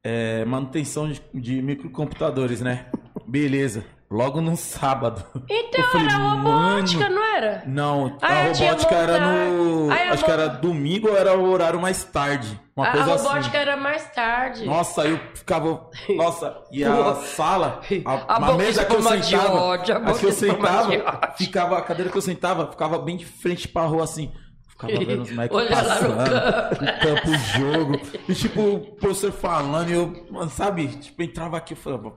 é, 0.03 0.45
manutenção 0.45 1.11
de, 1.11 1.23
de 1.33 1.63
microcomputadores, 1.63 2.61
né? 2.61 2.87
Beleza. 3.27 3.83
Logo 4.15 4.41
no 4.41 4.57
sábado. 4.57 5.24
Então 5.51 5.82
falei, 5.91 6.07
era 6.07 6.16
robótica, 6.19 7.01
"Mano, 7.03 7.15
não 7.16 7.36
era? 7.36 7.62
Não, 7.66 8.16
a 8.23 8.43
robótica 8.45 8.95
era 8.95 9.19
no. 9.51 9.91
acho 9.91 10.24
que 10.24 10.31
era 10.31 10.47
domingo 10.47 11.09
ou 11.09 11.16
era 11.16 11.36
o 11.36 11.51
horário 11.51 11.81
mais 11.81 12.05
tarde. 12.05 12.61
Uma 12.77 12.86
A, 12.86 12.89
a 12.91 12.93
coisa 12.93 13.16
robótica 13.16 13.49
assim. 13.49 13.69
era 13.69 13.77
mais 13.77 14.09
tarde. 14.12 14.65
Nossa, 14.66 15.03
eu 15.03 15.19
ficava. 15.35 15.91
Nossa, 16.11 16.57
e 16.70 16.85
a 16.85 17.15
sala, 17.16 17.81
a, 18.05 18.36
A 18.36 18.53
mesa 18.57 18.85
que 18.85 18.95
eu 18.95 19.03
sentava, 19.03 19.61
ódio, 19.61 19.95
a 19.97 19.99
a 19.99 20.15
que 20.15 20.27
eu 20.27 20.32
sentava, 20.32 20.91
ficava, 21.36 21.78
a 21.78 21.82
cadeira 21.82 22.09
que 22.12 22.16
eu 22.16 22.23
sentava, 22.23 22.70
ficava 22.70 22.99
bem 23.01 23.16
de 23.16 23.24
frente 23.27 23.66
pra 23.66 23.82
rua 23.82 24.05
assim. 24.05 24.32
Ficava 24.69 24.93
vendo 24.93 25.23
os 25.23 25.31
moleques 25.32 25.69
passando, 25.69 26.12
o 26.12 27.01
campo, 27.01 27.31
o 27.31 27.39
jogo. 27.59 28.01
E 28.28 28.35
tipo, 28.35 28.61
o 28.61 28.81
professor 28.97 29.32
falando, 29.32 29.91
e 29.91 29.93
eu, 29.95 30.27
mano, 30.31 30.51
sabe, 30.51 30.86
tipo, 30.86 31.20
entrava 31.20 31.57
aqui 31.57 31.73
e 31.74 31.77
falava, 31.77 32.12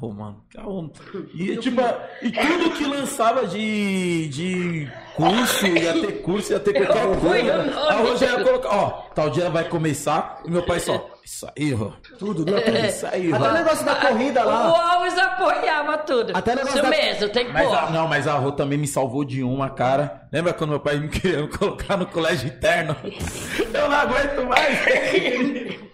ô, 0.00 0.10
mano, 0.12 0.44
que 0.50 0.60
onda. 0.60 0.92
E 1.34 1.56
tipo, 1.56 1.80
e 2.22 2.30
tudo 2.30 2.70
que 2.72 2.84
lançava 2.84 3.46
de, 3.46 4.28
de 4.28 4.92
curso, 5.16 5.66
ia 5.66 5.92
ter 5.94 6.12
curso, 6.22 6.52
ia 6.52 6.60
ter 6.60 6.74
qualquer 6.74 7.04
Eu 7.04 7.16
coisa. 7.16 7.58
o. 7.58 7.88
A 7.88 7.92
Rogéria 7.94 8.38
ia 8.38 8.44
colocar, 8.44 8.68
ó, 8.68 8.88
tal 9.14 9.30
dia 9.30 9.48
vai 9.48 9.64
começar, 9.64 10.40
e 10.44 10.50
meu 10.50 10.62
pai 10.62 10.78
só, 10.80 11.08
isso 11.24 11.48
aí, 11.56 11.72
ó. 11.74 11.90
Tudo, 12.18 12.44
não, 12.44 12.60
tudo. 12.60 12.76
Isso 12.78 13.06
aí, 13.06 13.32
Até 13.32 13.48
o 13.48 13.52
negócio 13.54 13.84
da 13.86 13.94
corrida 13.94 14.42
O 14.44 14.46
lá. 14.48 14.92
Alves 14.94 15.16
apoiava 15.18 15.98
tudo. 15.98 16.32
Até 16.36 16.54
negócio 16.54 16.74
Isso 16.78 16.82
da- 16.82 16.90
mesmo, 16.90 17.28
tem 17.30 17.46
que 17.46 17.52
Mas 17.52 17.66
pôr. 17.68 17.76
a, 17.78 17.90
não, 17.90 18.06
mas 18.08 18.26
a 18.28 18.34
Rô 18.34 18.52
também 18.52 18.76
me 18.78 18.86
salvou 18.86 19.24
de 19.24 19.42
uma, 19.42 19.70
cara. 19.70 20.22
Lembra 20.32 20.52
quando 20.52 20.70
meu 20.70 20.80
pai 20.80 20.96
me 20.98 21.08
queria 21.08 21.46
colocar 21.48 21.96
no 21.96 22.06
colégio 22.06 22.48
interno? 22.48 22.94
Eu 23.72 23.88
não 23.88 23.96
aguento 23.96 24.46
mais. 24.46 25.82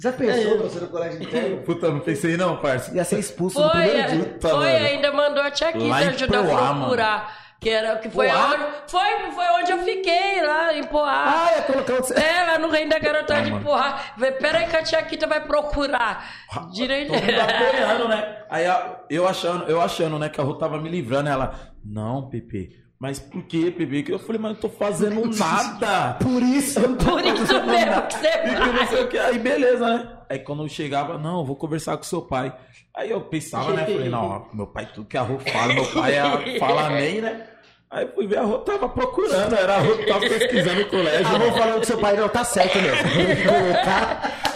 Já 0.00 0.12
pensou 0.12 0.58
você 0.58 0.80
no 0.80 0.88
colégio 0.88 1.22
interno? 1.22 1.62
Puta, 1.66 1.90
não 1.90 2.00
pensei 2.00 2.36
não, 2.36 2.56
parça. 2.58 2.94
Ia 2.94 3.04
ser 3.04 3.18
expulso 3.18 3.60
no 3.60 3.70
Foi, 3.70 3.80
primeiro 3.82 3.98
é, 3.98 4.06
dia. 4.14 4.24
Puta, 4.24 4.48
foi 4.48 4.72
mano. 4.72 4.86
ainda 4.86 5.12
mandou 5.12 5.42
a 5.42 5.50
tia 5.50 5.72
Kita 5.72 5.84
Lá 5.86 6.04
em 6.04 6.08
ajudar 6.08 6.44
Poá, 6.44 6.70
a 6.70 6.74
procurar. 6.74 7.48
Que, 7.60 7.70
era, 7.70 7.96
que 7.96 8.08
foi, 8.08 8.28
Poá? 8.28 8.46
onde, 8.54 8.64
foi, 8.86 9.32
foi 9.32 9.44
onde 9.60 9.72
eu 9.72 9.78
fiquei, 9.82 10.40
lá 10.46 10.72
em 10.72 10.84
Poá. 10.84 11.24
Ah, 11.26 11.52
ia 11.56 11.62
colocar 11.62 11.94
outro... 11.94 12.14
É, 12.16 12.44
lá 12.46 12.58
no 12.60 12.68
reino 12.68 12.90
da 12.90 13.00
garotada 13.00 13.42
de 13.50 13.60
porra. 13.60 14.00
Vê, 14.16 14.30
Pera 14.30 14.58
aí 14.58 14.68
que 14.68 14.76
a 14.76 14.82
tia 14.84 15.02
Kita 15.02 15.26
vai 15.26 15.40
procurar. 15.44 16.24
Direito. 16.72 17.12
Todo 17.12 17.20
mundo 17.20 17.40
apoiando, 17.40 18.08
né? 18.08 18.36
Aí 18.48 18.64
a- 18.66 19.00
eu 19.10 19.26
achando, 19.28 19.64
eu 19.68 19.80
achando, 19.80 20.18
né, 20.18 20.28
que 20.28 20.40
a 20.40 20.44
Rô 20.44 20.54
tava 20.54 20.80
me 20.80 20.88
livrando. 20.88 21.28
Ela, 21.28 21.72
não, 21.84 22.30
Pepe, 22.30 22.70
mas 23.00 23.18
por 23.20 23.42
que, 23.44 23.70
Pepe? 23.70 24.02
Que 24.02 24.12
Eu 24.12 24.18
falei, 24.18 24.40
mas 24.40 24.56
eu 24.56 24.60
tô 24.60 24.68
fazendo 24.68 25.24
nada. 25.38 26.14
Por 26.14 26.42
isso. 26.42 26.80
Por 26.80 27.24
isso 27.24 27.64
mesmo 27.64 28.02
que 28.02 28.14
você 28.14 28.28
E 28.28 28.56
que 28.56 28.72
não 28.72 28.86
sei 28.88 29.02
o 29.04 29.08
que. 29.08 29.18
Aí 29.18 29.38
beleza, 29.38 29.86
né? 29.86 30.08
Aí 30.28 30.38
quando 30.40 30.62
eu 30.64 30.68
chegava, 30.68 31.16
não, 31.16 31.38
eu 31.40 31.44
vou 31.44 31.56
conversar 31.56 31.96
com 31.96 32.02
seu 32.02 32.22
pai. 32.22 32.52
Aí 32.94 33.10
eu 33.10 33.20
pensava, 33.20 33.72
né? 33.72 33.84
Falei, 33.84 34.08
não, 34.08 34.46
meu 34.52 34.66
pai, 34.66 34.88
tudo 34.92 35.06
que 35.06 35.16
a 35.16 35.22
Rô 35.22 35.38
fala, 35.38 35.72
meu 35.72 35.86
pai 35.86 36.14
é, 36.16 36.58
fala 36.58 36.86
amém, 36.88 37.20
né? 37.20 37.46
Aí 37.90 38.06
fui 38.14 38.26
ver, 38.26 38.38
a 38.38 38.42
Rô 38.42 38.58
tava 38.58 38.88
procurando, 38.88 39.54
era 39.54 39.76
a 39.76 39.78
Rô 39.78 39.96
que 39.96 40.06
tava 40.06 40.20
pesquisando 40.20 40.82
o 40.82 40.88
colégio. 40.90 41.26
Ah, 41.26 41.38
vou 41.38 41.52
falando 41.52 41.80
que 41.80 41.86
seu 41.86 41.98
pai 41.98 42.16
não 42.16 42.28
tá 42.28 42.44
certo 42.44 42.76
mesmo. 42.78 42.98
Tá? 43.84 44.47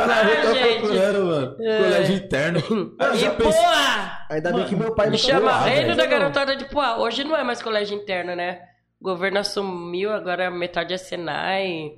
Ai, 0.00 0.42
tava 0.42 0.54
gente. 0.54 0.78
procurando, 0.80 1.24
mano. 1.26 1.56
Colégio 1.56 2.14
interno. 2.16 2.62
Eu 3.00 3.14
E 3.14 3.18
já 3.18 3.30
pensei, 3.30 3.52
porra! 3.62 4.26
Ainda 4.30 4.52
bem 4.52 4.64
que 4.66 4.76
meu 4.76 4.94
pai 4.94 5.06
Me 5.06 5.12
não 5.12 5.18
chama 5.18 5.50
Ah, 5.50 5.60
Reino 5.64 5.86
velho. 5.86 5.96
da 5.96 6.06
Garotada 6.06 6.56
de 6.56 6.64
Poá. 6.66 6.98
Hoje 6.98 7.24
não 7.24 7.36
é 7.36 7.42
mais 7.44 7.62
colégio 7.62 7.96
interno, 7.96 8.34
né? 8.36 8.60
O 9.00 9.04
governo 9.04 9.38
assumiu, 9.38 10.12
agora 10.12 10.50
metade 10.50 10.92
é 10.92 10.98
Senai, 10.98 11.92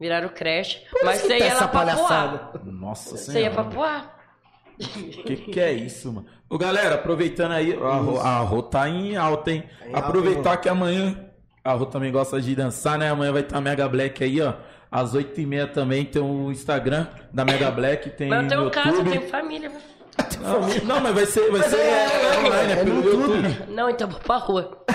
viraram 0.00 0.28
creche. 0.28 0.80
Mas 1.02 1.22
que 1.22 1.26
você 1.28 1.38
tá 1.38 1.44
ia 1.44 1.46
essa 1.52 1.60
lá 1.64 1.68
pra 1.68 1.96
Poá. 1.96 2.50
Nossa 2.64 3.16
Você 3.16 3.40
ia 3.40 3.50
pra 3.50 3.62
senhora. 3.64 3.74
Poá. 3.74 4.12
Que 5.26 5.36
que 5.36 5.60
é 5.60 5.72
isso, 5.72 6.12
mano? 6.12 6.26
Ô, 6.48 6.58
galera, 6.58 6.96
aproveitando 6.96 7.52
aí, 7.52 7.72
a 7.74 7.94
Rô, 7.96 8.18
a 8.20 8.38
Rô 8.38 8.62
tá 8.62 8.88
em 8.88 9.16
alta, 9.16 9.50
hein? 9.52 9.64
Em 9.84 9.94
alta, 9.94 9.98
Aproveitar 9.98 10.56
que 10.58 10.68
amanhã 10.68 11.16
a 11.64 11.72
Rô 11.72 11.86
também 11.86 12.10
gosta 12.10 12.40
de 12.40 12.54
dançar, 12.56 12.98
né? 12.98 13.10
Amanhã 13.10 13.32
vai 13.32 13.42
estar 13.42 13.60
Mega 13.60 13.88
Black 13.88 14.22
aí, 14.24 14.40
ó. 14.40 14.54
Às 14.92 15.14
8h30 15.14 15.72
também 15.72 16.04
tem 16.04 16.20
o 16.20 16.52
Instagram 16.52 17.06
da 17.32 17.46
Mega 17.46 17.70
Black, 17.70 18.10
tem 18.10 18.28
Mas 18.28 18.42
eu 18.42 18.48
tenho 18.50 18.70
casa, 18.70 18.88
eu 18.90 18.94
YouTube. 18.96 19.10
tenho 19.18 19.30
família. 19.30 19.72
Não, 20.42 20.60
não, 20.84 21.00
mas 21.00 21.14
vai 21.14 21.24
ser, 21.24 21.50
vai 21.50 21.62
ser 21.62 21.76
é, 21.76 22.38
online, 22.38 22.72
é, 22.72 22.74
é 22.74 22.84
pelo 22.84 23.02
YouTube. 23.02 23.48
YouTube. 23.48 23.72
Não, 23.72 23.88
então 23.88 24.08
vou 24.10 24.20
pra 24.20 24.36
rua. 24.36 24.84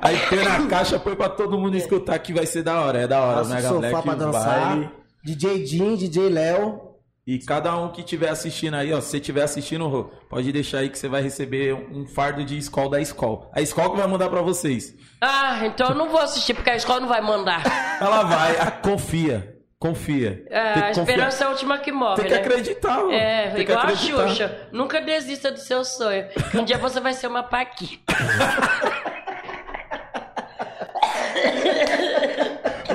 Aí 0.00 0.16
põe 0.28 0.44
na 0.44 0.66
caixa, 0.68 0.98
põe 1.00 1.16
pra 1.16 1.28
todo 1.28 1.58
mundo 1.58 1.76
escutar 1.76 2.16
que 2.20 2.32
vai 2.32 2.46
ser 2.46 2.62
da 2.62 2.80
hora. 2.80 3.00
É 3.00 3.08
da 3.08 3.20
hora. 3.20 3.38
Nossa, 3.38 3.54
Mega 3.54 3.68
sofá 3.68 3.80
Black 3.80 4.02
pra 4.02 4.12
os 4.12 4.18
dançar. 4.18 4.60
baile. 4.60 4.90
DJ 5.24 5.66
Jim, 5.66 5.96
DJ 5.96 6.28
Léo. 6.28 6.87
E 7.28 7.38
cada 7.38 7.76
um 7.76 7.90
que 7.90 8.00
estiver 8.00 8.30
assistindo 8.30 8.72
aí, 8.72 8.90
ó, 8.90 9.02
se 9.02 9.10
você 9.10 9.18
estiver 9.18 9.42
assistindo, 9.42 10.10
pode 10.30 10.50
deixar 10.50 10.78
aí 10.78 10.88
que 10.88 10.98
você 10.98 11.08
vai 11.08 11.20
receber 11.20 11.74
um 11.74 12.06
fardo 12.06 12.42
de 12.42 12.56
escola 12.56 12.92
da 12.92 13.02
escola. 13.02 13.50
A 13.52 13.60
escola 13.60 13.90
que 13.90 13.98
vai 13.98 14.06
mandar 14.06 14.30
pra 14.30 14.40
vocês. 14.40 14.94
Ah, 15.20 15.60
então 15.66 15.90
eu 15.90 15.94
não 15.94 16.08
vou 16.08 16.22
assistir, 16.22 16.54
porque 16.54 16.70
a 16.70 16.76
escola 16.76 17.00
não 17.00 17.08
vai 17.08 17.20
mandar. 17.20 17.62
Ela 18.00 18.22
vai, 18.22 18.80
confia, 18.80 19.58
confia. 19.78 20.42
É, 20.48 20.80
a 20.80 20.90
esperança 20.90 21.44
é 21.44 21.46
a 21.48 21.50
última 21.50 21.76
que 21.76 21.92
morre, 21.92 22.22
Tem 22.22 22.24
que 22.28 22.30
né? 22.30 22.40
acreditar, 22.40 22.96
Rô. 22.96 23.10
É, 23.10 23.50
Tem 23.50 23.60
igual 23.60 23.78
a. 23.78 23.94
Xuxa. 23.94 24.68
Nunca 24.72 24.98
desista 25.02 25.52
do 25.52 25.58
seu 25.58 25.84
sonho. 25.84 26.26
Um 26.54 26.64
dia 26.64 26.78
você 26.78 26.98
vai 26.98 27.12
ser 27.12 27.26
uma 27.26 27.42
Paquita. 27.42 28.14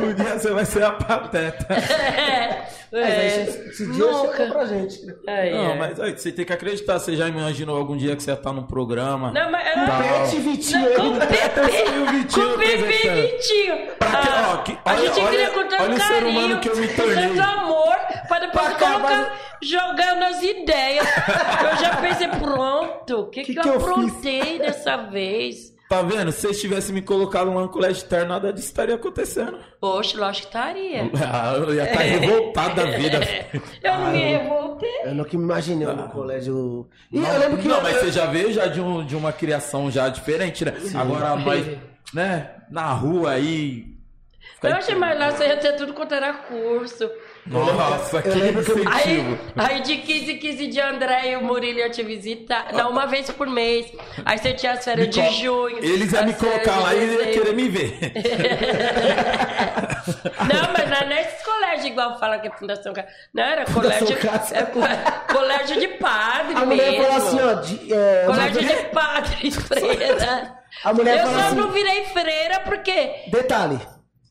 Um 0.03 0.13
dia 0.13 0.38
você 0.39 0.49
vai 0.51 0.65
ser 0.65 0.84
a 0.84 0.91
pateta. 0.91 1.73
É, 1.73 2.65
Mas 2.91 3.03
aí, 3.03 3.09
é, 3.11 3.43
esse, 3.69 3.91
dia 3.91 4.05
nunca. 4.05 4.38
chegou 4.38 4.53
pra 4.53 4.65
gente. 4.65 4.99
Ai, 5.27 5.51
Não, 5.51 5.71
ai. 5.71 5.77
mas 5.80 5.99
aí, 5.99 6.11
você 6.17 6.31
tem 6.31 6.45
que 6.45 6.53
acreditar. 6.53 6.99
Você 6.99 7.15
já 7.15 7.27
imaginou 7.27 7.77
algum 7.77 7.97
dia 7.97 8.15
que 8.15 8.21
você 8.23 8.31
ia 8.31 8.35
estar 8.35 8.53
num 8.53 8.63
programa? 8.63 9.31
Não, 9.31 9.49
mas 9.51 9.65
era... 9.65 9.85
Tá. 9.85 9.97
Pet 9.97 10.35
Vitinho. 10.41 10.95
Com 10.95 11.07
o 11.09 11.19
Pepe, 11.19 11.59
e 11.59 12.11
Vitinho 12.11 12.47
com 12.49 12.53
o 12.55 12.57
Pepe 12.59 13.07
e 13.07 13.21
Vitinho. 13.38 13.77
Pra 13.97 14.09
quê? 14.21 14.27
Ah, 14.30 14.53
Ó, 14.53 14.57
que- 14.63 14.77
a 14.85 14.91
olha- 14.91 15.01
gente 15.07 15.19
olha- 15.19 15.30
queria 15.30 15.49
com 15.49 15.67
tanto 15.67 15.84
olha 15.84 15.93
o 15.95 15.99
ser 15.99 16.07
carinho, 16.13 16.30
humano 16.30 16.59
que 16.59 16.69
eu 16.69 16.75
me 16.77 16.88
com 16.88 16.95
tornei. 17.03 17.27
tanto 17.30 17.41
amor, 17.41 17.95
pra 18.27 18.39
depois 18.39 18.65
Pra 18.67 18.75
colocar, 18.75 18.97
acabar- 18.97 19.39
jogando 19.63 20.23
as 20.23 20.43
ideias. 20.43 21.07
Eu 21.07 21.77
já 21.77 21.95
pensei, 21.97 22.27
pronto, 22.27 23.19
o 23.21 23.25
que, 23.30 23.43
que, 23.43 23.53
Que 23.53 23.59
eu 23.59 23.63
que 23.63 23.69
aprontei 23.69 24.59
dessa 24.59 24.97
vez? 24.97 25.72
Tá 25.94 26.02
vendo? 26.02 26.32
Se 26.32 26.41
vocês 26.41 26.60
tivessem 26.61 26.94
me 26.95 27.02
colocado 27.02 27.53
lá 27.53 27.61
no 27.61 27.70
colégio 27.70 27.98
externo, 27.98 28.30
nada 28.30 28.52
disso 28.52 28.68
estaria 28.68 28.95
acontecendo. 28.95 29.57
Poxa, 29.80 30.18
lógico 30.20 30.49
que 30.49 30.57
estaria. 30.57 31.03
Ah, 31.24 31.53
eu 31.57 31.74
ia 31.74 31.84
estar 31.84 32.02
revoltado 32.02 32.76
da 32.76 32.84
vida. 32.98 33.20
Eu 33.84 33.94
não 33.99 34.11
me 34.11 34.18
revoltei. 34.20 35.02
Eu 35.06 35.15
nunca 35.15 35.38
me 35.38 35.44
imaginei 35.44 35.88
no 35.88 36.10
colégio. 36.10 36.88
E 37.11 37.18
eu 37.18 37.40
lembro 37.40 37.57
que. 37.57 37.68
não, 37.68 37.78
eu- 37.78 37.84
mas 37.84 37.98
você 37.98 38.11
já 38.11 38.26
veio 38.26 38.52
já 38.52 38.68
de, 38.68 38.82
um, 38.82 39.06
de 39.06 39.15
uma 39.15 39.32
criação 39.32 39.91
já 39.91 40.10
diferente, 40.10 40.64
né? 40.65 40.74
Agora 40.95 41.36
nós, 41.36 41.65
né, 42.14 42.49
na 42.72 42.91
rua 42.94 43.32
aí. 43.32 43.94
Eu 44.61 44.74
achei 44.76 44.95
mais 44.95 45.18
lá, 45.20 45.32
você 45.32 45.45
ia 45.45 45.57
ter 45.57 45.74
tudo 45.74 45.94
quanto 45.94 46.14
era 46.14 46.34
curso. 46.34 47.10
Nossa, 47.45 48.22
que 48.22 48.30
eu- 48.30 48.34
Aí, 48.36 48.49
incentivo. 48.52 49.38
aí 49.57 49.82
de 49.82 49.98
15 49.98 50.32
em 50.32 50.38
15 50.38 50.68
de 50.68 50.80
André 50.80 51.32
e 51.32 51.36
o 51.36 51.44
Murilo 51.44 51.80
iam 51.80 51.90
te 51.90 52.02
visitar. 52.02 52.72
Não, 52.72 52.90
uma 52.90 53.06
vez 53.06 53.30
por 53.32 53.48
mês. 53.48 53.91
Aí 54.24 54.38
você 54.38 54.53
tinha 54.53 54.72
as 54.74 54.84
férias 54.84 55.07
Me 55.07 55.14
de 55.14 55.22
co- 55.22 55.32
junho. 55.34 55.78
Eles 55.80 56.11
iam 56.14 56.26
me 56.26 56.34
colocar 56.34 56.80
lá 56.80 56.95
e 56.95 57.06
iam 57.06 57.24
querer 57.34 57.53
me 57.53 57.68
ver. 57.70 57.98
Não, 60.53 60.74
mas 60.74 60.90
não 60.90 60.98
é 60.98 61.06
nesses 61.06 61.44
colégios 61.44 61.86
igual 61.86 62.20
fala 62.20 62.38
que 62.40 62.48
é 62.48 62.52
Fundação 62.52 62.94
Casa. 62.94 63.07
Não, 63.34 63.44
era 63.44 63.65
colégio, 63.65 64.18
é, 64.52 64.64
co- 64.64 65.34
colégio 65.34 65.80
de 65.80 65.88
padre 65.98 66.56
A 66.56 66.65
mulher 66.65 66.91
mesmo. 66.91 67.06
falou 67.06 67.28
assim, 67.28 67.40
ó. 67.41 67.53
De, 67.61 67.94
é, 67.94 68.24
Colégio 68.26 68.61
de 68.61 68.74
padres, 68.90 69.56
freira. 69.68 70.57
A 70.84 70.94
mulher 70.94 71.20
Eu 71.20 71.28
só 71.28 71.40
assim. 71.40 71.56
não 71.56 71.72
virei 71.72 72.06
freira 72.06 72.60
porque... 72.61 73.11
Detalhe. 73.28 73.80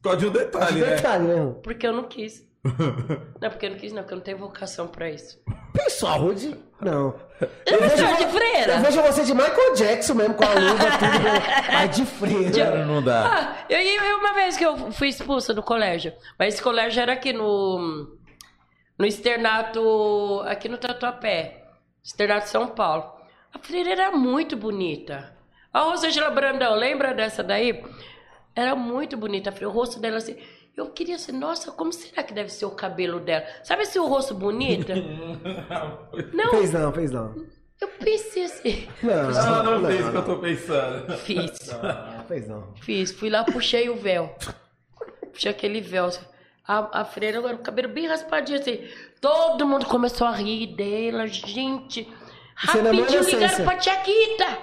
Só 0.02 0.14
de 0.14 0.26
um 0.26 0.30
detalhe, 0.30 0.80
né? 0.80 0.86
Detalhe, 0.96 1.24
né? 1.24 1.54
Porque 1.62 1.86
eu 1.86 1.92
não 1.92 2.04
quis. 2.04 2.42
Não, 3.40 3.50
porque 3.50 3.66
eu 3.66 3.70
não 3.70 3.76
quis, 3.78 3.92
não, 3.92 4.02
porque 4.02 4.14
eu 4.14 4.18
não 4.18 4.24
tenho 4.24 4.38
vocação 4.38 4.86
pra 4.86 5.10
isso. 5.10 5.36
Pessoal, 5.74 6.32
de. 6.32 6.56
Não. 6.80 7.14
Eu 7.66 7.80
não 7.80 7.88
vejo 7.88 8.16
de 8.16 8.26
freira. 8.28 8.74
Eu 8.74 8.80
vejo 8.80 9.02
você 9.02 9.24
de 9.24 9.34
Michael 9.34 9.74
Jackson 9.74 10.14
mesmo, 10.14 10.34
com 10.34 10.44
a 10.44 10.54
luva, 10.54 10.84
tudo. 10.98 11.72
Mas 11.72 11.96
de 11.96 12.06
freira. 12.06 12.84
Não 12.84 13.02
dá. 13.02 13.26
Ah, 13.26 13.56
eu, 13.68 13.80
eu- 13.80 14.18
uma 14.18 14.32
vez 14.34 14.56
que 14.56 14.64
eu 14.64 14.92
fui 14.92 15.08
expulsa 15.08 15.52
do 15.52 15.60
colégio, 15.62 16.12
mas 16.38 16.54
esse 16.54 16.62
colégio 16.62 17.00
era 17.02 17.14
aqui 17.14 17.32
no 17.32 18.16
no 18.96 19.06
externato 19.06 20.40
aqui 20.46 20.68
no 20.68 20.78
Tatuapé, 20.78 21.64
externato 22.04 22.48
São 22.48 22.68
Paulo. 22.68 23.12
A 23.52 23.58
freira 23.58 23.90
era 23.90 24.12
muito 24.12 24.56
bonita. 24.56 25.36
A 25.72 25.80
Rosângela 25.80 26.30
Brandão, 26.30 26.74
lembra 26.76 27.12
dessa 27.12 27.42
daí? 27.42 27.82
Era 28.54 28.76
muito 28.76 29.16
bonita, 29.16 29.50
a 29.50 29.52
freira, 29.52 29.68
o 29.70 29.72
rosto 29.72 29.98
dela 29.98 30.18
assim. 30.18 30.36
Eu 30.76 30.90
queria 30.90 31.16
assim, 31.16 31.32
nossa, 31.32 31.70
como 31.70 31.92
será 31.92 32.22
que 32.22 32.32
deve 32.32 32.48
ser 32.50 32.64
o 32.64 32.70
cabelo 32.70 33.20
dela? 33.20 33.44
Sabe 33.62 33.82
esse 33.82 33.98
rosto 33.98 34.34
bonito? 34.34 34.90
Não, 36.32 36.50
Fez 36.50 36.72
não, 36.72 36.92
fez 36.92 37.10
não. 37.10 37.34
eu 37.80 37.88
pensei 37.88 38.44
assim. 38.44 38.88
Não, 39.02 39.12
Ela 39.12 39.62
não 39.62 39.86
fez 39.86 40.06
o 40.06 40.10
que 40.10 40.16
eu 40.16 40.24
tô 40.24 40.38
pensando. 40.38 41.16
Fiz. 41.18 41.52
não, 41.82 42.24
fez 42.24 42.48
não. 42.48 42.74
Fiz, 42.80 43.12
fui 43.12 43.28
lá, 43.28 43.44
puxei 43.44 43.88
o 43.90 43.96
véu. 43.96 44.34
Puxei 45.32 45.50
aquele 45.50 45.80
véu. 45.80 46.06
assim. 46.06 46.24
A, 46.66 47.00
a 47.00 47.04
freira, 47.04 47.38
agora, 47.38 47.56
o 47.56 47.58
cabelo 47.58 47.88
bem 47.92 48.06
raspadinho 48.06 48.58
assim. 48.60 48.86
Todo 49.20 49.66
mundo 49.66 49.86
começou 49.86 50.26
a 50.26 50.32
rir 50.32 50.68
dela, 50.74 51.26
gente. 51.26 52.02
É 52.02 52.66
Rapidinho 52.66 53.22
ligaram 53.24 53.64
pra 53.64 53.76
Tia 53.76 53.96
Quita. 53.96 54.58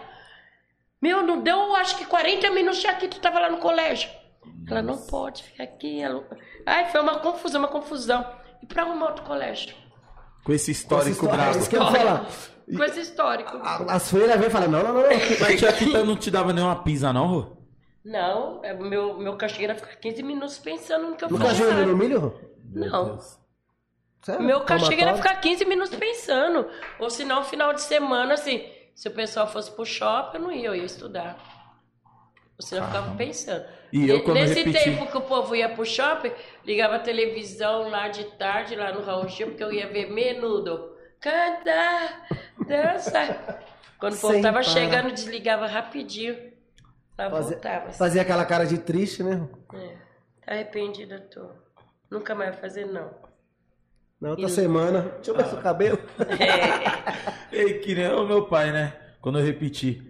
Meu, 1.01 1.21
não 1.23 1.41
deu, 1.41 1.75
acho 1.75 1.97
que 1.97 2.05
40 2.05 2.49
minutos, 2.51 2.79
Tia 2.79 2.93
Quita 2.95 3.19
tava 3.19 3.39
lá 3.39 3.49
no 3.49 3.57
colégio. 3.57 4.09
Ela 4.67 4.81
não 4.81 4.97
pode 4.97 5.43
ficar 5.43 5.63
aqui. 5.63 5.99
Ela... 6.01 6.23
Ai, 6.65 6.89
foi 6.91 7.01
uma 7.01 7.19
confusão, 7.19 7.59
uma 7.61 7.67
confusão. 7.67 8.25
E 8.61 8.65
pra 8.65 8.83
arrumar 8.83 9.07
outro 9.07 9.23
colégio? 9.23 9.75
Com 10.43 10.51
esse 10.53 10.71
histórico 10.71 11.27
bravo. 11.27 11.59
Isso 11.59 11.69
que 11.69 11.75
eu 11.75 11.83
ia 11.83 11.91
falar. 11.91 12.25
Com 12.75 12.83
esse 12.83 12.99
histórico. 13.01 13.57
A- 13.57 13.95
As 13.95 14.09
freiras 14.09 14.37
vêm 14.37 14.47
e 14.47 14.51
falam, 14.51 14.69
não, 14.69 14.83
não, 14.83 14.93
não. 14.93 15.01
não. 15.01 15.09
Mas 15.41 15.59
tia 15.59 15.73
Kita 15.73 16.03
não 16.03 16.15
te 16.15 16.29
dava 16.29 16.53
nenhuma 16.53 16.83
pisa, 16.83 17.11
não, 17.11 17.27
Rô? 17.27 17.57
Não, 18.05 18.63
é, 18.63 18.73
meu, 18.73 19.17
meu 19.17 19.37
ia 19.59 19.75
ficar 19.75 19.95
15 19.95 20.23
minutos 20.23 20.57
pensando 20.57 21.09
no 21.09 21.15
que 21.15 21.23
eu 21.25 21.29
Nunca 21.29 21.53
falei. 21.53 21.73
viu 21.75 21.87
no 21.87 21.97
milho? 21.97 22.39
Não. 22.73 23.19
Sério? 24.21 24.45
Meu 24.45 24.61
castigo 24.61 25.01
era 25.01 25.15
ficar 25.15 25.35
15 25.35 25.65
minutos 25.65 25.95
pensando. 25.95 26.67
Ou 26.99 27.09
se 27.09 27.23
não, 27.23 27.43
final 27.43 27.73
de 27.73 27.81
semana, 27.81 28.33
assim, 28.35 28.63
se 28.95 29.07
o 29.07 29.11
pessoal 29.11 29.47
fosse 29.47 29.71
pro 29.71 29.85
shopping, 29.85 30.37
eu 30.37 30.43
não 30.43 30.51
ia, 30.51 30.67
eu 30.67 30.75
ia 30.75 30.83
estudar. 30.85 31.37
Eu 32.59 32.65
ficava 32.83 33.15
pensando. 33.15 33.65
E 33.91 34.09
eu, 34.09 34.23
quando 34.23 34.37
Nesse 34.37 34.63
repeti- 34.63 34.83
tempo 34.83 35.07
que 35.09 35.17
o 35.17 35.21
povo 35.21 35.55
ia 35.55 35.69
pro 35.69 35.85
shopping, 35.85 36.31
ligava 36.65 36.97
a 36.97 36.99
televisão 36.99 37.89
lá 37.89 38.09
de 38.09 38.25
tarde, 38.37 38.75
lá 38.75 38.91
no 38.91 39.01
Raul 39.01 39.27
Gil, 39.29 39.47
porque 39.47 39.63
eu 39.63 39.71
ia 39.71 39.87
ver 39.87 40.11
menudo. 40.11 40.95
Canta, 41.19 42.21
dança. 42.67 43.59
Quando 43.97 44.13
o 44.13 44.17
povo 44.17 44.33
Sem 44.33 44.41
tava 44.41 44.59
parar. 44.61 44.63
chegando, 44.63 45.11
desligava 45.11 45.67
rapidinho. 45.67 46.35
Lá 47.17 47.29
Fazia, 47.29 47.51
voltava. 47.55 47.85
assim. 47.87 47.97
fazia 47.97 48.21
aquela 48.21 48.45
cara 48.45 48.65
de 48.65 48.77
triste, 48.77 49.23
né? 49.23 49.47
É. 49.73 50.53
Arrependida 50.53 51.19
tô. 51.33 51.49
Nunca 52.09 52.33
mais 52.35 52.51
vai 52.51 52.59
fazer, 52.61 52.85
não. 52.85 53.09
Na 54.21 54.31
outra 54.31 54.47
semana. 54.49 55.01
Deixa 55.15 55.31
eu 55.31 55.35
ver 55.35 55.45
seu 55.47 55.61
cabelo. 55.61 55.97
É. 57.51 57.57
Ei, 57.57 57.79
que 57.79 57.95
nem 57.95 58.07
o 58.13 58.25
meu 58.27 58.45
pai, 58.47 58.71
né? 58.71 58.93
Quando 59.21 59.39
eu 59.39 59.45
repeti. 59.45 60.08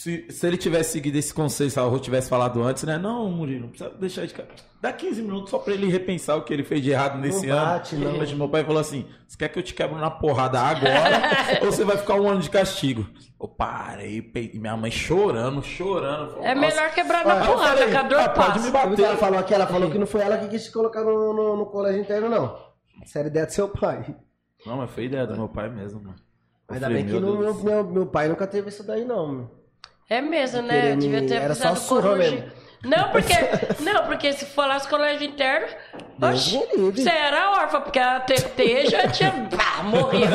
Se, 0.00 0.26
se 0.30 0.46
ele 0.46 0.56
tivesse 0.56 0.92
seguido 0.92 1.18
esse 1.18 1.34
conselho, 1.34 1.70
se 1.70 1.78
a 1.78 1.82
Rô 1.82 1.98
tivesse 1.98 2.28
falado 2.28 2.62
antes, 2.62 2.84
né? 2.84 2.96
Não, 2.98 3.28
Murilo, 3.30 3.62
não 3.62 3.68
precisa 3.70 3.90
deixar 3.90 4.26
de. 4.26 4.34
Dá 4.80 4.92
15 4.92 5.22
minutos 5.22 5.50
só 5.50 5.58
pra 5.58 5.74
ele 5.74 5.88
repensar 5.88 6.36
o 6.36 6.42
que 6.42 6.52
ele 6.54 6.62
fez 6.62 6.80
de 6.82 6.90
errado 6.90 7.18
nesse 7.18 7.46
Não 7.48 7.56
ano. 7.56 7.66
bate, 7.66 7.96
não. 7.96 8.16
Mas 8.16 8.32
meu 8.32 8.48
pai 8.48 8.64
falou 8.64 8.80
assim: 8.80 9.06
você 9.26 9.36
quer 9.36 9.48
que 9.48 9.58
eu 9.58 9.62
te 9.62 9.74
quebro 9.74 9.98
na 9.98 10.08
porrada 10.10 10.60
agora 10.60 11.20
ou 11.62 11.72
você 11.72 11.84
vai 11.84 11.96
ficar 11.96 12.14
um 12.14 12.28
ano 12.28 12.40
de 12.40 12.48
castigo? 12.48 13.06
Eu 13.40 13.48
parei, 13.48 14.22
pe- 14.22 14.52
e 14.54 14.58
minha 14.60 14.76
mãe 14.76 14.90
chorando, 14.90 15.62
chorando. 15.64 16.30
Falou, 16.30 16.44
É 16.44 16.54
melhor 16.54 16.90
quebrar 16.92 17.24
na 17.26 17.40
eu 17.44 17.46
porrada, 17.52 17.76
falei, 17.78 17.90
que 17.90 17.96
a 17.96 18.02
dor 18.02 18.20
"Ah, 18.20 18.28
pode 18.28 18.60
me 18.60 18.70
passa. 18.70 18.86
O 18.86 18.90
que 18.90 18.96
bater. 18.96 19.04
ela 19.04 19.16
falou 19.16 19.38
aqui? 19.40 19.54
Ela 19.54 19.66
falou 19.66 19.90
que 19.90 19.98
não 19.98 20.06
foi 20.06 20.20
ela 20.20 20.38
que 20.38 20.48
quis 20.48 20.64
te 20.64 20.70
colocar 20.70 21.02
no, 21.02 21.32
no, 21.34 21.56
no 21.56 21.66
colégio 21.66 22.00
interno, 22.00 22.28
não. 22.28 22.56
Isso 23.04 23.18
era 23.18 23.26
ideia 23.26 23.46
do 23.46 23.52
seu 23.52 23.68
pai. 23.68 24.14
Não, 24.64 24.76
mas 24.76 24.90
foi 24.92 25.04
ideia 25.06 25.26
do 25.26 25.36
meu 25.36 25.48
pai 25.48 25.68
mesmo, 25.68 26.00
mano. 26.00 26.14
Eu 26.68 26.74
Ainda 26.74 26.86
falei, 26.86 27.02
bem 27.02 27.12
que 27.14 27.20
meu 27.20 27.36
meu, 27.36 27.54
meu, 27.54 27.84
meu 27.84 28.06
pai 28.06 28.28
nunca 28.28 28.46
teve 28.46 28.68
isso 28.68 28.84
daí, 28.86 29.04
não. 29.04 29.32
meu. 29.32 29.58
É 30.08 30.20
mesmo, 30.20 30.62
né? 30.62 30.80
Querer 30.80 30.96
me- 30.96 31.00
Devia 31.02 31.26
ter 31.28 31.34
era 31.42 31.54
só 31.54 31.74
surra 31.74 32.16
mesmo. 32.16 32.42
Não, 32.84 33.10
porque, 33.10 33.32
não, 33.82 34.06
porque 34.06 34.32
se 34.32 34.46
falasse 34.46 34.88
colégio 34.88 35.26
interno, 35.26 35.66
Deus 36.16 36.34
oxi, 36.34 36.58
me 36.58 36.82
livre. 36.84 37.02
você 37.02 37.10
era 37.10 37.50
órfã, 37.50 37.80
porque 37.80 37.98
a 37.98 38.20
TT 38.20 38.86
já 38.88 39.08
tinha. 39.08 39.32
Pá, 39.50 39.82
morria. 39.82 40.28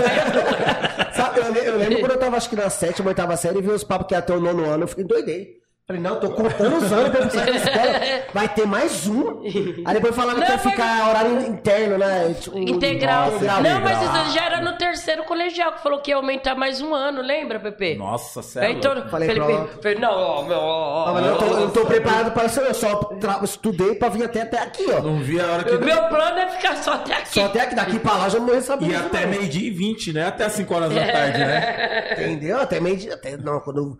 Sabe, 1.14 1.40
eu, 1.40 1.46
eu 1.56 1.78
lembro 1.78 2.00
quando 2.02 2.12
eu 2.12 2.20
tava 2.20 2.36
acho 2.38 2.50
que 2.50 2.56
na 2.56 2.70
sétima, 2.70 3.10
oitava 3.10 3.36
série 3.38 3.60
e 3.60 3.62
vi 3.62 3.70
os 3.70 3.84
papos 3.84 4.08
que 4.08 4.22
ter 4.22 4.34
o 4.34 4.40
nono 4.42 4.66
ano, 4.70 4.84
eu 4.84 4.88
fiquei 4.88 5.06
doidei. 5.06 5.63
Falei, 5.86 6.02
não, 6.02 6.12
eu 6.14 6.20
tô 6.22 6.30
contando 6.30 6.78
os 6.78 6.94
anos 6.94 7.10
pra 7.10 7.20
eu 7.20 7.28
precisar 7.28 7.46
da 7.46 7.52
escola. 7.58 8.24
Vai 8.34 8.48
ter 8.48 8.66
mais 8.66 9.06
um. 9.06 9.42
Aí 9.86 9.94
depois 9.96 10.16
falaram 10.16 10.40
que 10.40 10.46
Não, 10.48 10.54
ia 10.56 10.58
foi- 10.60 10.72
ficar 10.72 11.10
horário 11.10 11.42
interno, 11.46 11.98
né? 11.98 12.34
Tipo, 12.40 12.58
Integral. 12.58 13.34
integral. 13.36 13.62
Não, 13.62 13.82
mas 13.82 14.02
isso 14.02 14.34
já 14.34 14.46
era 14.46 14.62
no 14.62 14.78
terceiro 14.78 15.26
colegial, 15.26 15.74
que 15.74 15.84
falou 15.84 16.00
que 16.00 16.12
ia 16.12 16.16
aumentar 16.16 16.56
mais 16.56 16.80
um 16.80 16.96
ano, 16.96 17.22
lembra, 17.22 17.60
Pepe? 17.60 17.96
Nossa, 17.96 18.42
sério. 18.42 18.70
Aí 18.70 18.80
todo, 18.80 19.10
Falei, 19.10 19.28
Felipe. 19.28 19.82
Felipe, 19.82 20.00
não, 20.02 20.14
ó, 20.14 20.44
meu, 20.44 20.58
ó, 20.58 21.06
Ah, 21.10 21.14
mas 21.16 21.26
eu, 21.26 21.38
tô, 21.38 21.46
eu 21.48 21.60
não 21.60 21.70
tô 21.70 21.86
preparado 21.86 22.32
para 22.32 22.46
isso, 22.46 22.62
eu 22.62 22.74
só 22.74 22.96
tra- 23.20 23.42
estudei 23.44 23.96
pra 23.96 24.08
vir 24.08 24.24
até, 24.24 24.44
até 24.44 24.60
aqui, 24.60 24.86
ó. 24.90 25.02
Não 25.02 25.18
vi 25.18 25.42
a 25.42 25.48
hora 25.52 25.64
que. 25.66 25.76
O 25.76 25.84
meu 25.84 26.02
plano 26.08 26.38
é 26.40 26.48
ficar 26.48 26.78
só 26.78 26.94
até 26.94 27.14
aqui. 27.16 27.34
Só 27.34 27.46
até 27.48 27.60
aqui, 27.60 27.76
daqui 27.76 28.00
pra 28.00 28.14
lá 28.14 28.30
já 28.30 28.40
não 28.40 28.54
recebo 28.54 28.86
E 28.86 28.96
até 28.96 29.26
meio-dia 29.26 29.68
e 29.68 29.72
20, 29.72 30.14
né? 30.14 30.28
Até 30.28 30.46
as 30.46 30.54
5 30.54 30.74
horas 30.74 30.94
da 30.96 31.06
tarde, 31.06 31.40
né? 31.40 32.14
Entendeu? 32.14 32.62
Até 32.62 32.80
meio 32.80 32.96
dia. 32.96 33.16
Até, 33.16 33.36
não, 33.36 33.60
quando. 33.60 33.98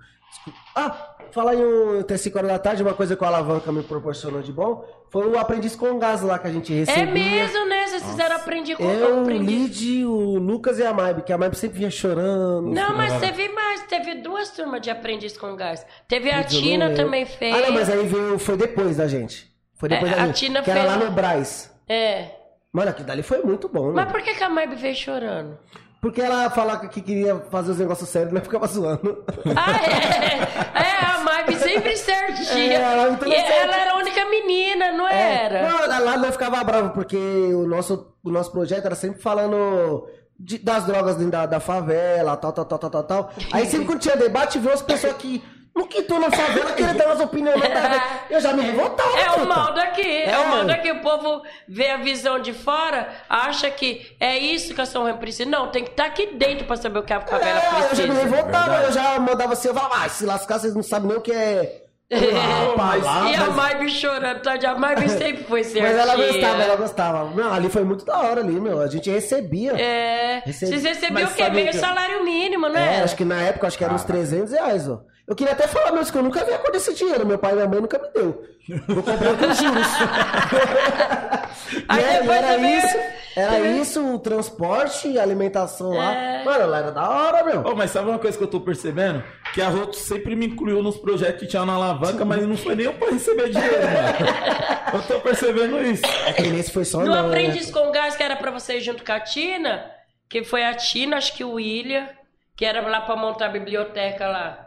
Ah, 0.76 1.16
falar 1.32 1.56
em 1.56 1.64
um, 1.64 2.00
até 2.00 2.18
5 2.18 2.38
horas 2.38 2.52
da 2.52 2.60
tarde, 2.60 2.82
uma 2.84 2.94
coisa 2.94 3.16
que 3.16 3.24
o 3.24 3.28
Alavanca 3.28 3.72
me 3.72 3.84
proporcionou 3.84 4.42
de 4.42 4.52
bom 4.52 4.86
foi 5.10 5.28
o 5.28 5.38
aprendiz 5.38 5.76
com 5.76 5.98
gás 6.00 6.22
lá 6.22 6.40
que 6.40 6.48
a 6.48 6.52
gente 6.52 6.74
recebia. 6.74 7.04
É 7.04 7.06
mesmo, 7.06 7.66
né? 7.68 7.88
Vocês 7.88 8.04
fizeram 8.04 8.36
aprendi 8.36 8.76
com 8.76 8.84
Eu, 8.84 9.24
o. 9.24 9.30
Lid, 9.30 10.04
o 10.06 10.38
Lucas 10.40 10.80
e 10.80 10.84
a 10.86 10.92
Maib, 10.94 11.22
que 11.22 11.32
a 11.32 11.38
Maib 11.38 11.54
sempre 11.54 11.78
vinha 11.78 11.92
chorando. 11.92 12.70
Não, 12.72 12.96
mas 12.98 13.20
teve 13.20 13.48
mais. 13.50 13.84
Teve 13.84 14.16
duas 14.16 14.50
turmas 14.50 14.82
de 14.82 14.90
aprendiz 14.90 15.38
com 15.38 15.56
gás. 15.56 15.86
Teve 16.08 16.32
a 16.32 16.44
Tina 16.44 16.94
também 16.96 17.26
fez. 17.26 17.56
Ah, 17.56 17.62
não, 17.68 17.72
mas 17.74 17.90
aí 17.90 18.06
veio, 18.08 18.40
foi 18.40 18.58
depois 18.58 18.98
da 18.98 19.08
gente. 19.08 19.52
Foi 19.76 19.88
depois 19.88 20.12
É, 20.12 20.16
da 20.16 20.24
a 20.24 20.26
gente. 20.28 20.36
Tina 20.40 20.62
que 20.64 20.72
era 20.72 20.82
fez- 20.82 20.92
lá 20.94 21.06
no 21.06 21.12
Braz. 21.12 21.72
É. 21.88 22.30
Mano, 22.72 22.90
aquilo 22.90 23.06
dali 23.06 23.22
foi 23.22 23.44
muito 23.44 23.70
bom, 23.70 23.88
né? 23.88 23.94
Mas 24.04 24.12
por 24.12 24.22
que, 24.24 24.34
que 24.34 24.44
a 24.44 24.50
Maib 24.50 24.74
veio 24.74 24.96
chorando? 24.96 25.60
Porque 26.04 26.22
ela 26.22 26.50
falava 26.50 26.86
que 26.90 27.02
queria 27.02 27.38
fazer 27.50 27.72
os 27.72 27.78
negócios 27.80 28.10
sérios, 28.10 28.34
mas 28.34 28.44
ficava 28.44 28.68
zoando. 28.68 29.24
Ah, 29.56 29.80
é? 29.82 30.84
É, 30.84 31.06
a 31.06 31.20
Maib 31.20 31.56
sempre 31.58 31.96
certinha. 31.96 32.74
É, 32.74 32.74
ela 32.74 33.08
muito 33.10 33.26
e 33.26 33.34
ela 33.34 33.74
era 33.76 33.94
a 33.94 33.98
única 33.98 34.26
menina, 34.26 34.92
não 34.92 35.08
era? 35.08 35.60
É. 35.60 35.70
Não, 35.70 36.06
lá 36.06 36.18
nós 36.18 36.32
ficava 36.32 36.62
bravo, 36.62 36.90
porque 36.90 37.16
o 37.16 37.66
nosso, 37.66 38.14
o 38.22 38.30
nosso 38.30 38.52
projeto 38.52 38.86
era 38.86 38.96
sempre 38.96 39.22
falando 39.22 40.06
de- 40.38 40.58
das 40.60 40.84
drogas 40.86 41.16
dentro 41.16 41.32
da, 41.32 41.46
da 41.46 41.62
favela, 41.62 42.36
tal, 42.36 42.52
tal, 42.52 42.66
tal, 42.66 42.80
tal, 42.80 42.90
tal, 42.90 43.04
tal. 43.04 43.30
Aí 43.54 43.66
sempre 43.66 43.86
quando 43.86 44.02
tinha 44.02 44.18
debate, 44.18 44.60
viu 44.60 44.74
as 44.74 44.82
pessoas 44.82 45.14
que 45.14 45.42
não 45.76 45.88
quitou 45.88 46.20
na 46.20 46.30
favela 46.30 46.72
querendo 46.74 46.98
dar 46.98 47.08
umas 47.08 47.20
opiniões. 47.20 47.60
nada. 47.60 48.02
Eu 48.30 48.40
já 48.40 48.54
me 48.54 48.62
revoltava. 48.62 49.20
É 49.20 49.32
o 49.32 49.48
mal 49.48 49.74
daqui, 49.74 50.02
é. 50.02 50.30
É. 50.30 50.38
o 50.40 50.48
mal 50.50 50.66
daqui. 50.66 50.92
O 50.92 51.02
povo 51.02 51.42
vê 51.68 51.90
a 51.90 51.98
visão 51.98 52.40
de 52.40 52.54
fora, 52.54 53.10
acha 53.30 53.70
que 53.72 54.16
é 54.20 54.38
isso 54.38 54.74
que 54.74 54.82
a 54.82 54.86
São 54.86 55.04
Remo 55.06 55.18
precisa. 55.18 55.50
Não, 55.50 55.70
tem 55.70 55.84
que 55.84 55.92
estar 55.92 56.06
aqui 56.06 56.28
dentro 56.36 56.66
pra 56.66 56.76
saber 56.76 57.00
o 57.00 57.04
que 57.04 57.14
a 57.14 57.22
favela 57.22 57.60
É, 57.60 57.68
eu 57.68 57.72
já 57.82 57.88
precisa. 57.88 58.08
me 58.08 58.20
revoltava, 58.20 58.76
eu 58.84 58.92
já 58.92 59.20
mandava 59.20 59.54
assim, 59.54 59.68
eu 59.70 59.74
falava, 59.74 60.06
ah, 60.06 60.10
se 60.10 60.26
lascar, 60.26 60.60
vocês 60.60 60.76
não 60.76 60.84
sabem 60.84 61.08
nem 61.10 61.18
o 61.18 61.22
que 61.22 61.32
é. 61.32 61.80
Ah, 62.14 62.74
mas- 62.78 63.04
palavras. 63.04 63.32
E 63.32 63.36
a 63.36 63.50
Maib 63.50 63.90
chorando, 63.90 64.42
tá? 64.42 64.54
A 64.70 64.76
Maib 64.76 65.00
sempre 65.10 65.44
foi 65.46 65.64
certinha. 65.64 65.88
Mas 65.90 65.98
ela 65.98 66.16
gostava, 66.16 66.62
ela 66.64 66.76
gostava. 66.76 67.24
Não, 67.32 67.52
ali 67.52 67.70
foi 67.70 67.84
muito 67.84 68.06
da 68.06 68.20
hora 68.20 68.42
ali, 68.42 68.60
meu. 68.60 68.80
A 68.82 68.88
gente 68.88 69.10
recebia. 69.10 69.72
É. 69.72 70.44
Recebi- 70.46 70.72
Vocês 70.72 70.84
recebiam 70.84 71.24
Mas 71.24 71.32
o 71.32 71.36
quê? 71.36 71.50
Meio 71.50 71.70
o 71.70 71.72
que- 71.72 71.78
salário 71.80 72.24
mínimo, 72.24 72.70
não 72.70 72.78
É, 72.80 72.98
é? 73.00 73.02
acho 73.02 73.16
que 73.16 73.26
na 73.26 73.42
época, 73.42 73.66
acho 73.66 73.78
que 73.78 73.84
era 73.84 73.94
uns 73.94 74.04
300 74.04 74.52
reais, 74.52 74.88
ó. 74.88 75.00
Eu 75.28 75.36
queria 75.36 75.54
até 75.54 75.68
falar 75.68 75.92
mesmo 75.94 76.12
que 76.12 76.18
eu 76.18 76.24
nunca 76.24 76.44
vi 76.44 76.54
a 76.54 76.58
cor 76.58 76.72
desse 76.72 76.94
dinheiro. 76.94 77.26
Meu 77.26 77.38
pai 77.38 77.54
e 77.54 77.56
minha 77.56 77.68
mãe 77.68 77.80
nunca 77.80 77.98
me 77.98 78.10
deu. 78.10 78.44
Vou 78.88 79.04
comprar 79.04 79.38
com 79.38 79.54
juros. 79.54 79.88
Aí 81.88 82.00
e 82.00 82.04
era, 82.04 82.20
depois 82.22 82.38
era 82.38 82.48
também- 82.56 82.78
isso, 82.78 82.98
era 83.36 83.60
isso, 83.60 84.14
o 84.16 84.20
transporte 84.20 85.08
e 85.08 85.20
alimentação 85.20 85.92
lá. 85.92 86.14
É. 86.14 86.44
Mano, 86.44 86.68
lá 86.68 86.78
era 86.80 86.92
da 86.92 87.10
hora, 87.10 87.44
meu. 87.44 87.62
Ô, 87.62 87.76
mas 87.76 87.92
sabe 87.92 88.10
uma 88.10 88.20
coisa 88.20 88.38
que 88.38 88.44
eu 88.44 88.48
tô 88.50 88.60
percebendo? 88.62 89.24
Que 89.54 89.62
a 89.62 89.70
Roto 89.70 89.96
sempre 89.96 90.36
me 90.36 90.48
incluiu 90.48 90.84
nos 90.84 90.98
projetos 90.98 91.40
que 91.40 91.48
tinha 91.48 91.66
na 91.66 91.74
alavanca, 91.74 92.26
mas 92.26 92.46
não 92.46 92.58
foi 92.58 92.76
nem 92.76 92.86
eu 92.86 92.94
pra 92.94 93.10
receber 93.10 93.50
dinheiro, 93.50 93.76
mano. 93.82 94.74
Eu 94.94 95.02
tô 95.08 95.20
percebendo 95.22 95.82
isso. 95.82 96.04
É 96.28 96.34
que 96.34 96.44
nesse 96.44 96.72
foi 96.72 96.86
só 96.86 97.00
No 97.00 97.06
não, 97.08 97.24
né? 97.24 97.28
Aprendiz 97.30 97.72
com 97.72 97.92
Gás, 97.92 98.16
que 98.16 98.22
era 98.22 98.36
pra 98.36 98.52
você 98.52 98.78
ir 98.78 98.82
junto 98.82 99.04
com 99.04 99.12
a 99.12 99.20
Tina, 99.20 99.84
que 100.30 100.44
foi 100.44 100.64
a 100.64 100.76
Tina, 100.76 101.18
acho 101.18 101.34
que 101.36 101.44
o 101.44 101.54
William, 101.54 102.08
que 102.56 102.64
era 102.64 102.80
lá 102.88 103.02
pra 103.02 103.16
montar 103.16 103.48
a 103.48 103.50
biblioteca 103.50 104.28
lá. 104.28 104.63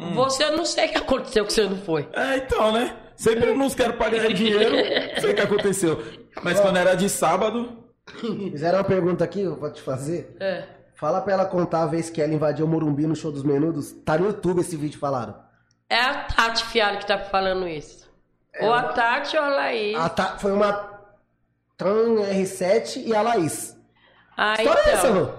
Hum. 0.00 0.14
Você, 0.14 0.44
eu 0.44 0.56
não 0.56 0.64
sei 0.64 0.86
o 0.86 0.92
que 0.92 0.98
aconteceu 0.98 1.44
que 1.44 1.52
você 1.52 1.68
não 1.68 1.76
foi. 1.76 2.08
É, 2.12 2.36
então, 2.38 2.72
né? 2.72 2.96
Sempre 3.16 3.52
nos 3.54 3.74
quero 3.74 3.92
pagar 3.94 4.32
dinheiro. 4.32 4.70
Não 5.14 5.20
sei 5.20 5.32
o 5.32 5.34
que 5.34 5.40
aconteceu. 5.42 6.02
Mas 6.42 6.58
quando 6.58 6.78
era 6.78 6.94
de 6.94 7.08
sábado, 7.08 7.80
Fizeram 8.18 8.78
uma 8.78 8.84
pergunta 8.84 9.24
aqui, 9.24 9.40
eu 9.42 9.56
vou 9.56 9.70
te 9.72 9.80
fazer. 9.80 10.36
É. 10.40 10.64
Fala 10.94 11.20
pra 11.20 11.32
ela 11.32 11.44
contar 11.46 11.82
a 11.82 11.86
vez 11.86 12.10
que 12.10 12.20
ela 12.20 12.32
invadiu 12.32 12.66
o 12.66 12.68
Morumbi 12.68 13.06
no 13.06 13.16
show 13.16 13.32
dos 13.32 13.42
menudos. 13.42 13.92
Tá 14.04 14.18
no 14.18 14.26
YouTube 14.26 14.60
esse 14.60 14.76
vídeo, 14.76 14.98
falaram. 14.98 15.34
É 15.88 15.98
a 16.00 16.24
Tati 16.24 16.64
Fialho 16.66 16.98
que 16.98 17.06
tá 17.06 17.18
falando 17.18 17.66
isso. 17.66 18.08
ou 18.60 18.72
a 18.72 18.82
Tati 18.92 19.36
ou 19.36 19.42
a 19.42 19.48
Laís. 19.48 19.96
Ah, 19.96 20.08
tá, 20.08 20.38
foi 20.38 20.52
uma 20.52 20.72
Tran 21.76 22.16
R7 22.32 23.04
e 23.06 23.14
a 23.14 23.22
Laís. 23.22 23.76
Ah, 24.36 24.54
História 24.54 24.80
é 24.80 24.92
essa, 24.92 25.08
então. 25.08 25.22
Lu? 25.22 25.34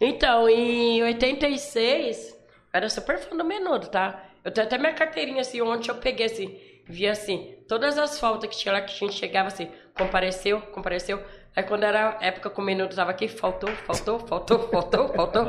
Então, 0.00 0.48
em 0.48 1.02
86, 1.02 2.16
eu 2.28 2.33
era 2.74 2.90
super 2.90 3.18
fã 3.18 3.36
do 3.36 3.44
Menudo, 3.44 3.86
tá? 3.86 4.20
Eu 4.42 4.50
tenho 4.50 4.66
até 4.66 4.76
minha 4.76 4.92
carteirinha 4.92 5.40
assim, 5.42 5.62
ontem 5.62 5.90
eu 5.90 5.94
peguei 5.94 6.26
assim, 6.26 6.60
vi 6.84 7.06
assim, 7.06 7.56
todas 7.68 7.96
as 7.96 8.18
faltas 8.18 8.50
que 8.50 8.56
tinha 8.58 8.72
lá, 8.72 8.80
que 8.80 8.92
a 8.92 8.98
gente 8.98 9.14
chegava 9.14 9.46
assim, 9.46 9.70
compareceu, 9.96 10.60
compareceu. 10.60 11.24
Aí 11.54 11.62
quando 11.62 11.84
era 11.84 12.18
a 12.20 12.24
época 12.26 12.50
que 12.50 12.60
o 12.60 12.64
Menudo 12.64 12.96
tava 12.96 13.12
aqui, 13.12 13.28
faltou, 13.28 13.70
faltou, 13.86 14.18
faltou, 14.18 14.58
faltou, 14.68 15.08
faltou. 15.10 15.46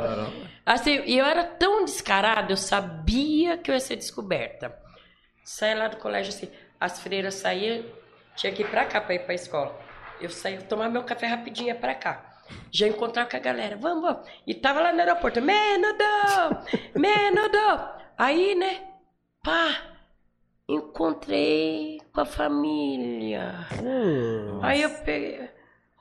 Assim, 0.63 1.01
e 1.03 1.17
eu 1.17 1.25
era 1.25 1.43
tão 1.43 1.83
descarada, 1.83 2.53
eu 2.53 2.57
sabia 2.57 3.57
que 3.57 3.71
eu 3.71 3.73
ia 3.73 3.81
ser 3.81 3.95
descoberta. 3.95 4.77
Saí 5.43 5.73
lá 5.73 5.87
do 5.87 5.97
colégio 5.97 6.31
assim, 6.31 6.49
as 6.79 6.99
freiras 6.99 7.33
saíam, 7.33 7.83
tinha 8.35 8.53
que 8.53 8.61
ir 8.61 8.69
pra 8.69 8.85
cá 8.85 9.01
pra 9.01 9.15
ir 9.15 9.25
pra 9.25 9.33
escola. 9.33 9.75
Eu 10.21 10.29
saí, 10.29 10.59
tomar 10.59 10.89
meu 10.89 11.03
café 11.03 11.25
rapidinho 11.25 11.69
ia 11.69 11.75
pra 11.75 11.95
cá. 11.95 12.34
Já 12.71 12.87
encontrar 12.87 13.29
com 13.29 13.37
a 13.37 13.39
galera, 13.39 13.77
vamos, 13.77 14.01
vamos. 14.01 14.29
E 14.45 14.53
tava 14.53 14.81
lá 14.81 14.93
no 14.93 14.99
aeroporto, 14.99 15.41
Menudo! 15.41 16.03
Menudo! 16.95 17.89
Aí, 18.17 18.55
né, 18.55 18.81
pá, 19.43 19.95
encontrei 20.67 22.01
com 22.13 22.21
a 22.21 22.25
família. 22.25 23.67
Hum. 23.83 24.59
Aí 24.61 24.81
eu 24.81 24.89
peguei. 24.89 25.49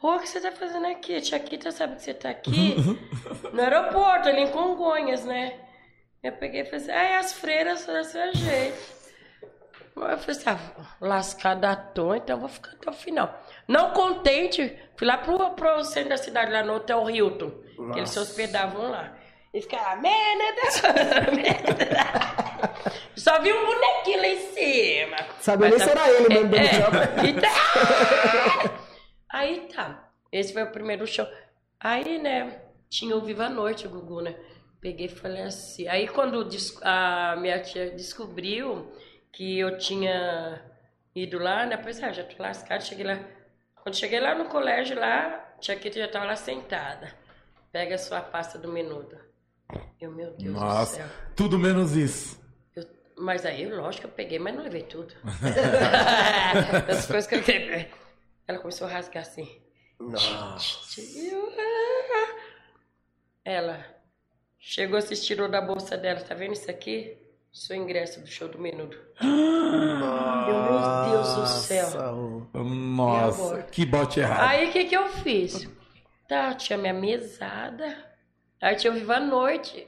Ô, 0.02 0.16
o 0.16 0.18
que 0.20 0.28
você 0.28 0.40
tá 0.40 0.52
fazendo 0.52 0.86
aqui? 0.86 1.20
Tia 1.20 1.38
Kita 1.38 1.70
sabe 1.70 1.96
que 1.96 2.02
você 2.02 2.12
tá 2.12 2.30
aqui? 2.30 2.76
no 3.52 3.60
aeroporto, 3.60 4.28
ali 4.28 4.42
em 4.42 4.50
Congonhas, 4.50 5.24
né? 5.24 5.58
Eu 6.22 6.32
peguei 6.32 6.62
e 6.62 6.64
falei 6.64 6.80
assim, 6.80 6.90
ah, 6.90 7.18
as 7.18 7.32
freiras 7.32 7.86
desse 7.86 8.32
jeito. 8.32 9.03
Eu 9.96 10.18
falei 10.18 10.36
assim, 10.36 10.50
ah, 10.50 10.96
lascada 11.00 11.70
à 11.70 11.76
toa, 11.76 12.16
então 12.16 12.36
eu 12.36 12.40
vou 12.40 12.48
ficar 12.48 12.72
até 12.72 12.90
o 12.90 12.92
final. 12.92 13.42
Não 13.68 13.92
contente, 13.92 14.76
fui 14.96 15.06
lá 15.06 15.18
pro, 15.18 15.50
pro 15.50 15.84
centro 15.84 16.10
da 16.10 16.16
cidade, 16.16 16.50
lá 16.50 16.64
no 16.64 16.74
Hotel 16.74 17.08
Hilton, 17.08 17.50
que 17.92 17.98
eles 18.00 18.10
se 18.10 18.18
hospedavam 18.18 18.90
lá. 18.90 19.16
E 19.52 19.60
ficaram, 19.60 20.02
merda! 20.02 20.62
Só 23.16 23.40
vi 23.40 23.52
um 23.52 23.66
bonequinho 23.66 24.18
lá 24.18 24.26
em 24.26 24.40
cima. 24.52 25.16
Mas 25.46 25.70
nem 25.70 25.78
se 25.78 25.90
era 25.90 26.10
ele 26.10 26.28
mesmo 26.28 26.48
dando 26.50 26.56
é, 26.56 26.68
tchau. 26.68 26.90
e 27.24 27.32
tá. 27.40 28.74
Aí 29.32 29.68
tá. 29.72 30.10
Esse 30.32 30.52
foi 30.52 30.64
o 30.64 30.72
primeiro 30.72 31.06
show. 31.06 31.26
Aí, 31.78 32.18
né, 32.18 32.62
tinha 32.90 33.16
o 33.16 33.20
Viva 33.20 33.44
a 33.44 33.50
Noite, 33.50 33.86
o 33.86 33.90
Gugu, 33.90 34.22
né? 34.22 34.34
Peguei 34.80 35.06
e 35.06 35.08
falei 35.08 35.42
assim. 35.42 35.86
Aí 35.86 36.08
quando 36.08 36.48
a 36.82 37.36
minha 37.36 37.60
tia 37.60 37.90
descobriu 37.90 38.92
que 39.34 39.58
eu 39.58 39.76
tinha 39.76 40.62
ido 41.14 41.38
lá, 41.38 41.66
né? 41.66 41.76
Pois 41.76 42.00
é, 42.00 42.12
já 42.12 42.24
tô 42.24 42.40
lascado, 42.42 42.84
cheguei 42.84 43.04
lá. 43.04 43.18
Quando 43.74 43.96
cheguei 43.96 44.20
lá 44.20 44.34
no 44.34 44.46
colégio, 44.46 44.98
lá, 44.98 45.54
tia 45.60 45.76
Kita 45.76 45.98
já 45.98 46.08
tava 46.08 46.24
lá 46.24 46.36
sentada. 46.36 47.12
Pega 47.70 47.96
a 47.96 47.98
sua 47.98 48.20
pasta 48.20 48.58
do 48.58 48.72
menudo. 48.72 49.18
Eu, 50.00 50.12
meu 50.12 50.30
Deus 50.30 50.42
do 50.42 50.52
nossa, 50.52 50.96
céu. 50.96 51.06
tudo 51.34 51.58
menos 51.58 51.96
isso. 51.96 52.42
Mas 53.16 53.44
aí, 53.44 53.68
lógico, 53.68 54.06
eu 54.06 54.10
peguei, 54.10 54.38
mas 54.38 54.54
não 54.54 54.62
levei 54.62 54.82
tudo. 54.82 55.14
As 56.88 57.06
coisas 57.06 57.26
que 57.26 57.34
eu 57.34 57.38
levei. 57.40 57.90
Ela 58.46 58.58
começou 58.58 58.86
a 58.86 58.90
rasgar 58.90 59.22
assim. 59.22 59.62
Nossa. 59.98 61.00
Eu, 61.00 61.48
ah. 61.48 62.36
Ela 63.44 63.84
chegou, 64.58 65.00
se 65.00 65.14
tirou 65.16 65.48
da 65.48 65.60
bolsa 65.60 65.96
dela. 65.96 66.20
Tá 66.20 66.34
vendo 66.34 66.52
isso 66.52 66.70
aqui? 66.70 67.23
Seu 67.54 67.76
ingresso 67.76 68.20
do 68.20 68.26
show 68.26 68.48
do 68.48 68.58
Menudo. 68.58 68.98
Meu 69.22 71.08
Deus 71.08 71.34
do 71.36 71.46
céu. 71.46 71.88
Nossa, 72.52 73.54
amor. 73.54 73.62
que 73.70 73.86
bote 73.86 74.18
errado. 74.18 74.48
Aí 74.48 74.68
o 74.68 74.72
que, 74.72 74.86
que 74.86 74.96
eu 74.96 75.08
fiz? 75.08 75.70
Tá, 76.28 76.52
tinha 76.54 76.76
minha 76.76 76.92
mesada. 76.92 77.96
Aí 78.60 78.74
tinha 78.74 78.92
o 78.92 78.96
Viva 78.96 79.18
a 79.18 79.20
Noite, 79.20 79.86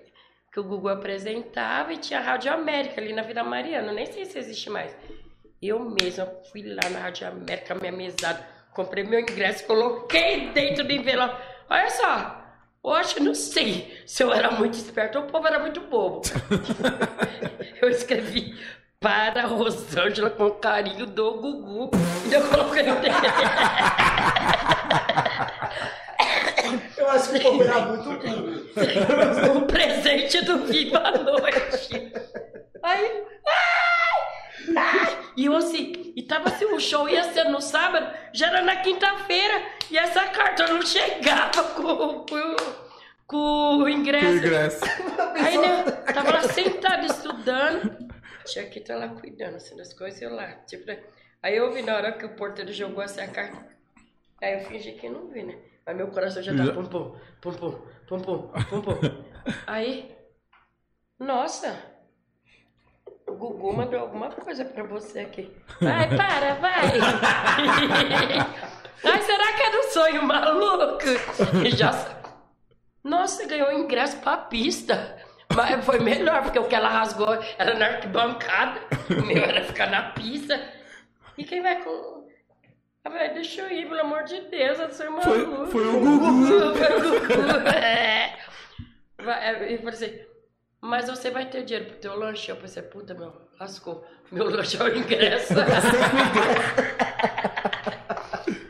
que 0.53 0.61
o 0.61 0.63
Google 0.63 0.91
apresentava, 0.91 1.93
e 1.93 1.97
tinha 1.97 2.21
a 2.21 2.23
Rádio 2.23 2.53
América 2.53 3.01
ali 3.01 3.13
na 3.13 3.23
Vila 3.23 3.43
Mariana. 3.43 3.93
Nem 3.93 4.07
sei 4.07 4.27
se 4.27 4.39
existe 4.39 4.71
mais. 4.71 4.97
Eu 5.61 5.81
mesma 5.81 6.25
fui 6.53 6.63
lá 6.63 6.89
na 6.89 7.01
Rádio 7.01 7.27
América, 7.27 7.75
minha 7.75 7.91
mesada, 7.91 8.47
comprei 8.75 9.03
meu 9.03 9.19
ingresso, 9.19 9.67
coloquei 9.67 10.53
dentro 10.53 10.85
do 10.85 10.93
envelope. 10.93 11.43
Olha 11.69 11.91
só, 11.91 12.46
hoje 12.87 13.21
não 13.21 13.35
sei 13.35 14.01
se 14.07 14.23
eu 14.23 14.33
era 14.33 14.53
muito 14.53 14.75
esperto 14.75 15.19
ou 15.19 15.25
o 15.25 15.27
povo 15.27 15.47
era 15.47 15.59
muito 15.59 15.81
bobo. 15.81 16.23
eu 17.83 17.91
escrevi 17.91 18.57
para 19.01 19.47
Rosângela 19.47 20.31
com 20.31 20.51
carinho 20.53 21.07
do 21.07 21.35
Gugu. 21.35 21.91
E 22.31 22.33
eu 22.33 22.49
coloquei 22.49 22.85
dentro. 22.85 23.03
Eu 26.97 27.11
acho 27.11 27.31
que 27.31 27.39
o 27.39 27.43
povo 27.43 27.63
era 27.63 27.81
muito 27.81 28.11
burro. 28.11 29.59
o 29.59 29.67
presente 29.67 30.45
do 30.45 30.67
Viva 30.67 30.99
a 30.99 31.11
Noite. 31.13 32.13
Aí, 32.83 33.25
ai, 33.47 34.21
e 35.37 35.45
eu 35.47 35.57
assim, 35.57 36.13
e 36.17 36.23
tava 36.23 36.49
assim, 36.49 36.65
o 36.67 36.81
show 36.81 37.09
ia 37.09 37.25
ser 37.33 37.45
no 37.45 37.61
sábado, 37.61 38.11
já 38.33 38.49
era 38.49 38.63
na 38.63 38.77
quinta-feira, 38.77 39.63
e 39.91 39.99
essa 39.99 40.25
carta 40.29 40.67
não 40.67 40.83
chegava 40.83 41.63
com, 41.75 42.25
com, 42.27 42.57
com 43.27 43.77
o 43.83 43.89
ingresso. 43.89 44.37
ingresso. 44.39 44.81
Aí 45.45 45.59
né, 45.59 45.83
tava 46.13 46.31
lá 46.33 46.43
sentada 46.43 47.07
estudando, 47.07 48.09
tinha 48.47 48.67
que 48.67 48.79
estar 48.79 48.97
lá 48.97 49.09
cuidando 49.09 49.57
assim, 49.57 49.77
das 49.77 49.93
coisas, 49.93 50.21
eu 50.23 50.35
lá, 50.35 50.47
tipo, 50.67 50.87
né? 50.87 51.01
Aí 51.43 51.57
eu 51.57 51.73
vi 51.73 51.83
na 51.83 51.95
hora 51.97 52.13
que 52.13 52.25
o 52.25 52.35
porteiro 52.35 52.73
jogou 52.73 53.03
assim 53.05 53.21
a 53.21 53.29
carta, 53.29 53.67
aí 54.43 54.55
eu 54.55 54.61
fingi 54.69 54.93
que 54.93 55.09
não 55.09 55.29
vi, 55.29 55.43
né? 55.43 55.57
Mas 55.85 55.97
meu 55.97 56.09
coração 56.09 56.43
já 56.43 56.53
Já- 56.53 56.59
tava 56.67 56.73
pum 56.83 56.87
pum, 56.87 57.17
pum 57.41 57.53
pum, 57.53 57.73
pum 58.09 58.21
pum, 58.21 58.49
pum 58.69 58.81
pum. 58.83 59.25
Aí, 59.67 60.11
nossa, 61.19 61.81
o 63.27 63.35
Gugu 63.35 63.73
mandou 63.73 64.01
alguma 64.01 64.31
coisa 64.31 64.65
pra 64.65 64.85
você 64.85 65.21
aqui. 65.21 65.51
Vai, 65.81 66.09
para, 66.17 66.55
vai. 66.55 66.93
Ai, 69.05 69.23
será 69.23 69.53
que 69.53 69.63
era 69.63 69.79
um 69.79 69.91
sonho 69.91 70.23
maluco? 70.23 71.05
E 71.65 71.71
já 71.71 71.93
nossa, 73.07 73.47
ganhou 73.47 73.73
ingresso 73.73 74.17
pra 74.19 74.37
pista. 74.37 75.17
Mas 75.55 75.85
foi 75.85 76.01
melhor, 76.01 76.43
porque 76.43 76.59
o 76.59 76.65
que 76.65 76.75
ela 76.75 76.89
rasgou 76.89 77.35
era 77.57 77.75
na 77.75 77.87
arquibancada. 77.87 78.81
O 79.17 79.25
meu 79.25 79.45
era 79.45 79.63
ficar 79.63 79.89
na 79.89 80.11
pista. 80.11 80.61
E 81.39 81.45
quem 81.45 81.63
vai 81.63 81.83
com. 81.85 82.27
Ah, 83.05 83.09
velho, 83.11 83.35
deixa 83.35 83.63
eu 83.63 83.71
ir, 83.71 83.89
pelo 83.89 84.01
amor 84.01 84.25
de 84.25 84.41
Deus, 84.51 84.81
eu 84.81 84.91
sou 84.91 85.07
Foi, 85.23 85.39
maluco. 85.47 85.67
foi 85.71 85.87
o 85.87 86.01
Gugu. 86.01 86.47
Foi 86.49 86.97
o 86.97 87.21
Gugu. 87.21 87.69
É. 87.69 88.37
Vai, 89.23 89.73
E 89.75 89.79
falei 89.79 89.95
assim, 89.95 90.19
mas 90.87 91.09
você 91.09 91.31
vai 91.31 91.47
ter 91.51 91.65
dinheiro 91.65 91.91
pro 91.91 91.99
teu 91.99 92.17
lanche? 92.17 92.51
Eu 92.51 92.57
pensei, 92.57 92.83
puta, 92.83 93.13
meu, 93.13 93.33
lascou. 93.59 94.07
Meu 94.31 94.49
lanche 94.49 94.81
é 94.81 94.85
o 94.85 94.97
ingresso. 94.97 95.55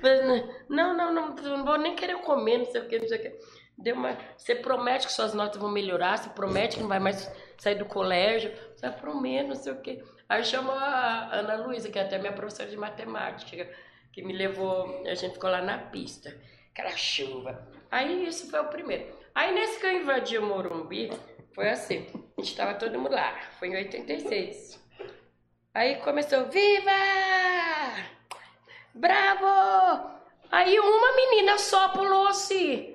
Falei, 0.01 0.44
Não, 0.68 0.97
não, 0.97 1.12
não, 1.12 1.34
não 1.34 1.64
vou 1.64 1.76
nem 1.76 1.94
querer 1.94 2.16
comer, 2.22 2.59
não 2.59 2.64
sei 2.66 2.80
o 2.80 2.88
que, 2.88 2.98
não 2.98 3.06
sei 3.06 3.18
o 3.18 3.22
que. 3.22 3.38
Deu 3.76 3.94
uma... 3.94 4.16
Você 4.36 4.55
promete 4.55 5.06
que 5.06 5.12
suas 5.12 5.34
notas 5.34 5.60
vão 5.60 5.70
melhorar, 5.70 6.16
você 6.16 6.30
promete 6.30 6.76
que 6.76 6.82
não 6.82 6.88
vai 6.88 6.98
mais 6.98 7.30
sair 7.59 7.74
do 7.74 7.84
colégio, 7.84 8.51
você 8.74 8.88
promete, 8.90 9.48
não 9.48 9.55
sei 9.55 9.72
o 9.72 9.80
que. 9.82 10.02
Aí 10.26 10.43
chama 10.43 10.72
a 10.72 11.36
Ana 11.36 11.56
Luísa, 11.56 11.90
que 11.90 11.98
é 11.98 12.02
até 12.02 12.18
minha 12.18 12.32
professora 12.32 12.70
de 12.70 12.76
matemática, 12.76 13.68
que 14.10 14.22
me 14.22 14.32
levou, 14.32 15.02
a 15.06 15.14
gente 15.14 15.34
ficou 15.34 15.51
lá 15.51 15.60
na 15.60 15.76
pista, 15.76 16.34
aquela 16.72 16.97
chuva. 16.97 17.68
Aí 17.90 18.26
isso 18.26 18.51
foi 18.51 18.60
o 18.60 18.68
primeiro. 18.68 19.14
Aí 19.34 19.55
nesse 19.55 19.78
que 19.78 19.84
eu 19.84 19.93
invadi 19.93 20.38
o 20.38 20.43
Morumbi, 20.43 21.10
foi 21.57 21.70
assim, 21.70 22.07
a 22.37 22.43
gente 22.43 22.55
tava 22.55 22.74
todo 22.74 22.99
mundo 22.99 23.12
lá, 23.12 23.35
foi 23.59 23.69
em 23.69 23.77
86. 23.77 24.78
Aí 25.73 25.97
começou, 25.97 26.45
viva! 26.51 26.91
Bravo! 28.93 30.11
Aí 30.53 30.78
uma 30.78 31.16
menina 31.16 31.57
só 31.57 31.89
pulou 31.89 32.28
assim. 32.28 32.95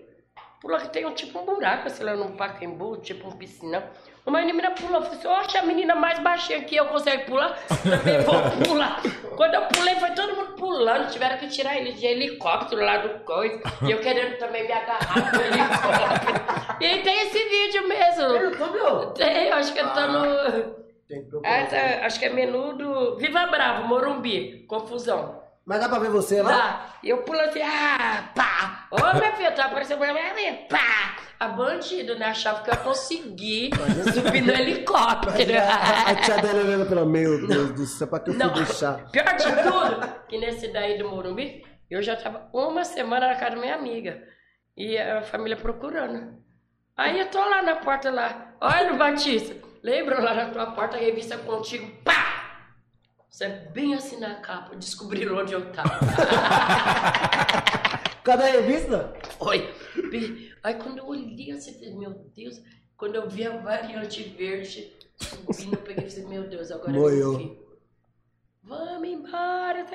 Pulou 0.61 0.79
que 0.79 0.89
tem 0.89 1.07
um 1.07 1.13
tipo 1.13 1.39
um 1.39 1.45
buraco, 1.45 1.89
sei 1.89 2.05
lá, 2.05 2.15
num 2.15 2.35
Pacaembu, 2.35 2.97
tipo 2.97 3.27
um 3.27 3.31
piscinão. 3.31 3.81
Uma 4.23 4.41
menina 4.41 4.69
pulou, 4.69 5.01
falou 5.01 5.17
assim, 5.17 5.27
oxe, 5.27 5.57
a 5.57 5.63
menina 5.63 5.95
mais 5.95 6.19
baixinha 6.19 6.61
que 6.63 6.75
eu 6.75 6.85
consegue 6.85 7.25
pular, 7.25 7.57
também 7.81 8.21
vou 8.21 8.35
pular. 8.63 9.01
Quando 9.35 9.55
eu 9.55 9.63
pulei, 9.63 9.95
foi 9.95 10.11
todo 10.11 10.35
mundo 10.35 10.53
pulando, 10.53 11.09
tiveram 11.09 11.39
que 11.39 11.47
tirar 11.47 11.75
ele 11.77 11.93
de 11.93 12.05
helicóptero 12.05 12.85
lá 12.85 12.97
do 12.97 13.19
coisa. 13.21 13.59
E 13.81 13.89
eu 13.89 13.99
querendo 14.01 14.37
também 14.37 14.67
me 14.67 14.71
agarrar 14.71 15.33
no 15.33 15.41
helicóptero. 15.41 16.77
E 16.79 16.85
aí 16.85 17.01
tem 17.01 17.21
esse 17.21 17.43
vídeo 17.49 17.87
mesmo. 17.87 19.13
Tem, 19.15 19.47
eu 19.47 19.55
acho 19.55 19.73
que 19.73 19.79
tá 19.81 20.07
no... 20.07 20.81
Tem 21.07 21.23
que 21.23 21.29
procurar. 21.29 21.63
Ah, 21.63 21.65
tá, 21.65 22.05
acho 22.05 22.19
que 22.19 22.25
é 22.25 22.29
menudo. 22.29 23.17
Viva 23.17 23.47
Bravo, 23.47 23.87
Morumbi. 23.87 24.63
Confusão. 24.67 25.40
Mas 25.65 25.79
dá 25.79 25.87
pra 25.87 25.99
ver 25.99 26.09
você 26.09 26.41
lá? 26.41 26.95
E 27.03 27.09
eu 27.09 27.19
pulo 27.19 27.39
assim, 27.39 27.61
ah, 27.61 28.29
pá. 28.35 28.87
Ô, 28.91 28.95
minha 29.17 29.31
filha, 29.33 29.51
tá 29.51 29.65
aparecendo 29.65 29.99
pra 29.99 30.13
mim, 30.13 30.65
pá. 30.69 31.15
A 31.39 31.47
bandida, 31.47 32.15
né? 32.15 32.27
Achava 32.27 32.61
que 32.63 32.69
eu 32.69 32.73
ia 32.73 32.79
conseguir 32.81 33.71
subir 34.13 34.41
no 34.41 34.51
helicóptero. 34.53 35.53
A 35.59 36.15
tia 36.15 36.37
dela 36.37 36.59
olhando 36.59 36.87
pela 36.87 37.05
meu 37.05 37.47
Deus 37.47 37.71
do 37.73 37.85
céu, 37.85 38.07
pra 38.07 38.19
que 38.19 38.29
eu 38.31 38.33
fui 38.33 38.43
Não, 38.43 38.53
deixar? 38.53 39.09
pior 39.11 39.35
de 39.35 39.43
tudo, 39.63 40.25
que 40.27 40.37
nesse 40.37 40.67
daí 40.67 40.97
do 40.97 41.09
Morumbi, 41.09 41.63
eu 41.89 42.01
já 42.01 42.15
tava 42.15 42.49
uma 42.53 42.83
semana 42.83 43.27
na 43.27 43.35
casa 43.35 43.55
da 43.55 43.61
minha 43.61 43.75
amiga. 43.75 44.21
E 44.77 44.97
a 44.97 45.21
família 45.23 45.57
procurando. 45.57 46.37
Aí 46.97 47.19
eu 47.19 47.27
tô 47.29 47.39
lá 47.39 47.61
na 47.61 47.75
porta 47.77 48.09
lá. 48.11 48.53
Olha, 48.61 48.93
Batista, 48.93 49.55
lembra 49.83 50.21
lá 50.21 50.33
na 50.33 50.45
tua 50.49 50.67
porta 50.67 50.95
a 50.97 50.99
revista 50.99 51.37
contigo? 51.37 51.89
Pá! 52.03 52.40
Você 53.31 53.45
é 53.45 53.49
bem 53.49 53.93
assim 53.93 54.19
na 54.19 54.35
capa, 54.35 54.75
descobriram 54.75 55.37
onde 55.37 55.53
eu 55.53 55.71
tava. 55.71 55.99
Cadê 58.25 58.43
a 58.43 58.51
revista? 58.51 59.13
Foi. 59.37 59.73
Aí 60.61 60.75
quando 60.75 60.97
eu 60.97 61.07
olhei 61.07 61.51
assim, 61.51 61.71
eu 61.71 61.79
falei, 61.79 61.95
meu 61.95 62.11
Deus, 62.35 62.61
quando 62.97 63.15
eu 63.15 63.29
vi 63.29 63.47
a 63.47 63.55
variante 63.55 64.21
verde 64.23 64.91
subindo, 65.15 65.75
eu 65.75 65.81
peguei 65.81 66.07
e 66.07 66.11
falei, 66.11 66.27
meu 66.27 66.49
Deus, 66.49 66.71
agora 66.71 66.91
Moiou. 66.91 67.31
no 67.31 67.39
fim. 67.39 67.57
Vamos 68.63 69.07
embora. 69.07 69.85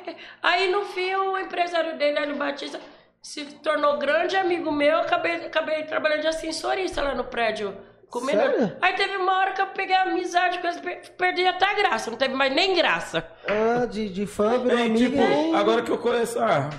Aí 0.43 0.73
no 0.73 0.87
fim, 0.87 1.15
o 1.15 1.37
empresário 1.37 1.99
dele, 1.99 2.19
Hélio 2.19 2.37
Batista, 2.37 2.81
se 3.21 3.45
tornou 3.57 3.99
grande 3.99 4.35
amigo 4.35 4.73
meu. 4.73 4.93
Eu 4.93 5.01
acabei, 5.01 5.45
acabei 5.45 5.85
trabalhando 5.85 6.23
de 6.23 6.29
ascensorista 6.29 7.03
lá 7.03 7.15
no 7.15 7.25
prédio. 7.25 7.77
Comendo. 8.11 8.39
Sério? 8.41 8.77
Aí 8.81 8.95
teve 8.95 9.17
uma 9.17 9.39
hora 9.39 9.53
que 9.53 9.61
eu 9.61 9.67
peguei 9.69 9.95
amizade 9.97 10.59
com 10.59 10.67
eles, 10.67 10.81
per- 10.81 11.03
perdi 11.17 11.47
até 11.47 11.65
a 11.67 11.75
graça, 11.75 12.11
não 12.11 12.17
teve 12.19 12.35
mais 12.35 12.55
nem 12.55 12.75
graça. 12.75 13.27
Ah, 13.49 13.85
de, 13.87 14.09
de 14.09 14.27
fã 14.27 14.59
virou 14.59 14.79
É, 14.79 14.83
amiga. 14.87 14.99
tipo, 15.11 15.55
agora 15.57 15.83
que 15.83 15.91
eu 15.91 15.99
conheço, 15.99 16.39
ah, 16.39 16.71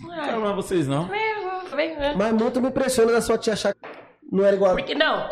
não 0.00 0.10
quero 0.24 0.40
mais 0.40 0.54
vocês 0.56 0.86
não. 0.86 1.06
Vem, 1.08 1.34
vem, 1.74 1.96
vem. 1.98 2.16
Mas 2.16 2.32
muito 2.32 2.60
me 2.60 2.68
impressiona 2.68 3.12
da 3.12 3.20
sua 3.20 3.38
tia 3.38 3.54
achar 3.54 3.72
que 3.74 3.80
não 4.30 4.44
era 4.44 4.54
igual. 4.56 4.74
Porque 4.76 4.94
não, 4.94 5.28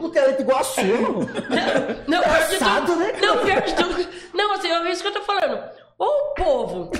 Não 0.00 0.10
tem 0.10 0.22
leite 0.22 0.42
igual 0.42 0.58
a 0.60 0.64
sua. 0.64 0.82
Não, 0.84 2.22
pior 2.22 2.48
de 2.48 2.54
Engraçado, 2.56 2.86
tudo. 2.86 2.98
né? 2.98 3.12
Não, 3.22 3.38
pior 3.38 3.62
de 3.62 3.74
tudo. 3.74 4.08
Não, 4.34 4.52
assim, 4.54 4.68
é 4.70 4.90
isso 4.90 5.02
que 5.02 5.08
eu 5.08 5.12
tô 5.14 5.22
falando. 5.22 5.62
Ou 5.98 6.08
o 6.08 6.34
povo. 6.34 6.90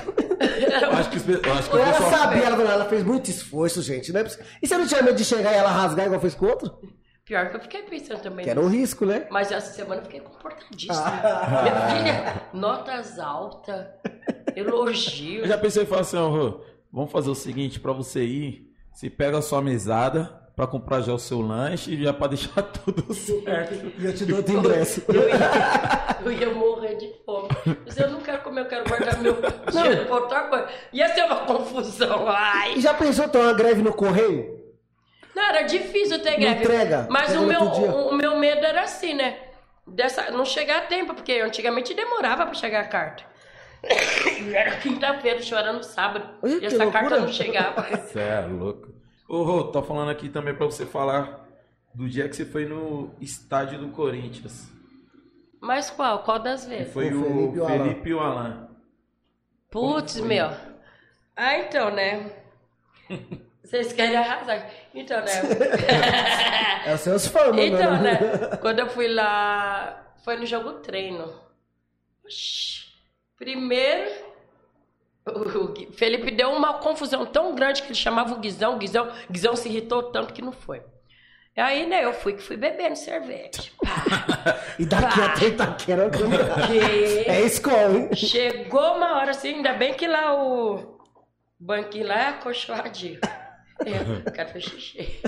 Eu 0.40 0.90
acho 0.92 1.10
que, 1.10 1.18
eu 1.48 1.52
acho 1.52 1.70
que 1.70 1.76
o 1.76 1.78
Ela 1.78 1.92
pessoal... 1.92 2.10
sabia, 2.10 2.44
ela, 2.44 2.72
ela 2.72 2.84
fez 2.86 3.02
muito 3.04 3.30
esforço, 3.30 3.80
gente. 3.82 4.12
Não 4.12 4.20
é 4.20 4.24
possível. 4.24 4.44
E 4.62 4.66
você 4.66 4.76
não 4.78 4.86
tinha 4.86 5.02
medo 5.02 5.16
de 5.16 5.24
chegar 5.24 5.52
e 5.52 5.56
ela 5.56 5.70
rasgar 5.70 6.06
igual 6.06 6.20
fez 6.20 6.34
com 6.34 6.46
o 6.46 6.48
outro? 6.48 6.78
Pior 7.28 7.50
que 7.50 7.56
eu 7.56 7.60
fiquei 7.60 7.82
pensando 7.82 8.22
também. 8.22 8.42
Que 8.42 8.50
era 8.50 8.58
um 8.58 8.68
risco, 8.68 9.04
né? 9.04 9.26
Mas 9.30 9.52
essa 9.52 9.74
semana 9.74 10.00
eu 10.00 10.04
fiquei 10.06 10.20
comportadíssima. 10.20 10.96
Ah. 10.96 11.60
Minha 11.62 11.88
filha, 11.90 12.42
notas 12.54 13.18
altas, 13.18 13.86
elogios. 14.56 15.42
Eu 15.42 15.48
já 15.48 15.58
pensei 15.58 15.82
em 15.82 15.86
falar 15.86 16.00
assim, 16.00 16.16
Rô, 16.16 16.62
vamos 16.90 17.12
fazer 17.12 17.28
o 17.28 17.34
seguinte, 17.34 17.78
pra 17.78 17.92
você 17.92 18.24
ir, 18.24 18.72
você 18.94 19.10
pega 19.10 19.36
a 19.36 19.42
sua 19.42 19.60
mesada 19.60 20.24
pra 20.56 20.66
comprar 20.66 21.02
já 21.02 21.12
o 21.12 21.18
seu 21.18 21.42
lanche 21.42 21.92
e 21.92 22.02
já 22.02 22.14
pra 22.14 22.28
deixar 22.28 22.62
tudo 22.82 23.12
certo. 23.12 23.92
E 23.98 24.06
eu 24.06 24.14
te 24.14 24.24
dou 24.24 24.38
outro 24.38 24.54
ingresso. 24.54 25.04
Eu 25.06 25.28
ia, 25.28 26.16
eu 26.24 26.32
ia 26.32 26.54
morrer 26.54 26.94
de 26.94 27.12
fome. 27.26 27.48
Mas 27.84 27.98
eu 27.98 28.08
não 28.08 28.22
quero 28.22 28.38
comer, 28.38 28.62
eu 28.62 28.68
quero 28.68 28.88
guardar 28.88 29.18
meu 29.18 29.36
dinheiro 29.70 30.06
pra 30.06 30.14
outra 30.14 30.40
coisa. 30.44 30.68
Ia 30.94 31.14
ser 31.14 31.24
uma 31.24 31.44
confusão. 31.44 32.26
Ai. 32.26 32.78
E 32.78 32.80
já 32.80 32.94
pensou 32.94 33.28
ter 33.28 33.36
uma 33.36 33.52
greve 33.52 33.82
no 33.82 33.92
correio? 33.92 34.57
Não, 35.38 35.48
era 35.48 35.62
difícil 35.62 36.20
ter 36.22 36.32
Não 36.32 36.38
greve. 36.40 36.64
entrega, 36.64 37.06
Mas 37.10 37.34
o 37.36 37.46
meu, 37.46 37.62
o, 37.62 38.08
o 38.10 38.14
meu 38.14 38.36
medo 38.36 38.64
era 38.66 38.82
assim, 38.82 39.14
né? 39.14 39.38
dessa, 39.86 40.30
não 40.30 40.44
chegar 40.44 40.78
a 40.78 40.86
tempo, 40.86 41.14
porque 41.14 41.40
antigamente 41.40 41.94
demorava 41.94 42.44
pra 42.44 42.54
chegar 42.54 42.80
a 42.80 42.88
carta. 42.88 43.24
Era 44.52 44.76
quinta-feira, 44.76 45.40
chorando 45.40 45.82
sábado. 45.84 46.28
Ih, 46.44 46.58
e 46.60 46.66
essa 46.66 46.78
carta 46.90 46.98
loucura. 47.00 47.20
não 47.20 47.28
chegava. 47.32 47.82
Você 47.96 48.18
é 48.20 48.40
louco. 48.40 48.88
Ô, 49.28 49.42
Rô, 49.44 49.64
tô 49.64 49.82
falando 49.82 50.10
aqui 50.10 50.28
também 50.28 50.54
pra 50.54 50.66
você 50.66 50.84
falar 50.84 51.46
do 51.94 52.08
dia 52.08 52.28
que 52.28 52.34
você 52.34 52.44
foi 52.44 52.64
no 52.66 53.14
estádio 53.20 53.78
do 53.78 53.88
Corinthians. 53.88 54.68
Mas 55.60 55.90
qual? 55.90 56.22
Qual 56.24 56.38
das 56.38 56.64
Que 56.64 56.70
vezes? 56.70 56.92
foi 56.92 57.12
O 57.14 57.22
Felipe 57.22 57.56
e 57.56 57.60
o. 57.60 57.66
Felipe 57.66 58.08
e 58.10 58.14
o 58.14 58.20
Alan. 58.20 58.68
Putz, 59.70 60.18
meu. 60.20 60.50
Ah, 61.36 61.58
então, 61.58 61.90
né? 61.90 62.30
Vocês 63.68 63.92
querem 63.92 64.16
arrasar. 64.16 64.66
Então, 64.94 65.20
né? 65.20 65.32
É 66.86 66.94
os 66.94 67.00
seus 67.00 67.26
fãs, 67.26 67.48
mano. 67.48 67.60
Então, 67.62 68.00
né? 68.00 68.18
Quando 68.60 68.78
eu 68.78 68.88
fui 68.88 69.08
lá, 69.08 70.06
foi 70.24 70.36
no 70.38 70.46
jogo 70.46 70.74
treino. 70.74 71.32
Oxi. 72.24 72.86
Primeiro, 73.36 74.10
o 75.26 75.92
Felipe 75.92 76.30
deu 76.30 76.50
uma 76.50 76.74
confusão 76.78 77.26
tão 77.26 77.54
grande 77.54 77.82
que 77.82 77.88
ele 77.88 77.94
chamava 77.94 78.34
o 78.34 78.38
Guizão. 78.38 78.74
O 78.76 78.78
Guizão, 78.78 79.12
o 79.28 79.32
Guizão 79.32 79.54
se 79.54 79.68
irritou 79.68 80.04
tanto 80.04 80.32
que 80.32 80.40
não 80.42 80.52
foi. 80.52 80.82
Aí, 81.56 81.86
né, 81.86 82.04
eu 82.04 82.12
fui 82.12 82.34
que 82.34 82.42
fui 82.42 82.56
bebendo 82.56 82.94
cerveja. 82.96 83.50
Pá, 83.82 84.60
E 84.78 84.86
daqui 84.86 85.20
até 85.20 85.46
Itaquera. 85.48 86.08
que- 86.08 87.28
É 87.30 87.40
escola, 87.42 87.98
hein? 87.98 88.14
Chegou 88.14 88.94
uma 88.96 89.16
hora 89.18 89.32
assim, 89.32 89.54
ainda 89.56 89.72
bem 89.74 89.92
que 89.92 90.06
lá 90.06 90.40
o 90.40 90.98
banquinho 91.58 92.06
lá 92.06 92.14
é 92.14 92.26
acolchoadinho. 92.28 93.20
É, 93.84 94.30
quero 94.30 94.48
fazer 94.48 94.60
xixi. 94.60 95.20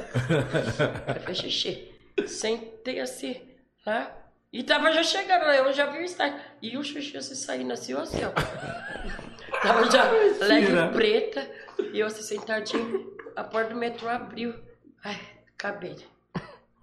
Quero 1.07 1.21
fazer 1.21 1.35
xixi. 1.35 1.93
Sentei 2.27 3.01
assim, 3.01 3.41
lá. 3.87 4.17
E 4.53 4.63
tava 4.65 4.93
já 4.93 5.03
chegando, 5.03 5.47
né? 5.47 5.61
eu 5.61 5.73
já 5.73 5.87
vi 5.87 5.99
o 5.99 6.05
estádio. 6.05 6.41
E 6.61 6.77
o 6.77 6.83
xixi 6.83 7.17
assim 7.17 7.35
saindo 7.35 7.73
assim, 7.73 7.95
ó, 7.95 8.01
assim, 8.01 8.21
ó. 8.25 8.31
Tava 9.63 9.91
já 9.91 10.11
leg 10.47 10.67
preta. 10.93 11.49
E 11.93 11.99
eu 12.01 12.07
assim 12.07 12.23
sentadinho. 12.23 13.17
A 13.37 13.45
porta 13.45 13.71
do 13.71 13.77
metrô 13.77 14.09
abriu. 14.09 14.55
Ai, 15.05 15.19
acabei. 15.55 15.97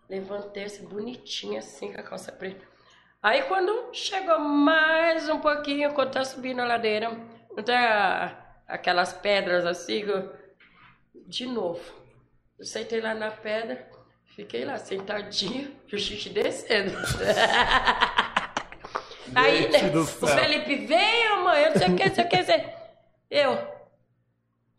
Levantei 0.09 0.63
assim, 0.63 0.85
bonitinha 0.85 1.59
assim, 1.59 1.91
com 1.91 1.99
a 1.99 2.03
calça 2.03 2.31
preta. 2.31 2.65
Aí 3.21 3.43
quando 3.43 3.93
chegou 3.93 4.39
mais 4.39 5.27
um 5.27 5.39
pouquinho, 5.39 5.93
quando 5.93 6.11
tá 6.11 6.23
subindo 6.23 6.61
a 6.61 6.65
ladeira, 6.65 7.09
não 7.55 7.63
tem 7.63 7.75
aquelas 8.67 9.11
pedras 9.11 9.65
assim, 9.65 10.03
de 11.27 11.45
novo. 11.45 11.81
Eu 12.57 12.65
sentei 12.65 13.01
lá 13.01 13.13
na 13.13 13.29
pedra, 13.29 13.87
fiquei 14.35 14.65
lá 14.65 14.77
sentadinho, 14.77 15.75
e 15.91 15.95
o 15.95 15.99
xixi 15.99 16.29
descendo. 16.29 16.97
Aí, 19.35 19.67
né, 19.69 19.91
o. 19.93 20.05
Felipe 20.05 20.85
veio, 20.85 21.43
mãe, 21.43 21.63
eu 21.63 21.71
não 21.71 21.77
sei 21.77 21.87
o 21.89 21.95
que, 21.95 22.07
não 22.07 22.15
sei 22.15 22.23
o 22.23 22.29
que, 22.29 22.43
sei. 22.43 22.65
Eu. 23.29 23.77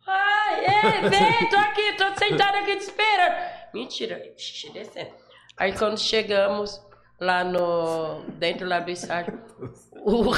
Ai, 0.06 0.64
ei, 0.64 1.08
vem, 1.10 1.50
tô 1.50 1.56
aqui, 1.56 1.92
tô 1.92 2.18
sentada 2.18 2.58
aqui 2.60 2.76
te 2.76 2.84
esperando. 2.84 3.36
Mentira, 3.74 4.32
xixi 4.38 4.70
descendo. 4.70 5.12
Aí 5.54 5.76
quando 5.76 5.98
chegamos 5.98 6.82
lá 7.20 7.44
no. 7.44 8.22
dentro 8.38 8.66
lá 8.66 8.80
do 8.80 8.90
estádio, 8.90 9.38
o, 9.96 10.30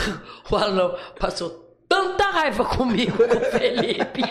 o 0.51 0.57
Alão 0.57 0.99
passou 1.20 1.70
tanta 1.89 2.24
raiva 2.24 2.65
comigo, 2.65 3.16
com 3.16 3.24
o 3.37 3.45
Felipe. 3.53 4.23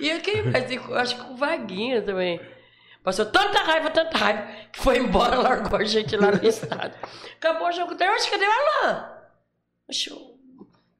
E 0.00 0.10
eu 0.10 0.20
quem? 0.20 0.36
Eu 0.36 0.96
Acho 0.96 1.16
que 1.16 1.32
o 1.32 1.36
Vaguinho 1.36 2.04
também. 2.04 2.40
Passou 3.02 3.26
tanta 3.26 3.58
raiva, 3.58 3.90
tanta 3.90 4.16
raiva, 4.16 4.48
que 4.72 4.80
foi 4.80 4.96
embora, 4.98 5.36
largou 5.40 5.78
a 5.78 5.84
gente 5.84 6.16
lá 6.16 6.32
no 6.32 6.46
estádio. 6.46 6.98
Acabou 7.36 7.68
o 7.68 7.72
jogo. 7.72 7.94
Acho 8.02 8.24
que 8.24 8.30
cadê 8.30 8.46
o 8.46 8.50
Alain? 8.50 9.04
Oxe, 9.88 10.10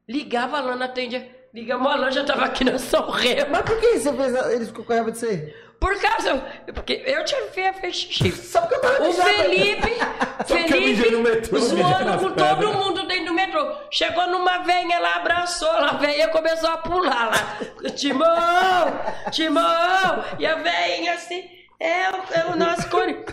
Ligava 0.07 0.57
a 0.57 0.59
Alain, 0.59 0.83
atendia. 0.83 1.27
Ligamos, 1.51 1.87
o 1.87 1.89
Alain 1.89 2.11
já 2.11 2.23
tava 2.23 2.45
aqui 2.45 2.63
na 2.63 2.77
São. 2.77 3.07
Mas 3.09 3.61
por 3.63 3.79
que 3.79 3.97
você 3.97 4.13
fez. 4.13 4.35
Ele 4.51 4.65
ficou 4.65 4.85
com 4.85 4.93
raiva 4.93 5.11
de 5.11 5.17
você? 5.17 5.64
Por 5.85 6.01
causa. 6.01 6.35
Porque 6.73 7.03
eu 7.05 7.23
tinha 7.25 7.41
feito 7.51 7.79
fez 7.79 7.95
xixi. 7.95 8.31
Só 8.51 8.61
porque 8.61 8.75
eu 8.75 8.81
tava 8.81 9.07
O. 9.07 9.13
Felipe, 9.13 9.91
mijei 10.79 11.11
no 11.11 11.23
Felipe, 11.23 11.29
metrô, 11.29 11.59
zoando 11.59 12.17
com 12.19 12.31
todo 12.31 12.73
mundo 12.73 13.05
dentro 13.07 13.25
do 13.25 13.33
metrô. 13.33 13.75
Chegou 13.91 14.27
numa 14.27 14.57
venha 14.59 14.99
lá, 14.99 15.15
abraçou 15.17 15.71
lá, 15.71 15.89
a 15.89 15.97
venha 15.97 16.27
começou 16.29 16.69
a 16.69 16.77
pular 16.77 17.27
lá. 17.29 17.91
Timão, 17.91 19.31
Timão. 19.31 20.23
E 20.39 20.45
a 20.45 20.55
venha 20.55 21.13
assim, 21.13 21.47
é, 21.79 22.09
o- 22.09 22.33
é 22.33 22.45
o 22.51 22.55
nosso 22.55 22.89
core. 22.89 23.23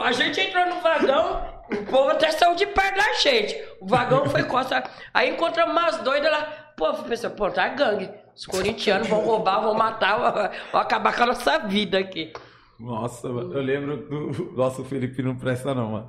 A 0.00 0.12
gente 0.12 0.40
entrou 0.40 0.66
no 0.66 0.80
vagão, 0.80 1.42
o 1.72 1.84
povo 1.86 2.10
até 2.10 2.30
saiu 2.32 2.54
de 2.54 2.66
perto 2.66 2.96
da 2.96 3.12
gente. 3.14 3.56
O 3.80 3.86
vagão 3.86 4.26
foi 4.26 4.42
costa. 4.44 4.84
Aí 5.14 5.30
encontramos 5.30 5.72
umas 5.72 5.96
doidas 5.98 6.30
lá. 6.30 6.42
Pô, 6.76 6.92
pensou, 6.94 7.30
pô, 7.30 7.50
tá 7.50 7.68
gangue. 7.68 8.10
Os 8.36 8.46
corintianos 8.46 9.08
vão 9.08 9.20
roubar, 9.20 9.60
vão 9.60 9.74
matar, 9.74 10.18
vão, 10.72 10.80
acabar 10.80 11.14
com 11.14 11.22
a 11.22 11.26
nossa 11.26 11.58
vida 11.58 11.98
aqui. 11.98 12.32
Nossa, 12.78 13.28
mano, 13.28 13.54
eu 13.54 13.62
lembro 13.62 13.96
do. 13.96 14.52
Nossa, 14.56 14.82
o 14.82 14.84
Felipe 14.84 15.22
não 15.22 15.36
presta, 15.36 15.74
não, 15.74 15.90
mano. 15.90 16.08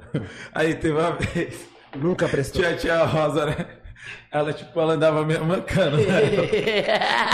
Aí 0.53 0.73
teve 0.76 0.97
uma 0.97 1.11
vez. 1.11 1.69
Nunca 1.95 2.27
prestou. 2.27 2.61
Tinha 2.61 2.73
a 2.73 2.77
tia 2.77 3.06
Rosa, 3.06 3.45
né? 3.45 3.56
Ela, 4.31 4.53
tipo, 4.53 4.80
ela 4.80 4.93
andava 4.93 5.23
me 5.23 5.38
mancando, 5.38 5.97
né? 5.97 6.03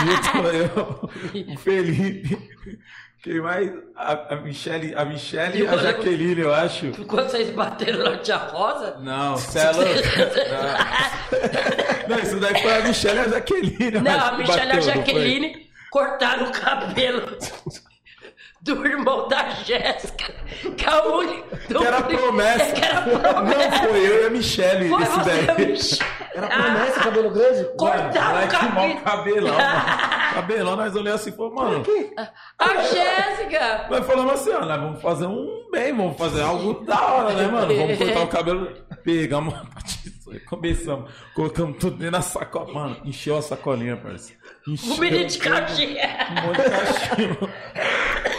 E 0.02 0.38
eu, 0.38 1.44
eu, 1.44 1.54
o 1.54 1.58
Felipe. 1.58 2.38
Quem 3.22 3.40
mais? 3.40 3.70
A, 3.94 4.34
a 4.34 4.36
Michelle, 4.40 4.94
a 4.96 5.04
Michelle 5.04 5.62
e 5.62 5.66
a 5.68 5.76
Jaqueline, 5.76 6.40
eu 6.40 6.52
acho. 6.52 6.90
Quando 7.06 7.30
vocês 7.30 7.50
bateram 7.50 8.02
na 8.02 8.16
tia 8.18 8.36
Rosa, 8.36 8.96
Não, 8.98 9.36
você 9.36 9.60
é 9.60 9.70
louco. 9.70 9.90
Não. 12.08 12.16
Não, 12.16 12.18
isso 12.22 12.40
daí 12.40 12.60
foi 12.60 12.74
a 12.74 12.80
Michelle 12.82 13.16
e 13.18 13.20
a 13.20 13.28
Jaqueline. 13.28 13.90
não, 14.00 14.20
a 14.20 14.32
Michelle 14.32 14.72
e 14.74 14.76
a? 14.76 14.80
Jaqueline 14.80 15.66
cortaram 15.92 16.46
o 16.48 16.52
cabelo 16.52 17.38
do 18.62 18.86
irmão 18.86 19.26
da 19.28 19.50
Jéssica. 19.50 20.32
Que, 20.76 20.86
é 20.86 20.94
o 21.02 21.16
único- 21.18 21.56
do- 21.68 21.78
Que 21.80 21.86
era 21.86 22.02
promessa. 22.02 22.72
Que 22.72 22.84
era 22.84 23.02
promessa. 23.02 23.68
Não, 23.70 23.88
foi 23.88 24.06
eu 24.06 24.22
e 24.22 24.26
a 24.26 24.30
Michelle 24.30 24.88
Foi 24.88 25.02
esse 25.02 25.20
daí. 25.24 25.66
Michelle. 25.72 26.10
Era 26.34 26.46
promessa, 26.48 27.00
cabelo 27.00 27.30
grande? 27.30 27.64
Cortaram 27.76 28.36
Ela 28.38 28.44
o 28.46 28.48
cabelo. 28.48 28.86
um 28.86 29.00
cabelão, 29.00 29.54
mano. 29.54 30.32
Cabelão, 30.34 30.76
nós 30.76 30.96
olhamos 30.96 31.20
assim 31.20 31.30
e 31.30 31.32
falamos, 31.32 31.56
mano. 31.62 31.84
A 32.58 32.74
Jéssica. 32.82 33.86
Nós 33.90 34.06
falamos 34.06 34.32
assim, 34.34 34.50
ó, 34.52 34.60
nós 34.64 34.80
vamos 34.80 35.02
fazer 35.02 35.26
um 35.26 35.68
bem, 35.70 35.92
vamos 35.94 36.16
fazer 36.16 36.42
algo 36.42 36.74
da 36.84 37.00
hora, 37.02 37.34
né, 37.34 37.46
mano? 37.48 37.74
Vamos 37.74 37.98
cortar 37.98 38.20
o 38.22 38.28
cabelo. 38.28 38.68
Pegamos 39.04 39.52
a 39.54 39.82
tesoura, 39.82 40.11
começamos, 40.40 41.10
colocamos 41.34 41.76
tudo 41.78 41.96
dentro 41.96 42.12
da 42.12 42.22
sacola. 42.22 42.72
Mano, 42.72 42.96
encheu 43.04 43.36
a 43.36 43.42
sacolinha, 43.42 43.96
parceiro. 43.96 44.40
Encheu 44.66 44.94
O 44.94 44.98
menino 44.98 45.26
de 45.26 45.38
caixinha. 45.38 46.08
Um 46.30 46.46
monte 46.46 46.62
de 46.62 46.70
cachimbo. 46.70 47.48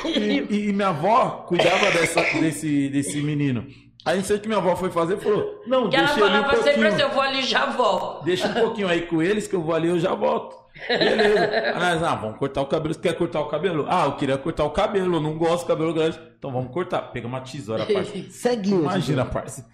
E, 0.05 0.09
e- 0.55 0.69
e 0.69 0.73
minha 0.73 0.89
avó 0.89 1.45
cuidava 1.47 1.91
dessa, 1.91 2.21
desse, 2.39 2.89
desse 2.89 3.21
menino. 3.21 3.65
Aí 4.05 4.17
não 4.17 4.23
sei 4.23 4.35
o 4.35 4.39
que 4.39 4.47
minha 4.47 4.59
avó 4.59 4.75
foi 4.75 4.91
fazer, 4.91 5.17
falou, 5.17 5.61
não, 5.65 5.89
Que 5.89 5.95
ela 5.95 6.07
deixa 6.07 6.25
um 6.25 6.27
falava 6.27 6.55
sempre 6.57 6.69
assim, 6.71 6.81
pouquinho. 6.81 7.01
eu 7.01 7.09
vou 7.11 7.21
ali 7.21 7.39
e 7.39 7.43
já 7.43 7.65
volto. 7.67 8.25
Deixa 8.25 8.47
um 8.49 8.53
pouquinho 8.53 8.87
aí 8.89 9.03
com 9.03 9.21
eles 9.21 9.47
que 9.47 9.55
eu 9.55 9.61
vou 9.61 9.73
ali 9.73 9.87
eu 9.87 9.97
já 9.99 10.13
volto. 10.13 10.57
Beleza. 10.87 12.07
Ah, 12.09 12.15
vamos 12.15 12.37
cortar 12.37 12.61
o 12.61 12.65
cabelo. 12.65 12.93
Você 12.93 12.99
quer 12.99 13.13
cortar 13.15 13.41
o 13.41 13.45
cabelo? 13.47 13.85
Ah, 13.87 14.05
eu 14.05 14.15
queria 14.15 14.37
cortar 14.37 14.63
o 14.65 14.71
cabelo. 14.71 15.15
Eu 15.17 15.21
não 15.21 15.37
gosto 15.37 15.61
de 15.61 15.67
cabelo 15.67 15.93
grande. 15.93 16.19
Então 16.37 16.51
vamos 16.51 16.71
cortar. 16.73 17.01
Pega 17.11 17.27
uma 17.27 17.41
tesoura, 17.41 17.85
parça. 17.85 18.11
Ceguinho. 18.31 18.81
Imagina, 18.81 19.23
parça. 19.25 19.65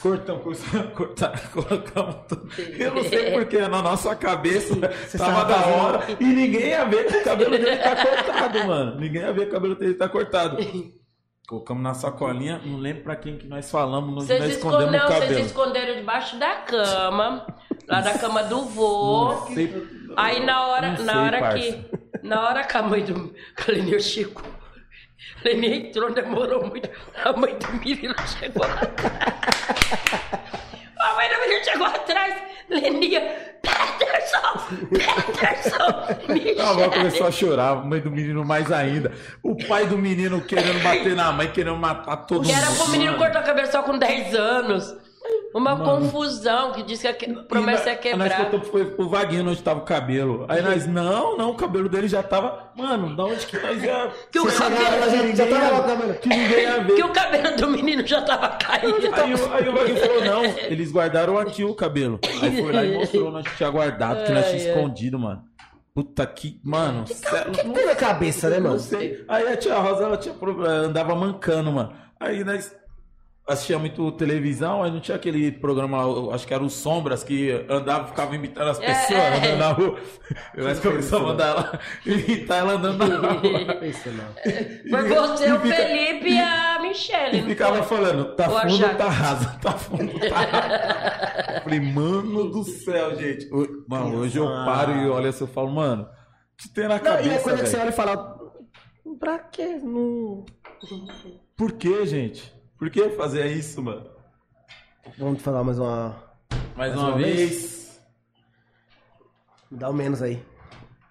Cortamos, 0.00 0.42
começamos 0.42 0.92
cortar, 0.94 1.40
colocamos 1.50 2.16
tudo. 2.28 2.48
Eu 2.78 2.94
não 2.94 3.04
sei 3.04 3.32
porque 3.38 3.58
na 3.58 3.82
nossa 3.82 4.14
cabeça 4.16 4.74
tava 4.76 4.94
sabe 5.46 5.52
da 5.52 5.66
hora. 5.66 6.06
E 6.20 6.24
ninguém 6.24 6.68
ia 6.68 6.84
ver 6.84 7.06
que 7.06 7.16
o 7.16 7.24
cabelo 7.24 7.50
dele 7.50 7.76
tá 7.76 7.96
cortado, 7.96 8.66
mano. 8.66 9.00
Ninguém 9.00 9.22
ia 9.22 9.32
ver 9.32 9.42
que 9.42 9.50
o 9.50 9.52
cabelo 9.54 9.74
dele 9.74 9.94
tá 9.94 10.08
cortado. 10.08 10.56
Colocamos 11.48 11.82
na 11.82 11.94
sacolinha, 11.94 12.60
não 12.64 12.78
lembro 12.78 13.04
pra 13.04 13.16
quem 13.16 13.38
que 13.38 13.46
nós 13.46 13.70
falamos, 13.70 14.14
nós, 14.14 14.24
Vocês 14.26 14.38
nós 14.40 14.50
escondem, 14.50 14.80
escondemos 14.80 15.00
o 15.00 15.02
não, 15.02 15.14
cabelo. 15.14 15.32
vocês 15.34 15.46
esconderam 15.46 15.94
debaixo 15.94 16.38
da 16.38 16.54
cama. 16.56 17.46
Lá 17.88 18.00
da 18.02 18.18
cama 18.18 18.42
do 18.44 18.62
vô. 18.66 19.32
Não 19.32 19.46
sei- 19.54 19.97
Aí 20.18 20.44
na 20.44 20.66
hora, 20.66 20.92
Não 20.92 21.04
na 21.04 21.12
sei, 21.12 21.20
hora 21.22 21.38
parça. 21.38 21.58
que. 21.58 21.84
Na 22.22 22.48
hora 22.48 22.64
que 22.64 22.76
a 22.76 22.82
mãe 22.82 23.04
do. 23.04 23.34
A 23.94 23.98
chegou. 24.00 24.42
A 24.44 25.48
Leninha 25.48 25.76
entrou, 25.76 26.12
demorou 26.12 26.66
muito. 26.66 26.90
A 27.24 27.32
mãe 27.32 27.54
do 27.56 27.72
menino 27.74 28.14
chegou 28.26 28.66
lá 28.66 28.80
atrás. 28.82 29.38
A 30.98 31.14
mãe 31.14 31.28
do 31.28 31.40
menino 31.40 31.64
chegou 31.64 31.86
atrás. 31.86 32.34
Leninha, 32.68 33.20
Peterson! 33.62 34.58
Peterson! 34.90 35.84
A 36.60 36.70
avó 36.70 36.74
Michele. 36.74 36.90
começou 36.90 37.26
a 37.26 37.30
chorar, 37.30 37.70
a 37.70 37.74
mãe 37.76 38.00
do 38.00 38.10
menino 38.10 38.44
mais 38.44 38.70
ainda. 38.70 39.12
O 39.42 39.56
pai 39.66 39.86
do 39.86 39.96
menino 39.96 40.40
querendo 40.42 40.82
bater 40.82 41.14
na 41.16 41.32
mãe, 41.32 41.50
querendo 41.50 41.76
matar 41.78 42.16
todo 42.26 42.44
mundo. 42.44 42.52
era 42.54 42.66
pro 42.72 42.88
menino 42.88 43.16
cortar 43.16 43.42
o 43.42 43.46
cabelo 43.46 43.70
só 43.70 43.82
com 43.82 43.96
10 43.96 44.34
anos. 44.34 44.94
Uma 45.54 45.74
Mano. 45.74 46.02
confusão 46.02 46.72
que 46.72 46.82
diz 46.82 47.00
que 47.00 47.08
a 47.08 47.14
que- 47.14 47.32
promessa 47.32 47.88
é 47.90 47.92
nós- 47.94 48.00
quebrar. 48.02 48.52
Nós 48.52 48.68
foi 48.68 48.84
pro 48.84 49.08
Vaguinho 49.08 49.48
onde 49.48 49.62
tava 49.62 49.80
o 49.80 49.84
cabelo. 49.84 50.44
Aí 50.48 50.60
nós, 50.60 50.86
não, 50.86 51.36
não, 51.38 51.50
o 51.50 51.54
cabelo 51.54 51.88
dele 51.88 52.06
já 52.06 52.22
tava. 52.22 52.70
Mano, 52.76 53.16
da 53.16 53.24
onde 53.24 53.46
que 53.46 53.58
nós 53.58 53.82
ia. 53.82 54.10
Que 54.30 54.38
o, 54.38 54.44
cabelo, 54.46 55.10
já, 55.10 55.26
já 55.34 55.46
tava 55.48 55.70
lá 55.70 55.80
o 55.80 55.84
cabelo. 55.88 56.14
Que 56.14 56.28
ninguém 56.28 56.62
ia 56.62 56.80
ver. 56.82 56.94
que 56.96 57.02
o 57.02 57.12
cabelo 57.12 57.56
do 57.56 57.68
menino 57.68 58.06
já 58.06 58.20
tava 58.22 58.48
caído. 58.50 59.14
Aí, 59.14 59.34
o- 59.34 59.52
aí 59.54 59.68
o 59.68 59.72
Vaguinho 59.72 59.96
falou, 59.96 60.24
não, 60.24 60.44
eles 60.44 60.92
guardaram 60.92 61.38
aqui 61.38 61.64
o 61.64 61.74
cabelo. 61.74 62.20
Aí 62.42 62.62
foi 62.62 62.72
lá 62.72 62.84
e 62.84 62.94
mostrou 62.98 63.34
onde 63.34 63.50
tinha 63.56 63.70
guardado, 63.70 64.24
que 64.26 64.32
nós 64.32 64.46
tinha 64.50 64.68
escondido, 64.68 65.18
mano. 65.18 65.42
Puta 65.94 66.26
que. 66.26 66.60
Mano. 66.62 67.04
O 67.04 67.50
que 67.52 67.62
tem 67.72 67.86
na 67.86 67.94
cabeça, 67.94 68.50
né, 68.50 68.56
Não 68.60 68.68
mano? 68.70 68.78
sei. 68.80 69.24
Aí 69.26 69.48
a 69.50 69.56
tia 69.56 69.74
Rosa, 69.78 70.04
ela 70.04 70.16
tinha, 70.18 70.34
pro- 70.34 70.64
andava 70.64 71.14
mancando, 71.16 71.72
mano. 71.72 71.92
Aí 72.20 72.44
nós 72.44 72.72
assistia 73.48 73.78
muito 73.78 74.12
televisão, 74.12 74.82
aí 74.82 74.90
não 74.90 75.00
tinha 75.00 75.16
aquele 75.16 75.50
programa, 75.50 76.02
eu 76.02 76.30
acho 76.32 76.46
que 76.46 76.52
era 76.52 76.62
o 76.62 76.68
Sombras, 76.68 77.24
que 77.24 77.50
andava, 77.68 78.08
ficava 78.08 78.34
imitando 78.34 78.68
as 78.68 78.78
É, 78.80 78.86
pessoas 78.86 79.18
é. 79.20 79.36
andando 79.38 79.58
na 79.58 79.72
rua. 79.72 79.98
Nós 80.56 80.80
começamos 80.80 81.24
a 81.24 81.28
mandar 81.32 81.46
ela 81.48 81.80
imitar 82.06 82.58
ela 82.58 82.72
andando 82.74 82.98
na 83.06 83.32
rua. 83.32 83.86
Isso 83.86 84.08
não. 84.10 84.90
Foi 84.90 85.08
você, 85.08 85.52
o 85.52 85.60
Felipe 85.60 86.28
e 86.30 86.38
a 86.38 86.78
Michelle. 86.82 87.38
E 87.38 87.42
ficava 87.42 87.82
foi? 87.82 87.96
falando, 87.96 88.36
tá 88.36 88.48
O 88.48 88.60
fundo, 88.68 88.96
tá 88.96 89.08
raso, 89.08 89.58
tá 89.60 89.72
fundo, 89.72 90.20
tá 90.20 90.38
raso. 90.40 91.54
Eu 91.56 91.60
Falei, 91.62 91.80
mano 91.80 92.50
do 92.50 92.62
céu, 92.64 93.16
gente. 93.16 93.48
Mano, 93.88 94.18
hoje 94.18 94.38
eu 94.38 94.46
paro 94.46 94.92
e 94.92 95.08
olho 95.08 95.28
assim, 95.28 95.44
eu 95.44 95.48
falo, 95.48 95.70
mano, 95.70 96.06
que 96.56 96.68
tem 96.68 96.86
na 96.86 96.98
Não, 96.98 97.12
e 97.12 97.14
é 97.14 97.16
cabeça, 97.16 97.42
coisa 97.44 97.62
que 97.62 97.68
você 97.68 97.76
olha 97.78 97.88
e 97.88 97.92
fala. 97.92 98.36
Pra 99.18 99.38
quê? 99.38 99.80
Não. 99.82 100.44
Por 101.56 101.72
que, 101.72 102.04
gente? 102.06 102.57
Por 102.78 102.90
que 102.90 103.08
fazer 103.10 103.46
isso, 103.48 103.82
mano? 103.82 104.06
Vamos 105.18 105.42
falar 105.42 105.64
mais 105.64 105.78
uma. 105.78 106.22
Mais, 106.76 106.92
Mais 106.92 106.94
uma, 106.94 107.08
uma 107.08 107.18
vez, 107.18 108.00
Me 109.70 109.78
dá 109.78 109.90
o 109.90 109.92
menos 109.92 110.22
aí. 110.22 110.40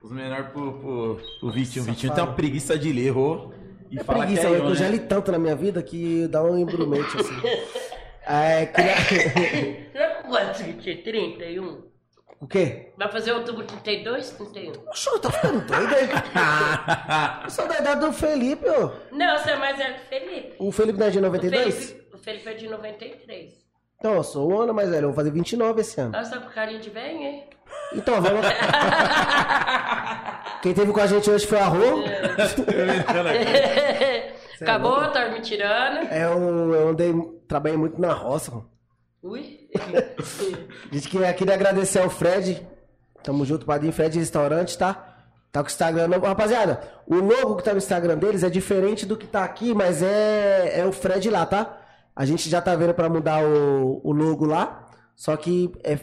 os 0.01 0.11
menores 0.11 0.47
pro, 0.51 0.79
pro, 0.79 1.19
pro 1.39 1.51
Vitinho. 1.51 1.83
O 1.83 1.87
Vitinho 1.87 2.13
tem 2.13 2.23
uma 2.23 2.33
preguiça 2.33 2.77
de 2.79 2.91
ler, 2.93 3.07
errou. 3.07 3.53
E 3.91 3.99
É 3.99 4.03
fala 4.03 4.19
preguiça, 4.19 4.47
que 4.47 4.53
é 4.53 4.59
eu, 4.59 4.63
eu, 4.65 4.75
já 4.75 4.85
né? 4.85 4.91
li 4.91 4.99
tanto 4.99 5.31
na 5.31 5.39
minha 5.39 5.55
vida 5.55 5.81
que 5.83 6.27
dá 6.27 6.43
um 6.43 6.57
embrumete 6.57 7.17
assim. 7.17 7.35
É, 8.29 8.65
queria... 8.65 8.93
Será 9.93 10.15
que 10.15 10.27
pode 10.27 10.57
ser 10.83 11.01
31? 11.01 11.86
O 12.39 12.47
quê? 12.47 12.93
Vai 12.97 13.11
fazer 13.11 13.31
outubro 13.33 13.63
32, 13.65 14.31
31? 14.31 14.71
Oxe, 14.89 15.19
tá 15.19 15.31
ficando 15.31 15.61
doido 15.65 15.93
aí? 15.95 16.09
Eu 17.43 17.49
sou 17.49 17.67
da 17.67 17.79
idade 17.79 18.01
do 18.01 18.13
Felipe, 18.13 18.67
ó. 18.69 18.91
Não, 19.11 19.37
você 19.37 19.51
é 19.51 19.55
mais 19.55 19.77
velho 19.77 19.95
que 19.95 20.01
o 20.01 20.05
Felipe. 20.07 20.55
O 20.59 20.71
Felipe 20.71 20.99
não 20.99 21.07
é 21.07 21.09
de 21.09 21.17
O 21.17 21.21
92? 21.21 21.75
Felipe, 21.75 22.15
o 22.15 22.17
Felipe 22.17 22.49
é 22.49 22.53
de 22.53 22.67
93. 22.67 23.67
Então, 23.99 24.13
eu 24.13 24.23
sou 24.23 24.51
um 24.51 24.61
ano 24.61 24.73
mais 24.73 24.89
velho, 24.89 25.05
eu 25.05 25.09
vou 25.09 25.15
fazer 25.15 25.31
29 25.31 25.81
esse 25.81 25.99
ano. 25.99 26.11
Nossa, 26.11 26.31
tá 26.31 26.39
com 26.45 26.51
carinho 26.51 26.79
de 26.79 26.89
velho, 26.91 27.17
hein? 27.17 27.49
Então, 27.93 28.21
vamos. 28.21 28.45
Quem 30.61 30.73
teve 30.73 30.91
com 30.91 30.99
a 30.99 31.07
gente 31.07 31.29
hoje 31.29 31.45
foi 31.47 31.59
a 31.59 31.65
Rô. 31.65 32.03
Acabou, 34.61 35.11
tá 35.11 35.29
me 35.29 35.41
tirando. 35.41 36.07
É 36.11 36.27
um, 36.29 36.73
eu 36.73 36.89
andei, 36.89 37.13
trabalhei 37.47 37.77
muito 37.77 37.99
na 37.99 38.13
roça. 38.13 38.51
Ui. 39.21 39.66
A 40.91 40.95
gente 40.95 41.09
queria, 41.09 41.33
queria 41.33 41.53
agradecer 41.53 41.99
ao 41.99 42.09
Fred. 42.09 42.65
Tamo 43.23 43.45
junto, 43.45 43.65
Padrinho 43.65 43.93
Fred 43.93 44.17
Restaurante, 44.17 44.77
tá? 44.77 45.15
Tá 45.51 45.61
com 45.61 45.67
o 45.67 45.71
Instagram 45.71 46.07
novo. 46.07 46.25
Rapaziada, 46.25 46.81
o 47.05 47.15
logo 47.15 47.55
que 47.55 47.63
tá 47.63 47.71
no 47.71 47.77
Instagram 47.77 48.17
deles 48.17 48.43
é 48.43 48.49
diferente 48.49 49.05
do 49.05 49.17
que 49.17 49.27
tá 49.27 49.43
aqui, 49.43 49.73
mas 49.73 50.01
é, 50.03 50.79
é 50.79 50.85
o 50.85 50.91
Fred 50.91 51.29
lá, 51.29 51.45
tá? 51.45 51.77
A 52.15 52.25
gente 52.25 52.49
já 52.49 52.61
tá 52.61 52.75
vendo 52.75 52.93
pra 52.93 53.09
mudar 53.09 53.43
o, 53.43 54.01
o 54.03 54.11
logo 54.11 54.45
lá. 54.45 54.87
Só 55.15 55.35
que 55.35 55.71
é, 55.83 55.99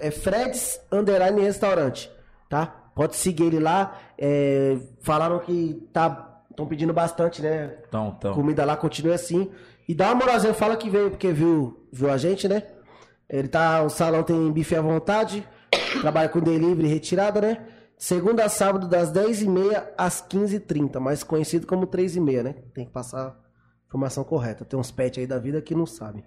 é 0.00 0.10
Fred's 0.10 0.80
Underline 0.90 1.40
Restaurante, 1.40 2.10
tá? 2.48 2.66
Pode 2.94 3.14
seguir 3.16 3.44
ele 3.44 3.60
lá. 3.60 3.96
É, 4.18 4.76
falaram 5.00 5.38
que 5.38 5.88
tá. 5.92 6.42
Estão 6.50 6.66
pedindo 6.66 6.92
bastante, 6.92 7.42
né? 7.42 7.76
Então, 7.86 8.16
então. 8.18 8.34
Comida 8.34 8.64
lá 8.64 8.76
continua 8.76 9.14
assim. 9.14 9.50
E 9.86 9.94
dá 9.94 10.06
uma 10.06 10.14
moralzinha, 10.14 10.54
fala 10.54 10.76
que 10.76 10.88
veio 10.88 11.10
porque 11.10 11.30
viu, 11.30 11.86
viu 11.92 12.10
a 12.10 12.16
gente, 12.16 12.48
né? 12.48 12.62
Ele 13.28 13.48
tá. 13.48 13.82
O 13.82 13.90
salão 13.90 14.22
tem 14.22 14.52
bife 14.52 14.76
à 14.76 14.80
vontade. 14.80 15.46
Trabalha 16.00 16.28
com 16.28 16.40
delivery 16.40 16.88
e 16.88 16.90
retirada, 16.90 17.40
né? 17.40 17.66
Segunda 17.98 18.44
a 18.44 18.48
sábado, 18.48 18.86
das 18.86 19.10
10h30 19.10 19.82
às 19.96 20.22
15h30, 20.22 21.00
mais 21.00 21.22
conhecido 21.22 21.66
como 21.66 21.86
3h30, 21.86 22.42
né? 22.42 22.54
Tem 22.74 22.84
que 22.84 22.92
passar 22.92 23.28
a 23.28 23.34
informação 23.86 24.22
correta. 24.22 24.64
Tem 24.64 24.78
uns 24.78 24.90
pets 24.90 25.18
aí 25.18 25.26
da 25.26 25.38
vida 25.38 25.62
que 25.62 25.74
não 25.74 25.86
sabem. 25.86 26.22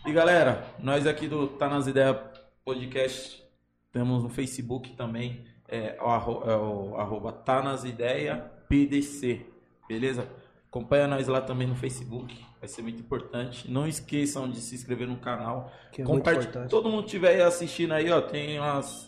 E 0.05 0.13
galera, 0.13 0.65
nós 0.81 1.07
aqui 1.07 1.29
do 1.29 1.47
Tá 1.47 1.69
Nas 1.69 1.87
Ideias 1.87 2.17
Podcast 2.65 3.45
temos 3.93 4.23
no 4.23 4.29
Facebook 4.29 4.91
também. 4.97 5.45
É 5.69 5.97
o, 6.01 6.07
arro, 6.07 6.43
é 6.51 6.57
o 6.57 6.97
arroba 6.97 7.33
Tá 7.33 7.63
Nas 7.63 7.85
Ideias 7.85 8.41
PDC. 8.69 9.47
Beleza? 9.89 10.29
Acompanha 10.69 11.07
nós 11.07 11.27
lá 11.29 11.41
também 11.41 11.67
no 11.67 11.75
Facebook. 11.75 12.37
Vai 12.61 12.69
ser 12.69 12.83
muito 12.83 13.01
importante. 13.01 13.71
Não 13.71 13.87
esqueçam 13.87 14.51
de 14.51 14.61
se 14.61 14.75
inscrever 14.75 15.07
no 15.09 15.17
canal. 15.17 15.73
Que 15.93 16.03
é 16.03 16.05
importante. 16.05 16.69
Todo 16.69 16.89
mundo 16.91 17.07
estiver 17.07 17.35
aí 17.37 17.43
assistindo 17.43 17.93
aí, 17.93 18.11
ó. 18.11 18.21
Tem 18.21 18.59
umas. 18.59 19.08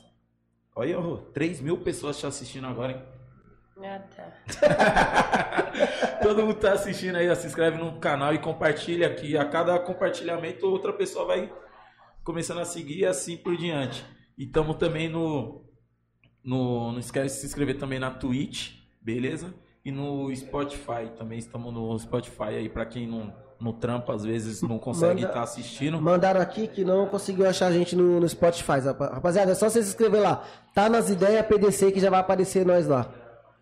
Olha, 0.81 0.99
ó, 0.99 1.19
3 1.35 1.61
mil 1.61 1.77
pessoas 1.77 2.19
te 2.19 2.25
assistindo 2.25 2.67
agora, 2.67 2.93
hein? 2.93 3.03
Ah, 3.85 3.99
tá. 3.99 4.33
Todo 6.25 6.41
mundo 6.43 6.55
tá 6.55 6.73
assistindo 6.73 7.17
aí, 7.17 7.37
se 7.37 7.47
inscreve 7.47 7.77
no 7.77 8.01
canal 8.01 8.33
e 8.33 8.39
compartilha 8.39 9.07
aqui. 9.07 9.37
A 9.37 9.45
cada 9.45 9.79
compartilhamento, 9.79 10.67
outra 10.67 10.91
pessoa 10.91 11.27
vai 11.27 11.53
começando 12.25 12.61
a 12.61 12.65
seguir 12.65 13.01
e 13.01 13.05
assim 13.05 13.37
por 13.37 13.59
diante. 13.59 14.03
E 14.39 14.45
estamos 14.45 14.77
também 14.77 15.07
no, 15.07 15.67
no. 16.43 16.93
Não 16.93 16.99
esquece 16.99 17.35
de 17.35 17.41
se 17.43 17.47
inscrever 17.49 17.77
também 17.77 17.99
na 17.99 18.11
Twitch, 18.11 18.79
beleza? 19.03 19.53
E 19.85 19.93
no 19.93 20.35
Spotify. 20.35 21.13
Também 21.15 21.39
estamos 21.39 21.75
no 21.75 21.99
Spotify 21.99 22.55
aí, 22.57 22.71
pra 22.71 22.87
quem 22.87 23.07
não, 23.07 23.35
não 23.61 23.73
trampa, 23.73 24.15
às 24.15 24.25
vezes 24.25 24.63
não 24.63 24.79
consegue 24.79 25.25
estar 25.25 25.43
assistindo. 25.43 26.01
Mandaram 26.01 26.41
aqui 26.41 26.67
que 26.67 26.85
não 26.85 27.07
conseguiu 27.07 27.47
achar 27.49 27.67
a 27.67 27.73
gente 27.73 27.95
no, 27.95 28.19
no 28.21 28.29
Spotify. 28.29 28.81
rapa- 28.81 29.11
Rapaziada, 29.15 29.53
é 29.53 29.55
só 29.55 29.69
você 29.69 29.83
se 29.83 29.91
inscrever 29.91 30.21
lá. 30.23 30.45
Tá 30.75 30.89
nas 30.89 31.11
ideias 31.11 31.45
PDC 31.47 31.93
que 31.93 32.01
já 32.01 32.09
vai 32.11 32.21
aparecer 32.21 32.65
nós 32.65 32.87
lá. 32.87 33.13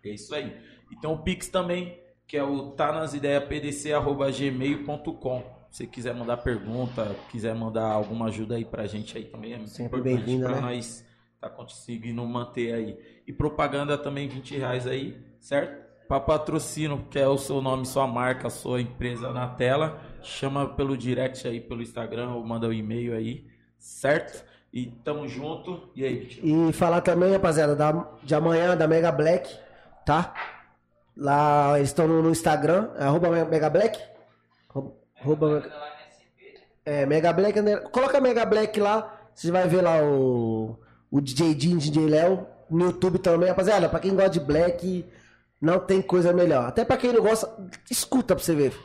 É 0.05 0.09
isso 0.09 0.33
aí. 0.33 0.55
E 0.91 0.95
tem 0.95 1.09
o 1.09 1.17
Pix 1.17 1.49
também, 1.49 1.99
que 2.25 2.37
é 2.37 2.43
o 2.43 2.71
tá 2.71 2.91
nas 2.91 3.13
ideias 3.13 3.43
pdc@gmail.com. 3.45 5.43
Se 5.69 5.77
você 5.83 5.87
quiser 5.87 6.15
mandar 6.15 6.37
pergunta, 6.37 7.15
quiser 7.31 7.53
mandar 7.53 7.85
alguma 7.91 8.27
ajuda 8.27 8.55
aí 8.55 8.65
pra 8.65 8.87
gente 8.87 9.15
aí 9.17 9.25
também, 9.25 9.53
é 9.53 9.57
muito 9.57 9.69
Sempre 9.69 9.99
importante 9.99 10.39
pra 10.39 10.55
né? 10.55 10.61
nós 10.61 11.05
tá 11.39 11.47
conseguindo 11.49 12.25
manter 12.25 12.73
aí. 12.73 12.97
E 13.27 13.31
propaganda 13.31 13.95
também 13.97 14.27
20 14.27 14.57
reais 14.57 14.87
aí, 14.87 15.15
certo? 15.39 15.88
Para 16.09 16.19
patrocínio, 16.19 17.05
que 17.09 17.19
é 17.19 17.27
o 17.27 17.37
seu 17.37 17.61
nome, 17.61 17.85
sua 17.85 18.07
marca, 18.07 18.49
sua 18.49 18.81
empresa 18.81 19.31
na 19.31 19.47
tela, 19.47 20.01
chama 20.23 20.67
pelo 20.67 20.97
direct 20.97 21.47
aí, 21.47 21.61
pelo 21.61 21.83
Instagram, 21.83 22.31
ou 22.31 22.43
manda 22.43 22.67
o 22.67 22.73
e-mail 22.73 23.15
aí, 23.15 23.45
certo? 23.77 24.43
E 24.73 24.87
tamo 24.87 25.27
junto. 25.27 25.91
E 25.95 26.03
aí? 26.03 26.39
E 26.43 26.73
falar 26.73 27.01
também, 27.01 27.31
rapaziada, 27.31 27.75
da, 27.75 28.07
de 28.23 28.33
amanhã, 28.33 28.75
da 28.75 28.87
Mega 28.87 29.11
Black, 29.11 29.55
tá? 30.03 30.33
Lá 31.15 31.77
eles 31.77 31.89
estão 31.89 32.07
no, 32.07 32.23
no 32.23 32.31
Instagram, 32.31 32.89
é 32.97 33.03
arroba 33.03 33.29
Mega 33.45 33.69
Black. 33.69 33.99
Arroba- 35.21 35.63
é, 36.85 37.05
Mega 37.05 37.31
Black. 37.31 37.59
Coloca 37.91 38.19
Mega 38.19 38.45
Black 38.45 38.79
lá, 38.79 39.15
você 39.33 39.51
vai 39.51 39.67
ver 39.67 39.81
lá 39.81 40.01
o, 40.03 40.79
o 41.11 41.21
DJ 41.21 41.59
Jim, 41.59 41.77
DJ 41.77 42.07
Léo. 42.07 42.47
No 42.69 42.85
YouTube 42.85 43.19
também, 43.19 43.49
rapaziada. 43.49 43.89
Pra 43.89 43.99
quem 43.99 44.15
gosta 44.15 44.29
de 44.31 44.39
Black, 44.39 45.05
não 45.61 45.79
tem 45.79 46.01
coisa 46.01 46.31
melhor. 46.33 46.65
Até 46.67 46.83
pra 46.85 46.97
quem 46.97 47.11
não 47.13 47.21
gosta, 47.21 47.49
escuta 47.89 48.35
pra 48.35 48.43
você 48.43 48.55
ver. 48.55 48.77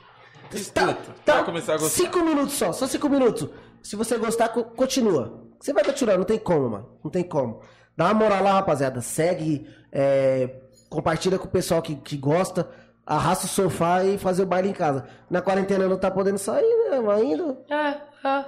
Escuta, 0.53 0.97
vai 1.27 1.45
começar 1.45 1.75
a 1.75 1.79
gostar. 1.79 2.03
Cinco 2.03 2.21
minutos 2.21 2.55
só, 2.55 2.73
só 2.73 2.87
cinco 2.87 3.09
minutos. 3.09 3.49
Se 3.83 3.97
você 3.97 4.17
gostar, 4.19 4.49
co- 4.51 4.65
continua. 4.65 5.43
Você 5.59 5.73
vai 5.73 5.83
continuar, 5.85 6.17
não 6.17 6.25
tem 6.25 6.39
como, 6.39 6.71
mano. 6.71 6.89
Não 7.03 7.11
tem 7.11 7.25
como. 7.25 7.61
Dá 7.97 8.05
uma 8.07 8.15
moral 8.15 8.43
lá, 8.43 8.53
rapaziada. 8.55 9.01
Segue, 9.01 9.67
é, 9.93 10.61
compartilha 10.89 11.39
com 11.39 11.47
o 11.47 11.51
pessoal 11.51 11.81
que, 11.83 11.97
que 11.97 12.17
gosta. 12.17 12.69
Arrasta 13.07 13.47
o 13.47 13.49
sofá 13.49 14.03
e 14.05 14.17
fazer 14.17 14.45
o 14.45 14.47
baile 14.47 14.69
em 14.71 14.73
casa. 14.73 15.05
Na 15.29 15.43
quarentena 15.43 15.87
não 15.89 15.99
tá 15.99 16.11
podendo 16.11 16.39
sair, 16.39 16.65
né? 16.91 16.99
Ainda. 17.15 17.59
Ah, 17.71 18.01
ah, 18.25 18.45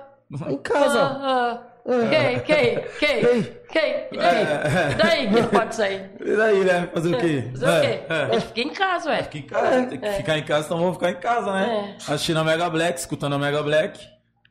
Em 0.50 0.56
casa. 0.58 0.98
ah, 1.00 1.20
ah. 1.62 1.62
Quem, 1.86 2.40
quem, 2.40 2.80
quem, 2.98 3.42
Quem? 3.70 4.08
E 4.10 4.18
daí? 4.18 4.42
E 4.90 4.94
daí 4.96 5.28
que 5.28 5.40
não 5.40 5.48
pode 5.48 5.74
sair? 5.76 6.10
E 6.20 6.36
daí, 6.36 6.64
né? 6.64 6.88
Fazer 6.92 7.14
o 7.14 7.18
quê? 7.18 7.50
Fazer 7.52 7.66
o 7.66 7.80
quê? 7.80 7.86
É, 7.86 8.06
é. 8.08 8.22
A 8.24 8.32
gente 8.32 8.46
fica 8.48 8.60
em 8.60 8.70
casa, 8.70 9.10
ué. 9.10 9.22
Fica 9.22 9.38
em 9.38 9.42
casa, 9.42 9.86
tem 9.86 10.00
que 10.00 10.10
ficar 10.12 10.38
em 10.38 10.42
casa, 10.44 10.66
então 10.66 10.78
vamos 10.78 10.94
ficar 10.94 11.10
em 11.10 11.20
casa, 11.20 11.52
né? 11.52 11.96
Assistindo 12.08 12.40
a 12.40 12.44
Mega 12.44 12.68
Black, 12.68 12.98
escutando 12.98 13.34
a 13.34 13.38
Mega 13.38 13.62
Black. 13.62 14.00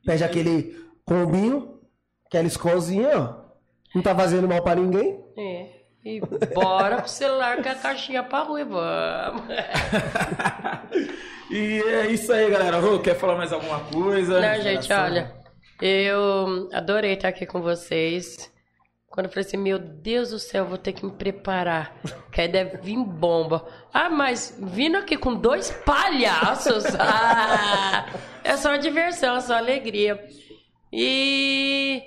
Pede 0.06 0.24
aquele 0.24 0.78
combinho, 1.03 1.80
aquela 2.28 2.48
escolzinha, 2.48 3.20
ó. 3.20 3.45
Não 3.94 4.02
tá 4.02 4.16
fazendo 4.16 4.48
mal 4.48 4.62
pra 4.62 4.76
ninguém. 4.76 5.20
É. 5.38 5.76
E 6.06 6.22
bora 6.53 6.98
pro 6.98 7.10
celular 7.10 7.62
com 7.62 7.68
a 7.68 7.76
caixinha 7.76 8.24
pra 8.24 8.44
rua, 8.44 8.62
e 8.62 8.64
vamos. 8.64 9.44
E 11.49 11.80
é 11.82 12.07
isso 12.07 12.34
aí, 12.34 12.49
galera. 12.49 12.80
Rô, 12.80 12.99
quer 12.99 13.16
falar 13.16 13.36
mais 13.36 13.53
alguma 13.53 13.80
coisa? 13.82 14.41
Não, 14.41 14.62
gente, 14.62 14.91
olha, 14.91 15.35
eu 15.81 16.69
adorei 16.73 17.14
estar 17.14 17.30
aqui 17.30 17.45
com 17.45 17.61
vocês. 17.61 18.52
Quando 19.10 19.27
eu 19.27 19.31
falei 19.31 19.47
assim, 19.47 19.57
meu 19.57 19.80
Deus 19.80 20.31
do 20.31 20.39
céu, 20.39 20.65
vou 20.65 20.77
ter 20.77 20.91
que 20.91 21.06
me 21.06 21.11
preparar, 21.11 21.95
que 22.34 22.41
aí 22.41 22.49
deve 22.49 22.77
vir 22.77 22.97
bomba. 22.97 23.65
Ah, 23.93 24.10
mas 24.10 24.57
vindo 24.61 24.97
aqui 24.97 25.15
com 25.15 25.34
dois 25.34 25.72
palhaços, 25.72 26.84
ah, 26.99 28.07
é 28.43 28.57
só 28.57 28.76
diversão, 28.76 29.38
é 29.38 29.39
só 29.39 29.56
alegria. 29.56 30.22
E 30.91 32.03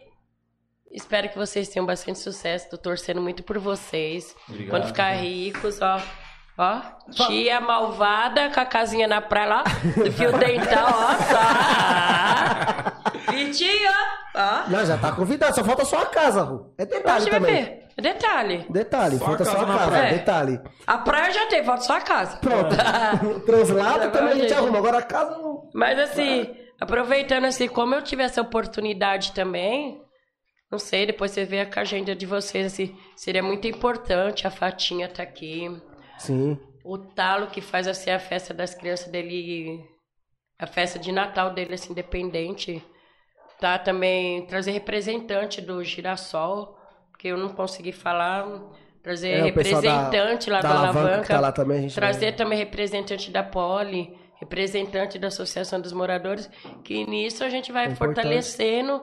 espero 0.93 1.31
que 1.31 1.39
vocês 1.39 1.69
tenham 1.69 1.87
bastante 1.87 2.19
sucesso, 2.19 2.69
tô 2.69 2.77
torcendo 2.77 3.23
muito 3.23 3.43
por 3.43 3.59
vocês. 3.59 4.37
Obrigado. 4.47 4.71
Quando 4.71 4.87
ficar 4.89 5.13
ricos, 5.13 5.81
ó, 5.81 6.03
ó, 6.59 6.83
tia 7.11 7.59
malvada 7.59 8.51
com 8.51 8.61
a 8.61 8.67
casinha 8.67 9.09
na 9.09 9.23
praia 9.23 9.47
lá, 9.47 9.65
do 9.97 10.13
fio 10.13 10.37
dental, 10.37 10.89
ó, 10.91 11.15
tá. 11.15 13.03
Vitinho, 13.31 13.91
ó. 14.35 14.69
Não, 14.69 14.85
já 14.87 14.97
tá 14.99 15.13
convidado, 15.13 15.55
só 15.55 15.65
falta 15.65 15.85
só 15.85 16.03
a 16.03 16.07
casa, 16.07 16.43
Ru. 16.43 16.73
É 16.79 16.85
detalhe 16.87 17.31
também. 17.31 17.55
ver. 17.65 17.89
Detalhe. 18.01 18.65
Detalhe, 18.71 19.19
Só 19.19 19.25
a 19.25 19.27
falta 19.27 19.45
só 19.45 19.53
casa 19.53 19.65
a 19.65 19.67
casa, 19.77 19.91
praia. 19.91 20.13
detalhe. 20.15 20.61
A 20.87 20.99
praia 20.99 21.33
já 21.33 21.47
tem, 21.49 21.65
falta 21.65 21.83
só 21.83 21.97
a 21.97 22.01
casa. 22.01 22.37
Pronto. 22.37 22.77
Translado 23.45 24.13
também 24.13 24.33
a 24.35 24.37
gente 24.37 24.55
arruma. 24.55 24.79
Agora 24.79 24.99
a 24.99 25.03
casa 25.03 25.37
não. 25.37 25.69
Mas 25.75 25.99
assim, 25.99 26.55
aproveitando 26.81 27.47
assim, 27.47 27.67
como 27.67 27.97
eu 27.97 28.03
tive 28.03 28.23
essa 28.23 28.41
oportunidade 28.41 29.33
também, 29.33 30.01
não 30.71 30.79
sei, 30.79 31.07
depois 31.07 31.33
você 31.33 31.45
vê 31.45 31.67
com 31.67 31.77
a 31.79 31.83
agenda 31.83 32.15
de 32.15 32.25
vocês, 32.25 32.67
assim, 32.73 32.97
seria 33.17 33.43
muito 33.43 33.67
importante 33.67 34.47
a 34.47 34.51
Fatinha 34.51 35.09
tá 35.09 35.25
aqui. 35.25 35.67
Sim. 36.19 36.57
O 36.85 36.99
Talo 36.99 37.49
que 37.49 37.61
faz 37.61 37.89
assim 37.89 38.11
a 38.13 38.19
festa 38.21 38.55
das 38.55 38.75
crianças 38.77 39.09
dele, 39.11 39.85
a 40.57 40.69
festa 40.69 41.01
de 41.01 41.11
Natal 41.11 41.51
dele, 41.53 41.75
assim, 41.75 41.91
independente. 41.91 42.81
Tá 43.61 43.79
também 43.79 44.47
trazer 44.47 44.71
representante 44.73 45.61
do 45.61 45.83
Girassol, 45.83 46.79
porque 47.11 47.29
eu 47.29 47.37
não 47.37 47.49
consegui 47.49 47.93
falar. 47.93 48.47
Trazer 49.03 49.29
É, 49.49 49.53
pessoal 49.53 49.81
da- 49.81 49.89
representante 50.03 50.51
lá 50.51 50.61
da 50.61 50.69
da 50.69 50.75
Alavanca 50.81 50.99
Alavanca. 51.01 51.23
que 51.23 51.29
tá 51.29 51.41
lá 51.41 51.53
também, 51.53 51.89
trazer 51.89 52.27
vai- 52.27 52.33
também 52.33 52.59
representante 52.59 53.31
da 53.31 53.43
Poli, 53.43 54.13
representante 54.37 55.19
da 55.19 55.29
Associação 55.29 55.81
dos 55.81 55.93
Moradores, 55.93 56.51
que 56.85 57.07
nisso 57.07 57.43
a 57.43 57.49
gente 57.49 57.73
vai 57.73 57.87
É 57.87 57.95
fortalecendo 57.95 59.01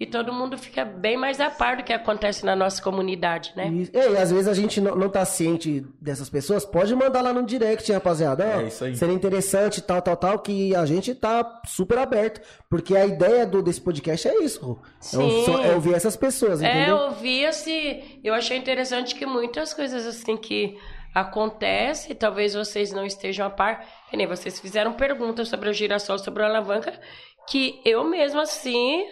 e 0.00 0.06
todo 0.06 0.32
mundo 0.32 0.56
fica 0.56 0.84
bem 0.84 1.16
mais 1.16 1.40
a 1.40 1.50
par 1.50 1.76
do 1.76 1.82
que 1.82 1.92
acontece 1.92 2.46
na 2.46 2.54
nossa 2.54 2.80
comunidade, 2.80 3.52
né? 3.56 3.68
E, 3.68 3.90
e 3.92 4.16
às 4.16 4.30
vezes 4.30 4.46
a 4.46 4.54
gente 4.54 4.80
não, 4.80 4.94
não 4.94 5.08
tá 5.08 5.24
ciente 5.24 5.84
dessas 6.00 6.30
pessoas, 6.30 6.64
pode 6.64 6.94
mandar 6.94 7.20
lá 7.20 7.32
no 7.32 7.44
direct, 7.44 7.90
rapaziada. 7.92 8.44
Ó, 8.44 8.60
É 8.60 8.64
isso 8.68 8.84
aí. 8.84 8.96
Seria 8.96 9.14
interessante, 9.14 9.82
tal, 9.82 10.00
tal, 10.00 10.16
tal, 10.16 10.38
que 10.38 10.74
a 10.74 10.86
gente 10.86 11.14
tá 11.16 11.62
super 11.66 11.98
aberto. 11.98 12.40
Porque 12.70 12.96
a 12.96 13.04
ideia 13.04 13.44
do, 13.44 13.60
desse 13.60 13.80
podcast 13.80 14.28
é 14.28 14.42
isso. 14.44 14.78
É, 15.00 15.00
Sim. 15.00 15.64
é 15.64 15.74
ouvir 15.74 15.94
essas 15.94 16.16
pessoas, 16.16 16.62
É, 16.62 16.68
entendeu? 16.70 16.96
eu 16.96 17.02
ouvi 17.06 17.44
assim, 17.44 18.20
eu 18.22 18.34
achei 18.34 18.56
interessante 18.56 19.16
que 19.16 19.26
muitas 19.26 19.74
coisas 19.74 20.06
assim 20.06 20.36
que 20.36 20.78
acontecem, 21.12 22.14
talvez 22.14 22.54
vocês 22.54 22.92
não 22.92 23.04
estejam 23.04 23.46
a 23.46 23.50
par, 23.50 23.84
que 24.10 24.16
nem 24.16 24.26
vocês 24.26 24.60
fizeram 24.60 24.92
perguntas 24.92 25.48
sobre 25.48 25.68
o 25.68 25.72
girassol, 25.72 26.18
sobre 26.18 26.42
a 26.42 26.46
alavanca, 26.46 26.92
que 27.48 27.80
eu 27.84 28.04
mesmo 28.04 28.40
assim 28.40 29.04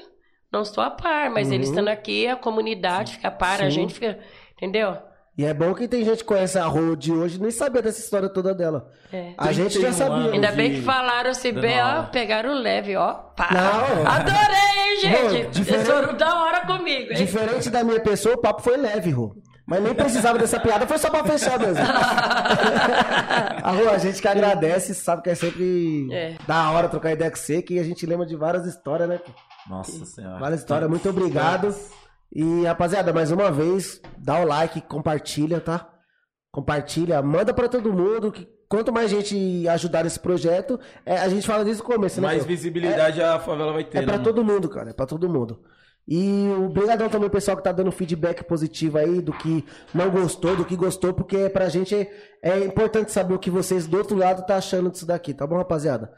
não 0.53 0.63
estou 0.63 0.83
a 0.83 0.91
par, 0.91 1.31
mas 1.31 1.51
eles 1.51 1.69
estando 1.69 1.89
aqui, 1.89 2.27
a 2.27 2.37
comunidade 2.37 3.13
fica 3.15 3.29
a 3.29 3.31
par, 3.31 3.61
a 3.61 3.65
Uhum. 3.65 3.71
Sim. 3.71 3.75
gente 3.81 3.95
fica, 3.95 4.19
entendeu? 4.57 4.97
E 5.39 5.45
é 5.45 5.53
bom 5.53 5.75
que 5.75 5.87
tem 5.87 6.03
gente 6.03 6.19
que 6.21 6.25
conhece 6.25 6.59
a 6.59 6.65
Rô 6.65 6.97
de 6.97 7.13
hoje 7.13 7.37
e 7.37 7.41
nem 7.43 7.51
sabia 7.51 7.83
dessa 7.83 8.01
história 8.01 8.27
toda 8.27 8.55
dela. 8.55 8.91
É. 9.13 9.35
A 9.37 9.53
gente 9.53 9.75
já 9.75 9.91
31 9.91 9.93
sabia. 9.93 10.33
Ainda 10.33 10.51
bem 10.53 10.75
que 10.77 10.81
falaram 10.81 11.29
assim, 11.31 11.53
bem, 11.53 11.79
ó, 11.79 12.05
pegaram 12.05 12.55
leve, 12.55 12.97
ó. 12.97 13.13
Pá. 13.13 13.51
Não. 13.53 14.07
Adorei, 14.11 14.95
hein, 14.95 15.01
gente? 15.01 15.43
Não, 15.45 15.51
diferente- 15.51 15.85
Vocês 15.85 15.89
foram 15.89 16.17
da 16.17 16.43
hora 16.43 16.67
comigo, 16.67 17.11
hein? 17.13 17.17
Diferente 17.19 17.69
da 17.69 17.85
minha 17.85 18.01
pessoa, 18.01 18.35
o 18.35 18.39
papo 18.39 18.63
foi 18.63 18.79
leve, 18.79 19.11
Rô. 19.11 19.37
Mas 19.67 19.83
nem 19.83 19.95
precisava 19.95 20.39
dessa 20.39 20.61
piada, 20.61 20.87
foi 20.87 20.97
só 20.97 21.11
pra 21.11 21.25
fechar 21.25 21.59
mesmo. 21.59 21.83
Arro, 23.63 23.91
a 23.91 23.99
gente 23.99 24.21
que 24.23 24.29
agradece, 24.29 24.95
sabe 24.95 25.23
que 25.23 25.31
é 25.31 25.35
sempre 25.35 26.09
É. 26.13 26.37
da 26.47 26.71
hora 26.71 26.89
trocar 26.89 27.13
ideia 27.13 27.31
com 27.31 27.37
você, 27.37 27.61
que 27.63 27.79
a 27.79 27.83
gente 27.83 28.07
lembra 28.07 28.25
de 28.27 28.37
várias 28.37 28.65
histórias, 28.67 29.09
né? 29.09 29.21
Nossa 29.69 30.05
senhora. 30.05 30.39
Várias 30.39 30.61
histórias, 30.61 30.89
muito 30.89 31.09
obrigado. 31.09 31.75
E, 32.33 32.65
rapaziada, 32.65 33.13
mais 33.13 33.31
uma 33.31 33.51
vez, 33.51 34.01
dá 34.19 34.39
o 34.41 34.45
like, 34.47 34.81
compartilha, 34.83 35.61
tá? 35.61 35.89
Compartilha, 36.53 37.21
manda 37.23 37.53
pra 37.53 37.69
todo 37.69 37.93
mundo. 37.93 38.31
Que 38.33 38.47
quanto 38.69 38.93
mais 38.93 39.11
gente 39.11 39.67
ajudar 39.69 40.05
nesse 40.05 40.21
projeto, 40.21 40.79
é, 41.05 41.19
a 41.19 41.29
gente 41.29 41.47
fala 41.47 41.65
desde 41.65 41.83
o 41.83 41.85
começo, 41.85 42.21
né? 42.21 42.29
Mais 42.29 42.45
visibilidade 42.45 43.21
a 43.23 43.39
favela 43.41 43.73
vai 43.73 43.85
ter, 43.85 43.99
É 43.99 44.01
né, 44.01 44.07
pra 44.07 44.13
mano? 44.19 44.25
todo 44.25 44.45
mundo, 44.45 44.69
cara. 44.69 44.91
É 44.91 44.93
pra 44.93 45.07
todo 45.07 45.29
mundo. 45.29 45.61
E 46.09 46.49
obrigadão 46.65 47.09
também, 47.09 47.29
pessoal, 47.29 47.57
que 47.57 47.65
tá 47.65 47.73
dando 47.73 47.91
feedback 47.91 48.45
positivo 48.45 48.97
aí, 48.97 49.21
do 49.21 49.33
que 49.33 49.65
não 49.93 50.09
gostou, 50.09 50.55
do 50.55 50.65
que 50.65 50.77
gostou, 50.77 51.13
porque 51.13 51.49
pra 51.49 51.69
gente 51.69 51.95
é, 51.97 52.09
é 52.43 52.59
importante 52.65 53.11
saber 53.11 53.35
o 53.35 53.39
que 53.39 53.51
vocês 53.51 53.87
do 53.89 53.99
outro 53.99 54.17
lado 54.17 54.47
tá 54.47 54.57
achando 54.57 54.91
disso 54.91 55.05
daqui, 55.07 55.35
tá 55.35 55.47
bom, 55.47 55.57
rapaziada? 55.57 56.13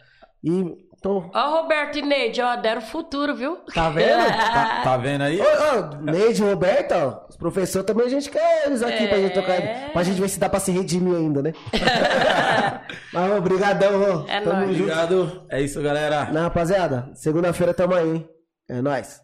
E 0.44 0.86
então. 0.98 1.31
Ó, 1.32 1.60
Roberto 1.62 1.97
e 1.97 2.02
Neide, 2.02 2.43
ó, 2.43 2.56
deram 2.56 2.81
futuro, 2.81 3.35
viu? 3.35 3.56
Tá 3.73 3.89
vendo? 3.89 4.19
Tá, 4.28 4.81
tá 4.82 4.97
vendo 4.97 5.23
aí? 5.23 5.40
Ô, 5.40 5.44
ô, 5.44 6.02
Neide, 6.02 6.43
Roberto, 6.43 6.93
ó, 6.93 7.27
os 7.28 7.36
professores 7.36 7.86
também 7.86 8.06
a 8.06 8.10
gente 8.10 8.28
quer 8.28 8.66
eles 8.66 8.82
aqui 8.82 9.06
pra 9.06 9.19
gente 9.19 9.32
trocar. 9.32 9.52
É. 9.52 9.90
Pra 9.93 10.02
gente 10.02 10.20
ver 10.20 10.28
se 10.28 10.40
dá 10.40 10.48
pra 10.48 10.59
se 10.59 10.73
redimir 10.73 11.15
ainda, 11.16 11.40
né? 11.40 11.52
Mas, 13.12 13.32
obrigadão, 13.39 14.02
ó. 14.02 14.28
É 14.28 14.40
Tamo 14.40 14.56
nóis. 14.66 14.77
junto. 14.77 14.90
Obrigado. 14.90 15.47
É 15.48 15.62
isso, 15.62 15.81
galera. 15.81 16.32
Na 16.32 16.43
rapaziada, 16.43 17.10
segunda-feira 17.15 17.73
tamo 17.73 17.94
aí, 17.94 18.09
hein? 18.09 18.28
É 18.69 18.82
nóis. 18.82 19.20